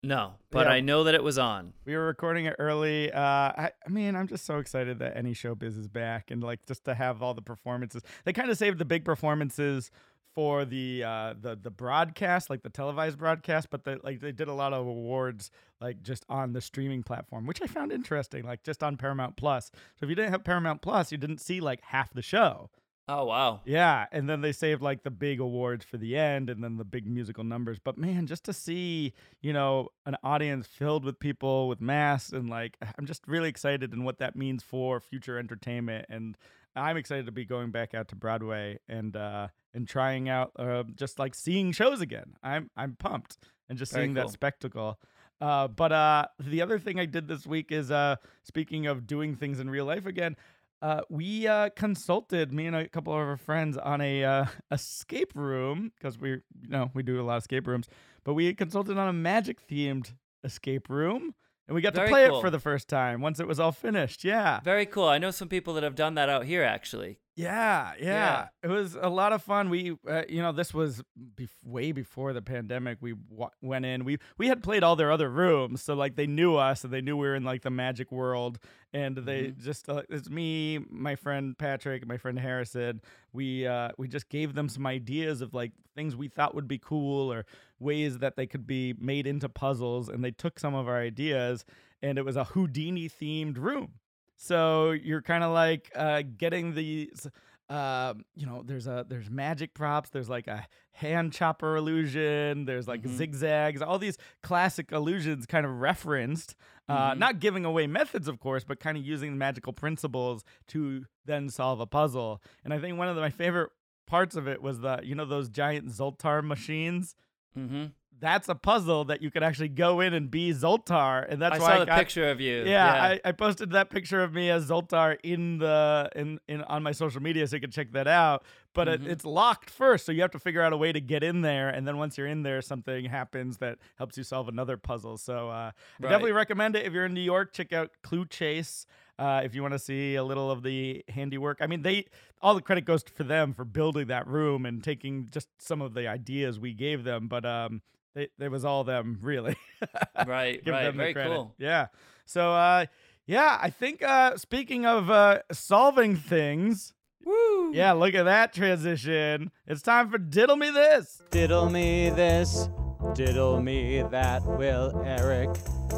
no, 0.04 0.34
but 0.52 0.66
Yeah. 0.68 0.74
I 0.74 0.80
know 0.82 1.04
that 1.04 1.14
it 1.16 1.24
was 1.24 1.38
on. 1.38 1.74
We 1.86 1.96
were 1.96 2.06
recording 2.06 2.46
it 2.46 2.56
early. 2.60 3.12
Uh, 3.12 3.20
I, 3.22 3.72
I 3.86 3.90
mean, 3.90 4.16
I'm 4.16 4.28
just 4.28 4.46
so 4.46 4.58
excited 4.58 5.00
that 5.00 5.18
any 5.18 5.34
showbiz 5.34 5.78
is 5.78 5.88
back 5.88 6.32
and 6.32 6.42
like 6.42 6.66
just 6.66 6.86
to 6.86 6.94
have 6.96 7.22
all 7.22 7.34
the 7.34 7.42
performances. 7.42 8.02
They 8.24 8.34
kind 8.34 8.50
of 8.50 8.58
saved 8.58 8.78
the 8.78 8.86
big 8.86 9.04
performances 9.04 9.92
for 10.36 10.64
the 10.64 11.04
uh, 11.04 11.34
the 11.42 11.58
the 11.62 11.72
broadcast, 11.72 12.50
like 12.50 12.62
the 12.62 12.70
televised 12.70 13.18
broadcast, 13.18 13.70
but 13.72 13.84
they 13.84 13.96
like 14.04 14.22
they 14.22 14.32
did 14.32 14.48
a 14.48 14.54
lot 14.54 14.74
of 14.74 14.86
awards 14.88 15.52
like 15.82 16.02
just 16.02 16.24
on 16.30 16.54
the 16.54 16.62
streaming 16.62 17.04
platform, 17.04 17.46
which 17.46 17.62
I 17.62 17.68
found 17.68 17.92
interesting, 17.92 18.44
like 18.46 18.64
just 18.64 18.84
on 18.84 18.96
Paramount 18.96 19.36
Plus. 19.38 19.72
So 20.00 20.06
if 20.06 20.10
you 20.10 20.16
didn't 20.16 20.32
have 20.32 20.44
Paramount 20.44 20.82
Plus, 20.82 21.12
you 21.12 21.18
didn't 21.18 21.42
see 21.42 21.60
like 21.60 21.82
half 21.82 22.14
the 22.14 22.22
show. 22.22 22.70
Oh 23.12 23.26
wow. 23.26 23.62
Yeah, 23.65 24.06
and 24.12 24.30
then 24.30 24.41
they 24.41 24.52
saved 24.52 24.84
like 24.84 25.02
the 25.02 25.10
big 25.10 25.39
awards 25.39 25.84
for 25.84 25.98
the 25.98 26.15
end 26.15 26.48
and 26.48 26.63
then 26.63 26.78
the 26.78 26.86
big 26.86 27.08
musical 27.08 27.43
numbers. 27.43 27.80
But 27.80 27.98
man, 27.98 28.28
just 28.28 28.43
to 28.45 28.54
see, 28.54 29.13
you 29.41 29.52
know, 29.52 29.89
an 30.06 30.15
audience 30.24 30.67
filled 30.67 31.04
with 31.04 31.19
people 31.19 31.67
with 31.67 31.82
masks 31.82 32.32
and 32.32 32.52
like 32.52 32.78
I'm 33.00 33.08
just 33.08 33.28
really 33.28 33.50
excited 33.50 33.93
and 33.93 34.06
what 34.06 34.19
that 34.19 34.36
means 34.36 34.62
for 34.62 35.00
future 35.00 35.39
entertainment 35.39 36.06
and 36.08 36.38
I'm 36.76 36.98
excited 36.98 37.26
to 37.26 37.32
be 37.32 37.45
going 37.45 37.72
back 37.72 37.95
out 37.95 38.10
to 38.10 38.15
Broadway 38.15 38.78
and 38.88 39.15
uh 39.15 39.48
and 39.74 39.88
trying 39.88 40.30
out 40.30 40.52
uh 40.58 40.84
just 40.95 41.17
like 41.17 41.34
seeing 41.34 41.72
shows 41.72 42.02
again. 42.02 42.36
I'm 42.43 42.69
I'm 42.78 42.95
pumped 42.95 43.39
and 43.67 43.80
just 43.80 43.91
Very 43.91 44.06
seeing 44.06 44.15
cool. 44.15 44.26
that 44.26 44.32
spectacle. 44.32 45.00
Uh 45.41 45.67
but 45.67 45.91
uh 45.91 46.28
the 46.39 46.62
other 46.62 46.78
thing 46.78 47.00
I 47.00 47.06
did 47.06 47.28
this 47.28 47.48
week 47.48 47.72
is 47.72 47.89
uh 47.89 48.17
speaking 48.43 48.86
of 48.86 49.08
doing 49.08 49.36
things 49.36 49.60
in 49.60 49.67
real 49.67 49.86
life 49.86 50.06
again, 50.06 50.36
uh, 50.82 51.02
we 51.10 51.48
uh, 51.48 51.70
consulted 51.76 52.54
me 52.54 52.65
and 52.68 52.76
a 52.76 52.88
couple 52.88 53.13
of 53.13 53.20
our 53.20 53.38
friends 53.38 53.78
on 53.78 54.02
a 54.02 54.24
uh, 54.24 54.46
escape 54.72 55.34
room 55.36 55.92
because 55.98 56.18
we 56.18 56.32
you 56.32 56.42
know 56.70 56.92
we 56.94 57.04
do 57.04 57.20
a 57.22 57.24
lot 57.24 57.38
of 57.38 57.44
escape 57.44 57.68
rooms, 57.68 57.88
but 58.24 58.34
we 58.34 58.54
consulted 58.54 58.98
on 58.98 59.08
a 59.08 59.13
magic 59.13 59.65
themed 59.68 60.13
escape 60.44 60.89
room 60.89 61.34
and 61.68 61.76
we 61.76 61.82
got 61.82 61.94
Very 61.94 62.08
to 62.08 62.12
play 62.12 62.28
cool. 62.28 62.39
it 62.39 62.42
for 62.42 62.50
the 62.50 62.60
first 62.60 62.88
time 62.88 63.22
once 63.22 63.39
it 63.39 63.48
was 63.48 63.60
all 63.60 63.72
finished. 63.72 64.24
Yeah, 64.24 64.60
Very 64.62 64.86
cool. 64.86 65.08
I 65.08 65.18
know 65.20 65.32
some 65.32 65.50
people 65.50 65.74
that 65.76 65.84
have 65.84 65.96
done 65.96 66.15
that 66.15 66.30
out 66.30 66.46
here 66.46 66.63
actually. 66.63 67.20
Yeah, 67.43 67.93
yeah. 67.99 68.06
Yeah. 68.06 68.47
It 68.63 68.67
was 68.67 68.95
a 68.99 69.10
lot 69.10 69.32
of 69.34 69.41
fun. 69.41 69.69
We, 69.69 69.95
uh, 70.08 70.23
you 70.28 70.41
know, 70.41 70.52
this 70.52 70.73
was 70.73 71.02
bef- 71.36 71.49
way 71.63 71.91
before 71.91 72.34
the 72.34 72.41
pandemic. 72.41 72.97
We 73.02 73.13
w- 73.13 73.49
went 73.62 73.86
in. 73.86 74.04
We 74.04 74.17
we 74.38 74.47
had 74.47 74.62
played 74.62 74.84
all 74.84 74.95
their 74.95 75.12
other 75.12 75.30
rooms, 75.30 75.82
so 75.82 75.93
like 75.93 76.15
they 76.15 76.28
knew 76.28 76.56
us 76.56 76.84
and 76.84 76.91
they 76.91 77.02
knew 77.02 77.15
we 77.15 77.28
were 77.28 77.36
in 77.36 77.43
like 77.43 77.62
the 77.62 77.69
magic 77.69 78.12
world. 78.12 78.60
And 78.91 79.15
they 79.17 79.43
Mhm. 79.43 79.63
just 79.63 79.88
uh, 79.89 80.02
it's 80.10 80.30
me, 80.30 80.80
my 80.89 81.15
friend 81.15 81.58
Patrick, 81.58 82.06
my 82.06 82.17
friend 82.17 82.38
Harrison. 82.39 83.02
We 83.32 83.65
uh 83.67 83.89
we 83.97 84.08
just 84.08 84.30
gave 84.30 84.54
them 84.54 84.67
some 84.67 84.86
ideas 84.86 85.41
of 85.41 85.54
like 85.54 85.71
things 85.95 86.15
we 86.15 86.28
thought 86.28 86.56
would 86.56 86.67
be 86.67 86.80
cool 86.80 87.32
or 87.32 87.45
ways 87.80 88.17
that 88.19 88.36
they 88.36 88.47
could 88.47 88.67
be 88.67 88.93
made 88.99 89.25
into 89.28 89.47
puzzles, 89.49 90.10
and 90.10 90.23
they 90.23 90.32
took 90.32 90.60
some 90.60 90.75
of 90.75 90.88
our 90.88 90.99
ideas, 90.99 91.63
and 92.02 92.17
it 92.17 92.25
was 92.25 92.36
a 92.36 92.43
Houdini 92.45 93.08
themed 93.08 93.58
room. 93.58 93.93
So 94.41 94.91
you're 94.91 95.21
kind 95.21 95.43
of 95.43 95.52
like 95.52 95.91
uh, 95.93 96.23
getting 96.38 96.73
these, 96.73 97.28
um, 97.67 98.23
you 98.38 98.45
know, 98.45 98.63
there's 98.65 98.88
a 98.88 99.06
there's 99.08 99.30
magic 99.30 99.73
props. 99.73 100.10
There's 100.12 100.30
like 100.30 100.47
a 100.47 100.65
hand 100.93 101.34
chopper 101.34 101.75
illusion. 101.75 102.63
There's 102.63 102.88
like 102.88 103.02
Mhm. 103.04 103.17
zigzags. 103.17 103.82
All 103.82 103.99
these 103.99 104.17
classic 104.41 104.93
illusions 104.93 105.45
kind 105.45 105.65
of 105.65 105.82
referenced. 105.82 106.56
Uh, 106.88 107.12
Mhm. 107.12 107.17
Not 107.17 107.39
giving 107.39 107.65
away 107.65 107.86
methods, 107.86 108.30
of 108.30 108.39
course, 108.39 108.63
but 108.63 108.80
kind 108.80 108.97
of 108.97 109.06
using 109.06 109.32
the 109.32 109.38
magical 109.38 109.73
principles 109.73 110.45
to 110.69 111.06
then 111.25 111.49
solve 111.49 111.82
a 111.82 111.86
puzzle. 111.86 112.41
And 112.63 112.73
I 112.73 112.80
think 112.80 112.97
one 112.97 113.10
of 113.10 113.15
the, 113.15 113.21
my 113.21 113.30
favorite 113.30 113.71
parts 114.08 114.38
of 114.38 114.47
it 114.47 114.62
was 114.62 114.80
the, 114.80 115.02
you 115.04 115.15
know, 115.15 115.25
those 115.25 115.49
giant 115.49 115.89
Zoltar 115.89 116.41
machines. 116.41 117.13
Mm-hmm. 117.58 117.88
That's 118.22 118.50
a 118.50 118.56
puzzle 118.56 119.06
that 119.06 119.22
you 119.22 119.32
could 119.32 119.43
actually 119.43 119.69
go 119.69 120.02
in 120.02 120.14
and 120.14 120.30
be 120.30 120.51
Zoltar, 120.51 121.26
and 121.30 121.41
that's 121.41 121.55
I 121.55 121.60
why 121.60 121.66
saw 121.66 121.74
I 121.76 121.80
the 121.80 121.86
got, 121.86 121.99
picture 121.99 122.30
of 122.30 122.41
you. 122.41 122.66
yeah, 122.66 122.91
I, 123.01 123.22
I 123.24 123.32
posted 123.32 123.72
that 123.72 123.89
picture 123.89 124.22
of 124.22 124.34
me 124.34 124.49
as 124.49 124.70
Zoltar 124.70 125.18
in 125.24 125.60
the 125.60 126.10
in, 126.16 126.38
in 126.49 126.62
on 126.64 126.84
my 126.84 126.91
social 126.91 127.22
media 127.22 127.47
so 127.47 127.55
you 127.55 127.62
can 127.62 127.72
check 127.72 127.93
that 127.93 128.07
out. 128.10 128.43
But 128.74 128.89
Mhm. 128.89 128.93
it, 129.05 129.07
it's 129.07 129.24
locked 129.26 129.70
first, 129.70 130.05
so 130.05 130.12
you 130.12 130.22
have 130.22 130.32
to 130.32 130.39
figure 130.39 130.62
out 130.62 130.74
a 130.74 130.78
way 130.78 130.91
to 130.91 130.99
get 130.99 131.24
in 131.24 131.41
there, 131.41 131.70
and 131.70 131.88
then 131.88 131.97
once 131.97 132.18
you're 132.18 132.28
in 132.28 132.43
there, 132.43 132.62
something 132.62 133.05
happens 133.05 133.57
that 133.60 133.78
helps 133.97 134.18
you 134.18 134.24
solve 134.26 134.49
another 134.49 134.76
puzzle. 134.76 135.18
So 135.18 135.49
uh, 135.49 135.72
I 135.99 136.01
definitely 136.01 136.34
recommend 136.34 136.76
it 136.76 136.86
if 136.86 136.91
you're 136.91 137.05
in 137.05 137.14
New 137.14 137.22
York. 137.22 137.53
Check 137.53 137.72
out 137.72 137.91
Clue 138.03 138.26
Chase. 138.26 138.86
Uh, 139.18 139.41
if 139.43 139.53
you 139.55 139.62
want 139.62 139.74
to 139.74 139.80
see 139.80 140.16
a 140.16 140.24
little 140.24 140.49
of 140.51 140.64
the 140.64 141.03
handiwork, 141.10 141.60
I 141.62 141.68
mean, 141.68 141.84
they 141.84 142.05
all 142.41 142.53
the 142.55 142.62
credit 142.62 142.84
goes 142.86 143.03
for 143.03 143.24
them 143.24 143.53
for 143.53 143.64
building 143.66 144.07
that 144.07 144.28
room 144.28 144.66
and 144.66 144.84
taking 144.84 145.30
just 145.32 145.47
some 145.57 145.82
of 145.82 145.93
the 145.93 146.05
ideas 146.07 146.60
we 146.60 146.74
gave 146.74 147.03
them, 147.05 147.28
but 147.28 147.45
um, 147.45 147.82
they, 148.16 148.30
it 148.39 148.49
was 148.51 148.66
all 148.66 148.84
them 148.84 149.20
really. 149.22 149.55
right, 150.28 150.64
give 150.64 150.74
right. 150.74 150.84
them 150.84 150.97
the 150.97 151.03
Very 151.03 151.14
credit. 151.14 151.36
cool. 151.36 151.55
Yeah. 151.57 151.88
So 152.26 152.51
uh 152.51 152.86
yeah, 153.26 153.60
I 153.62 153.70
think 153.70 154.01
uh 154.03 154.38
speaking 154.38 154.86
of 154.86 155.10
uh 155.10 155.39
solving 155.51 156.16
things, 156.16 156.93
Woo! 157.24 157.72
yeah, 157.74 157.91
look 157.93 158.14
at 158.16 158.24
that 158.24 158.53
transition. 158.53 159.51
It's 159.68 159.82
time 159.82 160.10
for 160.10 160.18
diddle 160.18 160.55
me 160.55 160.70
this. 160.72 161.22
Diddle 161.30 161.70
me 161.70 162.10
this, 162.10 162.70
diddle 163.14 163.62
me 163.62 164.03
that. 164.10 164.43
Will 164.45 165.01
Eric 165.05 165.49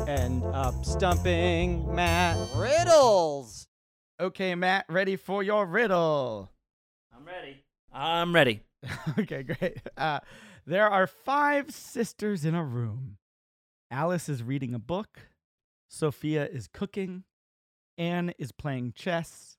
end 0.08 0.44
up 0.46 0.86
stumping 0.86 1.94
Mat? 1.94 2.38
Riddles! 2.56 3.68
Okay, 4.20 4.54
Mat, 4.56 4.86
ready 4.90 5.16
for 5.16 5.42
your 5.42 5.66
riddle. 5.66 6.52
I'm 7.16 7.26
ready. 7.26 7.64
I'm 7.94 8.36
ready. 8.36 8.62
okay, 9.20 9.44
great. 9.44 9.78
Uh 9.98 10.20
there 10.66 10.90
are 10.90 11.08
five 11.08 11.72
sisters 11.72 12.46
in 12.46 12.56
a 12.56 12.64
room. 12.64 13.18
Alice 13.90 14.30
is 14.30 14.44
reading 14.44 14.74
a 14.74 14.80
book, 14.80 15.20
Sophia 15.90 16.48
is 16.48 16.68
cooking, 16.68 17.24
Anne 17.98 18.34
is 18.38 18.52
playing 18.52 18.94
chess, 18.96 19.58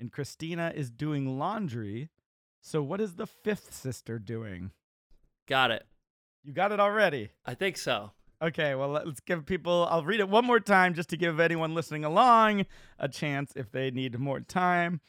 and 0.00 0.10
Christina 0.10 0.72
is 0.74 0.90
doing 0.90 1.38
laundry. 1.38 2.08
So 2.62 2.82
what 2.82 3.00
is 3.00 3.16
the 3.16 3.26
fifth 3.26 3.74
sister 3.74 4.18
doing? 4.18 4.70
Got 5.46 5.70
it. 5.70 5.86
You 6.42 6.54
got 6.54 6.72
it 6.72 6.80
already. 6.80 7.30
I 7.44 7.54
think 7.54 7.76
so. 7.76 8.12
Okay, 8.40 8.74
well, 8.74 8.88
let's 8.88 9.20
give 9.20 9.46
people, 9.46 9.86
I'll 9.90 10.04
read 10.04 10.20
it 10.20 10.28
one 10.28 10.44
more 10.44 10.60
time 10.60 10.94
just 10.94 11.10
to 11.10 11.16
give 11.16 11.40
anyone 11.40 11.74
listening 11.74 12.04
along 12.04 12.66
a 12.98 13.08
chance 13.08 13.52
if 13.54 13.70
they 13.70 13.90
need 13.90 14.18
more 14.18 14.40
time. 14.40 15.00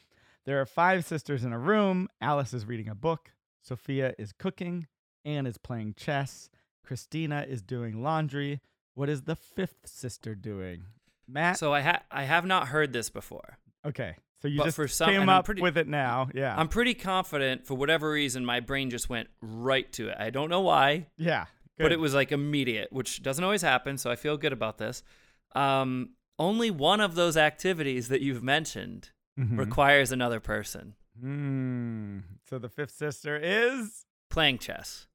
There 0.44 0.60
are 0.60 0.66
five 0.66 1.04
sisters 1.04 1.44
in 1.44 1.52
a 1.52 1.58
room. 1.58 2.08
Alice 2.20 2.54
is 2.54 2.66
reading 2.66 2.88
a 2.88 2.94
book. 2.94 3.32
Sophia 3.62 4.14
is 4.18 4.32
cooking. 4.32 4.86
Anne 5.26 5.44
is 5.46 5.58
playing 5.58 5.94
chess. 5.98 6.48
Christina 6.84 7.44
is 7.48 7.60
doing 7.62 8.02
laundry. 8.02 8.60
What 8.94 9.08
is 9.10 9.22
the 9.22 9.36
fifth 9.36 9.80
sister 9.86 10.34
doing? 10.34 10.84
Mat? 11.28 11.58
So 11.58 11.74
I 11.74 11.80
ha- 11.82 12.02
I 12.10 12.22
have 12.22 12.46
not 12.46 12.68
heard 12.68 12.92
this 12.92 13.10
before. 13.10 13.58
okay, 13.84 14.16
so 14.40 14.48
you 14.48 14.58
But 14.58 14.64
just 14.66 14.76
for 14.76 14.88
some- 14.88 15.10
came 15.10 15.28
up 15.28 15.44
pretty- 15.46 15.60
with 15.62 15.76
it 15.76 15.88
now. 15.88 16.28
Yeah. 16.34 16.54
I'm 16.56 16.68
pretty 16.68 16.94
confident 16.94 17.66
for 17.66 17.74
whatever 17.74 18.10
reason 18.10 18.44
my 18.44 18.60
brain 18.60 18.88
just 18.90 19.08
went 19.08 19.28
right 19.42 19.90
to 19.94 20.08
it. 20.08 20.16
I 20.18 20.30
don't 20.30 20.48
know 20.48 20.60
why, 20.60 21.06
yeah. 21.16 21.46
but 21.78 21.90
it 21.92 21.98
was 22.00 22.14
like 22.14 22.30
immediate, 22.32 22.92
which 22.92 23.22
doesn't 23.22 23.42
always 23.44 23.62
happen, 23.62 23.98
so 23.98 24.10
I 24.10 24.16
feel 24.16 24.36
good 24.36 24.52
about 24.52 24.78
this. 24.78 25.02
Um, 25.54 26.10
only 26.38 26.70
one 26.70 27.00
of 27.00 27.14
those 27.16 27.36
activities 27.36 28.08
that 28.08 28.20
you've 28.20 28.42
mentioned 28.42 29.10
Mhm. 29.38 29.58
requires 29.58 30.12
another 30.12 30.38
person 30.40 30.94
Hmm. 31.18 32.18
So 32.48 32.58
the 32.58 32.68
fifth 32.68 32.90
sister 32.92 33.36
is? 33.42 34.04
playing 34.28 34.58
chess. 34.58 35.06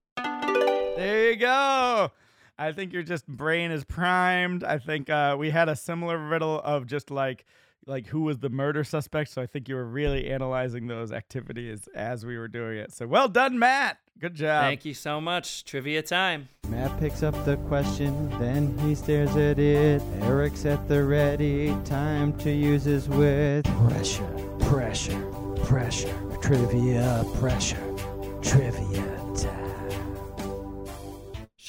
There 1.02 1.32
you 1.32 1.36
go. 1.38 2.12
I 2.60 2.72
think 2.74 2.94
your 2.94 3.02
just 3.02 3.28
brain 3.28 3.72
is 3.72 3.84
primed. 3.84 4.64
I 4.64 4.78
think 4.78 5.10
uh, 5.10 5.36
we 5.40 5.50
had 5.50 5.68
a 5.68 5.76
similar 5.76 6.18
riddle 6.18 6.62
of 6.62 6.86
just 6.86 7.10
like 7.10 7.46
like 7.88 8.06
who 8.06 8.22
was 8.22 8.38
the 8.38 8.50
murder 8.50 8.84
suspect. 8.84 9.32
So 9.32 9.42
I 9.42 9.48
think 9.48 9.68
you 9.68 9.74
were 9.74 9.86
really 9.86 10.30
analyzing 10.30 10.86
those 10.86 11.12
activities 11.12 11.90
as 11.96 12.24
we 12.24 12.38
were 12.38 12.48
doing 12.48 12.78
it. 12.78 12.94
So 12.94 13.08
well 13.08 13.28
done, 13.28 13.58
Mat. 13.58 13.98
Good 14.20 14.36
job. 14.36 14.66
Thank 14.66 14.86
you 14.86 14.94
so 14.94 15.20
much. 15.20 15.66
Trivia 15.66 16.04
time. 16.04 16.50
Mat 16.70 17.00
picks 17.00 17.24
up 17.24 17.34
the 17.46 17.58
question, 17.68 18.30
then 18.38 18.78
he 18.78 18.94
stares 18.94 19.36
at 19.36 19.58
it. 19.58 20.04
Eric's 20.22 20.64
at 20.68 20.88
the 20.88 21.04
ready, 21.04 21.76
time 21.84 22.38
to 22.38 22.52
use 22.52 22.84
his 22.84 23.10
wit. 23.10 23.66
Pressure, 23.88 24.28
pressure, 24.60 25.20
pressure, 25.64 26.38
trivia, 26.44 27.26
pressure, 27.40 27.96
trivia 28.44 28.91
time. 28.91 28.91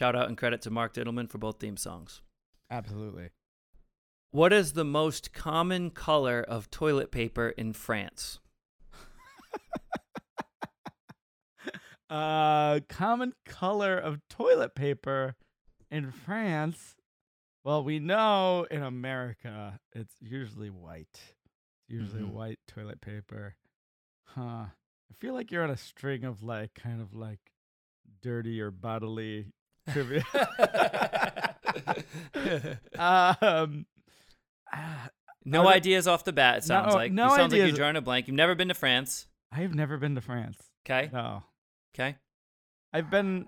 Shout 0.03 0.17
out 0.17 0.27
and 0.27 0.37
credit 0.37 0.61
to 0.63 0.71
Mark 0.73 0.95
Dittelman 0.95 1.31
for 1.31 1.39
both 1.39 1.61
theme 1.61 1.77
songs. 1.77 2.23
Absolutely. 2.69 3.31
What 4.33 4.53
is 4.53 4.73
the 4.73 4.85
most 4.85 5.33
common 5.33 5.91
color 5.91 6.43
of 6.43 6.73
toilet 6.73 7.13
paper 7.13 7.51
in 7.51 7.73
France? 7.73 8.41
Uh, 12.11 12.81
common 12.91 13.33
color 13.47 13.97
of 13.97 14.19
toilet 14.29 14.75
paper 14.75 15.35
in 15.91 16.11
France. 16.11 16.97
Well, 17.65 17.83
we 17.85 18.01
know 18.01 18.67
in 18.71 18.83
America 18.83 19.79
it's 19.95 20.17
usually 20.21 20.69
white. 20.69 21.07
It's 21.89 21.89
usually 21.89 22.23
Mhm. 22.23 22.33
white 22.33 22.59
toilet 22.67 23.01
paper. 23.01 23.55
Huh. 24.27 24.67
I 25.11 25.15
feel 25.21 25.33
like 25.33 25.51
you're 25.53 25.63
on 25.65 25.71
a 25.71 25.77
string 25.77 26.25
of 26.25 26.43
like 26.43 26.75
kind 26.75 27.01
of 27.01 27.15
like 27.15 27.53
dirty 28.21 28.61
or 28.61 28.71
bodily 28.71 29.53
trivia. 29.91 30.23
um 32.99 33.87
ah, 34.73 35.09
no 35.45 35.69
ideas 35.69 36.07
off 36.07 36.25
the 36.25 36.33
bat, 36.33 36.59
it 36.59 36.65
sounds 36.65 36.89
No- 36.93 36.95
like. 36.95 37.13
no 37.13 37.25
you 37.25 37.31
sounds 37.31 37.53
like 37.53 37.61
ideas. 37.61 37.69
you're 37.71 37.77
drawing 37.77 37.97
a 37.97 38.01
blank. 38.01 38.29
You've 38.29 38.37
never 38.37 38.55
been 38.55 38.69
to 38.69 38.75
France. 38.75 39.27
I've 39.51 39.75
never 39.75 39.99
been 39.99 40.15
to 40.15 40.21
France. 40.21 40.59
Okay. 40.87 41.11
No. 41.13 41.43
Okay. 41.95 42.17
I've 42.93 43.11
been 43.11 43.47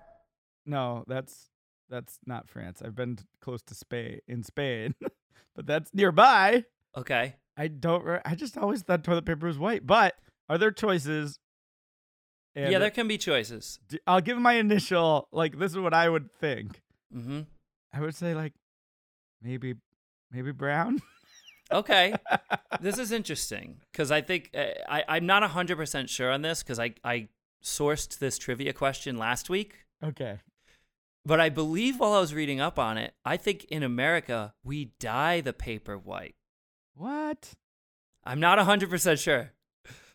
no, 0.65 1.03
that's 1.07 1.49
that's 1.89 2.19
not 2.25 2.49
France. 2.49 2.81
I've 2.83 2.95
been 2.95 3.17
close 3.41 3.61
to 3.63 3.75
Spain 3.75 4.19
in 4.27 4.43
Spain, 4.43 4.95
but 5.55 5.65
that's 5.67 5.93
nearby. 5.93 6.63
Okay. 6.97 7.35
I 7.57 7.67
don't. 7.67 8.03
Re- 8.03 8.21
I 8.25 8.35
just 8.35 8.57
always 8.57 8.81
thought 8.81 9.03
toilet 9.03 9.25
paper 9.25 9.47
was 9.47 9.57
white. 9.59 9.85
But 9.87 10.15
are 10.49 10.57
there 10.57 10.71
choices? 10.71 11.39
And 12.55 12.71
yeah, 12.71 12.79
there 12.79 12.89
can 12.91 13.07
be 13.07 13.17
choices. 13.17 13.79
I'll 14.07 14.21
give 14.21 14.37
my 14.37 14.53
initial. 14.53 15.27
Like 15.31 15.59
this 15.59 15.71
is 15.71 15.77
what 15.77 15.93
I 15.93 16.07
would 16.09 16.31
think. 16.31 16.81
hmm 17.11 17.41
I 17.93 18.01
would 18.01 18.15
say 18.15 18.33
like 18.33 18.53
maybe 19.41 19.75
maybe 20.31 20.51
brown. 20.51 21.01
Okay. 21.71 22.13
this 22.79 22.99
is 22.99 23.11
interesting 23.11 23.77
because 23.91 24.11
I 24.11 24.21
think 24.21 24.51
uh, 24.55 24.65
I, 24.87 25.03
I'm 25.07 25.25
not 25.25 25.41
100% 25.41 26.07
sure 26.09 26.31
on 26.31 26.43
this 26.43 26.61
because 26.61 26.77
I, 26.77 26.93
I 27.03 27.29
sourced 27.63 28.19
this 28.19 28.37
trivia 28.37 28.71
question 28.71 29.17
last 29.17 29.49
week. 29.49 29.79
okay. 30.03 30.41
But 31.25 31.39
I 31.41 31.49
believe 31.49 31.99
while 31.99 32.13
I 32.13 32.19
was 32.19 32.35
reading 32.35 32.59
up 32.61 32.77
on 32.77 32.99
it, 32.99 33.15
I 33.25 33.35
think 33.37 33.63
in 33.65 33.81
America, 33.81 34.53
we 34.63 34.91
dye 34.99 35.41
the 35.41 35.53
paper 35.53 35.97
white. 35.97 36.35
What? 36.93 37.53
I'm 38.23 38.39
not 38.39 38.59
100% 38.59 39.19
sure. 39.19 39.51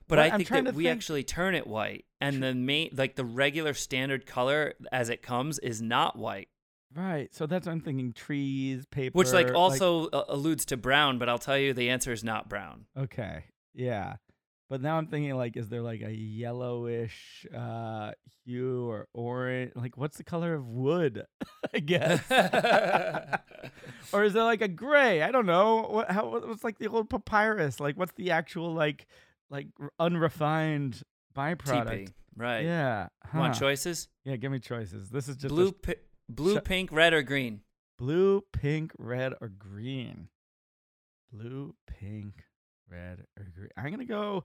But 0.06 0.18
What? 0.18 0.32
I 0.32 0.36
think 0.36 0.48
that 0.50 0.74
we 0.74 0.84
think- 0.84 0.96
actually 0.96 1.24
turn 1.24 1.56
it 1.56 1.66
white. 1.66 2.04
And 2.20 2.42
the 2.42 2.54
main, 2.54 2.90
like 2.92 3.16
the 3.16 3.24
regular 3.24 3.72
standard 3.74 4.26
color 4.26 4.74
as 4.92 5.08
it 5.08 5.22
comes 5.22 5.58
is 5.58 5.80
not 5.80 6.16
white, 6.18 6.48
Right. 6.94 7.32
So 7.32 7.46
that's 7.46 7.66
what 7.66 7.72
I'm 7.72 7.80
thinking. 7.82 8.12
Trees, 8.12 8.84
paper. 8.86 9.16
which 9.16 9.30
like 9.32 9.54
also 9.54 10.08
uh, 10.08 10.24
alludes 10.28 10.64
to 10.66 10.76
brown, 10.76 11.18
but 11.18 11.28
I'll 11.28 11.38
tell 11.38 11.56
you 11.56 11.72
the 11.72 11.88
answer 11.90 12.12
is 12.12 12.24
not 12.24 12.48
brown. 12.48 12.86
Okay. 12.98 13.44
Yeah. 13.74 14.16
But 14.68 14.82
now 14.82 14.98
I'm 14.98 15.06
thinking 15.06 15.34
like, 15.36 15.56
is 15.56 15.68
there 15.68 15.82
like 15.82 16.00
a 16.02 16.12
yellowish 16.12 17.46
uh 17.56 18.10
hue 18.44 18.88
or 18.88 19.06
orange? 19.14 19.72
Like, 19.76 19.96
what's 19.96 20.16
the 20.16 20.24
color 20.24 20.52
of 20.54 20.66
wood? 20.66 21.26
I 21.74 21.78
guess. 21.78 22.20
or 24.12 24.24
is 24.24 24.32
there 24.32 24.42
like 24.44 24.60
a 24.62 24.68
gray? 24.68 25.22
I 25.22 25.30
don't 25.30 25.46
know. 25.46 25.82
What? 25.90 26.10
How? 26.10 26.28
what- 26.28 26.48
What's 26.48 26.64
like 26.64 26.78
the 26.78 26.88
old 26.88 27.08
papyrus? 27.08 27.78
Like, 27.80 27.96
what's 27.96 28.12
the 28.12 28.32
actual 28.32 28.74
like, 28.74 29.06
like 29.48 29.68
unrefined 29.98 31.02
byproduct? 31.36 31.88
TP. 32.08 32.08
Right. 32.36 32.64
Yeah. 32.64 33.08
Want 33.34 33.54
choices? 33.58 34.08
Yeah. 34.24 34.36
Give 34.36 34.50
me 34.52 34.58
choices. 34.60 35.10
This 35.10 35.28
is 35.28 35.36
just 35.36 35.52
blue, 35.54 35.72
pi- 35.72 35.96
blue, 36.28 36.58
Sh- 36.58 36.64
pink, 36.64 36.90
red, 36.92 37.12
or 37.12 37.22
green? 37.22 37.60
blue, 37.98 38.42
pink, 38.52 38.92
red, 38.98 39.34
or 39.40 39.48
green. 39.48 40.28
Blue, 41.32 41.74
pink, 41.86 42.44
red, 42.90 43.24
or 43.38 43.46
green. 43.54 43.68
I'm 43.76 43.90
gonna 43.90 44.04
go. 44.04 44.44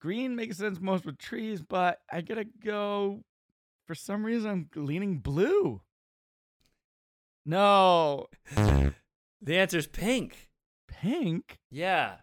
Green 0.00 0.36
makes 0.36 0.58
sense 0.58 0.80
most 0.80 1.04
with 1.04 1.18
trees, 1.18 1.60
but 1.60 1.98
I 2.12 2.20
gotta 2.20 2.44
go. 2.64 3.24
For 3.86 3.94
some 3.94 4.24
reason, 4.24 4.50
I'm 4.50 4.84
leaning 4.84 5.18
blue. 5.18 5.80
No. 7.44 8.26
The 9.40 9.56
answer 9.56 9.78
is 9.78 9.86
pink. 9.86 10.48
Pink? 10.88 11.58
Yeah. 11.70 12.16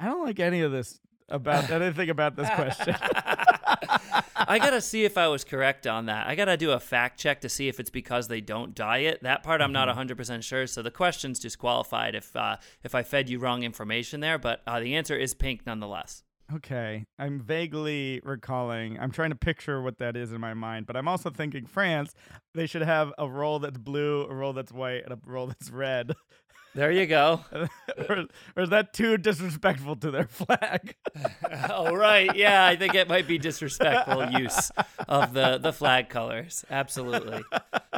I 0.00 0.06
don't 0.06 0.24
like 0.24 0.40
any 0.40 0.60
of 0.62 0.72
this 0.72 0.98
about 1.32 1.70
anything 1.70 2.10
about 2.10 2.36
this 2.36 2.48
question. 2.50 2.94
I 3.04 4.58
gotta 4.58 4.80
see 4.80 5.04
if 5.04 5.16
I 5.16 5.28
was 5.28 5.44
correct 5.44 5.86
on 5.86 6.06
that. 6.06 6.26
I 6.26 6.34
gotta 6.34 6.56
do 6.56 6.72
a 6.72 6.80
fact 6.80 7.18
check 7.18 7.40
to 7.42 7.48
see 7.48 7.68
if 7.68 7.80
it's 7.80 7.90
because 7.90 8.28
they 8.28 8.40
don't 8.40 8.74
diet. 8.74 9.20
That 9.22 9.42
part 9.42 9.60
I'm 9.60 9.72
not 9.72 9.82
Mm-hmm. 9.88 9.96
100 9.96 10.16
percent 10.16 10.44
sure. 10.44 10.66
So 10.66 10.82
the 10.82 10.90
question's 10.90 11.38
disqualified 11.38 12.14
if 12.14 12.34
uh, 12.36 12.56
if 12.84 12.94
I 12.94 13.02
fed 13.02 13.28
you 13.28 13.38
wrong 13.38 13.62
information 13.62 14.20
there. 14.20 14.38
But 14.38 14.62
uh, 14.66 14.80
the 14.80 14.94
answer 14.94 15.16
is 15.16 15.34
pink 15.34 15.66
nonetheless. 15.66 16.22
Okay, 16.54 17.06
I'm 17.18 17.40
vaguely 17.40 18.20
recalling. 18.24 18.98
I'm 19.00 19.10
trying 19.10 19.30
to 19.30 19.36
picture 19.36 19.80
what 19.80 19.98
that 19.98 20.16
is 20.18 20.32
in 20.32 20.40
my 20.40 20.52
mind, 20.52 20.84
but 20.86 20.96
I'm 20.96 21.08
also 21.08 21.30
thinking 21.30 21.64
France. 21.64 22.14
They 22.54 22.66
should 22.66 22.82
have 22.82 23.10
a 23.16 23.26
roll 23.26 23.58
that's 23.58 23.78
blue, 23.78 24.24
a 24.24 24.34
roll 24.34 24.52
that's 24.52 24.70
white, 24.70 25.02
and 25.04 25.12
a 25.14 25.18
roll 25.24 25.46
that's 25.46 25.70
red. 25.70 26.12
There 26.74 26.90
you 26.90 27.06
go. 27.06 27.40
or, 28.08 28.24
or 28.56 28.62
is 28.62 28.70
that 28.70 28.94
too 28.94 29.18
disrespectful 29.18 29.96
to 29.96 30.10
their 30.10 30.26
flag? 30.26 30.96
oh 31.70 31.94
right, 31.94 32.34
yeah. 32.34 32.64
I 32.64 32.76
think 32.76 32.94
it 32.94 33.08
might 33.08 33.26
be 33.26 33.36
disrespectful 33.38 34.30
use 34.30 34.70
of 35.08 35.34
the 35.34 35.58
the 35.58 35.72
flag 35.72 36.08
colors. 36.08 36.64
Absolutely. 36.70 37.42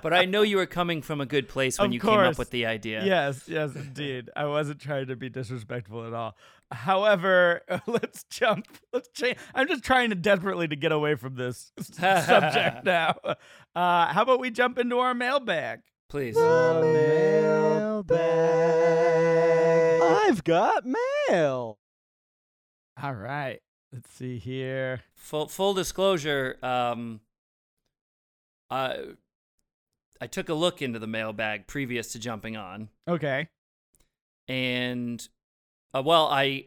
But 0.02 0.12
I 0.12 0.24
know 0.24 0.42
you 0.42 0.56
were 0.56 0.66
coming 0.66 1.02
from 1.02 1.20
a 1.20 1.26
good 1.26 1.48
place 1.48 1.78
when 1.78 1.86
Of 1.88 1.94
you 1.94 2.00
came 2.00 2.18
up 2.18 2.36
with 2.36 2.50
the 2.50 2.66
idea. 2.66 3.04
yes, 3.04 3.44
yes, 3.48 3.74
indeed. 3.76 4.30
I 4.34 4.46
wasn't 4.46 4.80
trying 4.80 5.06
to 5.06 5.16
be 5.16 5.28
disrespectful 5.28 6.06
at 6.06 6.12
all. 6.12 6.36
However, 6.72 7.62
let's 7.86 8.24
jump. 8.24 8.66
Let's 8.92 9.08
change. 9.10 9.38
I'm 9.54 9.68
just 9.68 9.84
trying 9.84 10.10
to 10.10 10.16
desperately 10.16 10.66
to 10.66 10.76
get 10.76 10.90
away 10.90 11.14
from 11.14 11.36
this 11.36 11.72
subject 11.80 12.84
now. 12.84 13.16
Uh, 13.76 14.06
how 14.12 14.22
about 14.22 14.40
we 14.40 14.50
jump 14.50 14.78
into 14.78 14.98
our 14.98 15.14
mailbag? 15.14 15.80
Please. 16.14 16.36
Mailbag. 16.36 18.14
I've 20.00 20.44
got 20.44 20.84
mail. 20.86 21.78
All 23.02 23.14
right. 23.14 23.58
Let's 23.92 24.12
see 24.12 24.38
here. 24.38 25.00
full 25.16 25.48
full 25.48 25.74
disclosure 25.74 26.56
um 26.62 27.18
i 28.70 28.96
i 30.20 30.26
took 30.28 30.48
a 30.48 30.54
look 30.54 30.80
into 30.82 31.00
the 31.00 31.06
mailbag 31.08 31.66
previous 31.66 32.12
to 32.12 32.18
jumping 32.20 32.56
on 32.56 32.90
Okay. 33.08 33.48
and 34.48 35.26
uh, 35.94 36.02
well 36.04 36.26
i 36.28 36.66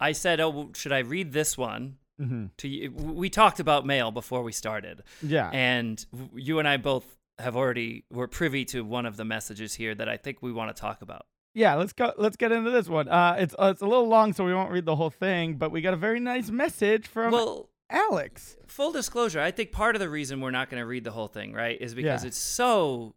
i 0.00 0.12
said 0.12 0.38
oh 0.40 0.48
well, 0.50 0.70
should 0.74 0.92
i 0.92 0.98
read 1.00 1.32
this 1.32 1.56
one 1.58 1.96
hmm 2.18 2.46
to 2.58 2.68
you 2.68 2.90
we 2.90 3.28
talked 3.30 3.58
about 3.60 3.86
mail 3.86 4.10
before 4.10 4.42
we 4.42 4.52
started 4.52 5.02
Yeah. 5.22 5.48
and 5.52 6.04
w- 6.12 6.30
you 6.36 6.58
and 6.58 6.66
i 6.68 6.76
both 6.76 7.16
have 7.38 7.56
already 7.56 8.04
were 8.10 8.28
privy 8.28 8.64
to 8.66 8.82
one 8.82 9.06
of 9.06 9.16
the 9.16 9.24
messages 9.24 9.74
here 9.74 9.94
that 9.94 10.08
i 10.08 10.16
think 10.16 10.42
we 10.42 10.52
want 10.52 10.74
to 10.74 10.80
talk 10.80 11.02
about 11.02 11.26
yeah. 11.54 11.74
Let's 11.74 11.92
go. 11.92 12.14
Let's 12.16 12.36
get 12.38 12.50
into 12.50 12.70
this 12.70 12.88
one. 12.88 13.10
Uh, 13.10 13.36
it's 13.38 13.54
uh, 13.58 13.66
it's 13.66 13.82
a 13.82 13.86
little 13.86 14.08
long, 14.08 14.32
so 14.32 14.42
we 14.42 14.54
won't 14.54 14.70
read 14.70 14.86
the 14.86 14.96
whole 14.96 15.10
thing. 15.10 15.56
But 15.56 15.70
we 15.70 15.82
got 15.82 15.92
a 15.92 15.98
very 15.98 16.18
nice 16.18 16.48
message 16.48 17.06
from 17.06 17.30
well 17.30 17.68
Alex. 17.90 18.56
full 18.66 18.90
disclosure, 18.90 19.38
I 19.38 19.50
think 19.50 19.70
part 19.70 19.94
of 19.94 20.00
the 20.00 20.08
reason 20.08 20.40
we're 20.40 20.50
not 20.50 20.70
going 20.70 20.80
to 20.80 20.86
read 20.86 21.04
the 21.04 21.10
whole 21.10 21.28
thing, 21.28 21.52
right, 21.52 21.78
is 21.78 21.94
because 21.94 22.24
Yeah. 22.24 22.28
it's 22.28 22.38
so 22.38 23.16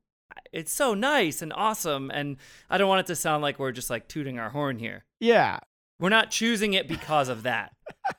it's 0.51 0.73
so 0.73 0.93
nice 0.93 1.41
and 1.41 1.53
awesome 1.55 2.11
and 2.13 2.35
I 2.69 2.77
don't 2.77 2.89
want 2.89 2.99
it 2.99 3.05
to 3.07 3.15
sound 3.15 3.41
like 3.41 3.57
we're 3.57 3.71
just 3.71 3.89
like 3.89 4.09
tooting 4.09 4.37
our 4.37 4.49
horn 4.49 4.79
here. 4.79 5.05
Yeah. 5.21 5.59
We're 6.01 6.09
not 6.09 6.29
choosing 6.29 6.73
it 6.73 6.89
because 6.89 7.29
of 7.29 7.43
that. 7.43 7.71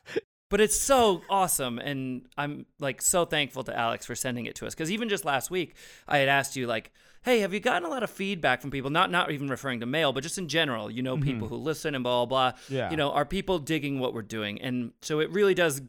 but 0.49 0.61
it's 0.61 0.77
so 0.77 1.23
awesome 1.29 1.79
and 1.79 2.27
I'm 2.37 2.67
like 2.79 3.03
so 3.03 3.25
thankful 3.25 3.65
to 3.65 3.77
Alex 3.77 4.07
for 4.07 4.15
sending 4.15 4.47
it 4.47 4.55
to 4.57 4.67
us 4.67 4.75
cuz 4.75 4.91
even 4.91 5.09
just 5.09 5.25
last 5.25 5.51
week 5.51 5.75
I 6.07 6.19
had 6.19 6.29
asked 6.29 6.57
you 6.57 6.67
like, 6.67 6.93
"Hey, 7.23 7.41
have 7.41 7.53
you 7.53 7.61
gotten 7.61 7.85
a 7.85 7.91
lot 7.91 8.03
of 8.03 8.11
feedback 8.11 8.61
from 8.61 8.71
people, 8.71 8.91
not 8.91 9.11
not 9.11 9.31
even 9.31 9.49
referring 9.49 9.81
to 9.81 9.87
mail, 9.87 10.13
but 10.13 10.23
just 10.23 10.39
in 10.39 10.49
general, 10.49 10.91
you 10.91 11.03
know, 11.03 11.17
people 11.19 11.49
who 11.49 11.57
listen 11.57 11.95
and 11.95 12.05
blah 12.05 12.25
blah 12.25 12.51
blah. 12.51 12.59
Yeah. 12.69 12.91
You 12.91 12.97
know, 12.97 13.11
are 13.11 13.25
people 13.25 13.59
digging 13.59 13.99
what 13.99 14.15
we're 14.15 14.23
doing?" 14.23 14.61
And 14.63 14.93
so 15.03 15.21
it 15.21 15.31
really 15.31 15.55
does 15.55 15.83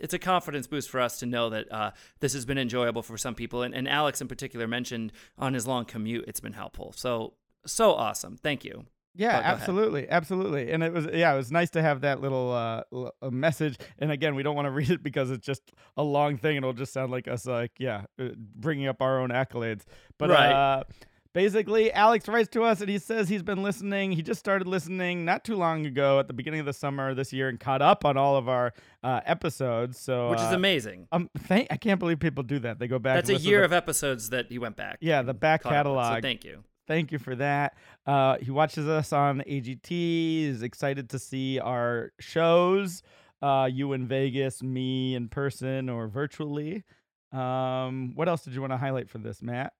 it's 0.00 0.14
a 0.14 0.18
confidence 0.18 0.66
boost 0.66 0.90
for 0.90 1.00
us 1.00 1.18
to 1.20 1.26
know 1.26 1.50
that 1.50 1.72
uh, 1.72 1.90
this 2.20 2.34
has 2.34 2.44
been 2.44 2.58
enjoyable 2.58 3.02
for 3.02 3.16
some 3.16 3.34
people. 3.34 3.62
And, 3.62 3.74
and 3.74 3.88
Alex, 3.88 4.20
in 4.20 4.28
particular, 4.28 4.66
mentioned 4.66 5.12
on 5.38 5.54
his 5.54 5.66
long 5.66 5.84
commute, 5.84 6.24
it's 6.28 6.40
been 6.40 6.52
helpful. 6.52 6.92
So, 6.96 7.34
so 7.66 7.92
awesome. 7.92 8.36
Thank 8.36 8.64
you. 8.64 8.86
Yeah, 9.16 9.32
go 9.32 9.38
ahead. 9.40 9.54
absolutely, 9.60 10.08
absolutely, 10.08 10.70
and 10.72 10.82
it 10.82 10.92
was 10.92 11.06
yeah, 11.12 11.32
it 11.32 11.36
was 11.36 11.50
nice 11.50 11.70
to 11.70 11.82
have 11.82 12.02
that 12.02 12.20
little 12.20 12.52
uh, 12.52 12.82
l- 12.92 13.12
message. 13.30 13.78
And 13.98 14.10
again, 14.12 14.34
we 14.34 14.42
don't 14.42 14.56
want 14.56 14.66
to 14.66 14.70
read 14.72 14.90
it 14.90 15.02
because 15.02 15.30
it's 15.30 15.44
just 15.46 15.72
a 15.96 16.02
long 16.02 16.36
thing, 16.36 16.56
and 16.56 16.64
it'll 16.64 16.72
just 16.74 16.92
sound 16.92 17.10
like 17.10 17.26
us 17.28 17.46
like 17.46 17.72
yeah, 17.78 18.04
uh, 18.20 18.28
bringing 18.36 18.86
up 18.86 19.00
our 19.02 19.20
own 19.20 19.30
accolades. 19.30 19.82
But 20.18 20.30
Right. 20.30 20.52
uh, 20.52 20.84
basically, 21.32 21.92
Alex 21.92 22.28
writes 22.28 22.48
to 22.50 22.62
us, 22.62 22.80
and 22.80 22.88
he 22.88 22.98
says 22.98 23.28
he's 23.28 23.42
been 23.42 23.62
listening. 23.62 24.12
He 24.12 24.22
just 24.22 24.40
started 24.40 24.66
listening 24.66 25.24
not 25.24 25.44
too 25.44 25.56
long 25.56 25.84
ago, 25.86 26.18
at 26.18 26.28
the 26.28 26.32
beginning 26.32 26.60
of 26.60 26.66
the 26.66 26.72
summer 26.72 27.14
this 27.14 27.32
year, 27.32 27.48
and 27.48 27.60
caught 27.60 27.82
up 27.82 28.04
on 28.04 28.16
all 28.16 28.36
of 28.36 28.48
our 28.48 28.72
uh, 29.02 29.20
episodes. 29.26 29.98
So 29.98 30.30
Which 30.30 30.40
is 30.40 30.46
uh, 30.46 30.56
amazing. 30.56 31.08
um, 31.12 31.28
thank 31.38 31.68
I 31.70 31.76
can't 31.76 31.98
believe 32.00 32.20
people 32.20 32.42
do 32.42 32.58
that. 32.60 32.78
They 32.78 32.88
go 32.88 32.98
back. 32.98 33.16
That's 33.16 33.30
a 33.30 33.36
year 33.46 33.60
to 33.60 33.64
of 33.66 33.72
episodes 33.72 34.30
that 34.30 34.46
he 34.50 34.58
went 34.58 34.76
back. 34.76 34.98
Yeah, 35.00 35.22
the 35.22 35.34
back 35.34 35.64
up 35.66 35.72
catalog. 35.72 36.16
So 36.16 36.20
thank 36.22 36.44
you. 36.44 36.64
Thank 36.86 37.10
you 37.12 37.18
for 37.18 37.34
that. 37.36 37.76
Uh, 38.06 38.36
he 38.40 38.50
watches 38.50 38.86
us 38.88 39.12
on 39.12 39.40
AGT. 39.46 40.44
Is 40.44 40.62
excited 40.62 41.10
to 41.10 41.18
see 41.18 41.58
our 41.58 42.12
shows. 42.20 43.02
Uh, 43.42 43.68
you 43.70 43.92
in 43.92 44.06
Vegas, 44.06 44.62
me 44.62 45.14
in 45.14 45.28
person 45.28 45.88
or 45.88 46.06
virtually. 46.08 46.84
Um, 47.32 48.12
what 48.14 48.28
else 48.28 48.44
did 48.44 48.54
you 48.54 48.60
want 48.60 48.72
to 48.72 48.76
highlight 48.78 49.10
for 49.10 49.18
this, 49.18 49.42
Mat? 49.42 49.72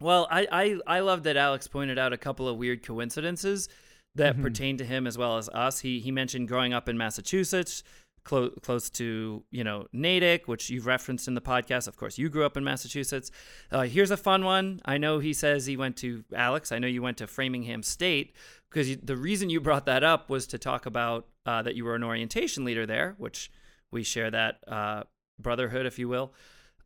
Well, 0.00 0.26
I, 0.30 0.46
I, 0.50 0.96
I 0.96 1.00
love 1.00 1.24
that 1.24 1.36
Alex 1.36 1.66
pointed 1.68 1.98
out 1.98 2.12
a 2.12 2.16
couple 2.16 2.48
of 2.48 2.56
weird 2.56 2.84
coincidences 2.84 3.68
that 4.14 4.36
Mhm. 4.36 4.42
pertain 4.42 4.76
to 4.78 4.84
him 4.84 5.06
as 5.06 5.16
well 5.18 5.36
as 5.38 5.48
us. 5.50 5.80
He, 5.80 6.00
he 6.00 6.10
mentioned 6.10 6.48
growing 6.48 6.72
up 6.72 6.88
in 6.88 6.96
Massachusetts, 6.98 7.82
clo- 8.24 8.50
close 8.62 8.90
to, 8.90 9.44
you 9.50 9.64
know, 9.64 9.86
Natick, 9.92 10.48
which 10.48 10.70
you've 10.70 10.86
referenced 10.86 11.28
in 11.28 11.34
the 11.34 11.40
podcast. 11.40 11.88
Of 11.88 11.96
course, 11.96 12.18
you 12.18 12.28
grew 12.28 12.44
up 12.44 12.56
in 12.56 12.64
Massachusetts. 12.64 13.30
Uh, 13.70 13.82
here's 13.82 14.10
a 14.10 14.16
fun 14.16 14.44
one. 14.44 14.80
I 14.84 14.98
know 14.98 15.18
he 15.18 15.32
says 15.32 15.66
he 15.66 15.76
went 15.76 15.96
to, 15.98 16.24
Alex, 16.34 16.72
I 16.72 16.78
know 16.78 16.86
you 16.86 17.02
went 17.02 17.18
to 17.18 17.26
Framingham 17.26 17.82
State 17.82 18.34
because 18.70 18.96
the 19.02 19.16
reason 19.16 19.50
you 19.50 19.60
brought 19.60 19.86
that 19.86 20.02
up 20.02 20.30
was 20.30 20.46
to 20.48 20.58
talk 20.58 20.86
about 20.86 21.26
uh, 21.46 21.62
that 21.62 21.74
you 21.74 21.84
were 21.84 21.94
an 21.94 22.04
orientation 22.04 22.64
leader 22.64 22.86
there, 22.86 23.14
which 23.18 23.50
we 23.90 24.02
share 24.02 24.30
that 24.30 24.58
uh, 24.66 25.02
brotherhood, 25.38 25.86
if 25.86 25.98
you 25.98 26.08
will. 26.08 26.32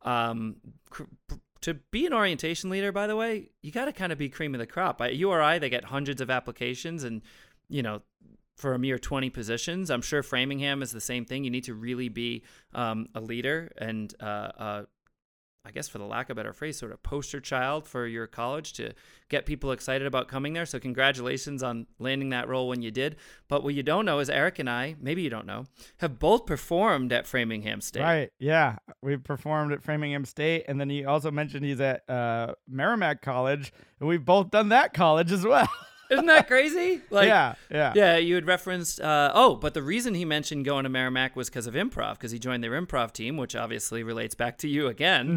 Um, 0.03 0.57
cr- 0.91 1.05
to 1.63 1.75
be 1.91 2.07
an 2.07 2.13
orientation 2.13 2.71
leader, 2.71 2.93
by 2.93 3.07
the 3.07 3.17
way, 3.17 3.51
you 3.63 3.73
got 3.73 3.87
to 3.87 3.93
kind 3.93 4.13
of 4.13 4.19
be 4.19 4.29
cream 4.29 4.55
of 4.55 4.61
the 4.61 4.67
crop. 4.67 5.01
At 5.01 5.17
URI, 5.17 5.59
they 5.59 5.69
get 5.69 5.85
hundreds 5.85 6.21
of 6.21 6.31
applications, 6.31 7.03
and 7.03 7.23
you 7.69 7.83
know, 7.83 8.03
for 8.57 8.75
a 8.75 8.79
mere 8.79 8.99
20 8.99 9.31
positions, 9.31 9.91
I'm 9.91 10.03
sure 10.03 10.23
Framingham 10.23 10.83
is 10.83 10.91
the 10.91 11.01
same 11.01 11.25
thing. 11.25 11.45
You 11.45 11.51
need 11.51 11.65
to 11.65 11.75
really 11.75 12.09
be 12.09 12.43
um, 12.75 13.09
a 13.15 13.21
leader 13.21 13.71
and, 13.79 14.13
uh, 14.21 14.25
uh, 14.25 14.83
I 15.67 15.73
guess, 15.73 15.89
for 15.89 15.99
the 15.99 16.05
lack 16.05 16.31
of 16.31 16.39
a 16.39 16.41
better 16.41 16.53
phrase, 16.53 16.79
sort 16.79 16.93
of 16.93 17.03
poster 17.03 17.41
child 17.41 17.89
for 17.89 18.07
your 18.07 18.29
college 18.29 18.73
to 18.75 18.93
get 19.29 19.47
people 19.47 19.73
excited 19.73 20.07
about 20.07 20.29
coming 20.29 20.53
there. 20.53 20.65
So, 20.65 20.79
congratulations 20.79 21.61
on 21.61 21.89
landing 21.99 22.31
that 22.31 22.49
role 22.49 22.69
when 22.69 22.83
you 22.83 22.93
did. 22.93 23.17
But 23.49 23.65
what 23.65 23.75
you 23.75 23.83
don't 23.83 24.05
know 24.05 24.21
is 24.21 24.31
Eric 24.31 24.61
and 24.61 24.71
I, 24.71 24.95
maybe 25.01 25.23
you 25.23 25.31
don't 25.31 25.45
know, 25.45 25.65
have 25.97 26.21
both 26.21 26.47
performed 26.47 27.13
at 27.13 27.27
Framingham 27.27 27.81
State. 27.81 28.03
Right. 28.03 28.31
Yeah. 28.39 28.77
We've 29.03 29.23
performed 29.23 29.73
at 29.73 29.83
Framingham 29.83 30.25
State. 30.25 30.67
And 30.69 30.81
then 30.81 30.89
he 30.89 31.05
also 31.05 31.33
mentioned 31.33 31.65
he's 31.65 31.81
at 31.81 32.09
uh, 32.09 32.55
Merrimack 32.69 33.21
College. 33.21 33.73
And 33.99 34.09
we've 34.09 34.25
both 34.25 34.53
done 34.53 34.69
that 34.69 34.95
college 34.95 35.33
as 35.33 35.45
well. 35.45 35.69
Isn't 36.11 36.27
that 36.27 36.47
crazy? 36.47 37.03
Like, 37.11 37.29
yeah. 37.29 37.55
Yeah. 37.71 37.93
Yeah, 37.95 38.17
you 38.17 38.35
had 38.35 38.47
referenced. 38.47 39.01
Uh, 39.01 39.33
oh, 39.35 39.57
but 39.57 39.75
the 39.75 39.83
reason 39.83 40.15
he 40.15 40.25
mentioned 40.25 40.65
going 40.65 40.85
to 40.85 40.89
Merrimack 40.89 41.37
was 41.37 41.49
because 41.49 41.67
of 41.67 41.75
improv, 41.75 42.15
because 42.15 42.31
he 42.31 42.39
joined 42.39 42.63
their 42.63 42.73
improv 42.73 43.13
team, 43.13 43.37
which 43.37 43.57
obviously 43.57 44.03
relates 44.03 44.35
back 44.35 44.59
to 44.59 44.69
you 44.69 44.87
again. 44.87 45.29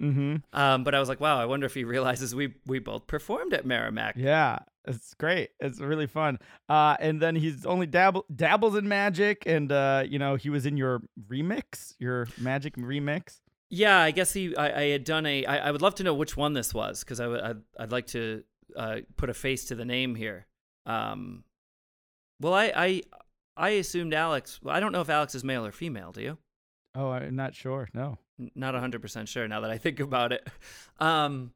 Mm-hmm. 0.00 0.08
Mm-hmm. 0.08 0.58
Um, 0.58 0.84
but 0.84 0.94
I 0.94 1.00
was 1.00 1.08
like, 1.08 1.20
wow, 1.20 1.40
I 1.40 1.46
wonder 1.46 1.66
if 1.66 1.74
he 1.74 1.84
realizes 1.98 2.34
we 2.34 2.54
we 2.66 2.78
both 2.78 3.06
performed 3.06 3.54
at 3.54 3.66
Merrimack. 3.66 4.14
Yeah, 4.16 4.60
it's 4.84 5.14
great. 5.14 5.50
It's 5.60 5.80
really 5.80 6.06
fun. 6.06 6.38
Uh, 6.68 6.96
and 7.00 7.20
then 7.20 7.36
he's 7.36 7.66
only 7.66 7.86
dabble 7.86 8.26
dabbles 8.34 8.76
in 8.76 8.88
magic, 8.88 9.44
and 9.46 9.70
uh, 9.70 10.04
you 10.06 10.18
know 10.18 10.36
he 10.36 10.50
was 10.50 10.66
in 10.66 10.76
your 10.76 11.02
remix, 11.28 11.94
your 11.98 12.28
magic 12.38 12.76
remix. 12.76 13.40
Yeah, 13.70 13.98
I 13.98 14.12
guess 14.12 14.32
he. 14.32 14.56
I, 14.56 14.80
I 14.80 14.84
had 14.88 15.04
done 15.04 15.26
a. 15.26 15.44
I, 15.44 15.68
I 15.68 15.70
would 15.70 15.82
love 15.82 15.94
to 15.96 16.04
know 16.04 16.14
which 16.14 16.36
one 16.36 16.54
this 16.54 16.72
was, 16.72 17.00
because 17.00 17.20
I 17.20 17.26
would. 17.26 17.40
I'd, 17.40 17.60
I'd 17.78 17.92
like 17.92 18.06
to 18.08 18.42
uh, 18.76 18.98
put 19.16 19.30
a 19.30 19.34
face 19.34 19.66
to 19.66 19.74
the 19.74 19.84
name 19.84 20.14
here. 20.14 20.46
Um, 20.86 21.44
well, 22.40 22.54
I 22.54 22.72
I 22.74 23.02
I 23.56 23.70
assumed 23.70 24.14
Alex. 24.14 24.60
Well, 24.62 24.74
I 24.74 24.80
don't 24.80 24.92
know 24.92 25.00
if 25.00 25.10
Alex 25.10 25.34
is 25.34 25.44
male 25.44 25.66
or 25.66 25.72
female. 25.72 26.12
Do 26.12 26.22
you? 26.22 26.38
Oh, 26.94 27.10
I'm 27.10 27.36
not 27.36 27.54
sure. 27.54 27.88
No. 27.92 28.18
N- 28.40 28.50
not 28.54 28.74
100% 28.74 29.28
sure 29.28 29.46
now 29.48 29.60
that 29.60 29.70
I 29.70 29.78
think 29.84 30.00
about 30.00 30.32
it. 30.32 30.46
Um, 31.00 31.52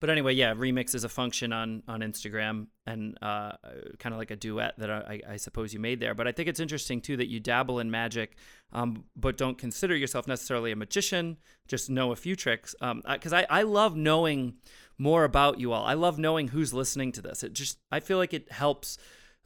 but 0.00 0.10
anyway, 0.10 0.34
yeah, 0.34 0.52
remix 0.54 0.96
is 0.96 1.04
a 1.04 1.08
function 1.08 1.52
on 1.52 1.84
on 1.86 2.00
Instagram 2.00 2.66
and 2.86 3.16
uh, 3.22 3.52
kind 4.00 4.12
of 4.12 4.18
like 4.18 4.32
a 4.32 4.36
duet 4.36 4.74
that 4.78 4.90
I, 4.90 5.20
I 5.28 5.36
suppose 5.36 5.72
you 5.72 5.78
made 5.78 6.00
there. 6.00 6.12
But 6.12 6.26
I 6.26 6.32
think 6.32 6.48
it's 6.48 6.58
interesting 6.58 7.00
too 7.00 7.16
that 7.18 7.28
you 7.28 7.38
dabble 7.38 7.78
in 7.78 7.88
magic, 7.88 8.36
um, 8.72 9.04
but 9.14 9.36
don't 9.36 9.56
consider 9.56 9.94
yourself 9.94 10.26
necessarily 10.26 10.72
a 10.72 10.76
magician. 10.76 11.36
Just 11.68 11.88
know 11.88 12.10
a 12.10 12.16
few 12.16 12.34
tricks. 12.34 12.74
Because 12.80 13.32
I, 13.32 13.46
I 13.48 13.62
love 13.62 13.96
knowing 13.96 14.54
more 15.02 15.24
about 15.24 15.54
you 15.60 15.72
all. 15.72 15.84
I 15.84 15.94
love 15.94 16.16
knowing 16.18 16.48
who's 16.48 16.72
listening 16.72 17.10
to 17.12 17.22
this. 17.22 17.42
It 17.42 17.52
just 17.52 17.78
I 17.90 17.98
feel 18.00 18.18
like 18.22 18.32
it 18.40 18.50
helps 18.52 18.98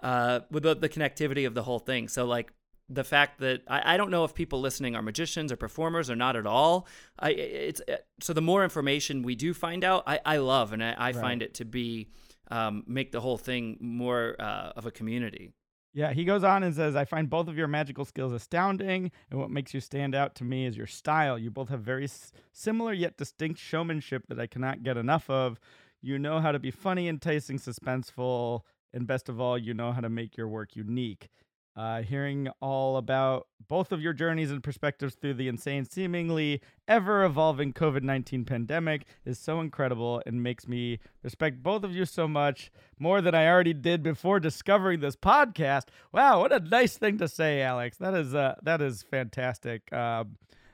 uh, 0.02 0.40
with 0.50 0.62
the, 0.64 0.74
the 0.74 0.88
connectivity 0.88 1.46
of 1.46 1.54
the 1.54 1.62
whole 1.62 1.78
thing. 1.90 2.08
So 2.08 2.26
like 2.36 2.52
the 2.88 3.04
fact 3.04 3.40
that 3.40 3.62
I, 3.66 3.94
I 3.94 3.96
don't 3.96 4.10
know 4.10 4.24
if 4.24 4.32
people 4.34 4.60
listening 4.60 4.94
are 4.94 5.02
magicians 5.02 5.50
or 5.50 5.56
performers 5.56 6.08
or 6.10 6.16
not 6.16 6.36
at 6.36 6.46
all. 6.46 6.86
I 7.18 7.30
it's 7.30 7.80
so 8.20 8.32
the 8.32 8.42
more 8.52 8.62
information 8.64 9.22
we 9.22 9.34
do 9.34 9.54
find 9.54 9.82
out, 9.84 10.04
I, 10.06 10.20
I 10.24 10.36
love 10.36 10.72
and 10.74 10.82
I, 10.84 10.92
I 10.92 11.06
Right. 11.06 11.14
find 11.16 11.42
it 11.42 11.54
to 11.54 11.64
be 11.64 12.08
um, 12.50 12.84
make 12.86 13.10
the 13.10 13.20
whole 13.20 13.38
thing 13.38 13.76
more 13.80 14.36
uh, 14.38 14.72
of 14.76 14.86
a 14.86 14.90
community. 14.90 15.52
Yeah, 15.96 16.12
he 16.12 16.26
goes 16.26 16.44
on 16.44 16.62
and 16.62 16.74
says, 16.74 16.94
I 16.94 17.06
find 17.06 17.30
both 17.30 17.48
of 17.48 17.56
your 17.56 17.68
magical 17.68 18.04
skills 18.04 18.34
astounding, 18.34 19.10
and 19.30 19.40
what 19.40 19.50
makes 19.50 19.72
you 19.72 19.80
stand 19.80 20.14
out 20.14 20.34
to 20.34 20.44
me 20.44 20.66
is 20.66 20.76
your 20.76 20.86
style. 20.86 21.38
You 21.38 21.50
both 21.50 21.70
have 21.70 21.80
very 21.80 22.04
s- 22.04 22.32
similar 22.52 22.92
yet 22.92 23.16
distinct 23.16 23.58
showmanship 23.58 24.24
that 24.28 24.38
I 24.38 24.46
cannot 24.46 24.82
get 24.82 24.98
enough 24.98 25.30
of. 25.30 25.58
You 26.02 26.18
know 26.18 26.38
how 26.40 26.52
to 26.52 26.58
be 26.58 26.70
funny, 26.70 27.08
enticing, 27.08 27.58
suspenseful, 27.58 28.60
and 28.92 29.06
best 29.06 29.30
of 29.30 29.40
all, 29.40 29.56
you 29.56 29.72
know 29.72 29.90
how 29.90 30.02
to 30.02 30.10
make 30.10 30.36
your 30.36 30.48
work 30.48 30.76
unique. 30.76 31.30
Uh, 31.76 32.00
hearing 32.00 32.48
all 32.60 32.96
about 32.96 33.48
both 33.68 33.92
of 33.92 34.00
your 34.00 34.12
journeys 34.12 34.50
and 34.50 34.62
perspectives 34.62 35.14
through 35.14 35.34
the 35.34 35.46
insane, 35.48 35.84
seemingly 35.84 36.62
ever 36.88 37.24
evolving 37.24 37.72
COVID 37.72 38.02
19 38.02 38.44
pandemic 38.46 39.04
is 39.26 39.38
so 39.38 39.60
incredible 39.60 40.22
and 40.24 40.42
makes 40.42 40.66
me 40.66 40.98
respect 41.22 41.62
both 41.62 41.84
of 41.84 41.94
you 41.94 42.06
so 42.06 42.26
much 42.26 42.70
more 42.98 43.20
than 43.20 43.34
I 43.34 43.46
already 43.46 43.74
did 43.74 44.02
before 44.02 44.40
discovering 44.40 45.00
this 45.00 45.16
podcast. 45.16 45.88
Wow, 46.12 46.40
what 46.40 46.52
a 46.52 46.60
nice 46.60 46.96
thing 46.96 47.18
to 47.18 47.28
say, 47.28 47.60
Alex. 47.60 47.98
That 47.98 48.14
is 48.14 48.34
uh, 48.34 48.54
that 48.62 48.80
is 48.80 49.02
fantastic. 49.02 49.92
Uh, 49.92 50.24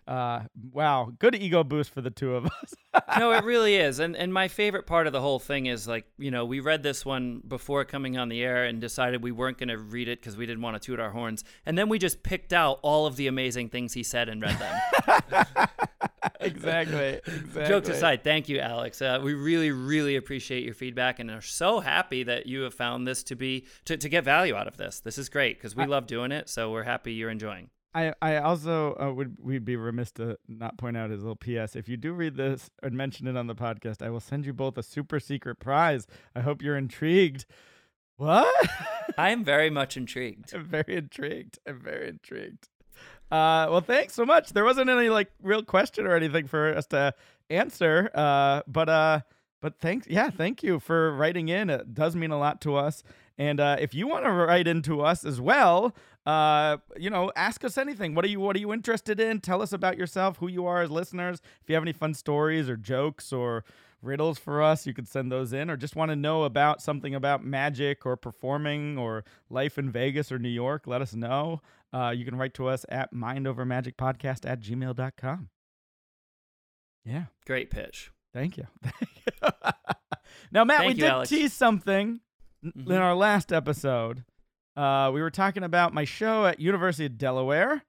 wow, 0.07 1.13
good 1.19 1.35
ego 1.35 1.63
boost 1.63 1.91
for 1.91 2.01
the 2.01 2.11
two 2.11 2.35
of 2.35 2.47
us. 2.47 2.75
no, 3.19 3.33
it 3.33 3.45
really 3.45 3.77
is. 3.77 3.99
And 3.99 4.17
and 4.17 4.33
my 4.33 4.49
favorite 4.49 4.87
part 4.87 5.07
of 5.07 5.13
the 5.13 5.21
whole 5.21 5.39
thing 5.39 5.67
is 5.67 5.87
like, 5.87 6.07
you 6.19 6.31
know, 6.31 6.45
we 6.45 6.61
read 6.61 6.83
this 6.83 7.05
one 7.05 7.41
before 7.47 7.85
coming 7.85 8.19
on 8.19 8.29
the 8.29 8.43
air 8.43 8.65
and 8.65 8.81
decided 8.81 9.23
we 9.23 9.33
weren't 9.33 9.59
going 9.59 9.69
to 9.69 9.79
read 9.79 10.09
it 10.09 10.21
because 10.21 10.37
we 10.37 10.47
didn't 10.47 10.63
want 10.63 10.81
to 10.81 10.85
toot 10.85 10.99
our 10.99 11.11
horns. 11.11 11.45
And 11.67 11.79
then 11.79 11.89
we 11.89 11.99
just 11.99 12.23
picked 12.23 12.53
out 12.53 12.81
all 12.83 13.07
of 13.07 13.17
the 13.17 13.27
amazing 13.29 13.69
things 13.69 13.93
he 13.93 14.03
said 14.03 14.29
and 14.29 14.43
read 14.43 14.59
them. 14.59 15.47
exactly. 16.41 17.21
Exactly. 17.27 17.67
Jokes 17.67 17.89
aside, 17.89 18.25
thank 18.25 18.49
you, 18.49 18.59
Alex. 18.59 19.01
Uh, 19.01 19.21
we 19.23 19.35
really, 19.35 19.71
really 19.71 20.17
appreciate 20.17 20.65
your 20.65 20.75
feedback 20.75 21.19
and 21.19 21.31
are 21.31 21.41
so 21.41 21.81
happy 21.81 22.23
that 22.25 22.47
you 22.47 22.63
have 22.63 22.75
found 22.75 23.07
this 23.07 23.23
to 23.25 23.37
be 23.37 23.67
to, 23.85 23.97
to 23.97 24.09
get 24.09 24.25
value 24.25 24.55
out 24.55 24.67
of 24.67 24.77
this. 24.77 25.01
This 25.01 25.19
is 25.19 25.29
great 25.29 25.59
because 25.59 25.77
we 25.77 25.87
love 25.87 26.07
doing 26.07 26.33
it. 26.33 26.49
So 26.49 26.71
we're 26.71 26.83
happy 26.83 27.13
you're 27.13 27.31
enjoying. 27.31 27.71
I, 27.95 28.15
I 28.23 28.37
also 28.37 28.97
uh, 29.01 29.13
would 29.13 29.37
we'd 29.41 29.65
be 29.65 29.77
remiss 29.77 30.13
to 30.13 30.39
not 30.49 30.79
point 30.79 30.97
out 30.97 31.11
his 31.11 31.23
little 31.23 31.37
PS. 31.37 31.77
If 31.77 31.89
you 31.89 31.97
do 31.97 32.13
read 32.13 32.37
this 32.37 32.71
and 32.83 32.95
mention 32.95 33.27
it 33.27 33.37
on 33.37 33.47
the 33.47 33.55
podcast, 33.55 34.03
I 34.03 34.11
will 34.11 34.21
send 34.21 34.47
you 34.47 34.53
both 34.53 34.79
a 34.79 34.83
super 34.83 35.21
secret 35.21 35.57
prize. 35.57 36.07
I 36.35 36.41
hope 36.41 36.63
you're 36.63 36.77
intrigued. 36.77 37.45
What? 38.17 38.71
I 39.19 39.31
am 39.33 39.45
very 39.45 39.69
much 39.69 39.97
intrigued. 39.97 40.55
I'm 40.55 40.65
very 40.65 40.97
intrigued. 40.97 41.59
I'm 41.67 41.81
very 41.81 42.09
intrigued. 42.09 42.69
Uh, 43.31 43.67
well, 43.71 43.81
thanks 43.81 44.15
so 44.15 44.25
much. 44.25 44.51
There 44.51 44.65
wasn't 44.65 44.91
any 44.91 45.09
like 45.09 45.31
real 45.43 45.63
question 45.63 46.07
or 46.07 46.15
anything 46.15 46.47
for 46.47 46.75
us 46.75 46.87
to 46.89 47.15
answer. 47.51 48.11
Uh, 48.15 48.63
but 48.67 48.89
uh, 48.89 49.21
but 49.61 49.79
thanks. 49.81 50.07
Yeah, 50.09 50.31
thank 50.31 50.63
you 50.63 50.81
for 50.81 51.15
writing 51.15 51.49
in. 51.49 51.71
It 51.71 51.95
does 51.95 52.17
mean 52.17 52.31
a 52.31 52.39
lot 52.39 52.61
to 52.63 52.75
us. 52.77 53.03
And 53.39 53.61
uh, 53.61 53.77
if 53.81 53.95
you 53.95 54.07
want 54.07 54.25
to 54.25 54.31
write 54.31 54.67
into 54.69 55.01
us 55.01 55.25
as 55.25 55.41
well, 55.41 55.95
uh, 56.27 56.77
you 56.97 57.11
know, 57.11 57.33
ask 57.35 57.65
us 57.65 57.77
anything. 57.79 58.15
What 58.15 58.25
are 58.25 58.29
you 58.29 58.41
What 58.41 58.55
are 58.57 58.61
you 58.61 58.73
interested 58.73 59.19
in? 59.19 59.41
Tell 59.41 59.63
us 59.63 59.73
about 59.73 59.97
yourself, 59.97 60.37
who 60.39 60.49
you 60.49 60.67
are 60.67 60.83
as 60.83 60.91
listeners. 60.91 61.41
If 61.63 61.69
you 61.69 61.75
have 61.75 61.83
any 61.85 61.93
fun 61.93 62.15
stories 62.15 62.69
or 62.69 62.77
jokes 62.77 63.33
or 63.33 63.65
riddles 64.03 64.39
for 64.39 64.63
us, 64.63 64.87
you 64.87 64.93
could 64.95 65.09
send 65.09 65.31
those 65.33 65.53
in, 65.53 65.71
or 65.71 65.77
just 65.77 65.97
want 65.97 66.11
to 66.11 66.17
know 66.17 66.43
about 66.45 66.83
something 66.83 67.15
about 67.15 67.45
magic 67.45 68.05
or 68.05 68.17
performing 68.17 68.99
or 68.99 69.25
life 69.49 69.79
in 69.79 69.91
Vegas 69.91 70.31
or 70.33 70.39
New 70.39 70.49
York, 70.49 70.87
let 70.87 71.01
us 71.03 71.15
know. 71.15 71.61
Uh, 71.93 72.11
you 72.11 72.25
can 72.25 72.37
write 72.37 72.55
to 72.55 72.67
us 72.69 72.85
at 72.89 73.13
mindovermagicpodcast 73.15 74.49
at 74.49 74.61
gmail.com. 74.61 75.49
Yeah, 77.05 77.25
Great 77.47 77.71
pitch. 77.71 78.11
thank 78.33 78.57
you. 78.57 78.67
now, 80.53 80.65
Mat, 80.65 80.79
Thank 80.79 80.89
we 80.89 80.95
you, 80.95 81.01
did 81.01 81.11
Alex. 81.11 81.31
tease 81.31 81.53
something 81.53 82.21
n- 82.65 82.73
in 82.87 82.93
our 82.93 83.15
last 83.15 83.53
episode. 83.53 84.25
Uh, 84.77 85.11
we 85.13 85.21
were 85.21 85.31
talking 85.31 85.63
about 85.63 85.93
my 85.93 86.05
show 86.05 86.47
at 86.47 86.59
University 86.61 87.07
of 87.07 87.19
Delaware, 87.19 87.83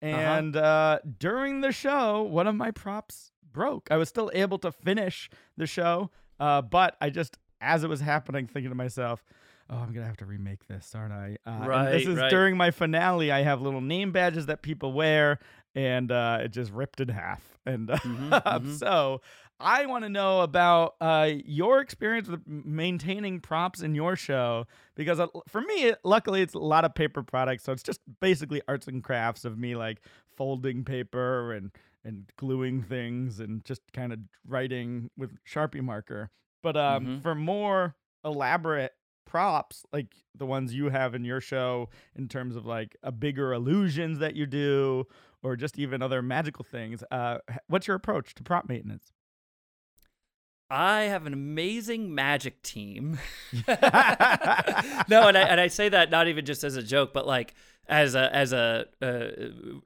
and 0.00 0.54
uh 0.56 0.98
during 1.18 1.60
the 1.60 1.72
show, 1.72 2.22
one 2.22 2.46
of 2.46 2.54
my 2.54 2.70
props 2.70 3.32
broke. 3.52 3.88
I 3.90 3.96
was 3.96 4.08
still 4.08 4.30
able 4.32 4.58
to 4.58 4.70
finish 4.70 5.28
the 5.56 5.66
show, 5.66 6.10
uh, 6.38 6.62
but 6.62 6.96
I 7.00 7.10
just, 7.10 7.38
as 7.60 7.82
it 7.82 7.88
was 7.88 8.00
happening, 8.00 8.46
thinking 8.46 8.70
to 8.70 8.76
myself, 8.76 9.24
"Oh, 9.68 9.76
I'm 9.78 9.92
gonna 9.92 10.06
have 10.06 10.18
to 10.18 10.26
remake 10.26 10.66
this, 10.68 10.94
aren't 10.94 11.12
I?" 11.12 11.36
Uh, 11.44 11.50
and 11.72 11.88
this 11.92 12.06
is 12.06 12.18
right. 12.18 12.30
during 12.30 12.56
my 12.56 12.70
finale. 12.70 13.32
I 13.32 13.42
have 13.42 13.60
little 13.60 13.80
name 13.80 14.12
badges 14.12 14.46
that 14.46 14.62
people 14.62 14.92
wear, 14.92 15.40
and 15.74 16.12
uh, 16.12 16.38
it 16.42 16.48
just 16.52 16.70
ripped 16.70 17.00
in 17.00 17.08
half. 17.08 17.42
And 17.66 17.90
uh, 17.90 17.96
Mhm, 18.04 18.30
mhm. 18.42 18.78
so, 18.78 19.20
I 19.60 19.86
want 19.86 20.04
to 20.04 20.08
know 20.08 20.40
about 20.42 20.94
uh, 21.00 21.30
your 21.44 21.80
experience 21.80 22.28
with 22.28 22.42
maintaining 22.46 23.40
props 23.40 23.80
in 23.82 23.94
your 23.94 24.14
show 24.16 24.66
because 24.94 25.18
uh, 25.18 25.26
for 25.48 25.60
me, 25.60 25.92
luckily, 26.04 26.42
it's 26.42 26.54
a 26.54 26.58
lot 26.58 26.84
of 26.84 26.94
paper 26.94 27.22
products, 27.22 27.64
so 27.64 27.72
it's 27.72 27.82
just 27.82 28.00
basically 28.20 28.62
arts 28.68 28.86
and 28.86 29.02
crafts 29.02 29.44
of 29.44 29.58
me 29.58 29.74
like 29.74 30.00
folding 30.36 30.84
paper 30.84 31.52
and 31.52 31.72
and 32.04 32.30
gluing 32.36 32.82
things 32.82 33.40
and 33.40 33.64
just 33.64 33.82
kind 33.92 34.12
of 34.12 34.20
writing 34.46 35.10
with 35.16 35.36
Sharpie 35.44 35.82
marker. 35.82 36.30
But 36.62 36.76
um, 36.76 37.06
Mhm. 37.06 37.22
for 37.22 37.34
more 37.34 37.96
elaborate 38.24 38.92
props 39.26 39.84
like 39.92 40.14
the 40.34 40.46
ones 40.46 40.72
you 40.74 40.88
have 40.88 41.14
in 41.14 41.22
your 41.22 41.38
show 41.40 41.88
in 42.16 42.28
terms 42.28 42.56
of 42.56 42.64
like 42.64 42.96
a 43.02 43.12
bigger 43.12 43.52
illusions 43.52 44.18
that 44.20 44.34
you 44.34 44.46
do 44.46 45.04
or 45.42 45.54
just 45.54 45.78
even 45.78 46.00
other 46.00 46.22
magical 46.22 46.64
things 46.64 47.04
uh 47.10 47.36
what's 47.66 47.86
your 47.86 47.94
approach 47.94 48.34
to 48.34 48.42
prop 48.42 48.66
maintenance 48.70 49.12
I 50.70 51.02
have 51.02 51.26
an 51.26 51.32
amazing 51.32 52.14
magic 52.14 52.62
team. 52.62 53.18
no, 53.52 53.64
and 53.68 55.38
I, 55.38 55.46
and 55.48 55.60
I 55.60 55.68
say 55.68 55.88
that 55.88 56.10
not 56.10 56.28
even 56.28 56.44
just 56.44 56.62
as 56.62 56.76
a 56.76 56.82
joke, 56.82 57.12
but 57.12 57.26
like 57.26 57.54
as 57.88 58.14
a 58.14 58.34
as 58.34 58.52
a 58.52 58.86
uh, 59.00 59.28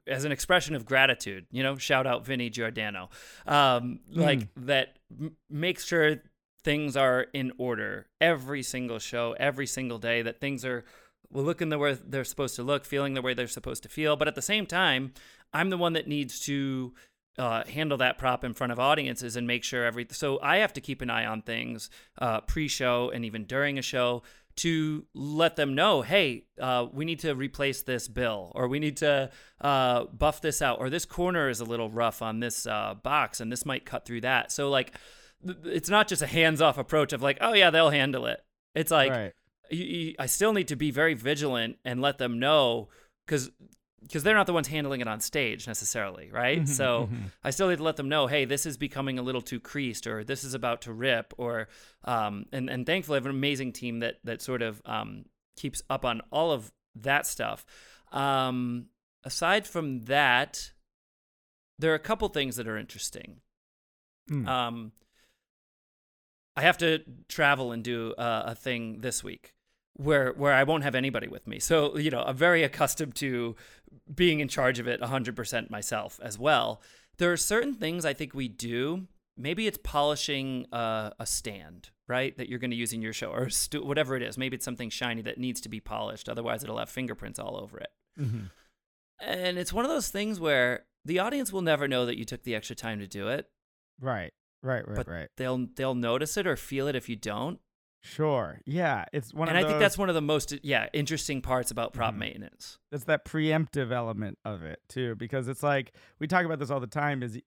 as 0.07 0.25
an 0.25 0.31
expression 0.31 0.75
of 0.75 0.85
gratitude. 0.85 1.45
You 1.51 1.63
know, 1.63 1.77
shout 1.77 2.05
out 2.05 2.25
Vinny 2.25 2.49
Giordano, 2.49 3.09
um, 3.47 3.99
like 4.11 4.47
that 4.57 4.97
m- 5.17 5.37
makes 5.49 5.85
sure 5.85 6.17
things 6.63 6.97
are 6.97 7.27
in 7.33 7.53
order 7.57 8.07
every 8.19 8.63
single 8.63 8.99
show, 8.99 9.35
every 9.39 9.67
single 9.67 9.99
day. 9.99 10.21
That 10.21 10.41
things 10.41 10.65
are 10.65 10.83
well, 11.31 11.45
looking 11.45 11.69
the 11.69 11.79
way 11.79 11.97
they're 12.05 12.25
supposed 12.25 12.57
to 12.57 12.63
look, 12.63 12.83
feeling 12.83 13.13
the 13.13 13.21
way 13.21 13.33
they're 13.33 13.47
supposed 13.47 13.83
to 13.83 13.89
feel. 13.89 14.17
But 14.17 14.27
at 14.27 14.35
the 14.35 14.41
same 14.41 14.65
time, 14.65 15.13
I'm 15.53 15.69
the 15.69 15.77
one 15.77 15.93
that 15.93 16.07
needs 16.07 16.39
to 16.41 16.93
uh, 17.37 17.63
handle 17.65 17.97
that 17.97 18.17
prop 18.17 18.43
in 18.43 18.53
front 18.53 18.71
of 18.71 18.79
audiences 18.79 19.35
and 19.35 19.47
make 19.47 19.63
sure 19.63 19.85
every. 19.85 20.07
So 20.11 20.39
I 20.41 20.57
have 20.57 20.73
to 20.73 20.81
keep 20.81 21.01
an 21.01 21.09
eye 21.09 21.25
on 21.25 21.41
things 21.41 21.89
uh, 22.19 22.41
pre-show 22.41 23.09
and 23.09 23.25
even 23.25 23.45
during 23.45 23.77
a 23.77 23.81
show 23.81 24.23
to 24.55 25.05
let 25.15 25.55
them 25.55 25.73
know, 25.73 26.03
hey, 26.03 26.45
uh, 26.61 26.85
we 26.91 27.05
need 27.05 27.19
to 27.19 27.33
replace 27.33 27.81
this 27.81 28.07
bill, 28.07 28.51
or 28.53 28.67
we 28.67 28.77
need 28.77 28.97
to 28.97 29.31
uh, 29.61 30.03
buff 30.05 30.41
this 30.41 30.61
out, 30.61 30.77
or 30.79 30.91
this 30.91 31.05
corner 31.05 31.49
is 31.49 31.59
a 31.59 31.65
little 31.65 31.89
rough 31.89 32.21
on 32.21 32.39
this 32.39 32.67
uh, 32.67 32.93
box, 32.93 33.41
and 33.41 33.51
this 33.51 33.65
might 33.65 33.83
cut 33.83 34.05
through 34.05 34.21
that. 34.21 34.51
So 34.51 34.69
like, 34.69 34.93
th- 35.43 35.57
it's 35.65 35.89
not 35.89 36.07
just 36.07 36.21
a 36.21 36.27
hands-off 36.27 36.77
approach 36.77 37.13
of 37.13 37.23
like, 37.23 37.39
oh 37.41 37.53
yeah, 37.53 37.71
they'll 37.71 37.89
handle 37.89 38.27
it. 38.27 38.41
It's 38.75 38.91
like 38.91 39.11
right 39.11 39.33
you, 39.73 39.85
you, 39.85 40.15
I 40.19 40.25
still 40.27 40.53
need 40.53 40.67
to 40.69 40.75
be 40.75 40.91
very 40.91 41.13
vigilant 41.13 41.77
and 41.83 42.01
let 42.01 42.17
them 42.17 42.39
know 42.39 42.89
because 43.25 43.51
because 44.03 44.23
they're 44.23 44.35
not 44.35 44.45
the 44.45 44.53
ones 44.53 44.67
handling 44.67 45.01
it 45.01 45.07
on 45.07 45.19
stage 45.19 45.67
necessarily, 45.67 46.29
right? 46.31 46.61
Mhm, 46.61 46.67
so 46.67 47.09
mhm. 47.11 47.31
I 47.43 47.49
still 47.49 47.69
need 47.69 47.77
to 47.77 47.83
let 47.83 47.95
them 47.95 48.09
know, 48.09 48.27
hey, 48.27 48.45
this 48.45 48.65
is 48.65 48.77
becoming 48.77 49.17
a 49.17 49.21
little 49.21 49.41
too 49.41 49.59
creased, 49.59 50.05
or 50.05 50.23
this 50.23 50.43
is 50.43 50.53
about 50.53 50.81
to 50.83 50.93
rip, 50.93 51.33
or 51.37 51.67
um, 52.03 52.45
and 52.51 52.69
and 52.69 52.85
thankfully 52.85 53.17
I 53.17 53.19
have 53.19 53.25
an 53.25 53.31
amazing 53.31 53.73
team 53.73 53.99
that 53.99 54.15
that 54.23 54.41
sort 54.41 54.61
of 54.61 54.81
um, 54.85 55.25
keeps 55.57 55.81
up 55.89 56.05
on 56.05 56.21
all 56.31 56.51
of 56.51 56.71
that 56.95 57.25
stuff. 57.25 57.65
Um, 58.11 58.87
aside 59.23 59.65
from 59.65 60.01
that, 60.01 60.71
there 61.79 61.91
are 61.91 61.95
a 61.95 61.99
couple 61.99 62.27
things 62.29 62.57
that 62.57 62.67
are 62.67 62.77
interesting. 62.77 63.41
Mm. 64.29 64.47
Um, 64.47 64.91
I 66.55 66.61
have 66.61 66.77
to 66.79 67.01
travel 67.27 67.71
and 67.71 67.83
do 67.83 68.13
uh, 68.13 68.43
a 68.47 68.55
thing 68.55 69.01
this 69.01 69.23
week 69.23 69.53
where 69.95 70.31
where 70.33 70.53
I 70.53 70.63
won't 70.63 70.83
have 70.83 70.95
anybody 70.95 71.27
with 71.27 71.47
me. 71.47 71.59
So 71.59 71.97
you 71.97 72.09
know, 72.11 72.23
I'm 72.23 72.35
very 72.37 72.63
accustomed 72.63 73.15
to 73.15 73.55
being 74.13 74.39
in 74.39 74.47
charge 74.47 74.79
of 74.79 74.87
it 74.87 74.99
100% 75.01 75.69
myself 75.69 76.19
as 76.23 76.37
well. 76.39 76.81
There 77.17 77.31
are 77.31 77.37
certain 77.37 77.73
things 77.75 78.05
I 78.05 78.13
think 78.13 78.33
we 78.33 78.47
do. 78.47 79.07
Maybe 79.37 79.65
it's 79.67 79.77
polishing 79.83 80.65
uh, 80.71 81.11
a 81.19 81.25
stand, 81.25 81.89
right? 82.07 82.35
That 82.37 82.49
you're 82.49 82.59
going 82.59 82.71
to 82.71 82.77
use 82.77 82.93
in 82.93 83.01
your 83.01 83.13
show, 83.13 83.31
or 83.31 83.49
stu- 83.49 83.83
whatever 83.85 84.15
it 84.15 84.21
is. 84.23 84.37
Maybe 84.37 84.55
it's 84.55 84.65
something 84.65 84.89
shiny 84.89 85.21
that 85.23 85.37
needs 85.39 85.61
to 85.61 85.69
be 85.69 85.79
polished. 85.79 86.27
Otherwise, 86.29 86.63
it'll 86.63 86.77
have 86.77 86.89
fingerprints 86.89 87.39
all 87.39 87.55
over 87.57 87.77
it. 87.79 87.89
Mhm. 88.19 88.49
And 89.19 89.57
it's 89.57 89.73
one 89.73 89.85
of 89.85 89.89
those 89.89 90.09
things 90.09 90.39
where 90.39 90.85
the 91.05 91.19
audience 91.19 91.51
will 91.53 91.61
never 91.61 91.87
know 91.87 92.05
that 92.05 92.17
you 92.17 92.25
took 92.25 92.43
the 92.43 92.55
extra 92.55 92.75
time 92.75 92.99
to 92.99 93.07
do 93.07 93.27
it 93.27 93.49
right 93.99 94.33
Right, 94.61 94.87
right, 94.87 94.95
but 94.95 95.07
right. 95.07 95.29
they'll 95.37 95.67
they'll 95.75 95.95
notice 95.95 96.37
it 96.37 96.47
or 96.47 96.55
feel 96.55 96.87
it 96.87 96.95
if 96.95 97.09
you 97.09 97.15
don't. 97.15 97.59
Sure. 98.05 98.59
Yeah, 98.65 99.05
it's 99.13 99.33
one 99.33 99.47
and 99.47 99.57
of 99.57 99.61
I 99.61 99.63
those. 99.63 99.71
think 99.71 99.79
that's 99.81 99.97
one 99.97 100.09
of 100.09 100.15
the 100.15 100.21
most 100.21 100.53
yeah 100.61 100.89
interesting 100.91 101.41
parts 101.41 101.71
about 101.71 101.93
prop 101.93 102.13
Mhm. 102.13 102.17
maintenance. 102.17 102.77
It's 102.91 103.05
that 103.05 103.23
preemptive 103.23 103.91
element 103.93 104.37
of 104.43 104.61
it 104.61 104.81
too 104.89 105.15
because 105.15 105.47
it's 105.47 105.63
like 105.63 105.93
we 106.19 106.27
talk 106.27 106.43
about 106.45 106.59
this 106.59 106.69
all 106.69 106.81
the 106.81 106.87
time 106.87 107.23
is 107.23 107.39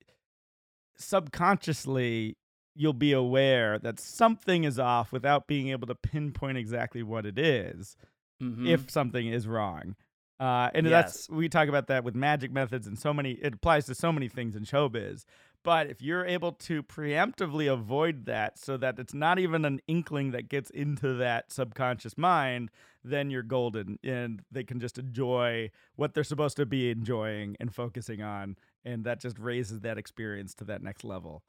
subconsciously 0.97 2.37
you'll 2.75 2.93
be 2.93 3.13
aware 3.13 3.79
that 3.79 3.99
something 4.01 4.65
is 4.65 4.79
off 4.79 5.13
without 5.13 5.47
being 5.47 5.69
able 5.69 5.87
to 5.87 5.95
pinpoint 5.95 6.59
exactly 6.59 7.03
what 7.03 7.25
it 7.27 7.39
is 7.39 7.97
Mhm. 8.43 8.67
if 8.69 8.91
something 8.91 9.27
is 9.27 9.47
wrong 9.47 9.95
uh, 10.41 10.71
and 10.75 10.87
Yes. 10.87 10.91
that's 11.27 11.31
we 11.31 11.49
talk 11.49 11.69
about 11.69 11.87
that 11.87 12.05
with 12.05 12.15
magic 12.15 12.51
methods 12.51 12.87
and 12.87 12.99
so 12.99 13.13
many 13.15 13.33
it 13.33 13.55
applies 13.55 13.87
to 13.87 13.95
so 13.95 14.13
many 14.13 14.29
things 14.29 14.55
in 14.57 14.65
showbiz 14.65 15.25
but 15.67 15.91
if 15.91 16.01
you're 16.01 16.25
able 16.25 16.53
to 16.53 16.81
preemptively 16.81 17.71
avoid 17.71 18.27
that 18.27 18.57
so 18.57 18.77
that 18.77 19.01
it's 19.01 19.13
not 19.13 19.41
even 19.41 19.65
an 19.65 19.81
inkling 19.89 20.31
that 20.31 20.49
gets 20.49 20.71
into 20.71 21.15
that 21.15 21.51
subconscious 21.51 22.17
mind, 22.17 22.71
then 23.03 23.31
you're 23.31 23.43
golden 23.43 23.99
and 24.05 24.43
they 24.53 24.63
can 24.63 24.79
just 24.79 24.97
enjoy 24.97 25.69
what 25.97 26.15
they're 26.15 26.23
supposed 26.23 26.57
to 26.57 26.65
be 26.65 26.93
enjoying 26.93 27.57
and 27.59 27.75
focusing 27.75 28.23
on. 28.23 28.55
And 28.85 29.03
that 29.07 29.21
just 29.21 29.41
raises 29.41 29.81
that 29.81 29.99
experience 29.99 30.55
to 30.55 30.65
that 30.67 30.85
next 30.85 31.03
level. 31.03 31.43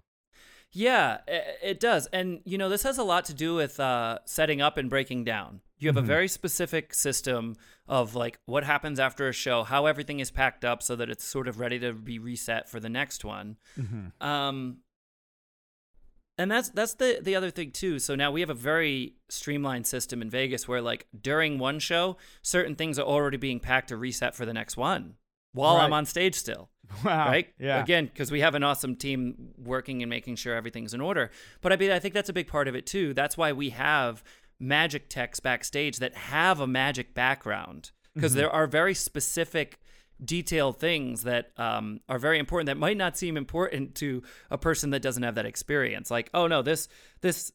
Yeah, 0.74 1.20
it 1.28 1.80
does. 1.80 2.08
And, 2.08 2.42
you 2.46 2.58
know, 2.58 2.70
this 2.70 2.84
has 2.84 2.98
a 2.98 3.04
lot 3.04 3.26
to 3.26 3.34
do 3.34 3.56
with 3.56 3.80
uh, 3.80 4.20
setting 4.26 4.62
up 4.62 4.78
and 4.78 4.90
breaking 4.90 5.24
down. 5.24 5.62
You 5.80 5.90
have 5.90 5.96
Mhm. 5.96 6.00
a 6.00 6.08
very 6.08 6.28
specific 6.28 6.94
system 6.94 7.56
of 7.88 8.16
like 8.16 8.40
what 8.46 8.64
happens 8.64 9.00
after 9.00 9.28
a 9.28 9.34
show, 9.34 9.64
how 9.64 9.86
everything 9.86 10.20
is 10.20 10.30
packed 10.32 10.66
up 10.66 10.84
so 10.84 10.96
that 10.96 11.10
it's 11.10 11.24
sort 11.24 11.48
of 11.48 11.60
ready 11.60 11.80
to 11.80 11.94
be 11.94 12.20
reset 12.20 12.70
for 12.70 12.80
the 12.80 12.90
next 12.90 13.24
one. 13.24 13.58
Mm-hmm. 13.78 14.24
Um, 14.28 14.80
and 16.38 16.52
that's 16.52 16.70
that's 16.70 16.94
the 16.96 17.20
the 17.22 17.36
other 17.36 17.50
thing 17.50 17.72
too. 17.72 17.98
So 18.00 18.14
now 18.16 18.32
we 18.32 18.42
have 18.42 18.50
a 18.50 18.54
very 18.56 19.16
streamlined 19.30 19.88
system 19.88 20.22
in 20.22 20.30
Vegas 20.30 20.68
where 20.68 20.82
like 20.82 21.08
during 21.20 21.58
one 21.58 21.80
show, 21.80 22.18
certain 22.42 22.76
things 22.76 23.00
are 23.00 23.06
already 23.06 23.38
being 23.38 23.60
packed 23.60 23.90
to 23.90 23.98
reset 23.98 24.36
for 24.36 24.46
the 24.46 24.54
next 24.54 24.78
one 24.78 25.16
while 25.58 25.78
I'm 25.78 25.94
on 25.94 26.06
stage 26.06 26.36
still 26.36 26.70
Wow. 27.04 27.28
right? 27.28 27.48
Yeah. 27.60 27.82
Again, 27.84 28.06
because 28.06 28.32
we 28.32 28.40
have 28.42 28.56
an 28.56 28.64
awesome 28.64 28.96
team 28.96 29.50
working 29.58 30.02
and 30.04 30.10
making 30.10 30.38
sure 30.38 30.56
everything's 30.56 30.94
in 30.94 31.02
order. 31.02 31.32
But 31.62 31.74
I 31.74 31.76
mean, 31.76 31.92
I 31.92 32.00
think 32.00 32.14
that's 32.14 32.30
a 32.30 32.34
big 32.34 32.48
part 32.48 32.68
of 32.70 32.76
it 32.76 32.86
too. 32.86 33.14
That's 33.14 33.36
why 33.38 33.52
we 33.52 33.72
have 33.72 34.24
magic 34.60 35.10
techs 35.10 35.40
backstage 35.42 35.98
that 36.00 36.16
have 36.16 36.60
a 36.62 36.68
magic 36.68 37.14
background 37.14 37.92
because 38.16 38.32
Mm-hmm. 38.32 38.40
there 38.40 38.50
are 38.52 38.68
very 38.68 38.94
specific 38.94 39.80
detailed 40.24 40.80
things 40.80 41.24
that 41.24 41.52
um, 41.58 42.00
are 42.10 42.18
very 42.18 42.40
important 42.40 42.66
that 42.66 42.78
might 42.78 42.98
not 42.98 43.16
seem 43.18 43.38
important 43.38 43.94
to 43.96 44.24
a 44.50 44.58
person 44.58 44.90
that 44.90 45.02
doesn't 45.04 45.22
have 45.22 45.36
that 45.36 45.46
experience 45.46 46.10
like 46.10 46.28
oh 46.34 46.48
no 46.48 46.64
this 46.64 46.88
this 47.22 47.52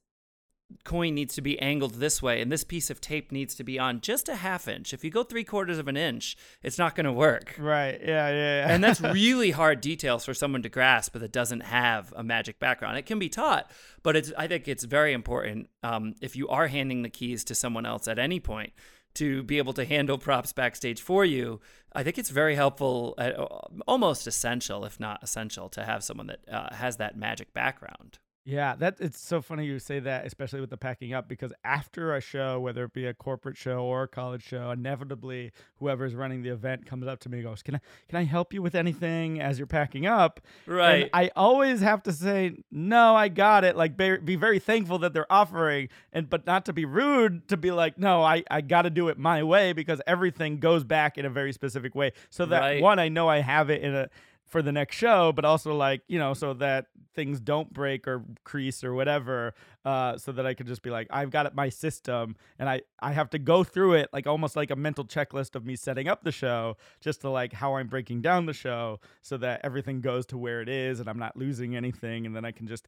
coin 0.84 1.14
needs 1.14 1.34
to 1.34 1.40
be 1.40 1.58
angled 1.60 1.94
this 1.94 2.22
way 2.22 2.40
and 2.40 2.50
this 2.50 2.64
piece 2.64 2.90
of 2.90 3.00
tape 3.00 3.30
needs 3.32 3.54
to 3.54 3.64
be 3.64 3.78
on 3.78 4.00
just 4.00 4.28
a 4.28 4.36
half 4.36 4.68
inch 4.68 4.92
if 4.92 5.04
you 5.04 5.10
go 5.10 5.22
three 5.22 5.44
quarters 5.44 5.78
of 5.78 5.88
an 5.88 5.96
inch 5.96 6.36
it's 6.62 6.78
not 6.78 6.94
going 6.94 7.06
to 7.06 7.12
work 7.12 7.54
Right. 7.58 7.98
Yeah. 8.00 8.28
Yeah. 8.28 8.66
yeah. 8.66 8.74
and 8.74 8.82
that's 8.82 9.00
really 9.20 9.50
hard 9.52 9.80
details 9.80 10.24
for 10.24 10.34
someone 10.34 10.62
to 10.62 10.68
grasp 10.68 11.12
but 11.12 11.20
that 11.20 11.32
doesn't 11.32 11.60
have 11.60 12.12
a 12.16 12.22
magic 12.22 12.58
background. 12.58 12.98
It 12.98 13.06
can 13.06 13.18
be 13.18 13.28
taught, 13.28 13.70
but 14.02 14.16
it's 14.16 14.32
I 14.36 14.46
think 14.46 14.68
it's 14.68 14.84
very 14.84 15.12
important 15.12 15.68
um, 15.82 16.14
if 16.20 16.36
you 16.36 16.48
are 16.48 16.66
handing 16.68 17.02
the 17.02 17.08
keys 17.08 17.44
to 17.44 17.54
someone 17.54 17.86
else 17.86 18.08
at 18.08 18.18
any 18.18 18.40
point 18.40 18.72
to 19.14 19.42
be 19.42 19.58
able 19.58 19.72
to 19.74 19.84
handle 19.84 20.18
props 20.18 20.52
backstage 20.52 21.00
for 21.00 21.24
you. 21.24 21.60
I 21.92 22.02
think 22.02 22.16
it's 22.18 22.30
very 22.30 22.54
helpful, 22.54 23.14
uh, 23.18 23.44
almost 23.86 24.26
essential, 24.26 24.84
if 24.86 24.98
not 24.98 25.22
essential, 25.22 25.68
to 25.70 25.84
have 25.84 26.02
someone 26.02 26.28
that 26.28 26.40
uh, 26.50 26.74
has 26.74 26.96
that 26.96 27.16
magic 27.16 27.52
background. 27.52 28.18
Yeah, 28.44 28.74
that 28.76 28.96
it's 28.98 29.20
so 29.20 29.40
funny 29.40 29.66
you 29.66 29.78
say 29.78 30.00
that, 30.00 30.26
especially 30.26 30.60
with 30.60 30.70
the 30.70 30.76
packing 30.76 31.12
up, 31.14 31.28
because 31.28 31.52
after 31.62 32.16
a 32.16 32.20
show, 32.20 32.58
whether 32.58 32.82
it 32.84 32.92
be 32.92 33.06
a 33.06 33.14
corporate 33.14 33.56
show 33.56 33.84
or 33.84 34.02
a 34.02 34.08
college 34.08 34.42
show, 34.42 34.72
inevitably 34.72 35.52
whoever's 35.76 36.12
running 36.16 36.42
the 36.42 36.48
event 36.48 36.84
comes 36.84 37.06
up 37.06 37.20
to 37.20 37.28
me 37.28 37.38
and 37.38 37.46
goes, 37.46 37.62
"Can 37.62 37.76
I 37.76 37.80
can 38.08 38.18
I 38.18 38.24
help 38.24 38.52
you 38.52 38.60
with 38.60 38.74
anything 38.74 39.40
as 39.40 39.58
you're 39.58 39.68
packing 39.68 40.06
up?" 40.06 40.40
And 40.82 41.06
Right. 41.06 41.12
I 41.12 41.30
always 41.36 41.82
have 41.82 42.02
to 42.02 42.12
say, 42.12 42.56
"No, 42.72 43.14
I 43.14 43.28
got 43.28 43.62
it." 43.62 43.76
Like 43.76 43.96
be, 43.96 44.16
be 44.16 44.34
very 44.34 44.58
thankful 44.58 44.98
that 44.98 45.12
they're 45.12 45.32
offering, 45.32 45.88
and 46.12 46.28
but 46.28 46.44
not 46.44 46.64
to 46.64 46.72
be 46.72 46.84
rude. 46.84 47.46
To 47.46 47.56
be 47.56 47.70
like, 47.70 47.96
"No, 47.96 48.24
I 48.24 48.42
I 48.50 48.60
got 48.60 48.82
to 48.82 48.90
do 48.90 49.06
it 49.06 49.18
my 49.18 49.44
way," 49.44 49.72
because 49.72 50.00
everything 50.04 50.58
goes 50.58 50.82
back 50.82 51.16
in 51.16 51.24
a 51.24 51.30
very 51.30 51.52
specific 51.52 51.94
way, 51.94 52.10
so 52.28 52.44
that 52.46 52.64
Right. 52.64 52.74
one, 52.74 52.98
I 52.98 53.08
know 53.08 53.28
I 53.28 53.38
have 53.38 53.70
it 53.70 53.82
in 53.82 53.94
a 53.94 54.10
for 54.52 54.60
the 54.60 54.70
next 54.70 54.96
show, 54.96 55.32
but 55.32 55.46
also 55.46 55.74
like 55.74 56.02
you 56.08 56.18
know, 56.18 56.34
so 56.34 56.52
that 56.54 56.86
things 57.14 57.40
don't 57.40 57.72
break 57.72 58.06
or 58.06 58.22
crease 58.44 58.84
or 58.84 58.92
whatever, 58.92 59.54
uh, 59.84 60.16
so 60.18 60.30
that 60.32 60.46
I 60.46 60.54
could 60.54 60.66
just 60.66 60.82
be 60.82 60.90
like, 60.90 61.06
I've 61.10 61.30
got 61.30 61.46
it 61.46 61.54
my 61.54 61.70
system, 61.70 62.36
and 62.58 62.68
I 62.68 62.82
I 63.00 63.12
have 63.12 63.30
to 63.30 63.38
go 63.38 63.64
through 63.64 63.94
it 63.94 64.10
like 64.12 64.26
almost 64.26 64.54
like 64.54 64.70
a 64.70 64.76
mental 64.76 65.06
checklist 65.06 65.56
of 65.56 65.64
me 65.64 65.74
setting 65.74 66.06
up 66.06 66.22
the 66.22 66.32
show, 66.32 66.76
just 67.00 67.22
to 67.22 67.30
like 67.30 67.54
how 67.54 67.76
I'm 67.76 67.88
breaking 67.88 68.20
down 68.20 68.44
the 68.44 68.52
show, 68.52 69.00
so 69.22 69.38
that 69.38 69.62
everything 69.64 70.02
goes 70.02 70.26
to 70.26 70.38
where 70.38 70.60
it 70.60 70.68
is, 70.68 71.00
and 71.00 71.08
I'm 71.08 71.18
not 71.18 71.34
losing 71.34 71.74
anything, 71.74 72.26
and 72.26 72.36
then 72.36 72.44
I 72.44 72.52
can 72.52 72.66
just 72.68 72.86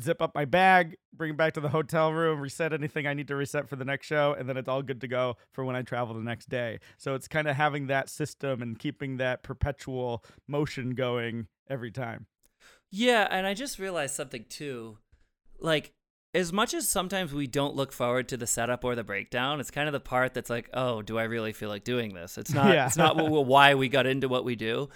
zip 0.00 0.20
up 0.20 0.34
my 0.34 0.44
bag, 0.44 0.96
bring 1.12 1.30
it 1.30 1.36
back 1.36 1.54
to 1.54 1.60
the 1.60 1.68
hotel 1.68 2.12
room, 2.12 2.40
reset 2.40 2.72
anything 2.72 3.06
I 3.06 3.14
need 3.14 3.28
to 3.28 3.36
reset 3.36 3.68
for 3.68 3.76
the 3.76 3.84
next 3.84 4.06
show, 4.06 4.34
and 4.38 4.48
then 4.48 4.56
it's 4.56 4.68
all 4.68 4.82
good 4.82 5.00
to 5.00 5.08
go 5.08 5.36
for 5.52 5.64
when 5.64 5.76
I 5.76 5.82
travel 5.82 6.14
the 6.14 6.20
next 6.20 6.48
day. 6.48 6.80
So 6.96 7.14
it's 7.14 7.28
kind 7.28 7.48
of 7.48 7.56
having 7.56 7.86
that 7.86 8.08
system 8.08 8.62
and 8.62 8.78
keeping 8.78 9.16
that 9.16 9.42
perpetual 9.42 10.24
motion 10.46 10.90
going 10.90 11.46
every 11.68 11.90
time. 11.90 12.26
Yeah, 12.90 13.26
and 13.30 13.46
I 13.46 13.54
just 13.54 13.78
realized 13.78 14.14
something 14.14 14.44
too. 14.48 14.98
Like, 15.58 15.92
as 16.34 16.52
much 16.52 16.74
as 16.74 16.88
sometimes 16.88 17.32
we 17.32 17.46
don't 17.46 17.74
look 17.74 17.92
forward 17.92 18.28
to 18.28 18.36
the 18.36 18.46
setup 18.46 18.84
or 18.84 18.94
the 18.94 19.04
breakdown, 19.04 19.60
it's 19.60 19.70
kind 19.70 19.88
of 19.88 19.92
the 19.92 20.00
part 20.00 20.34
that's 20.34 20.50
like, 20.50 20.68
oh, 20.74 21.02
do 21.02 21.18
I 21.18 21.24
really 21.24 21.52
feel 21.52 21.68
like 21.68 21.84
doing 21.84 22.14
this? 22.14 22.38
It's 22.38 22.52
not. 22.52 22.74
Yeah. 22.74 22.86
It's 22.86 22.96
not 22.96 23.18
wh- 23.18 23.28
wh- 23.28 23.46
why 23.46 23.74
we 23.74 23.88
got 23.88 24.06
into 24.06 24.28
what 24.28 24.44
we 24.44 24.54
do, 24.54 24.88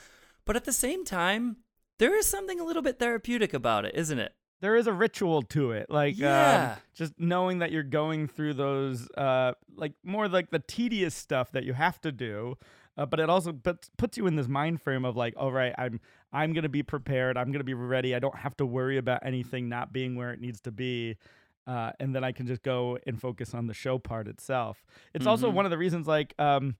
but 0.44 0.56
at 0.56 0.64
the 0.64 0.72
same 0.72 1.04
time, 1.04 1.56
there 1.98 2.16
is 2.16 2.26
something 2.26 2.60
a 2.60 2.64
little 2.64 2.82
bit 2.82 2.98
therapeutic 2.98 3.54
about 3.54 3.84
it, 3.84 3.94
isn't 3.94 4.18
it? 4.18 4.32
There 4.62 4.76
is 4.76 4.86
a 4.86 4.92
ritual 4.92 5.42
to 5.42 5.72
it, 5.72 5.86
like 5.90 6.18
Yeah. 6.20 6.76
um, 6.76 6.82
just 6.94 7.14
knowing 7.18 7.58
that 7.58 7.72
you're 7.72 7.82
going 7.82 8.28
through 8.28 8.54
those, 8.54 9.10
uh, 9.18 9.54
like 9.74 9.92
more 10.04 10.28
like 10.28 10.50
the 10.50 10.60
tedious 10.60 11.16
stuff 11.16 11.50
that 11.50 11.64
you 11.64 11.72
have 11.72 12.00
to 12.02 12.12
do, 12.12 12.56
uh, 12.96 13.04
but 13.04 13.18
it 13.18 13.28
also 13.28 13.52
puts 13.52 13.90
puts 13.98 14.16
you 14.16 14.28
in 14.28 14.36
this 14.36 14.46
mind 14.46 14.80
frame 14.80 15.04
of 15.04 15.16
like, 15.16 15.34
all 15.36 15.50
right, 15.50 15.74
I'm 15.76 16.00
I'm 16.32 16.52
gonna 16.52 16.68
be 16.68 16.84
prepared, 16.84 17.36
I'm 17.36 17.50
gonna 17.50 17.64
be 17.64 17.74
ready, 17.74 18.14
I 18.14 18.20
don't 18.20 18.36
have 18.36 18.56
to 18.58 18.64
worry 18.64 18.98
about 18.98 19.26
anything 19.26 19.68
not 19.68 19.92
being 19.92 20.14
where 20.14 20.32
it 20.32 20.40
needs 20.40 20.60
to 20.60 20.70
be. 20.70 21.16
Uh, 21.66 21.90
and 21.98 22.14
then 22.14 22.22
I 22.22 22.30
can 22.30 22.46
just 22.46 22.62
go 22.62 22.98
and 23.04 23.20
focus 23.20 23.54
on 23.54 23.66
the 23.66 23.74
show 23.74 23.98
part 23.98 24.28
itself. 24.28 24.84
It's 25.12 25.26
also 25.26 25.48
Mhm. 25.50 25.54
one 25.54 25.64
of 25.64 25.70
the 25.72 25.78
reasons, 25.78 26.06
like, 26.08 26.34
um, 26.40 26.76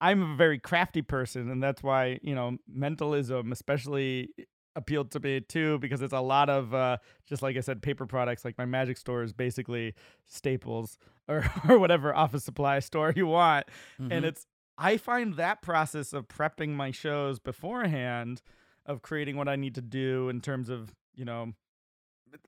I'm 0.00 0.22
a 0.32 0.36
very 0.36 0.58
crafty 0.58 1.00
person, 1.02 1.50
and 1.50 1.62
that's 1.62 1.82
why 1.82 2.18
you 2.22 2.34
know 2.34 2.56
mentalism, 2.66 3.52
especially, 3.52 4.30
appealed 4.76 5.10
to 5.12 5.20
me 5.20 5.40
too 5.40 5.78
because 5.80 6.02
it's 6.02 6.12
a 6.12 6.20
lot 6.20 6.48
of 6.48 6.72
uh, 6.74 6.98
just 7.26 7.42
like 7.42 7.56
I 7.56 7.60
said, 7.60 7.82
paper 7.82 8.06
products. 8.06 8.44
Like 8.44 8.56
my 8.58 8.64
magic 8.66 8.96
store 8.98 9.22
is 9.24 9.32
basically 9.32 9.94
Staples 10.26 10.98
or 11.28 11.44
or 11.68 11.78
whatever 11.78 12.14
office 12.14 12.44
supply 12.44 12.78
store 12.78 13.12
you 13.16 13.26
want, 13.26 13.66
and 13.98 14.10
Mhm. 14.10 14.24
it's 14.24 14.46
I 14.78 14.96
find 14.98 15.34
that 15.36 15.62
process 15.62 16.12
of 16.12 16.28
prepping 16.28 16.70
my 16.74 16.90
shows 16.90 17.38
beforehand, 17.40 18.42
of 18.84 19.00
creating 19.02 19.36
what 19.36 19.48
I 19.48 19.56
need 19.56 19.74
to 19.76 19.82
do 19.82 20.28
in 20.28 20.40
terms 20.40 20.68
of 20.68 20.94
you 21.14 21.24
know 21.24 21.54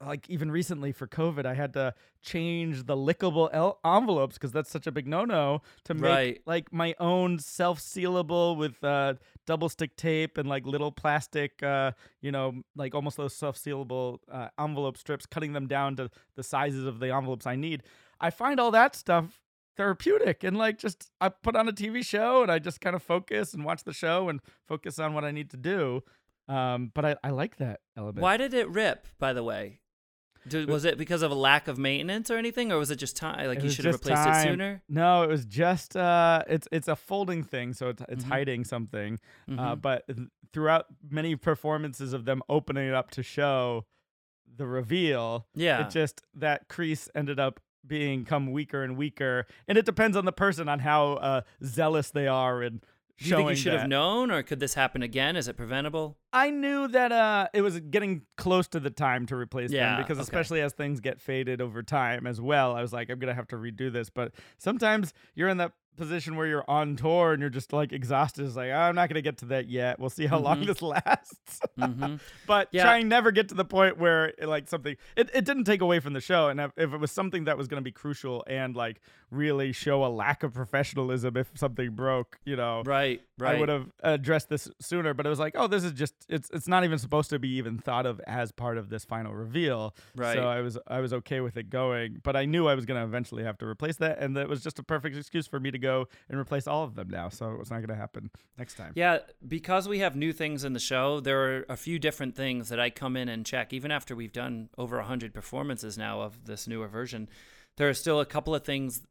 like 0.05 0.28
even 0.28 0.51
recently 0.51 0.93
for 0.93 1.07
COVID, 1.07 1.47
I 1.47 1.55
had 1.55 1.72
to 1.74 1.95
change 2.22 2.84
the 2.84 2.97
lickable 2.97 3.49
el- 3.53 3.78
envelopes 3.84 4.34
because 4.36 4.53
that's 4.53 4.70
such 4.70 4.86
a 4.86 4.93
big 4.93 5.07
no-no 5.07 5.62
to 5.84 5.95
make 5.95 6.03
Right. 6.11 6.43
like 6.47 6.72
my 6.72 6.95
own 7.01 7.39
self-sealable 7.39 8.57
with 8.57 8.82
uh, 8.82 9.14
double 9.47 9.68
stick 9.68 9.97
tape 9.97 10.39
and 10.39 10.49
like 10.49 10.66
little 10.66 10.93
plastic, 10.93 11.62
uh, 11.62 11.93
you 12.20 12.32
know, 12.32 12.62
like 12.76 12.95
almost 12.95 13.16
those 13.16 13.34
self-sealable 13.34 14.18
uh, 14.30 14.49
envelope 14.59 14.97
strips, 14.99 15.26
cutting 15.26 15.53
them 15.53 15.66
down 15.66 15.97
to 15.97 16.11
the 16.36 16.43
sizes 16.43 16.84
of 16.84 16.99
the 17.01 17.12
envelopes 17.14 17.47
I 17.47 17.57
need. 17.57 17.82
I 18.20 18.30
find 18.30 18.59
all 18.59 18.70
that 18.72 18.95
stuff 18.97 19.43
therapeutic 19.76 20.43
and 20.43 20.57
like 20.57 20.76
just 20.76 21.11
I 21.20 21.28
put 21.28 21.55
on 21.55 21.68
a 21.68 21.72
TV 21.72 22.05
show 22.05 22.43
and 22.43 22.51
I 22.51 22.59
just 22.59 22.80
kind 22.80 22.97
of 22.97 23.03
focus 23.03 23.55
and 23.55 23.64
watch 23.64 23.84
the 23.84 23.93
show 23.93 24.28
and 24.28 24.41
focus 24.66 24.99
on 24.99 25.14
what 25.14 25.24
I 25.24 25.30
need 25.30 25.51
to 25.51 25.57
do. 25.57 26.03
Um, 26.49 26.90
but 26.94 27.05
I, 27.05 27.16
I 27.22 27.30
like 27.30 27.57
that 27.59 27.80
element. 27.96 28.18
Why 28.20 28.36
did 28.36 28.55
it 28.55 28.68
rip? 28.70 29.07
By 29.18 29.32
the 29.32 29.42
way, 29.42 29.80
Did, 30.49 30.68
was 30.68 30.84
it 30.86 30.96
because 30.96 31.20
of 31.22 31.30
a 31.30 31.34
lack 31.34 31.68
of 31.68 31.78
maintenance 31.78 32.30
or 32.30 32.36
anything, 32.38 32.72
or 32.72 32.78
was 32.78 32.90
it 32.90 32.96
just 32.96 33.16
time? 33.16 33.46
Like 33.46 33.59
It 33.59 33.64
you 33.64 33.70
should 33.70 33.84
have 33.84 33.94
replaced 33.96 34.26
it 34.26 34.42
sooner. 34.44 34.82
No, 34.88 35.22
it 35.22 35.28
was 35.28 35.44
just 35.44 35.96
uh, 35.96 36.42
it's 36.49 36.66
it's 36.72 36.88
a 36.88 36.96
folding 36.96 37.42
thing, 37.44 37.74
so 37.74 37.88
it's 37.90 38.03
it's 38.09 38.24
Mhm. 38.24 38.28
hiding 38.28 38.64
something. 38.64 39.18
Uh, 39.51 39.74
Mhm. 39.76 39.82
but 39.82 40.05
throughout 40.53 40.86
many 41.11 41.36
performances 41.36 42.12
of 42.14 42.24
them 42.24 42.42
opening 42.49 42.88
it 42.88 42.94
up 42.94 43.11
to 43.11 43.22
show 43.22 43.84
the 44.57 44.66
reveal, 44.66 45.46
yeah. 45.55 45.86
it 45.86 45.90
just 45.90 46.22
that 46.34 46.68
crease 46.68 47.09
ended 47.14 47.38
up 47.38 47.61
being 47.86 48.24
come 48.24 48.51
weaker 48.51 48.82
and 48.82 48.96
weaker, 48.96 49.46
and 49.68 49.76
it 49.76 49.84
depends 49.84 50.16
on 50.16 50.24
the 50.24 50.32
person 50.32 50.68
on 50.68 50.78
how 50.80 51.12
uh, 51.14 51.40
zealous 51.62 52.11
they 52.11 52.26
are 52.26 52.62
in 52.62 52.80
Do 53.18 53.28
you 53.28 53.36
think 53.36 53.50
you 53.50 53.56
should 53.56 53.72
that. 53.72 53.80
have 53.80 53.88
known, 53.88 54.30
or 54.30 54.42
could 54.42 54.60
this 54.60 54.74
happen 54.74 55.02
again? 55.02 55.34
Is 55.36 55.48
it 55.48 55.56
preventable? 55.56 56.18
I 56.32 56.50
knew 56.50 56.86
that 56.88 57.10
uh, 57.10 57.48
it 57.52 57.62
was 57.62 57.80
getting 57.80 58.22
close 58.36 58.68
to 58.68 58.80
the 58.80 58.90
time 58.90 59.26
to 59.26 59.36
replace 59.36 59.72
Yeah, 59.72 59.96
them 59.96 60.02
because 60.04 60.18
okay. 60.18 60.22
especially 60.22 60.60
as 60.60 60.72
things 60.72 61.00
get 61.00 61.20
faded 61.20 61.60
over 61.60 61.82
time 61.82 62.26
as 62.26 62.40
well, 62.40 62.76
I 62.76 62.82
was 62.82 62.92
like, 62.92 63.10
I'm 63.10 63.18
gonna 63.18 63.34
have 63.34 63.48
to 63.48 63.56
redo 63.56 63.92
this. 63.92 64.08
But 64.08 64.32
sometimes 64.58 65.12
you're 65.34 65.48
in 65.48 65.56
that 65.56 65.72
position 65.99 66.36
where 66.36 66.46
you're 66.46 66.64
on 66.68 66.96
tour 66.96 67.32
and 67.32 67.40
you're 67.40 67.51
just 67.51 67.72
like 67.72 67.92
exhausted. 67.92 68.46
It's 68.46 68.57
like 68.57 68.70
I'm 68.70 68.94
not 68.94 69.09
gonna 69.11 69.20
get 69.22 69.38
to 69.38 69.44
that 69.46 69.68
yet. 69.68 69.99
We'll 70.01 70.09
see 70.11 70.26
how 70.26 70.38
long 70.38 70.62
Mhm. 70.62 70.66
this 70.66 70.80
lasts. 70.94 71.61
hmm 71.76 72.16
but 72.46 72.68
Yeah. 72.72 72.84
trying 72.84 73.09
never 73.09 73.30
get 73.32 73.49
to 73.51 73.55
the 73.55 73.64
point 73.64 73.99
where 73.99 74.26
it, 74.38 74.46
like 74.49 74.68
something 74.68 74.96
it, 75.16 75.30
it 75.34 75.44
didn't 75.44 75.64
take 75.64 75.80
away 75.82 76.01
from 76.01 76.12
the 76.14 76.20
show 76.20 76.49
and 76.49 76.61
if, 76.61 76.72
it 76.76 76.96
was 76.99 77.11
something 77.12 77.44
that 77.44 77.59
was 77.59 77.68
going 77.68 77.80
to 77.80 77.84
be 77.84 77.92
crucial 77.92 78.44
and 78.46 78.74
like 78.76 79.01
really 79.30 79.72
show 79.72 80.05
a 80.05 80.09
lack 80.09 80.42
of 80.42 80.55
professionalism 80.55 81.36
if 81.36 81.49
something 81.55 81.90
broke 81.90 82.38
you 82.44 82.57
know 82.57 82.82
Right, 82.86 83.20
right. 83.38 83.57
I 83.57 83.61
would 83.61 83.68
have 83.68 83.86
addressed 84.03 84.49
this 84.49 84.68
sooner, 84.80 85.12
but 85.12 85.26
it 85.26 85.28
was 85.28 85.38
like, 85.38 85.55
oh, 85.57 85.66
this 85.66 85.84
is 85.84 85.92
just 85.92 86.14
it's 86.28 86.49
it's 86.51 86.68
not 86.68 86.84
even 86.84 86.99
supposed 86.99 87.28
to 87.30 87.38
be 87.38 87.49
even 87.57 87.76
thought 87.78 88.07
of 88.07 88.20
as 88.26 88.53
part 88.53 88.78
of 88.78 88.88
this 88.88 89.05
final 89.05 89.34
reveal. 89.34 89.94
Right. 90.16 90.34
So 90.34 90.46
I 90.49 90.61
was 90.61 90.78
I 90.86 91.01
was 91.01 91.12
okay 91.12 91.40
with 91.40 91.57
it 91.57 91.68
going, 91.70 92.20
but 92.22 92.36
I 92.36 92.44
knew 92.44 92.66
I 92.68 92.74
was 92.74 92.86
gonna 92.86 93.05
eventually 93.05 93.42
have 93.44 93.59
to 93.59 93.66
replace 93.66 93.96
that, 93.96 94.18
and 94.20 94.36
that 94.36 94.49
was 94.49 94.62
just 94.62 94.78
a 94.78 94.82
perfect 94.82 95.16
excuse 95.16 95.46
for 95.46 95.59
me 95.61 95.70
to 95.70 95.78
go 95.78 95.88
and 96.28 96.39
replace 96.39 96.66
all 96.66 96.84
of 96.84 96.95
them 96.95 97.09
now. 97.11 97.28
So 97.28 97.57
it's 97.61 97.70
not 97.70 97.80
gonna 97.80 97.95
happen 97.99 98.30
next 98.59 98.74
time. 98.76 98.93
Yeah, 98.95 99.18
because 99.47 99.89
we 99.89 99.99
have 100.01 100.14
new 100.16 100.32
things 100.32 100.64
in 100.64 100.72
the 100.72 100.80
show, 100.80 101.20
there 101.20 101.41
are 101.59 101.64
a 101.68 101.76
few 101.76 101.99
different 101.99 102.34
things 102.36 102.68
that 102.68 102.80
I 102.80 102.91
come 102.91 103.16
in 103.16 103.28
and 103.28 103.45
check. 103.47 103.72
Even 103.72 103.91
after 103.91 104.14
we've 104.16 104.32
done 104.32 104.68
over 104.76 104.97
100 104.99 105.32
performances 105.34 105.97
now 105.99 106.20
of 106.20 106.45
this 106.47 106.66
newer 106.68 106.89
version, 106.89 107.28
there 107.76 107.89
are 107.89 107.95
still 107.95 108.20
a 108.20 108.26
couple 108.26 108.55
of 108.55 108.64
things, 108.64 109.03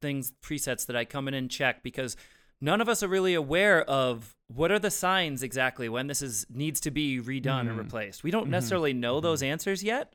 things 0.00 0.32
presets 0.42 0.86
that 0.86 0.96
I 0.96 1.04
come 1.04 1.28
in 1.28 1.34
and 1.34 1.50
check 1.50 1.82
because 1.82 2.16
none 2.60 2.80
of 2.80 2.88
us 2.88 3.02
are 3.02 3.08
really 3.08 3.34
aware 3.34 3.82
of 3.84 4.34
what 4.48 4.70
are 4.70 4.78
the 4.78 4.90
signs 4.90 5.42
exactly 5.42 5.88
when 5.88 6.06
this 6.06 6.22
is 6.22 6.46
needs 6.50 6.80
to 6.80 6.90
be 6.90 7.20
redone 7.20 7.66
or 7.68 7.74
Mhm. 7.74 7.78
replaced. 7.78 8.22
We 8.24 8.30
don't 8.30 8.46
Mhm. 8.46 8.50
necessarily 8.50 8.92
know 8.92 9.20
those 9.20 9.42
answers 9.42 9.82
yet. 9.82 10.14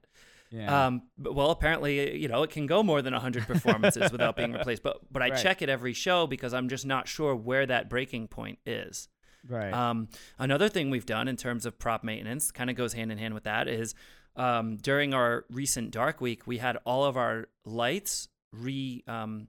Yeah. 0.52 0.88
Um, 0.88 1.04
but, 1.18 1.36
well, 1.36 1.52
apparently, 1.52 2.18
you 2.18 2.28
know, 2.28 2.42
it 2.44 2.50
can 2.50 2.66
go 2.66 2.82
more 2.82 3.02
than 3.02 3.14
100 3.14 3.46
performances 3.46 4.12
without 4.12 4.36
being 4.36 4.52
replaced. 4.54 4.82
But 4.84 5.00
but 5.12 5.22
I 5.22 5.30
Right. 5.30 5.40
check 5.42 5.62
it 5.62 5.70
every 5.70 5.94
show 5.94 6.26
because 6.28 6.54
I'm 6.54 6.70
just 6.70 6.86
not 6.86 7.08
sure 7.08 7.36
where 7.36 7.66
that 7.68 7.90
breaking 7.90 8.28
point 8.30 8.60
is. 8.66 9.08
right. 9.48 9.72
Um, 9.74 10.10
another 10.38 10.68
thing 10.68 10.90
we've 10.90 11.06
done 11.06 11.28
in 11.28 11.38
terms 11.38 11.66
of 11.66 11.78
prop 11.80 12.04
maintenance 12.04 12.52
kind 12.52 12.70
of 12.70 12.76
goes 12.76 12.94
hand 12.94 13.12
in 13.12 13.18
hand 13.18 13.34
with 13.34 13.44
that 13.44 13.68
is 13.68 13.94
um, 14.36 14.78
during 14.78 15.14
our 15.14 15.46
recent 15.50 15.92
Dark 15.92 16.20
Week, 16.20 16.46
we 16.48 16.58
had 16.58 16.78
all 16.86 17.06
of 17.06 17.16
our 17.16 17.48
lights 17.66 18.28
re. 18.52 19.04
Um, 19.08 19.48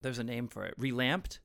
there's 0.00 0.18
a 0.18 0.24
name 0.24 0.48
for 0.48 0.64
it, 0.64 0.74
relamped. 0.78 1.40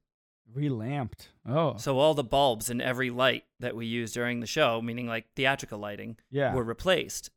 Relamped. 0.54 1.30
Oh. 1.46 1.76
So 1.78 2.00
all 2.00 2.14
the 2.14 2.24
bulbs 2.24 2.70
in 2.70 2.80
every 2.82 3.10
light 3.10 3.44
that 3.60 3.76
we 3.76 3.86
use 3.86 4.14
during 4.14 4.40
the 4.40 4.48
show, 4.48 4.82
meaning 4.82 5.08
like 5.08 5.26
theatrical 5.36 5.78
lighting, 5.78 6.18
yeah. 6.32 6.54
were 6.56 6.64
replaced. 6.64 7.30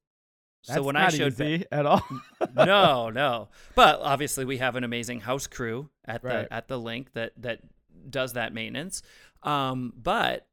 That's 0.67 0.77
so 0.79 0.83
when 0.83 0.97
I 0.97 1.09
showed 1.09 1.37
ba- 1.37 1.45
easy 1.49 1.65
at 1.73 1.87
all. 1.87 2.03
no, 2.55 3.11
no. 3.11 3.49
But 3.75 4.01
obviously, 4.01 4.45
we 4.45 4.59
have 4.59 4.77
an 4.77 4.85
amazing 4.85 5.21
house 5.21 5.47
crew 5.47 5.91
at 6.05 6.23
the 6.23 6.53
at 6.53 6.69
the 6.69 6.79
LINQ 6.79 7.07
that 7.15 7.33
that 7.39 7.61
does 8.09 8.35
that 8.35 8.53
maintenance. 8.53 9.03
Um, 9.43 9.93
but 9.97 10.47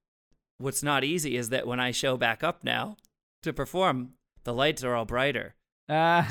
what's 0.59 0.81
not 0.83 1.03
easy 1.03 1.35
is 1.37 1.49
that 1.49 1.67
when 1.67 1.79
I 1.79 1.91
show 1.91 2.15
back 2.17 2.43
up 2.43 2.63
now 2.63 2.95
to 3.43 3.51
perform, 3.53 4.13
the 4.43 4.53
lights 4.53 4.83
are 4.83 4.95
all 4.95 5.05
brighter. 5.05 5.55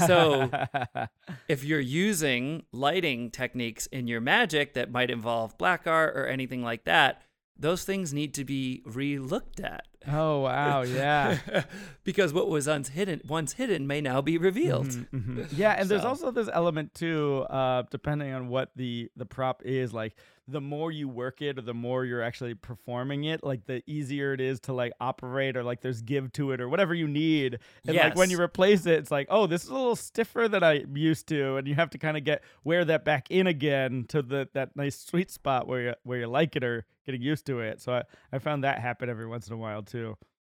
So- 0.06 0.50
If 1.48 1.62
you're 1.64 1.78
using 1.80 2.64
lighting 2.72 3.30
techniques 3.30 3.86
in 3.86 4.08
your 4.08 4.20
magic 4.20 4.74
that 4.74 4.90
might 4.90 5.10
involve 5.10 5.56
black 5.58 5.86
art 5.86 6.16
or 6.16 6.26
anything 6.26 6.62
like 6.62 6.84
that, 6.84 7.22
those 7.58 7.84
things 7.84 8.12
need 8.12 8.34
to 8.34 8.44
be 8.44 8.82
re-looked 8.84 9.60
at. 9.60 9.86
oh 10.06 10.40
wow, 10.40 10.82
yeah. 10.82 11.38
because 12.04 12.32
what 12.32 12.48
was 12.48 12.66
once 12.68 12.88
hidden 12.88 13.20
once 13.26 13.54
hidden 13.54 13.86
may 13.86 14.00
now 14.00 14.20
be 14.20 14.38
revealed. 14.38 14.88
Mhm, 14.88 15.06
mhm. 15.12 15.48
Yeah, 15.56 15.72
and 15.72 15.88
there's 15.88 16.04
also 16.04 16.30
this 16.30 16.48
element 16.52 16.94
too, 16.94 17.44
uh, 17.50 17.82
depending 17.90 18.32
on 18.32 18.48
what 18.48 18.70
the 18.76 19.10
the 19.16 19.26
prop 19.26 19.62
is. 19.64 19.92
Like, 19.92 20.14
the 20.48 20.60
more 20.60 20.92
you 20.92 21.08
work 21.08 21.42
it, 21.42 21.58
or 21.58 21.62
the 21.62 21.74
more 21.74 22.04
you're 22.04 22.22
actually 22.22 22.54
performing 22.54 23.24
it, 23.24 23.42
like 23.42 23.66
the 23.66 23.82
easier 23.86 24.32
it 24.32 24.40
is 24.40 24.60
to 24.60 24.72
like 24.72 24.92
operate, 25.00 25.56
or 25.56 25.64
like 25.64 25.80
there's 25.80 26.02
give 26.02 26.32
to 26.32 26.52
it, 26.52 26.60
or 26.60 26.68
whatever 26.68 26.94
you 26.94 27.08
need. 27.08 27.58
And 27.86 27.96
like 27.96 28.16
when 28.16 28.30
you 28.30 28.40
replace 28.40 28.86
it, 28.86 28.98
it's 28.98 29.10
like, 29.10 29.26
oh, 29.30 29.46
this 29.46 29.64
is 29.64 29.70
a 29.70 29.74
little 29.74 29.96
stiffer 29.96 30.48
than 30.48 30.62
I'm 30.62 30.96
used 30.96 31.26
to, 31.28 31.56
and 31.56 31.66
you 31.66 31.74
have 31.74 31.90
to 31.90 31.98
kind 31.98 32.16
of 32.16 32.24
get 32.24 32.42
wear 32.64 32.84
that 32.84 33.04
back 33.04 33.30
in 33.30 33.46
again 33.46 34.04
to 34.08 34.22
the 34.22 34.48
that 34.54 34.76
nice 34.76 34.98
sweet 34.98 35.30
spot 35.30 35.66
where 35.66 35.82
you 35.82 35.94
where 36.04 36.20
you 36.20 36.28
like 36.28 36.56
it 36.56 36.64
or 36.64 36.86
getting 37.04 37.22
used 37.22 37.46
to 37.46 37.60
it. 37.60 37.80
So 37.80 37.94
I 37.94 38.02
I 38.32 38.38
found 38.38 38.64
that 38.64 38.78
happen 38.78 39.08
every 39.08 39.26
once 39.26 39.48
in 39.48 39.54
a 39.54 39.58
while 39.58 39.82
too. 39.82 40.16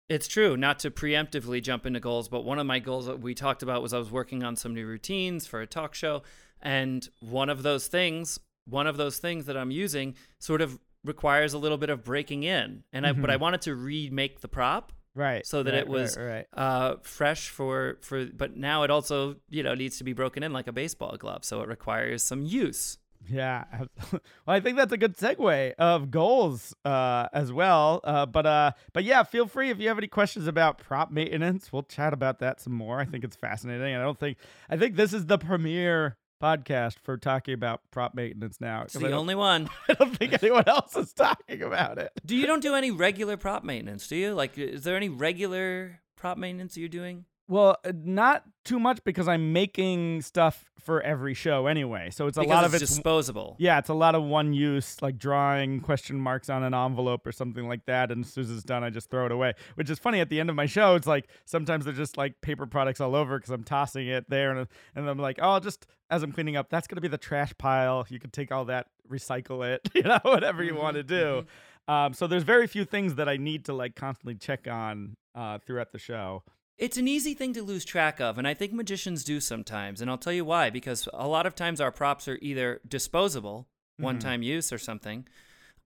It's 0.10 0.28
true, 0.28 0.58
not 0.58 0.80
to 0.80 0.90
preemptively 0.90 1.62
jump 1.62 1.86
into 1.86 2.00
goals, 2.00 2.30
but 2.30 2.44
one 2.44 2.58
of 2.58 2.66
my 2.66 2.80
goals 2.80 3.06
that 3.06 3.22
we 3.22 3.36
talked 3.36 3.62
about 3.62 3.84
was 3.84 3.94
I 3.94 4.00
was 4.00 4.10
working 4.10 4.44
on 4.44 4.56
some 4.56 4.74
new 4.74 4.88
routines 4.88 5.46
for 5.46 5.62
a 5.62 5.68
talk 5.68 5.94
show. 5.94 6.24
And 6.62 7.08
one 7.20 7.48
of 7.48 7.62
those 7.62 7.86
things, 7.86 8.40
one 8.70 8.88
of 8.88 8.98
those 8.98 9.18
things 9.18 9.46
that 9.46 9.58
I'm 9.58 9.72
using 9.72 10.16
sort 10.40 10.62
of 10.62 10.80
requires 11.04 11.54
a 11.54 11.58
little 11.58 11.78
bit 11.78 11.90
of 11.90 12.04
breaking 12.04 12.44
in. 12.44 12.84
And 12.94 13.06
I, 13.06 13.14
but. 13.14 13.30
I 13.30 13.38
wanted 13.38 13.62
to 13.62 13.76
remake 13.76 14.42
the 14.42 14.48
prop 14.48 14.92
Right. 15.16 15.46
so 15.46 15.64
that 15.64 15.72
right, 15.74 15.82
it 15.82 15.88
was 15.88 16.16
right, 16.18 16.26
right. 16.26 16.48
uh, 16.54 16.96
fresh 17.02 17.50
for, 17.50 17.98
for, 18.02 18.26
but 18.26 18.56
now 18.56 18.84
it 18.84 18.92
also, 18.92 19.36
you 19.50 19.64
know, 19.64 19.74
needs 19.74 19.98
to 19.98 20.04
be 20.04 20.14
broken 20.14 20.44
in 20.44 20.54
like 20.54 20.68
a 20.68 20.72
baseball 20.72 21.18
glove. 21.18 21.44
So 21.44 21.62
it 21.62 21.68
requires 21.68 22.24
some 22.24 22.46
use. 22.46 22.98
Yeah. 23.28 23.66
well, 24.12 24.22
I 24.48 24.60
think 24.60 24.78
that's 24.78 24.94
a 24.94 24.98
good 24.98 25.18
segue 25.18 25.74
of 25.78 26.10
goals 26.12 26.74
uh, 26.86 27.28
as 27.34 27.52
well. 27.52 28.00
Uh, 28.04 28.26
but 28.26 28.46
uh, 28.46 28.72
but 28.94 29.04
yeah, 29.04 29.24
feel 29.24 29.48
free 29.48 29.70
if 29.70 29.80
you 29.80 29.88
have 29.90 29.98
any 29.98 30.08
questions 30.08 30.48
about 30.48 30.78
prop 30.78 31.12
maintenance. 31.12 31.72
We'll 31.74 31.84
chat 31.84 32.14
about 32.14 32.40
that 32.40 32.62
some 32.62 32.74
more. 32.74 33.00
I 33.00 33.06
think 33.06 33.24
it's 33.24 33.36
fascinating. 33.36 33.96
I 33.96 34.02
don't 34.02 34.18
think 34.18 34.38
I 34.70 34.78
think 34.78 34.96
this 34.96 35.14
is 35.14 35.26
the 35.26 35.38
premier 35.38 36.18
podcast 36.40 36.98
for 37.04 37.18
talking 37.18 37.54
about 37.54 37.82
prop 37.92 38.16
maintenance 38.16 38.60
now. 38.60 38.84
It's 38.84 38.94
the 38.94 39.12
only 39.12 39.36
one. 39.50 39.70
I 39.88 39.94
don't 39.94 40.16
think 40.18 40.34
anyone 40.42 40.64
else 40.68 40.96
is 40.96 41.14
talking 41.14 41.62
about 41.62 41.98
it. 41.98 42.12
Do 42.26 42.36
you 42.36 42.48
don't 42.48 42.62
do 42.62 42.76
any 42.76 42.92
regular 42.92 43.38
prop 43.38 43.64
maintenance, 43.64 44.08
do 44.08 44.16
you? 44.16 44.34
Like, 44.34 44.58
is 44.58 44.84
there 44.84 44.96
any 44.96 45.10
regular 45.10 46.02
prop 46.16 46.38
maintenance 46.38 46.78
you're 46.78 46.90
doing? 46.90 47.26
Well, 47.50 47.78
uh, 47.84 47.92
not 48.06 48.44
too 48.64 48.80
much 48.80 49.04
because 49.04 49.28
I'm 49.28 49.52
making 49.54 50.22
stuff 50.22 50.70
for 50.80 51.02
every 51.02 51.34
show 51.34 51.66
anyway. 51.66 52.12
So 52.12 52.28
it's 52.28 52.38
a 52.38 52.42
because 52.42 52.54
lot 52.56 52.64
it's 52.66 52.76
of 52.76 52.82
it's 52.84 52.92
disposable. 52.94 53.56
Yeah, 53.58 53.80
it's 53.80 53.90
a 53.90 53.96
lot 53.96 54.14
of 54.14 54.22
one 54.24 54.54
use, 54.54 55.02
like 55.02 55.18
drawing 55.18 55.80
question 55.82 56.20
marks 56.20 56.48
on 56.48 56.62
an 56.62 56.76
envelope 56.76 57.26
or 57.26 57.32
something 57.32 57.68
like 57.68 57.86
that. 57.88 58.12
And 58.12 58.24
as 58.24 58.32
soon 58.32 58.44
as 58.44 58.52
it's 58.52 58.64
done, 58.64 58.84
I 58.84 58.92
just 58.92 59.10
throw 59.10 59.26
it 59.26 59.32
away. 59.32 59.56
Which 59.74 59.90
is 59.90 59.98
funny. 59.98 60.20
At 60.20 60.30
the 60.30 60.40
end 60.40 60.52
of 60.52 60.56
my 60.56 60.68
show, 60.68 60.94
it's 60.94 61.08
like 61.08 61.28
sometimes 61.46 61.86
they're 61.86 61.94
just 61.96 62.18
like 62.18 62.40
paper 62.42 62.68
products 62.68 63.02
all 63.02 63.16
over 63.16 63.40
because 63.40 63.50
I'm 63.50 63.64
tossing 63.64 64.08
it 64.08 64.30
there, 64.30 64.56
and 64.56 64.68
and 64.96 65.10
I'm 65.10 65.18
like, 65.18 65.40
oh, 65.42 65.60
just 65.60 65.88
as 66.12 66.22
I'm 66.22 66.32
cleaning 66.32 66.56
up, 66.56 66.70
that's 66.70 66.86
gonna 66.88 67.02
be 67.02 67.08
the 67.08 67.18
trash 67.18 67.52
pile. 67.58 68.06
You 68.10 68.20
can 68.20 68.30
take 68.30 68.52
all 68.52 68.66
that, 68.66 68.86
recycle 69.12 69.68
it, 69.68 69.90
you 69.96 70.04
know, 70.04 70.20
whatever 70.22 70.64
you 70.64 70.76
want 70.76 70.98
to 70.98 71.04
Mhm, 71.04 71.08
do. 71.08 71.46
Um, 71.92 72.14
so 72.14 72.28
there's 72.28 72.44
very 72.44 72.68
few 72.68 72.86
things 72.86 73.16
that 73.16 73.28
I 73.28 73.38
need 73.38 73.66
to 73.66 73.74
like 73.74 73.96
constantly 73.96 74.36
check 74.36 74.68
on 74.68 75.18
uh, 75.34 75.58
throughout 75.66 75.92
the 75.92 75.98
show. 75.98 76.44
It's 76.80 76.98
an 76.98 77.08
easy 77.10 77.34
thing 77.34 77.52
to 77.54 77.62
lose 77.62 77.84
track 77.84 78.22
of, 78.22 78.38
and 78.38 78.48
I 78.48 78.54
think 78.54 78.72
magicians 78.72 79.26
do 79.26 79.42
sometimes. 79.42 80.00
And 80.02 80.10
I'll 80.10 80.18
tell 80.18 80.32
you 80.34 80.46
why. 80.46 80.70
Because 80.70 81.10
a 81.14 81.28
lot 81.28 81.46
of 81.46 81.54
times 81.54 81.82
our 81.82 81.92
props 81.92 82.26
are 82.30 82.40
either 82.42 82.80
disposable, 82.88 83.68
Mhm. 84.00 84.04
one 84.06 84.20
time 84.20 84.42
use 84.42 84.72
or 84.72 84.78
something, 84.78 85.28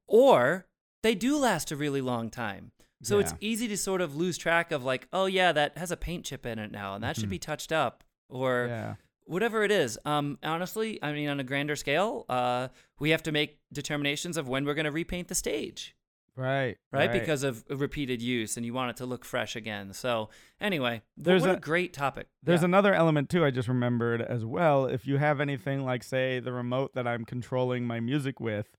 or 0.08 0.68
they 1.02 1.16
do 1.16 1.36
last 1.38 1.72
a 1.72 1.76
really 1.76 2.00
long 2.00 2.30
time. 2.30 2.72
So 3.02 3.20
it's 3.20 3.34
easy 3.42 3.68
to 3.68 3.76
sort 3.76 4.00
of 4.00 4.16
lose 4.16 4.38
track 4.38 4.72
of, 4.72 4.86
like, 4.86 5.10
oh, 5.12 5.26
yeah, 5.26 5.52
that 5.52 5.78
has 5.78 5.92
a 5.92 5.98
paint 5.98 6.24
chip 6.24 6.46
in 6.46 6.58
it 6.58 6.72
now, 6.72 6.96
and 6.96 7.04
that 7.04 7.18
should 7.18 7.26
Mhm. 7.26 7.32
be 7.32 7.40
touched 7.40 7.74
up. 7.74 8.06
Or 8.30 8.68
Yeah. 8.70 8.96
whatever 9.26 9.64
it 9.64 9.72
is. 9.72 10.00
Um, 10.06 10.38
honestly, 10.42 11.04
I 11.04 11.12
mean, 11.12 11.28
on 11.28 11.38
a 11.40 11.44
grander 11.44 11.76
scale, 11.76 12.26
uh, 12.30 12.70
we 13.00 13.10
have 13.10 13.22
to 13.24 13.32
make 13.34 13.60
determinations 13.74 14.38
of 14.38 14.48
when 14.48 14.64
we're 14.64 14.74
going 14.74 14.86
to 14.86 14.92
repaint 14.92 15.28
the 15.28 15.36
stage. 15.36 15.96
Right. 16.36 16.78
right? 16.92 17.12
Because 17.12 17.44
of 17.44 17.64
repeated 17.70 18.22
use, 18.22 18.58
and 18.58 18.66
you 18.66 18.74
want 18.74 18.90
it 18.90 18.98
to 18.98 19.06
look 19.06 19.24
fresh 19.24 19.56
again. 19.56 19.94
So, 19.94 20.30
anyway, 20.60 21.04
There's 21.16 21.42
what 21.44 21.52
a, 21.52 21.58
a- 21.58 21.60
great 21.60 21.94
topic. 21.94 22.28
There's 22.42 22.62
Yeah. 22.62 22.66
another 22.66 22.94
element 22.94 23.30
too 23.30 23.46
I 23.46 23.52
just 23.52 23.68
remembered 23.68 24.22
as 24.22 24.44
well. 24.44 24.86
If 24.86 25.06
you 25.06 25.18
have 25.18 25.40
anything 25.40 25.86
like 25.86 26.02
say 26.04 26.40
the 26.40 26.52
remote 26.52 26.96
that 26.96 27.08
I'm 27.08 27.24
controlling 27.24 27.86
my 27.86 28.00
music 28.00 28.40
with, 28.40 28.76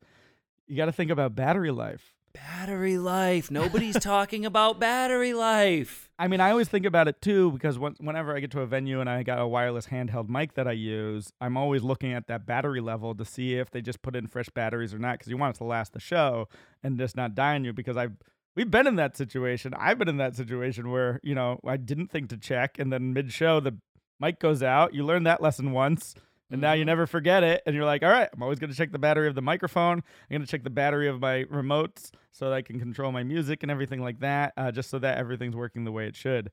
you 0.66 0.76
got 0.76 0.86
to 0.86 0.92
think 0.92 1.10
about 1.12 1.34
battery 1.36 1.70
life. 1.70 2.14
Battery 2.34 2.98
life. 2.98 3.50
Nobody's 3.50 3.98
talking 4.00 4.44
about 4.44 4.78
battery 4.78 5.32
life. 5.32 6.10
I 6.18 6.28
mean, 6.28 6.40
I 6.40 6.50
always 6.50 6.68
think 6.68 6.84
about 6.84 7.08
it 7.08 7.22
too 7.22 7.50
because 7.52 7.78
when, 7.78 7.94
whenever 7.98 8.36
I 8.36 8.40
get 8.40 8.50
to 8.52 8.60
a 8.60 8.66
venue 8.66 9.00
and 9.00 9.08
I 9.08 9.22
got 9.22 9.40
a 9.40 9.46
wireless 9.46 9.86
handheld 9.86 10.28
mic 10.28 10.54
that 10.54 10.68
I 10.68 10.72
use, 10.72 11.32
I'm 11.40 11.56
always 11.56 11.82
looking 11.82 12.12
at 12.12 12.26
that 12.28 12.46
battery 12.46 12.80
level 12.80 13.14
to 13.14 13.24
see 13.24 13.54
if 13.54 13.70
they 13.70 13.80
just 13.80 14.02
put 14.02 14.14
in 14.14 14.26
fresh 14.26 14.48
batteries 14.50 14.92
or 14.92 14.98
not 14.98 15.18
because 15.18 15.30
you 15.30 15.36
want 15.36 15.56
it 15.56 15.58
to 15.58 15.64
last 15.64 15.92
the 15.92 16.00
show 16.00 16.48
and 16.82 16.98
just 16.98 17.16
not 17.16 17.34
die 17.34 17.54
on 17.54 17.64
you 17.64 17.72
because 17.72 17.96
I've 17.96 18.16
we've 18.54 18.70
been 18.70 18.86
in 18.86 18.96
that 18.96 19.16
situation. 19.16 19.74
I've 19.76 19.98
been 19.98 20.08
in 20.08 20.18
that 20.18 20.36
situation 20.36 20.90
where, 20.90 21.20
you 21.22 21.34
know, 21.34 21.60
I 21.66 21.76
didn't 21.76 22.10
think 22.10 22.28
to 22.30 22.36
check 22.36 22.78
and 22.78 22.92
then 22.92 23.12
mid 23.12 23.32
show 23.32 23.60
the 23.60 23.76
mic 24.20 24.38
goes 24.38 24.62
out. 24.62 24.94
You 24.94 25.04
learn 25.04 25.24
that 25.24 25.42
lesson 25.42 25.72
once 25.72 26.14
and 26.54 26.60
now 26.60 26.72
you 26.72 26.84
never 26.84 27.04
forget 27.08 27.42
it. 27.42 27.64
And 27.66 27.74
you're 27.74 27.84
like, 27.84 28.04
all 28.04 28.10
right, 28.10 28.28
I'm 28.32 28.40
always 28.40 28.60
going 28.60 28.70
to 28.70 28.76
check 28.76 28.92
the 28.92 28.98
battery 28.98 29.26
of 29.26 29.34
the 29.34 29.42
microphone. 29.42 29.98
I'm 29.98 30.30
going 30.30 30.40
to 30.40 30.46
check 30.46 30.62
the 30.62 30.70
battery 30.70 31.08
of 31.08 31.20
my 31.20 31.42
remotes 31.44 32.12
so 32.30 32.48
that 32.48 32.54
I 32.54 32.62
can 32.62 32.78
control 32.78 33.10
my 33.10 33.24
music 33.24 33.64
and 33.64 33.72
everything 33.72 34.00
like 34.00 34.20
that, 34.20 34.52
uh, 34.56 34.70
just 34.70 34.88
so 34.88 35.00
that 35.00 35.18
everything's 35.18 35.56
working 35.56 35.82
the 35.82 35.90
way 35.90 36.06
it 36.06 36.14
should. 36.14 36.52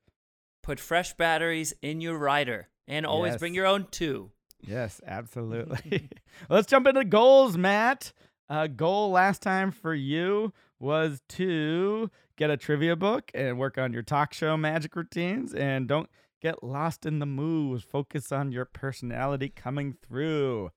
Put 0.64 0.80
fresh 0.80 1.14
batteries 1.14 1.76
in 1.84 2.02
your 2.02 2.18
rider, 2.18 2.70
and 2.88 3.06
always 3.06 3.38
bring 3.38 3.54
your 3.54 3.68
own 3.68 3.86
too. 3.92 4.32
Yes, 4.60 5.02
absolutely. 5.06 6.10
Let's 6.50 6.66
jump 6.66 6.88
into 6.88 7.06
goals, 7.06 7.56
Mat. 7.56 8.12
Uh, 8.50 8.66
goal 8.66 9.12
last 9.12 9.44
time 9.44 9.70
for 9.72 9.94
you 9.94 10.52
was 10.80 11.22
to 11.30 12.10
get 12.38 12.50
a 12.50 12.58
trivia 12.58 12.96
book 12.96 13.30
and 13.36 13.60
work 13.60 13.78
on 13.78 13.94
your 13.94 14.02
talk 14.02 14.34
show 14.34 14.58
magic 14.58 14.96
routines 14.96 15.54
and 15.54 15.88
don't 15.88 16.10
get 16.42 16.64
lost 16.64 17.06
in 17.06 17.20
the 17.20 17.26
moves. 17.26 17.84
Focus 17.84 18.32
on 18.32 18.52
your 18.52 18.66
personality 18.66 19.50
coming 19.50 19.96
through. 20.06 20.72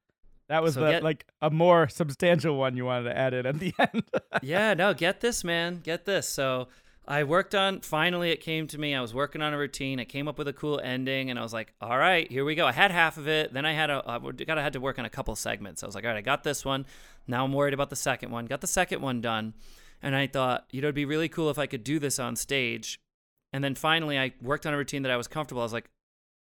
That 0.49 0.62
was 0.62 0.75
So 0.75 0.81
the, 0.81 0.91
get- 0.93 1.03
like 1.03 1.27
a 1.41 1.51
more 1.51 1.89
substantial 1.89 2.57
one 2.57 2.77
you 2.77 2.85
wanted 2.85 3.05
to 3.11 3.17
add 3.19 3.35
in 3.35 3.47
at 3.47 3.59
the 3.59 3.73
end. 3.79 4.03
yeah, 4.43 4.75
no, 4.75 4.93
get 4.95 5.21
this, 5.21 5.43
man. 5.43 5.81
Get 5.83 6.05
this. 6.05 6.29
So 6.29 6.69
I 7.07 7.25
worked 7.25 7.55
on, 7.55 7.81
finally, 7.81 8.31
it 8.31 8.41
came 8.41 8.67
to 8.69 8.79
me. 8.79 8.95
I 8.95 9.01
was 9.01 9.15
working 9.15 9.41
on 9.43 9.53
a 9.55 9.59
routine. 9.59 10.01
I 10.01 10.05
came 10.05 10.29
up 10.29 10.39
with 10.39 10.49
a 10.49 10.53
cool 10.53 10.81
ending, 10.83 11.31
and 11.31 11.39
I 11.39 11.43
was 11.43 11.53
like, 11.53 11.73
all 11.81 11.97
right, 11.99 12.31
here 12.31 12.45
we 12.45 12.55
go. 12.55 12.67
I 12.67 12.73
had 12.73 12.91
half 12.91 13.17
of 13.19 13.27
it. 13.29 13.53
Then 13.55 13.65
I 13.65 13.73
had 13.73 13.91
a, 13.91 14.03
I 14.07 14.19
got, 14.19 14.59
I 14.59 14.62
had 14.62 14.73
to 14.75 14.81
work 14.81 14.99
on 14.99 15.05
a 15.07 15.11
couple 15.11 15.35
segments. 15.37 15.83
I 15.83 15.87
was 15.87 15.95
like, 15.95 16.05
all 16.05 16.11
right, 16.11 16.17
I 16.19 16.23
got 16.23 16.45
this 16.45 16.65
one. 16.65 16.85
Now 17.27 17.45
I'm 17.45 17.53
worried 17.53 17.75
about 17.75 17.91
the 17.91 17.97
second 17.97 18.31
one. 18.31 18.47
Got 18.47 18.61
the 18.61 18.67
second 18.67 19.01
one 19.03 19.21
done. 19.23 19.55
And 20.03 20.15
I 20.15 20.27
thought, 20.27 20.67
you 20.71 20.83
know, 20.83 20.87
it'd 20.89 20.95
be 20.95 21.07
really 21.07 21.31
cool 21.31 21.49
if 21.49 21.59
I 21.59 21.67
could 21.67 21.85
do 21.85 21.99
this 21.99 22.19
on 22.19 22.37
stage. 22.37 22.99
And 23.55 23.63
then 23.63 23.77
finally, 23.77 24.19
I 24.19 24.33
worked 24.43 24.67
on 24.67 24.75
a 24.75 24.77
routine 24.77 25.03
that 25.03 25.13
I 25.13 25.17
was 25.17 25.29
comfortable. 25.29 25.63
I 25.63 25.65
was 25.65 25.73
like, 25.73 25.89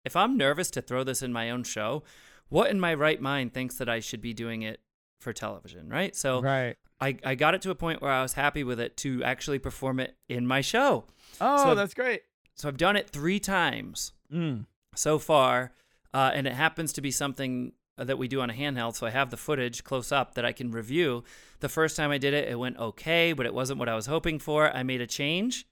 if 0.04 0.16
I'm 0.16 0.36
nervous 0.36 0.68
to 0.72 0.82
throw 0.82 1.04
this 1.04 1.22
in 1.22 1.32
my 1.32 1.48
own 1.50 1.62
show, 1.62 2.02
what 2.48 2.70
in 2.70 2.80
my 2.80 2.92
right 2.92 3.20
mind 3.20 3.54
thinks 3.54 3.76
that 3.76 3.88
I 3.88 4.00
should 4.00 4.20
be 4.20 4.34
doing 4.34 4.62
it 4.62 4.80
for 5.20 5.32
television, 5.32 5.88
right? 5.88 6.14
So 6.16 6.42
right. 6.42 6.76
I, 7.00 7.16
I 7.24 7.36
got 7.36 7.54
it 7.54 7.62
to 7.62 7.70
a 7.70 7.74
point 7.76 8.02
where 8.02 8.10
I 8.10 8.20
was 8.20 8.32
happy 8.32 8.64
with 8.64 8.80
it 8.80 8.96
to 8.98 9.22
actually 9.22 9.60
perform 9.60 10.00
it 10.00 10.16
in 10.28 10.44
my 10.44 10.60
show. 10.60 11.04
Oh, 11.40 11.62
So- 11.62 11.74
that's 11.76 11.94
great. 11.94 12.22
So 12.56 12.66
I've 12.68 12.76
done 12.76 12.96
it 12.96 13.08
three 13.10 13.38
times 13.38 14.12
Mm. 14.32 14.66
so 14.96 15.20
far, 15.20 15.72
uh, 16.12 16.32
and 16.34 16.48
it 16.48 16.54
happens 16.54 16.92
to 16.94 17.00
be 17.00 17.12
something 17.12 17.74
that 17.96 18.18
we 18.18 18.26
do 18.26 18.40
on 18.40 18.50
a 18.50 18.54
handheld. 18.54 18.96
So 18.96 19.06
I 19.06 19.10
have 19.10 19.30
the 19.30 19.36
footage 19.36 19.84
close 19.84 20.10
up 20.10 20.34
that 20.34 20.44
I 20.44 20.50
can 20.50 20.72
review. 20.72 21.22
The 21.60 21.68
first 21.68 21.96
time 21.96 22.10
I 22.10 22.18
did 22.18 22.34
it, 22.34 22.48
it 22.48 22.58
went 22.58 22.76
okay, 22.78 23.32
but 23.32 23.46
it 23.46 23.54
wasn't 23.54 23.78
what 23.78 23.88
I 23.88 23.94
was 23.94 24.06
hoping 24.06 24.40
for. 24.40 24.76
I 24.76 24.82
made 24.82 25.00
a 25.00 25.06
change. 25.06 25.64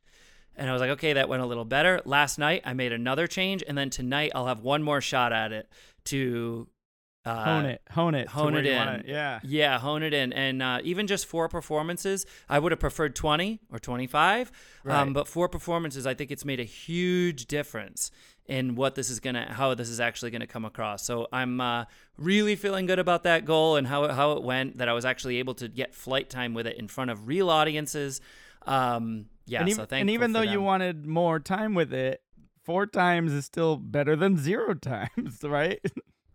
And 0.57 0.69
I 0.69 0.73
was 0.73 0.81
like, 0.81 0.91
okay, 0.91 1.15
that 1.15 1.29
went 1.29 1.43
a 1.43 1.47
little 1.47 1.65
better. 1.65 2.01
Last 2.05 2.39
night, 2.39 2.63
I 2.65 2.75
made 2.75 2.93
another 2.93 3.27
change. 3.27 3.65
And 3.67 3.77
then 3.77 3.91
tonight, 3.91 4.33
I'll 4.35 4.47
have 4.47 4.61
one 4.61 4.83
more 4.83 5.01
shot 5.01 5.33
at 5.33 5.53
it 5.53 5.69
to 6.07 6.69
uh, 7.25 7.45
Hone 7.45 7.65
it. 7.67 7.83
Hone 7.91 8.15
it. 8.17 8.29
hone 8.29 8.57
it 8.57 8.67
in. 8.67 9.05
yeah. 9.07 9.39
Yeah, 9.45 9.79
hone 9.79 10.03
it 10.03 10.13
in. 10.13 10.33
And 10.33 10.61
uh, 10.61 10.81
even 10.83 11.07
just 11.07 11.27
four 11.27 11.49
performances, 11.49 12.27
I 12.49 12.59
would 12.59 12.73
have 12.73 12.81
preferred 12.81 13.15
20 13.15 13.61
or 13.71 13.79
25. 13.79 14.51
Right. 14.83 14.99
Um, 14.99 15.13
but 15.13 15.29
four 15.29 15.49
performances, 15.49 16.05
I 16.05 16.15
think 16.15 16.33
it's 16.33 16.45
made 16.45 16.59
a 16.59 16.65
huge 16.65 17.47
difference 17.47 18.11
in 18.47 18.75
what 18.75 18.97
this 18.97 19.09
is 19.09 19.21
going 19.21 19.35
to, 19.35 19.43
how 19.45 19.73
this 19.75 19.89
is 19.89 20.01
actually 20.01 20.33
going 20.33 20.41
to 20.41 20.49
come 20.49 20.65
across. 20.65 21.05
So 21.05 21.29
I'm 21.33 21.61
uh, 21.61 21.85
really 22.19 22.57
feeling 22.57 22.87
good 22.87 22.99
about 22.99 23.23
that 23.23 23.45
goal 23.45 23.77
and 23.77 23.87
how 23.87 24.03
it, 24.05 24.11
how 24.11 24.33
it 24.33 24.43
went, 24.43 24.79
that 24.79 24.89
I 24.89 24.93
was 24.93 25.05
actually 25.05 25.37
able 25.39 25.55
to 25.55 25.69
get 25.69 25.95
flight 25.95 26.29
time 26.29 26.55
with 26.55 26.67
it 26.67 26.77
in 26.77 26.89
front 26.89 27.13
of 27.13 27.29
real 27.29 27.51
audiences. 27.51 28.21
Um, 28.67 29.27
yeah, 29.47 29.61
and 29.61 29.73
so 29.73 29.83
even, 29.83 29.99
and 29.99 30.11
even 30.11 30.33
though 30.33 30.43
you 30.43 30.61
wanted 30.61 31.07
more 31.07 31.41
time 31.41 31.75
with 31.75 31.93
it, 31.93 32.23
four 32.63 32.87
times 32.87 33.33
is 33.33 33.45
still 33.45 33.77
better 33.77 34.17
than 34.17 34.37
zero 34.37 34.75
times, 34.75 35.39
right? 35.43 35.81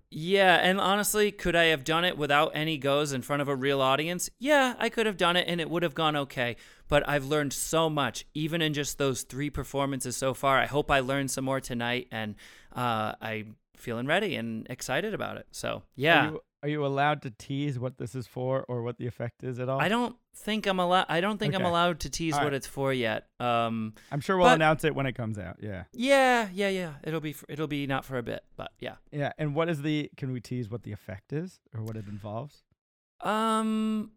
Yeah, 0.10 0.55
and 0.55 0.80
honestly, 0.80 1.32
could 1.32 1.55
I 1.55 1.66
have 1.66 1.84
done 1.84 2.05
it 2.05 2.18
without 2.18 2.51
any 2.55 2.78
goes 2.78 3.12
in 3.12 3.22
front 3.22 3.41
of 3.41 3.49
a 3.49 3.55
real 3.55 3.82
audience? 3.82 4.30
Yeah, 4.39 4.76
I 4.80 4.88
could 4.89 5.05
have 5.05 5.18
done 5.18 5.36
it 5.36 5.47
and 5.49 5.60
it 5.60 5.70
would 5.70 5.84
have 5.84 5.95
gone 5.95 6.16
okay. 6.16 6.55
But 6.88 7.08
I've 7.08 7.26
learned 7.26 7.51
so 7.51 7.89
much, 7.89 8.26
even 8.34 8.62
in 8.62 8.74
just 8.74 8.97
those 8.97 9.24
three 9.24 9.49
performances 9.49 10.16
so 10.16 10.34
far. 10.34 10.60
I 10.60 10.66
hope 10.66 10.89
I 10.89 11.01
learn 11.01 11.28
some 11.28 11.43
more 11.43 11.60
tonight, 11.60 12.08
and 12.12 12.36
uh, 12.74 13.16
I'm 13.20 13.58
feeling 13.76 14.08
ready 14.08 14.38
and 14.38 14.66
excited 14.70 15.14
about 15.14 15.36
it. 15.38 15.47
So, 15.51 15.84
yeah. 15.95 16.28
Are 16.28 16.32
you, 16.32 16.41
are 16.68 16.70
you 16.70 16.86
allowed 16.86 17.22
to 17.22 17.32
tease 17.32 17.80
what 17.80 17.97
this 17.97 18.13
is 18.13 18.28
for 18.28 18.65
or 18.68 18.84
what 18.84 18.97
the 18.97 19.07
effect 19.07 19.41
is 19.41 19.57
at 19.57 19.70
all? 19.70 19.80
I 19.80 19.88
don't 19.88 20.18
think 20.36 20.65
I'm 20.68 20.80
allowed. 20.80 21.05
I 21.07 21.22
don't 21.22 21.38
think 21.38 21.55
I'm 21.55 21.63
allowed 21.63 22.01
to 22.01 22.09
tease 22.09 22.34
All 22.34 22.43
what 22.43 22.53
it's 22.53 22.68
for 22.68 22.91
yet. 22.91 23.28
Um, 23.39 23.93
I'm 24.11 24.20
sure 24.20 24.36
we'll 24.36 24.47
but- 24.47 24.55
announce 24.55 24.84
it 24.84 24.93
when 24.93 25.05
it 25.05 25.13
comes 25.13 25.39
out. 25.39 25.55
Yeah. 25.61 25.86
yeah, 25.93 26.49
yeah, 26.53 26.68
yeah. 26.68 26.93
It'll 27.05 27.22
be. 27.22 27.32
For, 27.32 27.45
it'll 27.47 27.68
be 27.68 27.88
not 27.88 28.03
for 28.03 28.18
a 28.18 28.24
bit, 28.24 28.43
but 28.57 28.72
yeah. 28.80 28.95
Yeah. 29.13 29.32
And 29.38 29.55
what 29.55 29.70
is 29.70 29.82
the, 29.82 30.11
can 30.18 30.34
we 30.34 30.41
tease 30.41 30.70
what 30.70 30.84
the 30.84 30.91
effect 30.91 31.32
is 31.32 31.61
or 31.74 31.82
what 31.84 31.95
it 31.95 32.05
involves? 32.09 32.63
Um, 33.22 34.11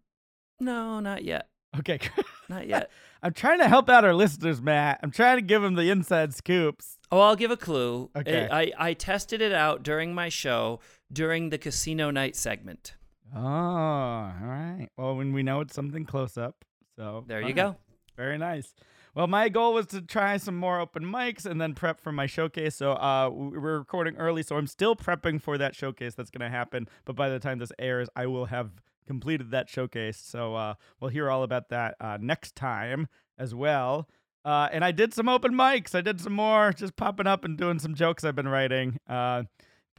no, 0.59 0.99
not 0.99 1.23
yet. 1.23 1.47
Okay. 1.79 2.01
Not 2.49 2.67
yet. 2.67 2.91
I'm 3.23 3.33
trying 3.33 3.61
to 3.61 3.69
help 3.69 3.89
out 3.89 4.05
our 4.05 4.13
listeners, 4.13 4.61
Mat. 4.61 4.99
I'm 5.05 5.13
trying 5.13 5.37
to 5.37 5.43
give 5.43 5.63
them 5.63 5.75
the 5.75 5.89
inside 5.89 6.35
scoops. 6.35 6.99
Oh, 7.13 7.21
I'll 7.21 7.37
give 7.37 7.53
a 7.53 7.57
clue. 7.57 8.11
Okay. 8.17 8.49
I, 8.51 8.73
I 8.77 8.93
tested 8.95 9.41
it 9.41 9.53
out 9.53 9.85
during 9.85 10.13
my 10.13 10.31
show 10.31 10.81
during 11.13 11.51
the 11.51 11.59
casino 11.59 12.11
night 12.11 12.37
segment. 12.37 12.95
Oh, 13.35 13.41
all 13.41 14.33
right. 14.43 14.89
Well, 14.97 15.17
when 15.17 15.33
we 15.33 15.43
know 15.43 15.61
it's 15.61 15.75
something 15.75 16.05
close 16.05 16.37
up. 16.37 16.65
So 16.97 17.25
There 17.27 17.41
you 17.41 17.53
go. 17.53 17.77
Very 18.17 18.39
nice. 18.39 18.75
Well, 19.15 19.27
my 19.27 19.49
goal 19.49 19.75
was 19.75 19.87
to 19.89 20.03
try 20.03 20.37
some 20.37 20.57
more 20.57 20.79
open 20.79 21.05
mics 21.05 21.45
and 21.45 21.61
then 21.61 21.75
prep 21.75 22.01
for 22.01 22.13
my 22.13 22.27
showcase. 22.27 22.77
So 22.77 22.93
uh, 22.93 23.29
we're 23.33 23.79
recording 23.79 24.17
early, 24.17 24.43
so 24.43 24.57
I'm 24.57 24.69
still 24.69 24.95
prepping 24.95 25.43
for 25.43 25.59
that 25.59 25.75
showcase 25.75 26.15
that's 26.15 26.31
going 26.31 26.49
to 26.49 26.57
happen. 26.57 26.89
But 27.05 27.17
by 27.17 27.29
the 27.29 27.41
time 27.41 27.59
this 27.59 27.73
airs, 27.79 28.09
I 28.15 28.27
will 28.27 28.47
have 28.47 28.71
completed 29.07 29.51
that 29.51 29.69
showcase. 29.69 30.17
So 30.17 30.55
uh, 30.55 30.75
we'll 31.01 31.11
hear 31.11 31.29
all 31.29 31.43
about 31.43 31.71
that 31.71 31.97
uh, 32.01 32.19
next 32.21 32.55
time 32.55 33.09
as 33.37 33.53
well. 33.55 34.09
Uh, 34.45 34.69
and 34.71 34.85
I 34.85 34.93
did 34.93 35.13
some 35.13 35.29
open 35.29 35.55
mics. 35.55 35.95
I 35.95 36.01
did 36.03 36.21
some 36.21 36.33
more, 36.33 36.73
just 36.73 36.95
popping 36.97 37.27
up 37.27 37.45
and 37.45 37.57
doing 37.59 37.79
some 37.79 37.95
jokes 37.95 38.23
I've 38.23 38.37
been 38.37 38.49
writing. 38.49 38.99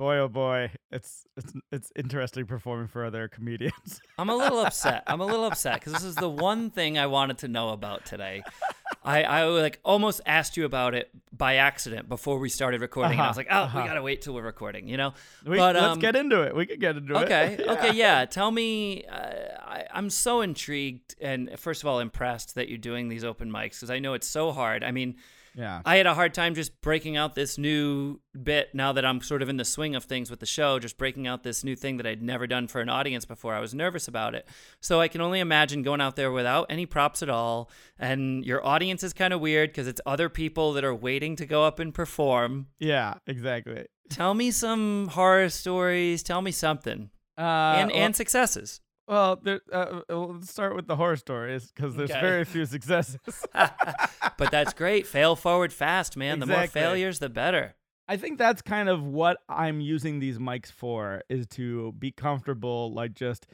Boy, 0.02 0.18
oh 0.18 0.28
boy, 0.30 0.72
it's 0.92 1.28
it's 1.38 1.54
it's 1.72 1.92
interesting 1.96 2.48
performing 2.48 2.88
for 2.88 3.06
other 3.06 3.28
comedians. 3.28 4.02
I'm 4.18 4.32
a 4.32 4.36
little 4.36 4.58
upset. 4.60 5.04
I'm 5.06 5.22
a 5.22 5.26
little 5.28 5.46
upset 5.46 5.76
because 5.76 5.94
this 5.94 6.04
is 6.04 6.16
the 6.16 6.28
one 6.28 6.72
thing 6.72 6.98
I 6.98 7.06
wanted 7.06 7.38
to 7.40 7.48
know 7.48 7.70
about 7.70 8.04
today. 8.04 8.42
I, 9.04 9.22
I 9.22 9.44
like 9.46 9.80
almost 9.86 10.20
asked 10.26 10.58
you 10.58 10.66
about 10.66 10.96
it 10.96 11.12
by 11.32 11.58
accident 11.58 12.10
before 12.10 12.40
we 12.40 12.50
started 12.50 12.82
recording. 12.82 13.12
And 13.12 13.22
I 13.22 13.26
Uh-huh, 13.26 13.30
was 13.30 13.38
like, 13.38 13.48
oh, 13.52 13.56
uh-huh. 13.60 13.80
we 13.84 13.88
gotta 13.88 14.02
wait 14.02 14.24
till 14.24 14.34
we're 14.34 14.42
recording, 14.42 14.88
you 14.88 14.98
know? 14.98 15.14
we, 15.46 15.58
But, 15.58 15.76
let's 15.76 15.86
um, 15.94 16.00
get 16.00 16.16
into 16.16 16.42
it. 16.42 16.56
We 16.56 16.66
can 16.66 16.80
get 16.80 16.98
into 16.98 17.16
Okay. 17.20 17.54
it. 17.54 17.60
Okay. 17.62 17.72
Okay, 17.90 17.96
yeah. 17.96 18.26
Tell 18.26 18.50
me. 18.50 19.06
Uh, 19.06 19.18
I, 19.60 19.86
I'm 19.94 20.10
so 20.10 20.42
intrigued 20.42 21.14
and 21.22 21.52
first 21.60 21.84
of 21.84 21.88
all 21.88 22.00
impressed 22.00 22.56
that 22.56 22.70
you're 22.70 22.80
doing 22.80 23.08
these 23.08 23.24
open 23.24 23.52
mics 23.52 23.74
because 23.76 23.92
I 23.92 24.00
know 24.00 24.16
it's 24.16 24.28
so 24.28 24.52
hard. 24.52 24.84
I 24.84 24.90
mean, 24.90 25.18
Yeah. 25.56 25.82
I 25.86 25.98
had 25.98 26.06
a 26.06 26.14
hard 26.14 26.34
time 26.34 26.56
just 26.56 26.80
breaking 26.82 27.18
out 27.18 27.36
this 27.36 27.58
new 27.58 28.20
bit 28.42 28.74
now 28.74 28.94
that 28.94 29.06
I'm 29.06 29.22
sort 29.22 29.42
of 29.42 29.50
in 29.50 29.58
the 29.58 29.66
swing 29.66 29.96
of 29.96 30.06
things 30.06 30.30
with 30.30 30.40
the 30.40 30.46
show, 30.46 30.80
just 30.80 30.98
breaking 30.98 31.28
out 31.28 31.44
this 31.44 31.64
new 31.64 31.76
thing 31.76 31.98
that 31.98 32.06
I'd 32.06 32.22
never 32.22 32.48
done 32.48 32.68
for 32.68 32.82
an 32.82 32.90
audience 32.90 33.26
before. 33.26 33.54
I 33.54 33.60
was 33.60 33.74
nervous 33.74 34.08
about 34.08 34.36
it. 34.36 34.48
So 34.80 35.02
I 35.02 35.08
can 35.08 35.22
only 35.22 35.40
imagine 35.40 35.84
going 35.84 36.02
out 36.02 36.16
there 36.16 36.32
without 36.32 36.68
any 36.70 36.86
props 36.86 37.22
at 37.22 37.30
all. 37.30 37.70
And 38.00 38.46
your 38.46 38.66
audience 38.66 39.04
is 39.04 39.14
kind 39.14 39.34
of 39.34 39.42
weird 39.42 39.70
because 39.70 39.88
it's 39.88 40.02
other 40.06 40.30
people 40.30 40.74
that 40.74 40.84
are 40.84 40.96
waiting 40.96 41.36
to 41.38 41.46
go 41.46 41.64
up 41.66 41.80
and 41.80 41.94
perform. 41.94 42.68
Yeah, 42.80 43.16
exactly. 43.28 43.86
Tell 44.10 44.34
me 44.34 44.52
some 44.52 45.08
horror 45.08 45.50
stories. 45.50 46.24
Tell 46.24 46.42
me 46.42 46.52
something. 46.52 47.10
Uh, 47.38 47.42
and, 47.78 47.92
well, 47.92 48.02
and 48.02 48.16
successes. 48.16 48.81
Well, 49.08 49.40
there, 49.42 49.62
uh, 49.72 50.02
well, 50.10 50.34
let's 50.36 50.52
start 50.52 50.76
with 50.76 50.88
the 50.88 50.96
horror 50.96 51.16
stories 51.16 51.72
because 51.72 51.96
there's 51.96 52.12
Okay. 52.12 52.22
very 52.22 52.46
few 52.46 52.66
successes. 52.66 53.20
but 53.54 54.52
that's 54.52 54.74
great. 54.74 55.08
Fail 55.08 55.36
forward 55.36 55.74
fast, 55.74 56.16
man. 56.18 56.40
The 56.40 56.46
more 56.46 56.68
failures, 56.68 57.20
the 57.20 57.30
better. 57.30 57.76
I 58.08 58.18
think 58.18 58.38
that's 58.38 58.62
kind 58.62 58.90
of 58.90 59.04
what 59.06 59.38
I'm 59.48 59.80
using 59.80 60.20
these 60.20 60.38
mics 60.38 60.72
for 60.72 61.22
is 61.30 61.48
to 61.52 61.94
be 61.94 62.12
comfortable, 62.12 62.94
like 62.94 63.14
just 63.14 63.48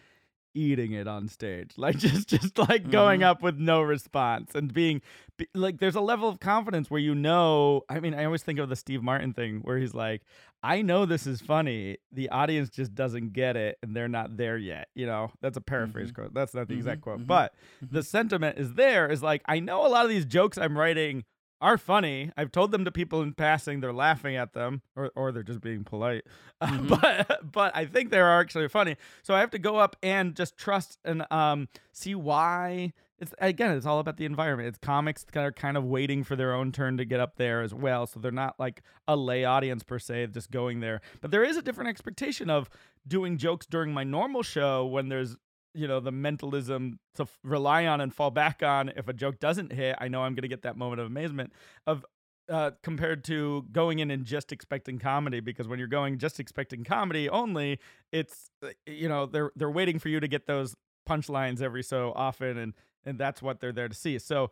eating 0.58 0.91
it 0.93 1.08
on 1.08 1.28
stage, 1.28 1.72
like 1.78 1.97
just 1.97 2.28
just 2.30 2.58
like 2.58 2.89
going 2.89 3.22
Mhm. 3.22 3.26
up 3.26 3.41
with 3.41 3.58
no 3.58 3.82
response 3.82 4.55
and 4.55 4.74
being 4.74 5.01
be, 5.38 5.47
like 5.53 5.80
there's 5.80 5.95
a 5.95 6.01
level 6.01 6.28
of 6.28 6.39
confidence 6.39 6.89
where 6.89 6.99
you 6.99 7.14
know. 7.16 7.84
I 7.89 7.99
mean, 7.99 8.14
I 8.14 8.26
always 8.26 8.43
think 8.43 8.60
of 8.60 8.70
the 8.70 8.76
Steve 8.76 9.03
Martin 9.03 9.34
thing 9.34 9.60
where 9.62 9.78
he's 9.78 9.93
like, 9.93 10.24
I 10.64 10.82
know 10.82 11.05
this 11.05 11.28
is 11.28 11.39
funny. 11.41 11.97
The 12.12 12.30
audience 12.30 12.70
just 12.70 12.95
doesn't 12.95 13.34
get 13.34 13.55
it, 13.55 13.78
and 13.84 13.95
they're 13.95 14.08
not 14.08 14.36
there 14.38 14.58
yet. 14.58 14.88
You 14.95 15.05
know, 15.05 15.32
that's 15.41 15.58
a 15.58 15.62
paraphrase 15.62 16.12
Mhm. 16.12 16.16
quote. 16.16 16.34
That's 16.34 16.53
not 16.55 16.68
the 16.68 16.74
exact 16.76 17.01
Mhm, 17.01 17.03
quote, 17.03 17.20
mhm. 17.20 17.28
but 17.28 17.53
the 17.82 18.01
sentiment 18.03 18.58
is 18.58 18.74
there. 18.74 19.08
Is 19.10 19.22
like 19.22 19.43
I 19.45 19.60
know 19.60 19.86
a 19.86 19.89
lot 19.89 20.03
of 20.05 20.10
these 20.10 20.26
jokes 20.26 20.58
I'm 20.58 20.78
writing 20.78 21.24
are 21.62 21.78
funny. 21.78 22.32
I've 22.38 22.51
told 22.51 22.72
them 22.72 22.86
to 22.86 22.91
people 22.91 23.22
in 23.22 23.34
passing. 23.34 23.80
They're 23.80 23.93
laughing 23.93 24.36
at 24.36 24.53
them, 24.53 24.82
or 24.95 25.12
or 25.16 25.32
they're 25.32 25.43
just 25.43 25.62
being 25.62 25.84
polite. 25.84 26.24
Uh, 26.60 26.68
Mhm. 26.70 26.89
but 26.89 27.51
but 27.51 27.76
I 27.76 27.86
think 27.86 28.10
they 28.10 28.20
are 28.20 28.39
actually 28.41 28.68
funny. 28.68 28.95
So 29.22 29.36
I 29.36 29.39
have 29.41 29.51
to 29.51 29.60
go 29.60 29.78
up 29.78 29.95
and 30.01 30.36
just 30.36 30.58
trust 30.58 30.97
and 31.05 31.24
um 31.32 31.68
see 31.91 32.16
why 32.16 32.93
it's 33.20 33.34
again, 33.39 33.72
it's 33.78 33.86
all 33.86 33.99
about 33.99 34.18
the 34.18 34.26
environment. 34.26 34.68
It's 34.70 34.80
comics 34.80 35.24
that 35.34 35.43
are 35.43 35.51
kind 35.51 35.78
of 35.78 35.84
waiting 35.84 36.24
for 36.24 36.36
their 36.36 36.53
own 36.53 36.72
turn 36.72 36.97
to 36.97 37.05
get 37.05 37.20
up 37.20 37.36
there 37.36 37.62
as 37.62 37.74
well. 37.76 38.08
So 38.08 38.20
they're 38.20 38.32
not 38.32 38.60
like 38.60 38.82
a 39.08 39.16
lay 39.16 39.43
audience 39.45 39.84
per 39.84 39.99
se, 39.99 40.28
just 40.28 40.49
going 40.49 40.80
there. 40.80 40.99
But 41.22 41.30
there 41.30 41.43
is 41.43 41.58
a 41.58 41.62
different 41.62 41.89
expectation 41.91 42.49
of 42.49 42.70
doing 43.08 43.38
jokes 43.38 43.66
during 43.68 43.93
my 43.93 44.03
normal 44.03 44.41
show 44.43 44.84
when 44.86 45.10
there's 45.10 45.36
you 45.78 45.88
know 45.88 46.00
the 46.00 46.12
mentalism 46.12 47.00
to 47.16 47.24
f- 47.24 47.40
rely 47.44 47.86
on 47.86 48.02
and 48.02 48.14
fall 48.14 48.32
back 48.32 48.64
on 48.64 48.90
if 48.96 49.08
a 49.08 49.14
joke 49.14 49.40
doesn't 49.40 49.72
hit 49.72 49.96
i 50.00 50.08
know 50.08 50.24
i'm 50.24 50.34
going 50.34 50.42
to 50.42 50.48
get 50.48 50.64
that 50.64 50.78
moment 50.78 51.00
of 51.00 51.08
amazement 51.08 51.54
of 51.86 52.06
uh, 52.50 52.72
compared 52.82 53.26
to 53.26 53.66
going 53.74 54.00
in 54.00 54.10
and 54.10 54.24
just 54.24 54.54
expecting 54.54 54.98
comedy 55.00 55.42
because 55.42 55.68
when 55.68 55.80
you're 55.80 55.88
going 55.88 56.18
just 56.18 56.40
expecting 56.40 56.84
comedy 56.84 57.28
only 57.30 57.78
it's 58.14 58.50
uh, 58.64 58.70
you 58.86 59.10
know 59.10 59.26
they're 59.26 59.52
they're 59.56 59.70
waiting 59.70 60.00
for 60.00 60.08
you 60.08 60.20
to 60.20 60.30
get 60.30 60.48
those 60.48 60.74
punchlines 61.08 61.62
every 61.62 61.84
so 61.84 62.14
often 62.16 62.58
and 62.58 62.74
and 63.08 63.18
that's 63.18 63.42
what 63.42 63.60
they're 63.60 63.72
there 63.72 63.88
to 63.88 63.96
see. 63.96 64.20
So 64.20 64.52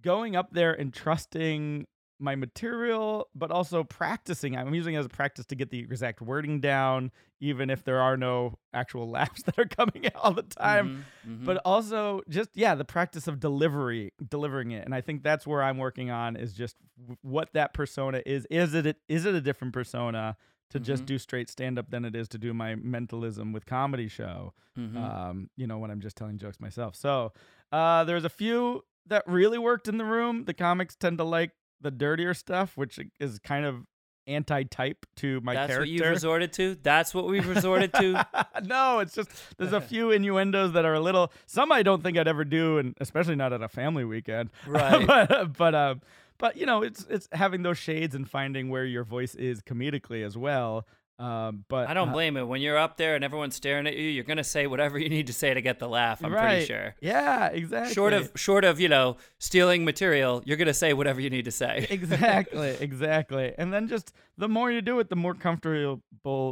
going 0.00 0.36
up 0.36 0.52
there 0.52 0.72
and 0.72 0.94
trusting 0.94 1.86
my 2.18 2.34
material 2.34 3.28
but 3.34 3.50
also 3.50 3.84
practicing. 3.84 4.56
I'm 4.56 4.74
using 4.74 4.94
it 4.94 4.98
as 4.98 5.06
a 5.06 5.10
practice 5.10 5.46
to 5.46 5.54
get 5.54 5.70
the 5.70 5.78
exact 5.78 6.20
wording 6.20 6.60
down 6.60 7.10
even 7.40 7.68
if 7.68 7.84
there 7.84 8.00
are 8.00 8.16
no 8.16 8.54
actual 8.72 9.10
laughs 9.10 9.42
that 9.42 9.58
are 9.58 9.66
coming 9.66 10.06
out 10.06 10.14
all 10.16 10.32
the 10.32 10.42
time. 10.42 11.04
Mhm, 11.26 11.40
mhm. 11.40 11.44
but 11.44 11.60
also 11.64 12.22
just 12.28 12.50
yeah 12.54 12.74
the 12.74 12.84
practice 12.84 13.26
of 13.28 13.38
delivery 13.40 14.12
delivering 14.28 14.70
it. 14.70 14.84
And 14.84 14.94
i 14.94 15.00
think 15.00 15.22
that's 15.22 15.46
where 15.46 15.62
i'm 15.62 15.78
working 15.78 16.10
on 16.10 16.36
is 16.36 16.54
just 16.54 16.76
what 17.22 17.52
that 17.52 17.74
persona 17.74 18.22
is. 18.24 18.46
Is 18.50 18.72
it 18.74 18.86
a- 18.86 18.96
is 19.08 19.26
it 19.26 19.34
a 19.34 19.40
different 19.40 19.74
persona 19.74 20.36
to 20.70 20.80
just 20.80 21.04
Mhm. 21.04 21.06
do 21.06 21.18
straight 21.18 21.48
stand 21.48 21.78
up 21.78 21.90
than 21.90 22.04
it 22.04 22.16
is 22.16 22.26
to 22.30 22.38
do 22.38 22.52
my 22.52 22.74
mentalism 22.74 23.52
with 23.52 23.66
comedy 23.66 24.08
show? 24.08 24.54
Mhm. 24.78 24.96
um 24.96 25.50
you 25.56 25.66
know 25.66 25.78
when 25.78 25.90
i'm 25.90 26.00
just 26.00 26.16
telling 26.16 26.38
jokes 26.38 26.60
myself. 26.60 26.94
So 26.96 27.32
uh 27.72 28.04
there's 28.04 28.24
a 28.24 28.28
few 28.30 28.84
that 29.06 29.22
really 29.28 29.58
worked 29.58 29.86
in 29.88 29.98
the 29.98 30.04
room. 30.04 30.44
The 30.46 30.54
comics 30.54 30.96
tend 30.96 31.18
to 31.18 31.24
like 31.24 31.52
the 31.80 31.90
dirtier 31.90 32.34
stuff 32.34 32.76
which 32.76 32.98
is 33.20 33.38
kind 33.40 33.66
of 33.66 33.84
anti-type 34.26 35.06
to 35.16 35.40
my 35.42 35.54
That's 35.54 35.68
character 35.68 35.82
what 35.82 35.88
you've 35.88 36.08
resorted 36.08 36.52
to. 36.54 36.76
That's 36.82 37.14
what 37.14 37.26
we've 37.26 37.46
resorted 37.46 37.92
to. 37.94 38.26
no, 38.64 38.98
it's 38.98 39.14
just 39.14 39.30
there's 39.56 39.72
a 39.72 39.80
few 39.80 40.10
innuendos 40.10 40.72
that 40.72 40.84
are 40.84 40.94
a 40.94 41.00
little. 41.00 41.32
Some 41.46 41.72
I 41.72 41.82
don't 41.82 42.02
think 42.02 42.18
I'd 42.18 42.28
ever 42.28 42.44
do, 42.44 42.78
and 42.78 42.94
especially 43.00 43.36
not 43.36 43.52
at 43.52 43.62
a 43.62 43.68
family 43.68 44.04
weekend. 44.04 44.50
Right. 44.66 45.06
but 45.06 45.56
but 45.56 45.74
um, 45.74 46.02
but 46.38 46.56
you 46.56 46.66
know, 46.66 46.82
it's 46.82 47.06
it's 47.08 47.28
having 47.32 47.62
those 47.62 47.78
shades 47.78 48.14
and 48.14 48.28
finding 48.28 48.68
where 48.68 48.84
your 48.84 49.04
voice 49.04 49.34
is 49.34 49.62
comedically 49.62 50.24
as 50.24 50.36
well. 50.36 50.86
Um, 51.18 51.64
but 51.68 51.88
I 51.88 51.94
don't 51.94 52.10
uh, 52.10 52.12
blame 52.12 52.36
it. 52.36 52.46
When 52.46 52.60
you're 52.60 52.76
up 52.76 52.98
there 52.98 53.14
and 53.14 53.24
everyone's 53.24 53.56
staring 53.56 53.86
at 53.86 53.96
you, 53.96 54.02
you're 54.02 54.24
gonna 54.24 54.44
say 54.44 54.66
whatever 54.66 54.98
you 54.98 55.08
need 55.08 55.28
to 55.28 55.32
say 55.32 55.54
to 55.54 55.62
get 55.62 55.78
the 55.78 55.88
laugh. 55.88 56.22
I'm 56.22 56.32
right. 56.32 56.48
pretty 56.48 56.66
sure. 56.66 56.94
Yeah, 57.00 57.46
exactly. 57.46 57.94
Short 57.94 58.12
of 58.12 58.30
short 58.34 58.64
of 58.64 58.80
you 58.80 58.88
know 58.88 59.16
stealing 59.38 59.84
material, 59.84 60.42
you're 60.44 60.58
gonna 60.58 60.74
say 60.74 60.92
whatever 60.92 61.20
you 61.20 61.30
need 61.30 61.46
to 61.46 61.50
say. 61.50 61.86
exactly, 61.90 62.76
exactly. 62.80 63.54
And 63.56 63.72
then 63.72 63.88
just 63.88 64.12
the 64.36 64.48
more 64.48 64.70
you 64.70 64.82
do 64.82 64.98
it, 64.98 65.08
the 65.08 65.16
more 65.16 65.34
comfortable 65.34 66.02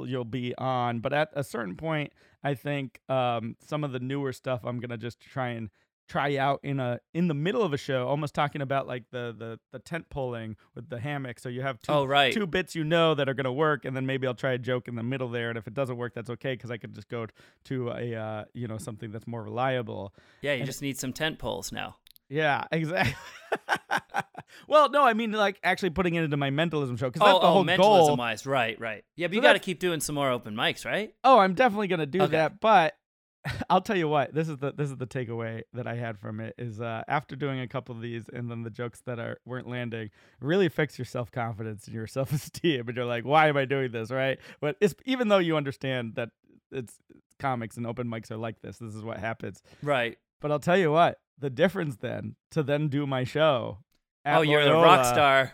you'll 0.07 0.25
be 0.25 0.55
on. 0.57 1.01
But 1.01 1.13
at 1.13 1.31
a 1.35 1.45
certain 1.45 1.77
point, 1.77 2.13
I 2.43 2.55
think 2.55 3.01
um, 3.11 3.57
some 3.67 3.85
of 3.85 3.93
the 3.93 4.01
newer 4.01 4.33
stuff 4.33 4.63
I'm 4.65 4.81
gonna 4.81 4.97
just 4.97 5.21
try 5.21 5.49
and 5.49 5.69
try 6.09 6.37
out 6.37 6.61
in 6.63 6.81
a 6.81 7.01
in 7.15 7.29
the 7.29 7.35
middle 7.35 7.63
of 7.63 7.73
a 7.73 7.77
show, 7.79 8.07
almost 8.07 8.35
talking 8.35 8.61
about 8.63 8.87
like 8.87 9.05
the 9.11 9.35
the 9.39 9.59
the 9.73 9.79
tent 9.79 10.07
pulling 10.11 10.57
with 10.75 10.89
the 10.89 11.01
hammock. 11.01 11.39
So 11.39 11.49
you 11.49 11.63
have 11.63 11.81
two 11.81 11.93
Oh 11.93 12.05
right. 12.05 12.33
two 12.33 12.47
bits 12.47 12.75
you 12.75 12.85
know 12.85 13.15
that 13.15 13.29
are 13.29 13.35
gonna 13.35 13.53
work, 13.53 13.85
and 13.85 13.97
then 13.97 14.05
maybe 14.07 14.27
I'll 14.27 14.35
try 14.35 14.53
a 14.53 14.59
joke 14.59 14.89
in 14.89 14.95
the 14.97 15.03
middle 15.03 15.29
there. 15.29 15.49
And 15.49 15.57
if 15.59 15.67
it 15.67 15.75
doesn't 15.75 15.97
work, 15.97 16.15
that's 16.15 16.31
okay 16.31 16.53
because 16.55 16.71
I 16.71 16.77
could 16.77 16.95
just 16.95 17.09
go 17.09 17.27
to 17.67 17.91
a 17.91 18.15
uh, 18.15 18.45
you 18.55 18.69
know 18.69 18.79
something 18.79 19.11
that's 19.11 19.27
more 19.27 19.43
reliable. 19.43 20.15
Yeah, 20.43 20.53
you 20.53 20.59
and- 20.61 20.67
just 20.67 20.83
need 20.83 20.99
some 20.99 21.13
tent 21.13 21.39
poles 21.39 21.73
now. 21.73 21.97
Yeah, 22.31 22.65
exactly. 22.73 23.15
well, 24.67 24.89
no, 24.91 25.03
I 25.05 25.13
mean 25.15 25.33
like 25.33 25.59
actually 25.63 25.91
putting 25.91 26.15
it 26.15 26.25
into 26.25 26.37
my 26.37 26.51
mentalism 26.51 26.97
show 26.97 27.09
because 27.11 27.23
Oh, 27.23 27.27
that's 27.27 27.41
the 27.41 27.47
oh, 27.47 27.53
whole 27.53 27.65
mentalism 27.65 28.07
goal. 28.09 28.17
wise, 28.17 28.47
right, 28.47 28.79
right. 28.81 29.05
Yeah, 29.17 29.27
but 29.27 29.33
So 29.33 29.37
you 29.37 29.43
got 29.43 29.53
to 29.55 29.59
keep 29.59 29.79
doing 29.79 30.01
some 30.01 30.15
more 30.15 30.31
open 30.31 30.55
mics, 30.55 30.85
right? 30.85 31.15
Oh, 31.23 31.39
I'm 31.39 31.55
definitely 31.55 31.89
gonna 31.89 32.07
do 32.07 32.23
Okay. 32.23 32.33
that, 32.33 32.61
but 32.61 32.95
I'll 33.71 33.81
tell 33.81 33.97
you 33.97 34.09
what. 34.09 34.35
This 34.35 34.49
is 34.49 34.59
the 34.59 34.73
this 34.73 34.91
is 34.91 34.97
the 34.97 35.07
takeaway 35.07 35.63
that 35.73 35.87
I 35.87 35.95
had 35.95 36.19
from 36.19 36.41
it 36.41 36.55
is 36.59 36.81
uh, 36.81 37.03
after 37.09 37.37
doing 37.37 37.61
a 37.61 37.69
couple 37.69 37.95
of 37.95 38.01
these 38.01 38.25
and 38.33 38.51
then 38.51 38.63
the 38.63 38.71
jokes 38.71 39.03
that 39.07 39.19
are 39.19 39.39
weren't 39.45 39.69
landing 39.69 40.11
really 40.41 40.67
affects 40.67 40.99
your 40.99 41.05
self 41.05 41.31
confidence 41.31 41.87
and 41.87 41.95
your 41.95 42.07
self 42.09 42.33
esteem, 42.33 42.89
and 42.89 42.97
you're 42.97 43.07
like, 43.07 43.25
why 43.25 43.49
am 43.49 43.57
I 43.57 43.65
doing 43.65 43.93
this, 43.93 44.11
right? 44.11 44.39
But 44.61 44.77
it's 44.81 44.95
even 45.05 45.29
though 45.29 45.39
you 45.39 45.57
understand 45.57 46.15
that 46.15 46.31
it's 46.73 46.99
comics 47.39 47.77
and 47.77 47.87
open 47.87 48.09
mics 48.09 48.31
are 48.31 48.37
like 48.37 48.61
this, 48.63 48.79
this 48.79 48.95
is 48.95 49.03
what 49.03 49.19
happens. 49.19 49.63
Right. 49.83 50.19
But 50.41 50.51
I'll 50.51 50.61
tell 50.61 50.79
you 50.79 50.93
what, 50.93 51.21
the 51.39 51.51
difference 51.51 51.97
then 51.97 52.37
to 52.51 52.63
then 52.63 52.89
do 52.89 53.07
my 53.07 53.25
show. 53.25 53.79
at 54.25 54.39
oh, 54.39 54.43
you're 54.43 54.65
the 54.65 54.73
rock 54.73 55.05
star. 55.07 55.53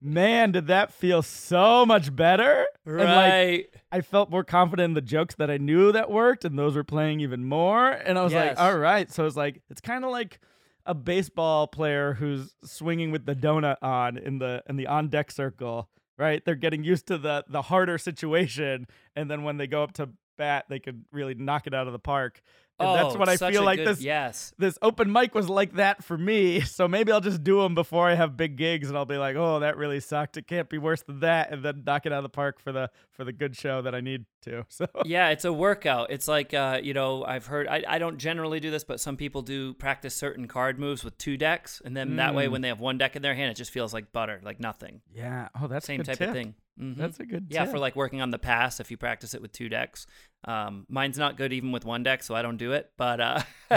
Man, 0.00 0.52
did 0.52 0.68
that 0.68 0.92
feel 0.92 1.22
so 1.22 1.84
much 1.84 2.14
better? 2.14 2.66
And, 2.88 2.98
like, 2.98 3.32
Right. 3.32 3.66
I 3.92 4.00
felt 4.00 4.30
more 4.30 4.44
confident 4.44 4.86
in 4.90 4.94
the 4.94 5.00
jokes 5.02 5.34
that 5.36 5.50
I 5.50 5.58
knew 5.58 5.92
that 5.92 6.10
worked, 6.10 6.44
and 6.44 6.58
those 6.58 6.74
were 6.74 6.84
playing 6.84 7.20
even 7.20 7.44
more. 7.44 7.90
And 7.90 8.18
I 8.18 8.22
was 8.24 8.32
Yes. 8.32 8.56
like, 8.56 8.66
all 8.66 8.78
right. 8.78 9.10
So 9.10 9.26
it's 9.26 9.36
like 9.36 9.60
it's 9.68 9.80
kind 9.80 10.04
of 10.04 10.10
like 10.10 10.40
a 10.86 10.94
baseball 10.94 11.66
player 11.66 12.14
who's 12.14 12.54
swinging 12.64 13.10
with 13.10 13.26
the 13.26 13.34
donut 13.34 13.76
on 13.82 14.16
in 14.16 14.38
the 14.38 14.62
in 14.68 14.76
the 14.76 14.86
on 14.86 15.08
deck 15.08 15.30
circle, 15.30 15.90
right? 16.16 16.42
They're 16.44 16.54
getting 16.54 16.82
used 16.82 17.06
to 17.08 17.18
the 17.18 17.44
the 17.48 17.62
harder 17.62 17.98
situation, 17.98 18.86
and 19.14 19.30
then 19.30 19.42
when 19.42 19.58
they 19.58 19.66
go 19.66 19.82
up 19.82 19.92
to 19.94 20.08
bat, 20.38 20.64
they 20.68 20.78
could 20.78 21.04
really 21.12 21.34
knock 21.34 21.66
it 21.66 21.74
out 21.74 21.86
of 21.88 21.92
the 21.92 21.98
park. 21.98 22.40
And 22.80 22.94
that's 22.96 23.14
Oh, 23.16 23.18
what 23.18 23.28
I 23.28 23.36
feel 23.36 23.64
like 23.64 23.78
good- 23.78 23.88
this 23.88 24.00
Yes. 24.00 24.54
this 24.56 24.78
open 24.82 25.10
mic 25.12 25.34
was 25.34 25.48
like 25.48 25.74
that 25.74 26.04
for 26.04 26.16
me. 26.16 26.60
So 26.78 26.86
maybe 26.86 27.10
I'll 27.10 27.20
just 27.20 27.42
do 27.42 27.60
them 27.62 27.74
before 27.74 28.08
I 28.08 28.14
have 28.14 28.36
big 28.36 28.56
gigs, 28.56 28.88
and 28.88 28.96
I'll 28.96 29.04
be 29.04 29.16
like, 29.18 29.34
"Oh, 29.36 29.58
that 29.60 29.76
really 29.76 29.98
sucked. 29.98 30.36
It 30.36 30.46
can't 30.46 30.68
be 30.68 30.78
worse 30.78 31.02
than 31.02 31.20
that," 31.20 31.50
and 31.52 31.64
then 31.64 31.82
knock 31.84 32.06
it 32.06 32.12
out 32.12 32.18
of 32.18 32.22
the 32.22 32.28
park 32.28 32.60
for 32.60 32.70
the 32.70 32.88
for 33.10 33.24
the 33.24 33.32
good 33.32 33.56
show 33.56 33.82
that 33.82 33.94
I 33.94 34.00
need 34.00 34.26
to. 34.42 34.64
So 34.70 34.86
yeah, 35.04 35.30
it's 35.30 35.44
a 35.44 35.52
workout. 35.52 36.10
It's 36.12 36.28
like 36.28 36.54
uh, 36.54 36.78
you 36.82 36.94
know, 36.94 37.24
I've 37.24 37.46
heard 37.46 37.66
I, 37.66 37.82
I 37.88 37.98
don't 37.98 38.18
generally 38.18 38.60
do 38.60 38.70
this, 38.70 38.84
but 38.84 39.00
some 39.00 39.16
people 39.16 39.42
do 39.42 39.74
practice 39.74 40.14
certain 40.14 40.46
card 40.46 40.78
moves 40.78 41.02
with 41.02 41.18
two 41.18 41.36
decks, 41.36 41.82
and 41.84 41.96
then 41.96 42.14
that 42.16 42.34
way 42.34 42.46
Mm. 42.46 42.50
when 42.52 42.60
they 42.62 42.68
have 42.68 42.80
one 42.80 42.96
deck 42.98 43.16
in 43.16 43.22
their 43.22 43.34
hand, 43.34 43.50
it 43.50 43.54
just 43.56 43.72
feels 43.72 43.92
like 43.92 44.12
butter, 44.12 44.40
like 44.44 44.60
nothing. 44.60 45.00
yeah, 45.12 45.48
oh, 45.60 45.66
that's 45.66 45.86
a 45.86 45.88
Same 45.88 46.02
type 46.04 46.18
tip. 46.18 46.28
of 46.28 46.34
thing. 46.34 46.54
Mhm. 46.80 46.96
That's 46.96 47.18
a 47.18 47.26
good 47.26 47.46
yeah, 47.50 47.64
tip. 47.64 47.72
for 47.72 47.78
like 47.80 47.96
working 47.96 48.20
on 48.22 48.30
the 48.30 48.38
pass, 48.38 48.78
if 48.78 48.88
you 48.92 48.96
practice 48.96 49.34
it 49.34 49.42
with 49.42 49.50
two 49.50 49.68
decks. 49.68 50.06
Um, 50.44 50.86
mine's 50.88 51.18
not 51.18 51.36
good 51.36 51.52
even 51.52 51.72
with 51.72 51.84
one 51.84 52.02
deck, 52.04 52.22
so 52.22 52.34
I 52.34 52.42
don't 52.42 52.56
do 52.58 52.72
it. 52.72 52.90
But 52.96 53.20
uh, 53.20 53.42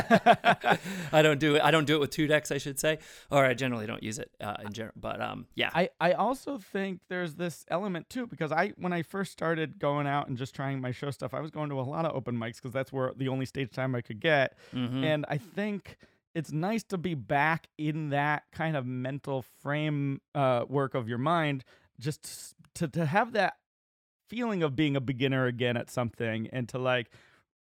I 1.11 1.21
don't 1.21 1.39
do 1.39 1.55
it. 1.55 1.61
I 1.63 1.71
don't 1.71 1.85
do 1.85 1.95
it 1.95 1.99
with 1.99 2.11
two 2.11 2.27
decks, 2.27 2.51
I 2.51 2.57
should 2.57 2.79
say, 2.79 2.99
or 3.29 3.45
I 3.45 3.53
generally 3.53 3.87
don't 3.87 4.03
use 4.03 4.19
it 4.19 4.31
uh, 4.39 4.55
in 4.63 4.71
general. 4.71 4.93
But 4.95 5.21
um, 5.21 5.47
yeah, 5.55 5.71
I, 5.73 5.89
I 5.99 6.13
also 6.13 6.57
think 6.57 7.01
there's 7.09 7.35
this 7.35 7.65
element 7.69 8.09
too 8.09 8.27
because 8.27 8.51
I 8.51 8.73
when 8.77 8.93
I 8.93 9.01
first 9.01 9.31
started 9.31 9.79
going 9.79 10.07
out 10.07 10.27
and 10.27 10.37
just 10.37 10.53
trying 10.55 10.81
my 10.81 10.91
show 10.91 11.11
stuff, 11.11 11.33
I 11.33 11.39
was 11.39 11.51
going 11.51 11.69
to 11.69 11.79
a 11.79 11.81
lot 11.81 12.05
of 12.05 12.15
open 12.15 12.37
mics 12.37 12.55
because 12.57 12.71
that's 12.71 12.93
where 12.93 13.11
the 13.15 13.27
only 13.27 13.45
stage 13.45 13.71
time 13.71 13.95
I 13.95 14.01
could 14.01 14.19
get. 14.19 14.57
Mhm. 14.73 15.03
And 15.03 15.25
I 15.27 15.37
think 15.37 15.97
it's 16.33 16.51
nice 16.51 16.83
to 16.83 16.97
be 16.97 17.13
back 17.15 17.67
in 17.77 18.09
that 18.09 18.43
kind 18.51 18.77
of 18.77 18.85
mental 18.85 19.43
frame 19.61 20.21
uh, 20.35 20.65
work 20.69 20.93
of 20.95 21.09
your 21.09 21.17
mind, 21.17 21.63
just 21.99 22.53
to 22.75 22.87
to 22.87 23.05
have 23.05 23.33
that 23.33 23.55
feeling 24.31 24.63
of 24.63 24.75
being 24.75 24.95
a 24.95 25.01
beginner 25.01 25.45
again 25.45 25.75
at 25.77 25.89
something, 25.89 26.47
and 26.53 26.67
to 26.69 26.77
like 26.79 27.07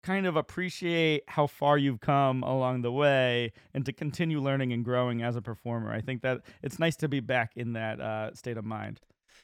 kind 0.02 0.26
of 0.26 0.36
appreciate 0.36 1.22
how 1.28 1.46
far 1.46 1.78
you've 1.78 2.00
come 2.00 2.42
along 2.42 2.82
the 2.82 2.92
way, 2.92 3.52
and 3.74 3.84
to 3.86 3.92
continue 3.92 4.40
learning 4.40 4.72
and 4.72 4.84
growing 4.84 5.22
as 5.22 5.36
a 5.36 5.42
performer. 5.42 5.92
I 5.92 6.00
think 6.00 6.22
that 6.22 6.40
it's 6.62 6.78
nice 6.78 6.96
to 6.96 7.08
be 7.08 7.20
back 7.20 7.52
in 7.56 7.74
that 7.74 8.00
uh, 8.00 8.34
state 8.34 8.56
of 8.56 8.64
mind. 8.64 9.00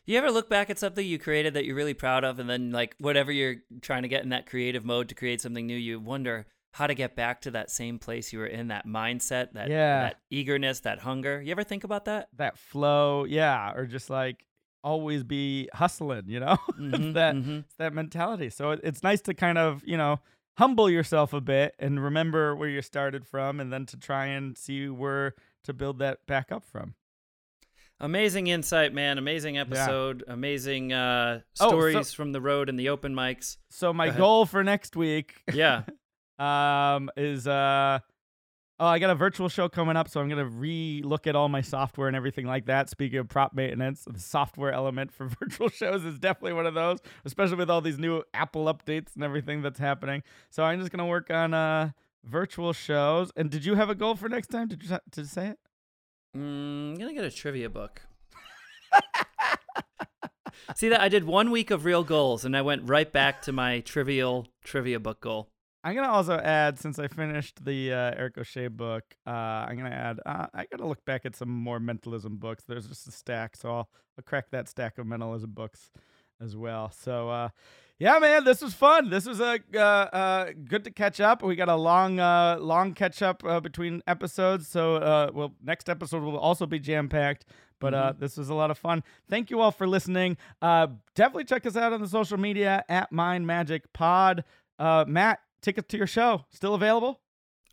You 0.06 0.16
ever 0.18 0.30
look 0.30 0.48
back 0.48 0.70
at 0.70 0.78
something 0.78 1.06
you 1.06 1.18
created 1.18 1.54
that 1.54 1.64
you're 1.66 1.76
really 1.76 1.94
proud 1.94 2.24
of, 2.24 2.38
and 2.38 2.48
then 2.48 2.72
like 2.72 2.94
whatever 2.98 3.30
you're 3.30 3.56
trying 3.82 4.02
to 4.02 4.08
get 4.08 4.22
in 4.22 4.30
that 4.30 4.46
creative 4.46 4.84
mode 4.84 5.08
to 5.10 5.14
create 5.14 5.40
something 5.40 5.66
new, 5.66 5.76
you 5.76 6.00
wonder 6.00 6.46
how 6.72 6.86
to 6.86 6.94
get 6.94 7.16
back 7.16 7.40
to 7.42 7.50
that 7.50 7.70
same 7.70 7.98
place 7.98 8.32
you 8.32 8.38
were 8.38 8.46
in, 8.46 8.68
that 8.68 8.86
mindset, 8.86 9.52
that 9.54 9.68
Yeah. 9.68 10.00
that 10.02 10.16
eagerness, 10.30 10.80
that 10.80 11.00
hunger. 11.00 11.42
You 11.42 11.50
ever 11.52 11.64
think 11.64 11.84
about 11.84 12.04
that? 12.04 12.28
That 12.36 12.56
flow, 12.58 13.24
yeah, 13.24 13.72
or 13.74 13.86
just 13.86 14.08
like 14.08 14.46
always 14.82 15.22
be 15.24 15.68
hustling, 15.74 16.24
you 16.26 16.40
know? 16.40 16.56
Mhm, 16.78 16.94
it's 17.06 17.14
that 17.14 17.34
mhm. 17.34 17.58
it's 17.60 17.74
that 17.76 17.92
mentality. 17.94 18.50
So 18.50 18.70
it, 18.72 18.80
it's 18.82 19.02
nice 19.02 19.20
to 19.22 19.34
kind 19.34 19.58
of, 19.58 19.82
you 19.86 19.96
know, 19.96 20.20
humble 20.58 20.90
yourself 20.90 21.32
a 21.32 21.40
bit 21.40 21.74
and 21.78 22.02
remember 22.02 22.54
where 22.56 22.68
you 22.68 22.82
started 22.82 23.26
from 23.26 23.60
and 23.60 23.72
then 23.72 23.86
to 23.86 23.96
try 23.96 24.26
and 24.26 24.56
see 24.58 24.88
where 24.88 25.34
to 25.64 25.72
build 25.72 25.98
that 26.00 26.26
back 26.26 26.50
up 26.52 26.64
from. 26.64 26.94
Amazing 28.02 28.46
insight, 28.46 28.94
man. 28.94 29.18
Amazing 29.18 29.58
episode. 29.58 30.24
Amazing 30.26 30.92
uh, 30.92 31.40
Oh, 31.60 31.64
so- 31.64 31.68
stories 31.68 32.12
from 32.14 32.32
the 32.32 32.40
road 32.40 32.68
and 32.70 32.78
the 32.78 32.88
open 32.88 33.14
mics. 33.14 33.58
So 33.68 33.92
my 33.92 34.08
Go 34.10 34.16
goal 34.16 34.46
for 34.46 34.64
next 34.64 34.96
week 34.96 35.42
Yeah. 35.52 35.82
um 36.38 37.10
is 37.16 37.46
uh 37.46 37.98
oh 38.80 38.86
I 38.86 38.98
got 38.98 39.10
a 39.10 39.14
virtual 39.14 39.48
show 39.48 39.68
coming 39.68 39.96
up 39.96 40.08
so 40.08 40.20
I'm 40.20 40.28
gonna 40.28 40.46
re-look 40.46 41.28
at 41.28 41.36
all 41.36 41.48
my 41.48 41.60
software 41.60 42.08
and 42.08 42.16
everything 42.16 42.46
like 42.46 42.66
that. 42.66 42.90
Speaking 42.90 43.18
of 43.18 43.28
prop 43.28 43.54
maintenance, 43.54 44.04
the 44.10 44.18
software 44.18 44.72
element 44.72 45.12
for 45.12 45.28
virtual 45.40 45.68
shows 45.68 46.04
is 46.04 46.18
definitely 46.18 46.54
one 46.54 46.66
of 46.66 46.74
those, 46.74 46.98
especially 47.24 47.56
with 47.56 47.70
all 47.70 47.80
these 47.80 47.98
new 47.98 48.22
Apple 48.34 48.64
updates 48.64 49.14
and 49.14 49.22
everything 49.22 49.62
that's 49.62 49.78
happening. 49.78 50.22
So 50.48 50.64
I'm 50.64 50.80
just 50.80 50.90
gonna 50.90 51.06
work 51.06 51.30
on 51.30 51.54
uh 51.54 51.90
virtual 52.24 52.72
shows. 52.72 53.30
And 53.36 53.50
did 53.50 53.64
you 53.64 53.74
have 53.76 53.90
a 53.90 53.94
goal 53.94 54.16
for 54.16 54.28
next 54.28 54.48
time? 54.48 54.68
Did 54.68 54.82
you, 54.82 54.88
did 54.88 55.20
you 55.20 55.24
say 55.24 55.48
it? 55.48 55.58
Mm, 56.36 56.92
I'm 56.92 56.94
gonna 56.96 57.14
get 57.14 57.24
a 57.24 57.30
trivia 57.30 57.68
book. 57.68 58.02
See 60.76 60.88
that 60.88 61.00
I 61.00 61.08
did 61.08 61.24
one 61.24 61.50
week 61.50 61.70
of 61.70 61.84
real 61.84 62.04
goals, 62.04 62.44
and 62.44 62.56
I 62.56 62.62
went 62.62 62.88
right 62.88 63.10
back 63.10 63.42
to 63.42 63.52
my 63.52 63.80
trivial 63.80 64.46
trivia 64.62 65.00
book 65.00 65.20
goal. 65.20 65.48
I'm 65.82 65.94
gonna 65.94 66.10
also 66.10 66.36
add, 66.36 66.78
since 66.78 66.98
I 66.98 67.08
finished 67.08 67.64
the 67.64 67.92
uh, 67.92 68.14
Eric 68.16 68.38
O'Shea 68.38 68.68
book, 68.68 69.04
uh, 69.26 69.30
I'm 69.30 69.76
gonna 69.76 69.90
add. 69.90 70.20
Uh, 70.26 70.46
I 70.52 70.66
gotta 70.70 70.86
look 70.86 71.04
back 71.04 71.24
at 71.24 71.34
some 71.34 71.48
more 71.48 71.80
mentalism 71.80 72.36
books. 72.36 72.64
There's 72.64 72.86
just 72.86 73.08
a 73.08 73.12
stack, 73.12 73.56
so 73.56 73.68
I'll, 73.70 73.88
I'll 74.18 74.24
crack 74.24 74.50
that 74.50 74.68
stack 74.68 74.98
of 74.98 75.06
mentalism 75.06 75.50
books 75.50 75.90
as 76.40 76.56
well. 76.56 76.90
So, 76.90 77.30
uh, 77.30 77.48
yeah, 77.98 78.18
man, 78.18 78.44
this 78.44 78.62
was 78.62 78.72
fun. 78.72 79.10
This 79.10 79.26
was 79.26 79.40
a 79.40 79.58
uh, 79.74 79.78
uh, 79.78 80.50
good 80.68 80.84
to 80.84 80.90
catch 80.90 81.20
up. 81.20 81.42
We 81.42 81.54
got 81.54 81.68
a 81.68 81.76
long, 81.76 82.18
uh, 82.18 82.56
long 82.58 82.94
catch 82.94 83.20
up 83.20 83.44
uh, 83.44 83.60
between 83.60 84.02
episodes. 84.06 84.68
So, 84.68 84.96
uh, 84.96 85.30
well, 85.34 85.52
next 85.62 85.88
episode 85.88 86.22
will 86.22 86.38
also 86.38 86.66
be 86.66 86.78
jam 86.78 87.08
packed. 87.08 87.44
But 87.78 87.94
uh, 87.94 88.12
this 88.18 88.36
was 88.36 88.50
a 88.50 88.54
lot 88.54 88.70
of 88.70 88.78
fun. 88.78 89.02
Thank 89.28 89.50
you 89.50 89.60
all 89.60 89.70
for 89.70 89.86
listening. 89.86 90.36
Uh, 90.60 90.88
definitely 91.14 91.44
check 91.44 91.64
us 91.64 91.76
out 91.76 91.94
on 91.94 92.00
the 92.00 92.08
social 92.08 92.36
media 92.36 92.84
at 92.90 93.10
Mind 93.10 93.46
Magic 93.46 93.90
Pod. 93.94 94.44
Uh, 94.78 95.04
Mat, 95.08 95.40
tickets 95.60 95.88
to 95.88 95.96
your 95.96 96.06
show 96.06 96.44
still 96.50 96.74
available? 96.74 97.20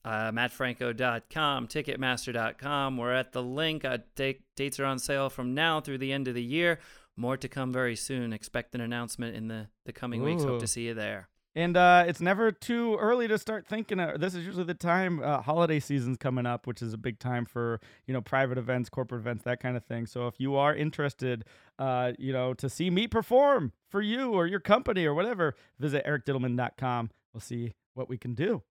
Uh, 0.06 0.32
MatFranco.com, 0.32 1.68
Ticketmaster.com. 1.68 2.98
We're 2.98 3.14
at 3.14 3.34
the 3.34 3.44
LINQ. 3.44 3.86
Uh, 3.86 3.98
date, 4.16 4.42
dates 4.56 4.80
are 4.80 4.86
on 4.86 5.00
sale 5.00 5.30
from 5.30 5.54
now 5.54 5.82
through 5.82 5.98
the 5.98 6.14
end 6.14 6.28
of 6.30 6.34
the 6.34 6.44
year. 6.44 6.80
More 7.18 7.36
to 7.36 7.50
come 7.50 7.74
very 7.74 7.96
soon. 7.96 8.32
Expect 8.32 8.74
an 8.76 8.80
announcement 8.80 9.36
in 9.36 9.48
the, 9.48 9.68
the 9.86 9.92
coming 9.92 10.24
weeks. 10.24 10.44
Hope 10.44 10.60
to 10.62 10.68
see 10.68 10.86
you 10.86 10.94
there. 10.94 11.28
And 11.58 11.76
uh, 11.76 12.06
it's 12.08 12.22
never 12.22 12.52
too 12.52 12.98
early 12.98 13.28
to 13.28 13.40
start 13.40 13.66
thinking. 13.66 14.00
Uh, 14.00 14.16
this 14.16 14.36
is 14.36 14.46
usually 14.46 14.64
the 14.64 14.76
time 14.76 15.20
uh, 15.24 15.42
holiday 15.42 15.80
season's 15.80 16.18
coming 16.18 16.46
up, 16.46 16.68
which 16.68 16.84
is 16.84 16.94
a 16.94 16.98
big 16.98 17.18
time 17.18 17.46
for 17.46 17.82
you 18.06 18.14
know 18.14 18.22
private 18.22 18.60
events, 18.60 18.90
corporate 18.90 19.22
events, 19.22 19.44
that 19.46 19.60
kind 19.60 19.76
of 19.76 19.84
thing. 19.84 20.06
So 20.06 20.28
if 20.28 20.36
you 20.38 20.56
are 20.56 20.76
interested, 20.76 21.46
uh, 21.80 22.12
you 22.20 22.32
know, 22.32 22.54
to 22.54 22.70
see 22.70 22.92
me 22.92 23.08
perform 23.08 23.74
for 23.90 24.04
you 24.04 24.34
or 24.34 24.46
your 24.46 24.60
company 24.60 25.06
or 25.06 25.16
whatever, 25.16 25.56
visit 25.80 26.06
ericdittelman.com. 26.06 27.10
We'll 27.38 27.42
see 27.44 27.76
what 27.94 28.10
we 28.10 28.18
can 28.18 28.34
do. 28.34 28.64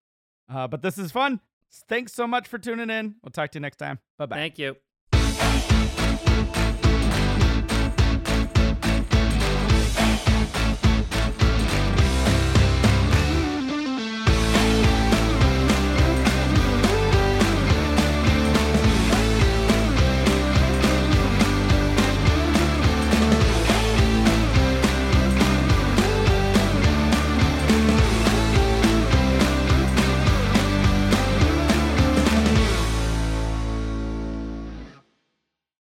Uh, 0.52 0.66
but 0.66 0.82
this 0.82 0.98
is 0.98 1.12
fun. 1.12 1.38
Thanks 1.88 2.12
so 2.12 2.26
much 2.26 2.48
for 2.48 2.58
tuning 2.58 2.90
in. 2.90 3.14
We'll 3.22 3.30
talk 3.30 3.52
to 3.52 3.58
you 3.58 3.60
next 3.60 3.76
time. 3.76 4.00
Bye 4.18 4.26
bye. 4.26 4.34
Thank 4.34 4.58
you. 4.58 4.74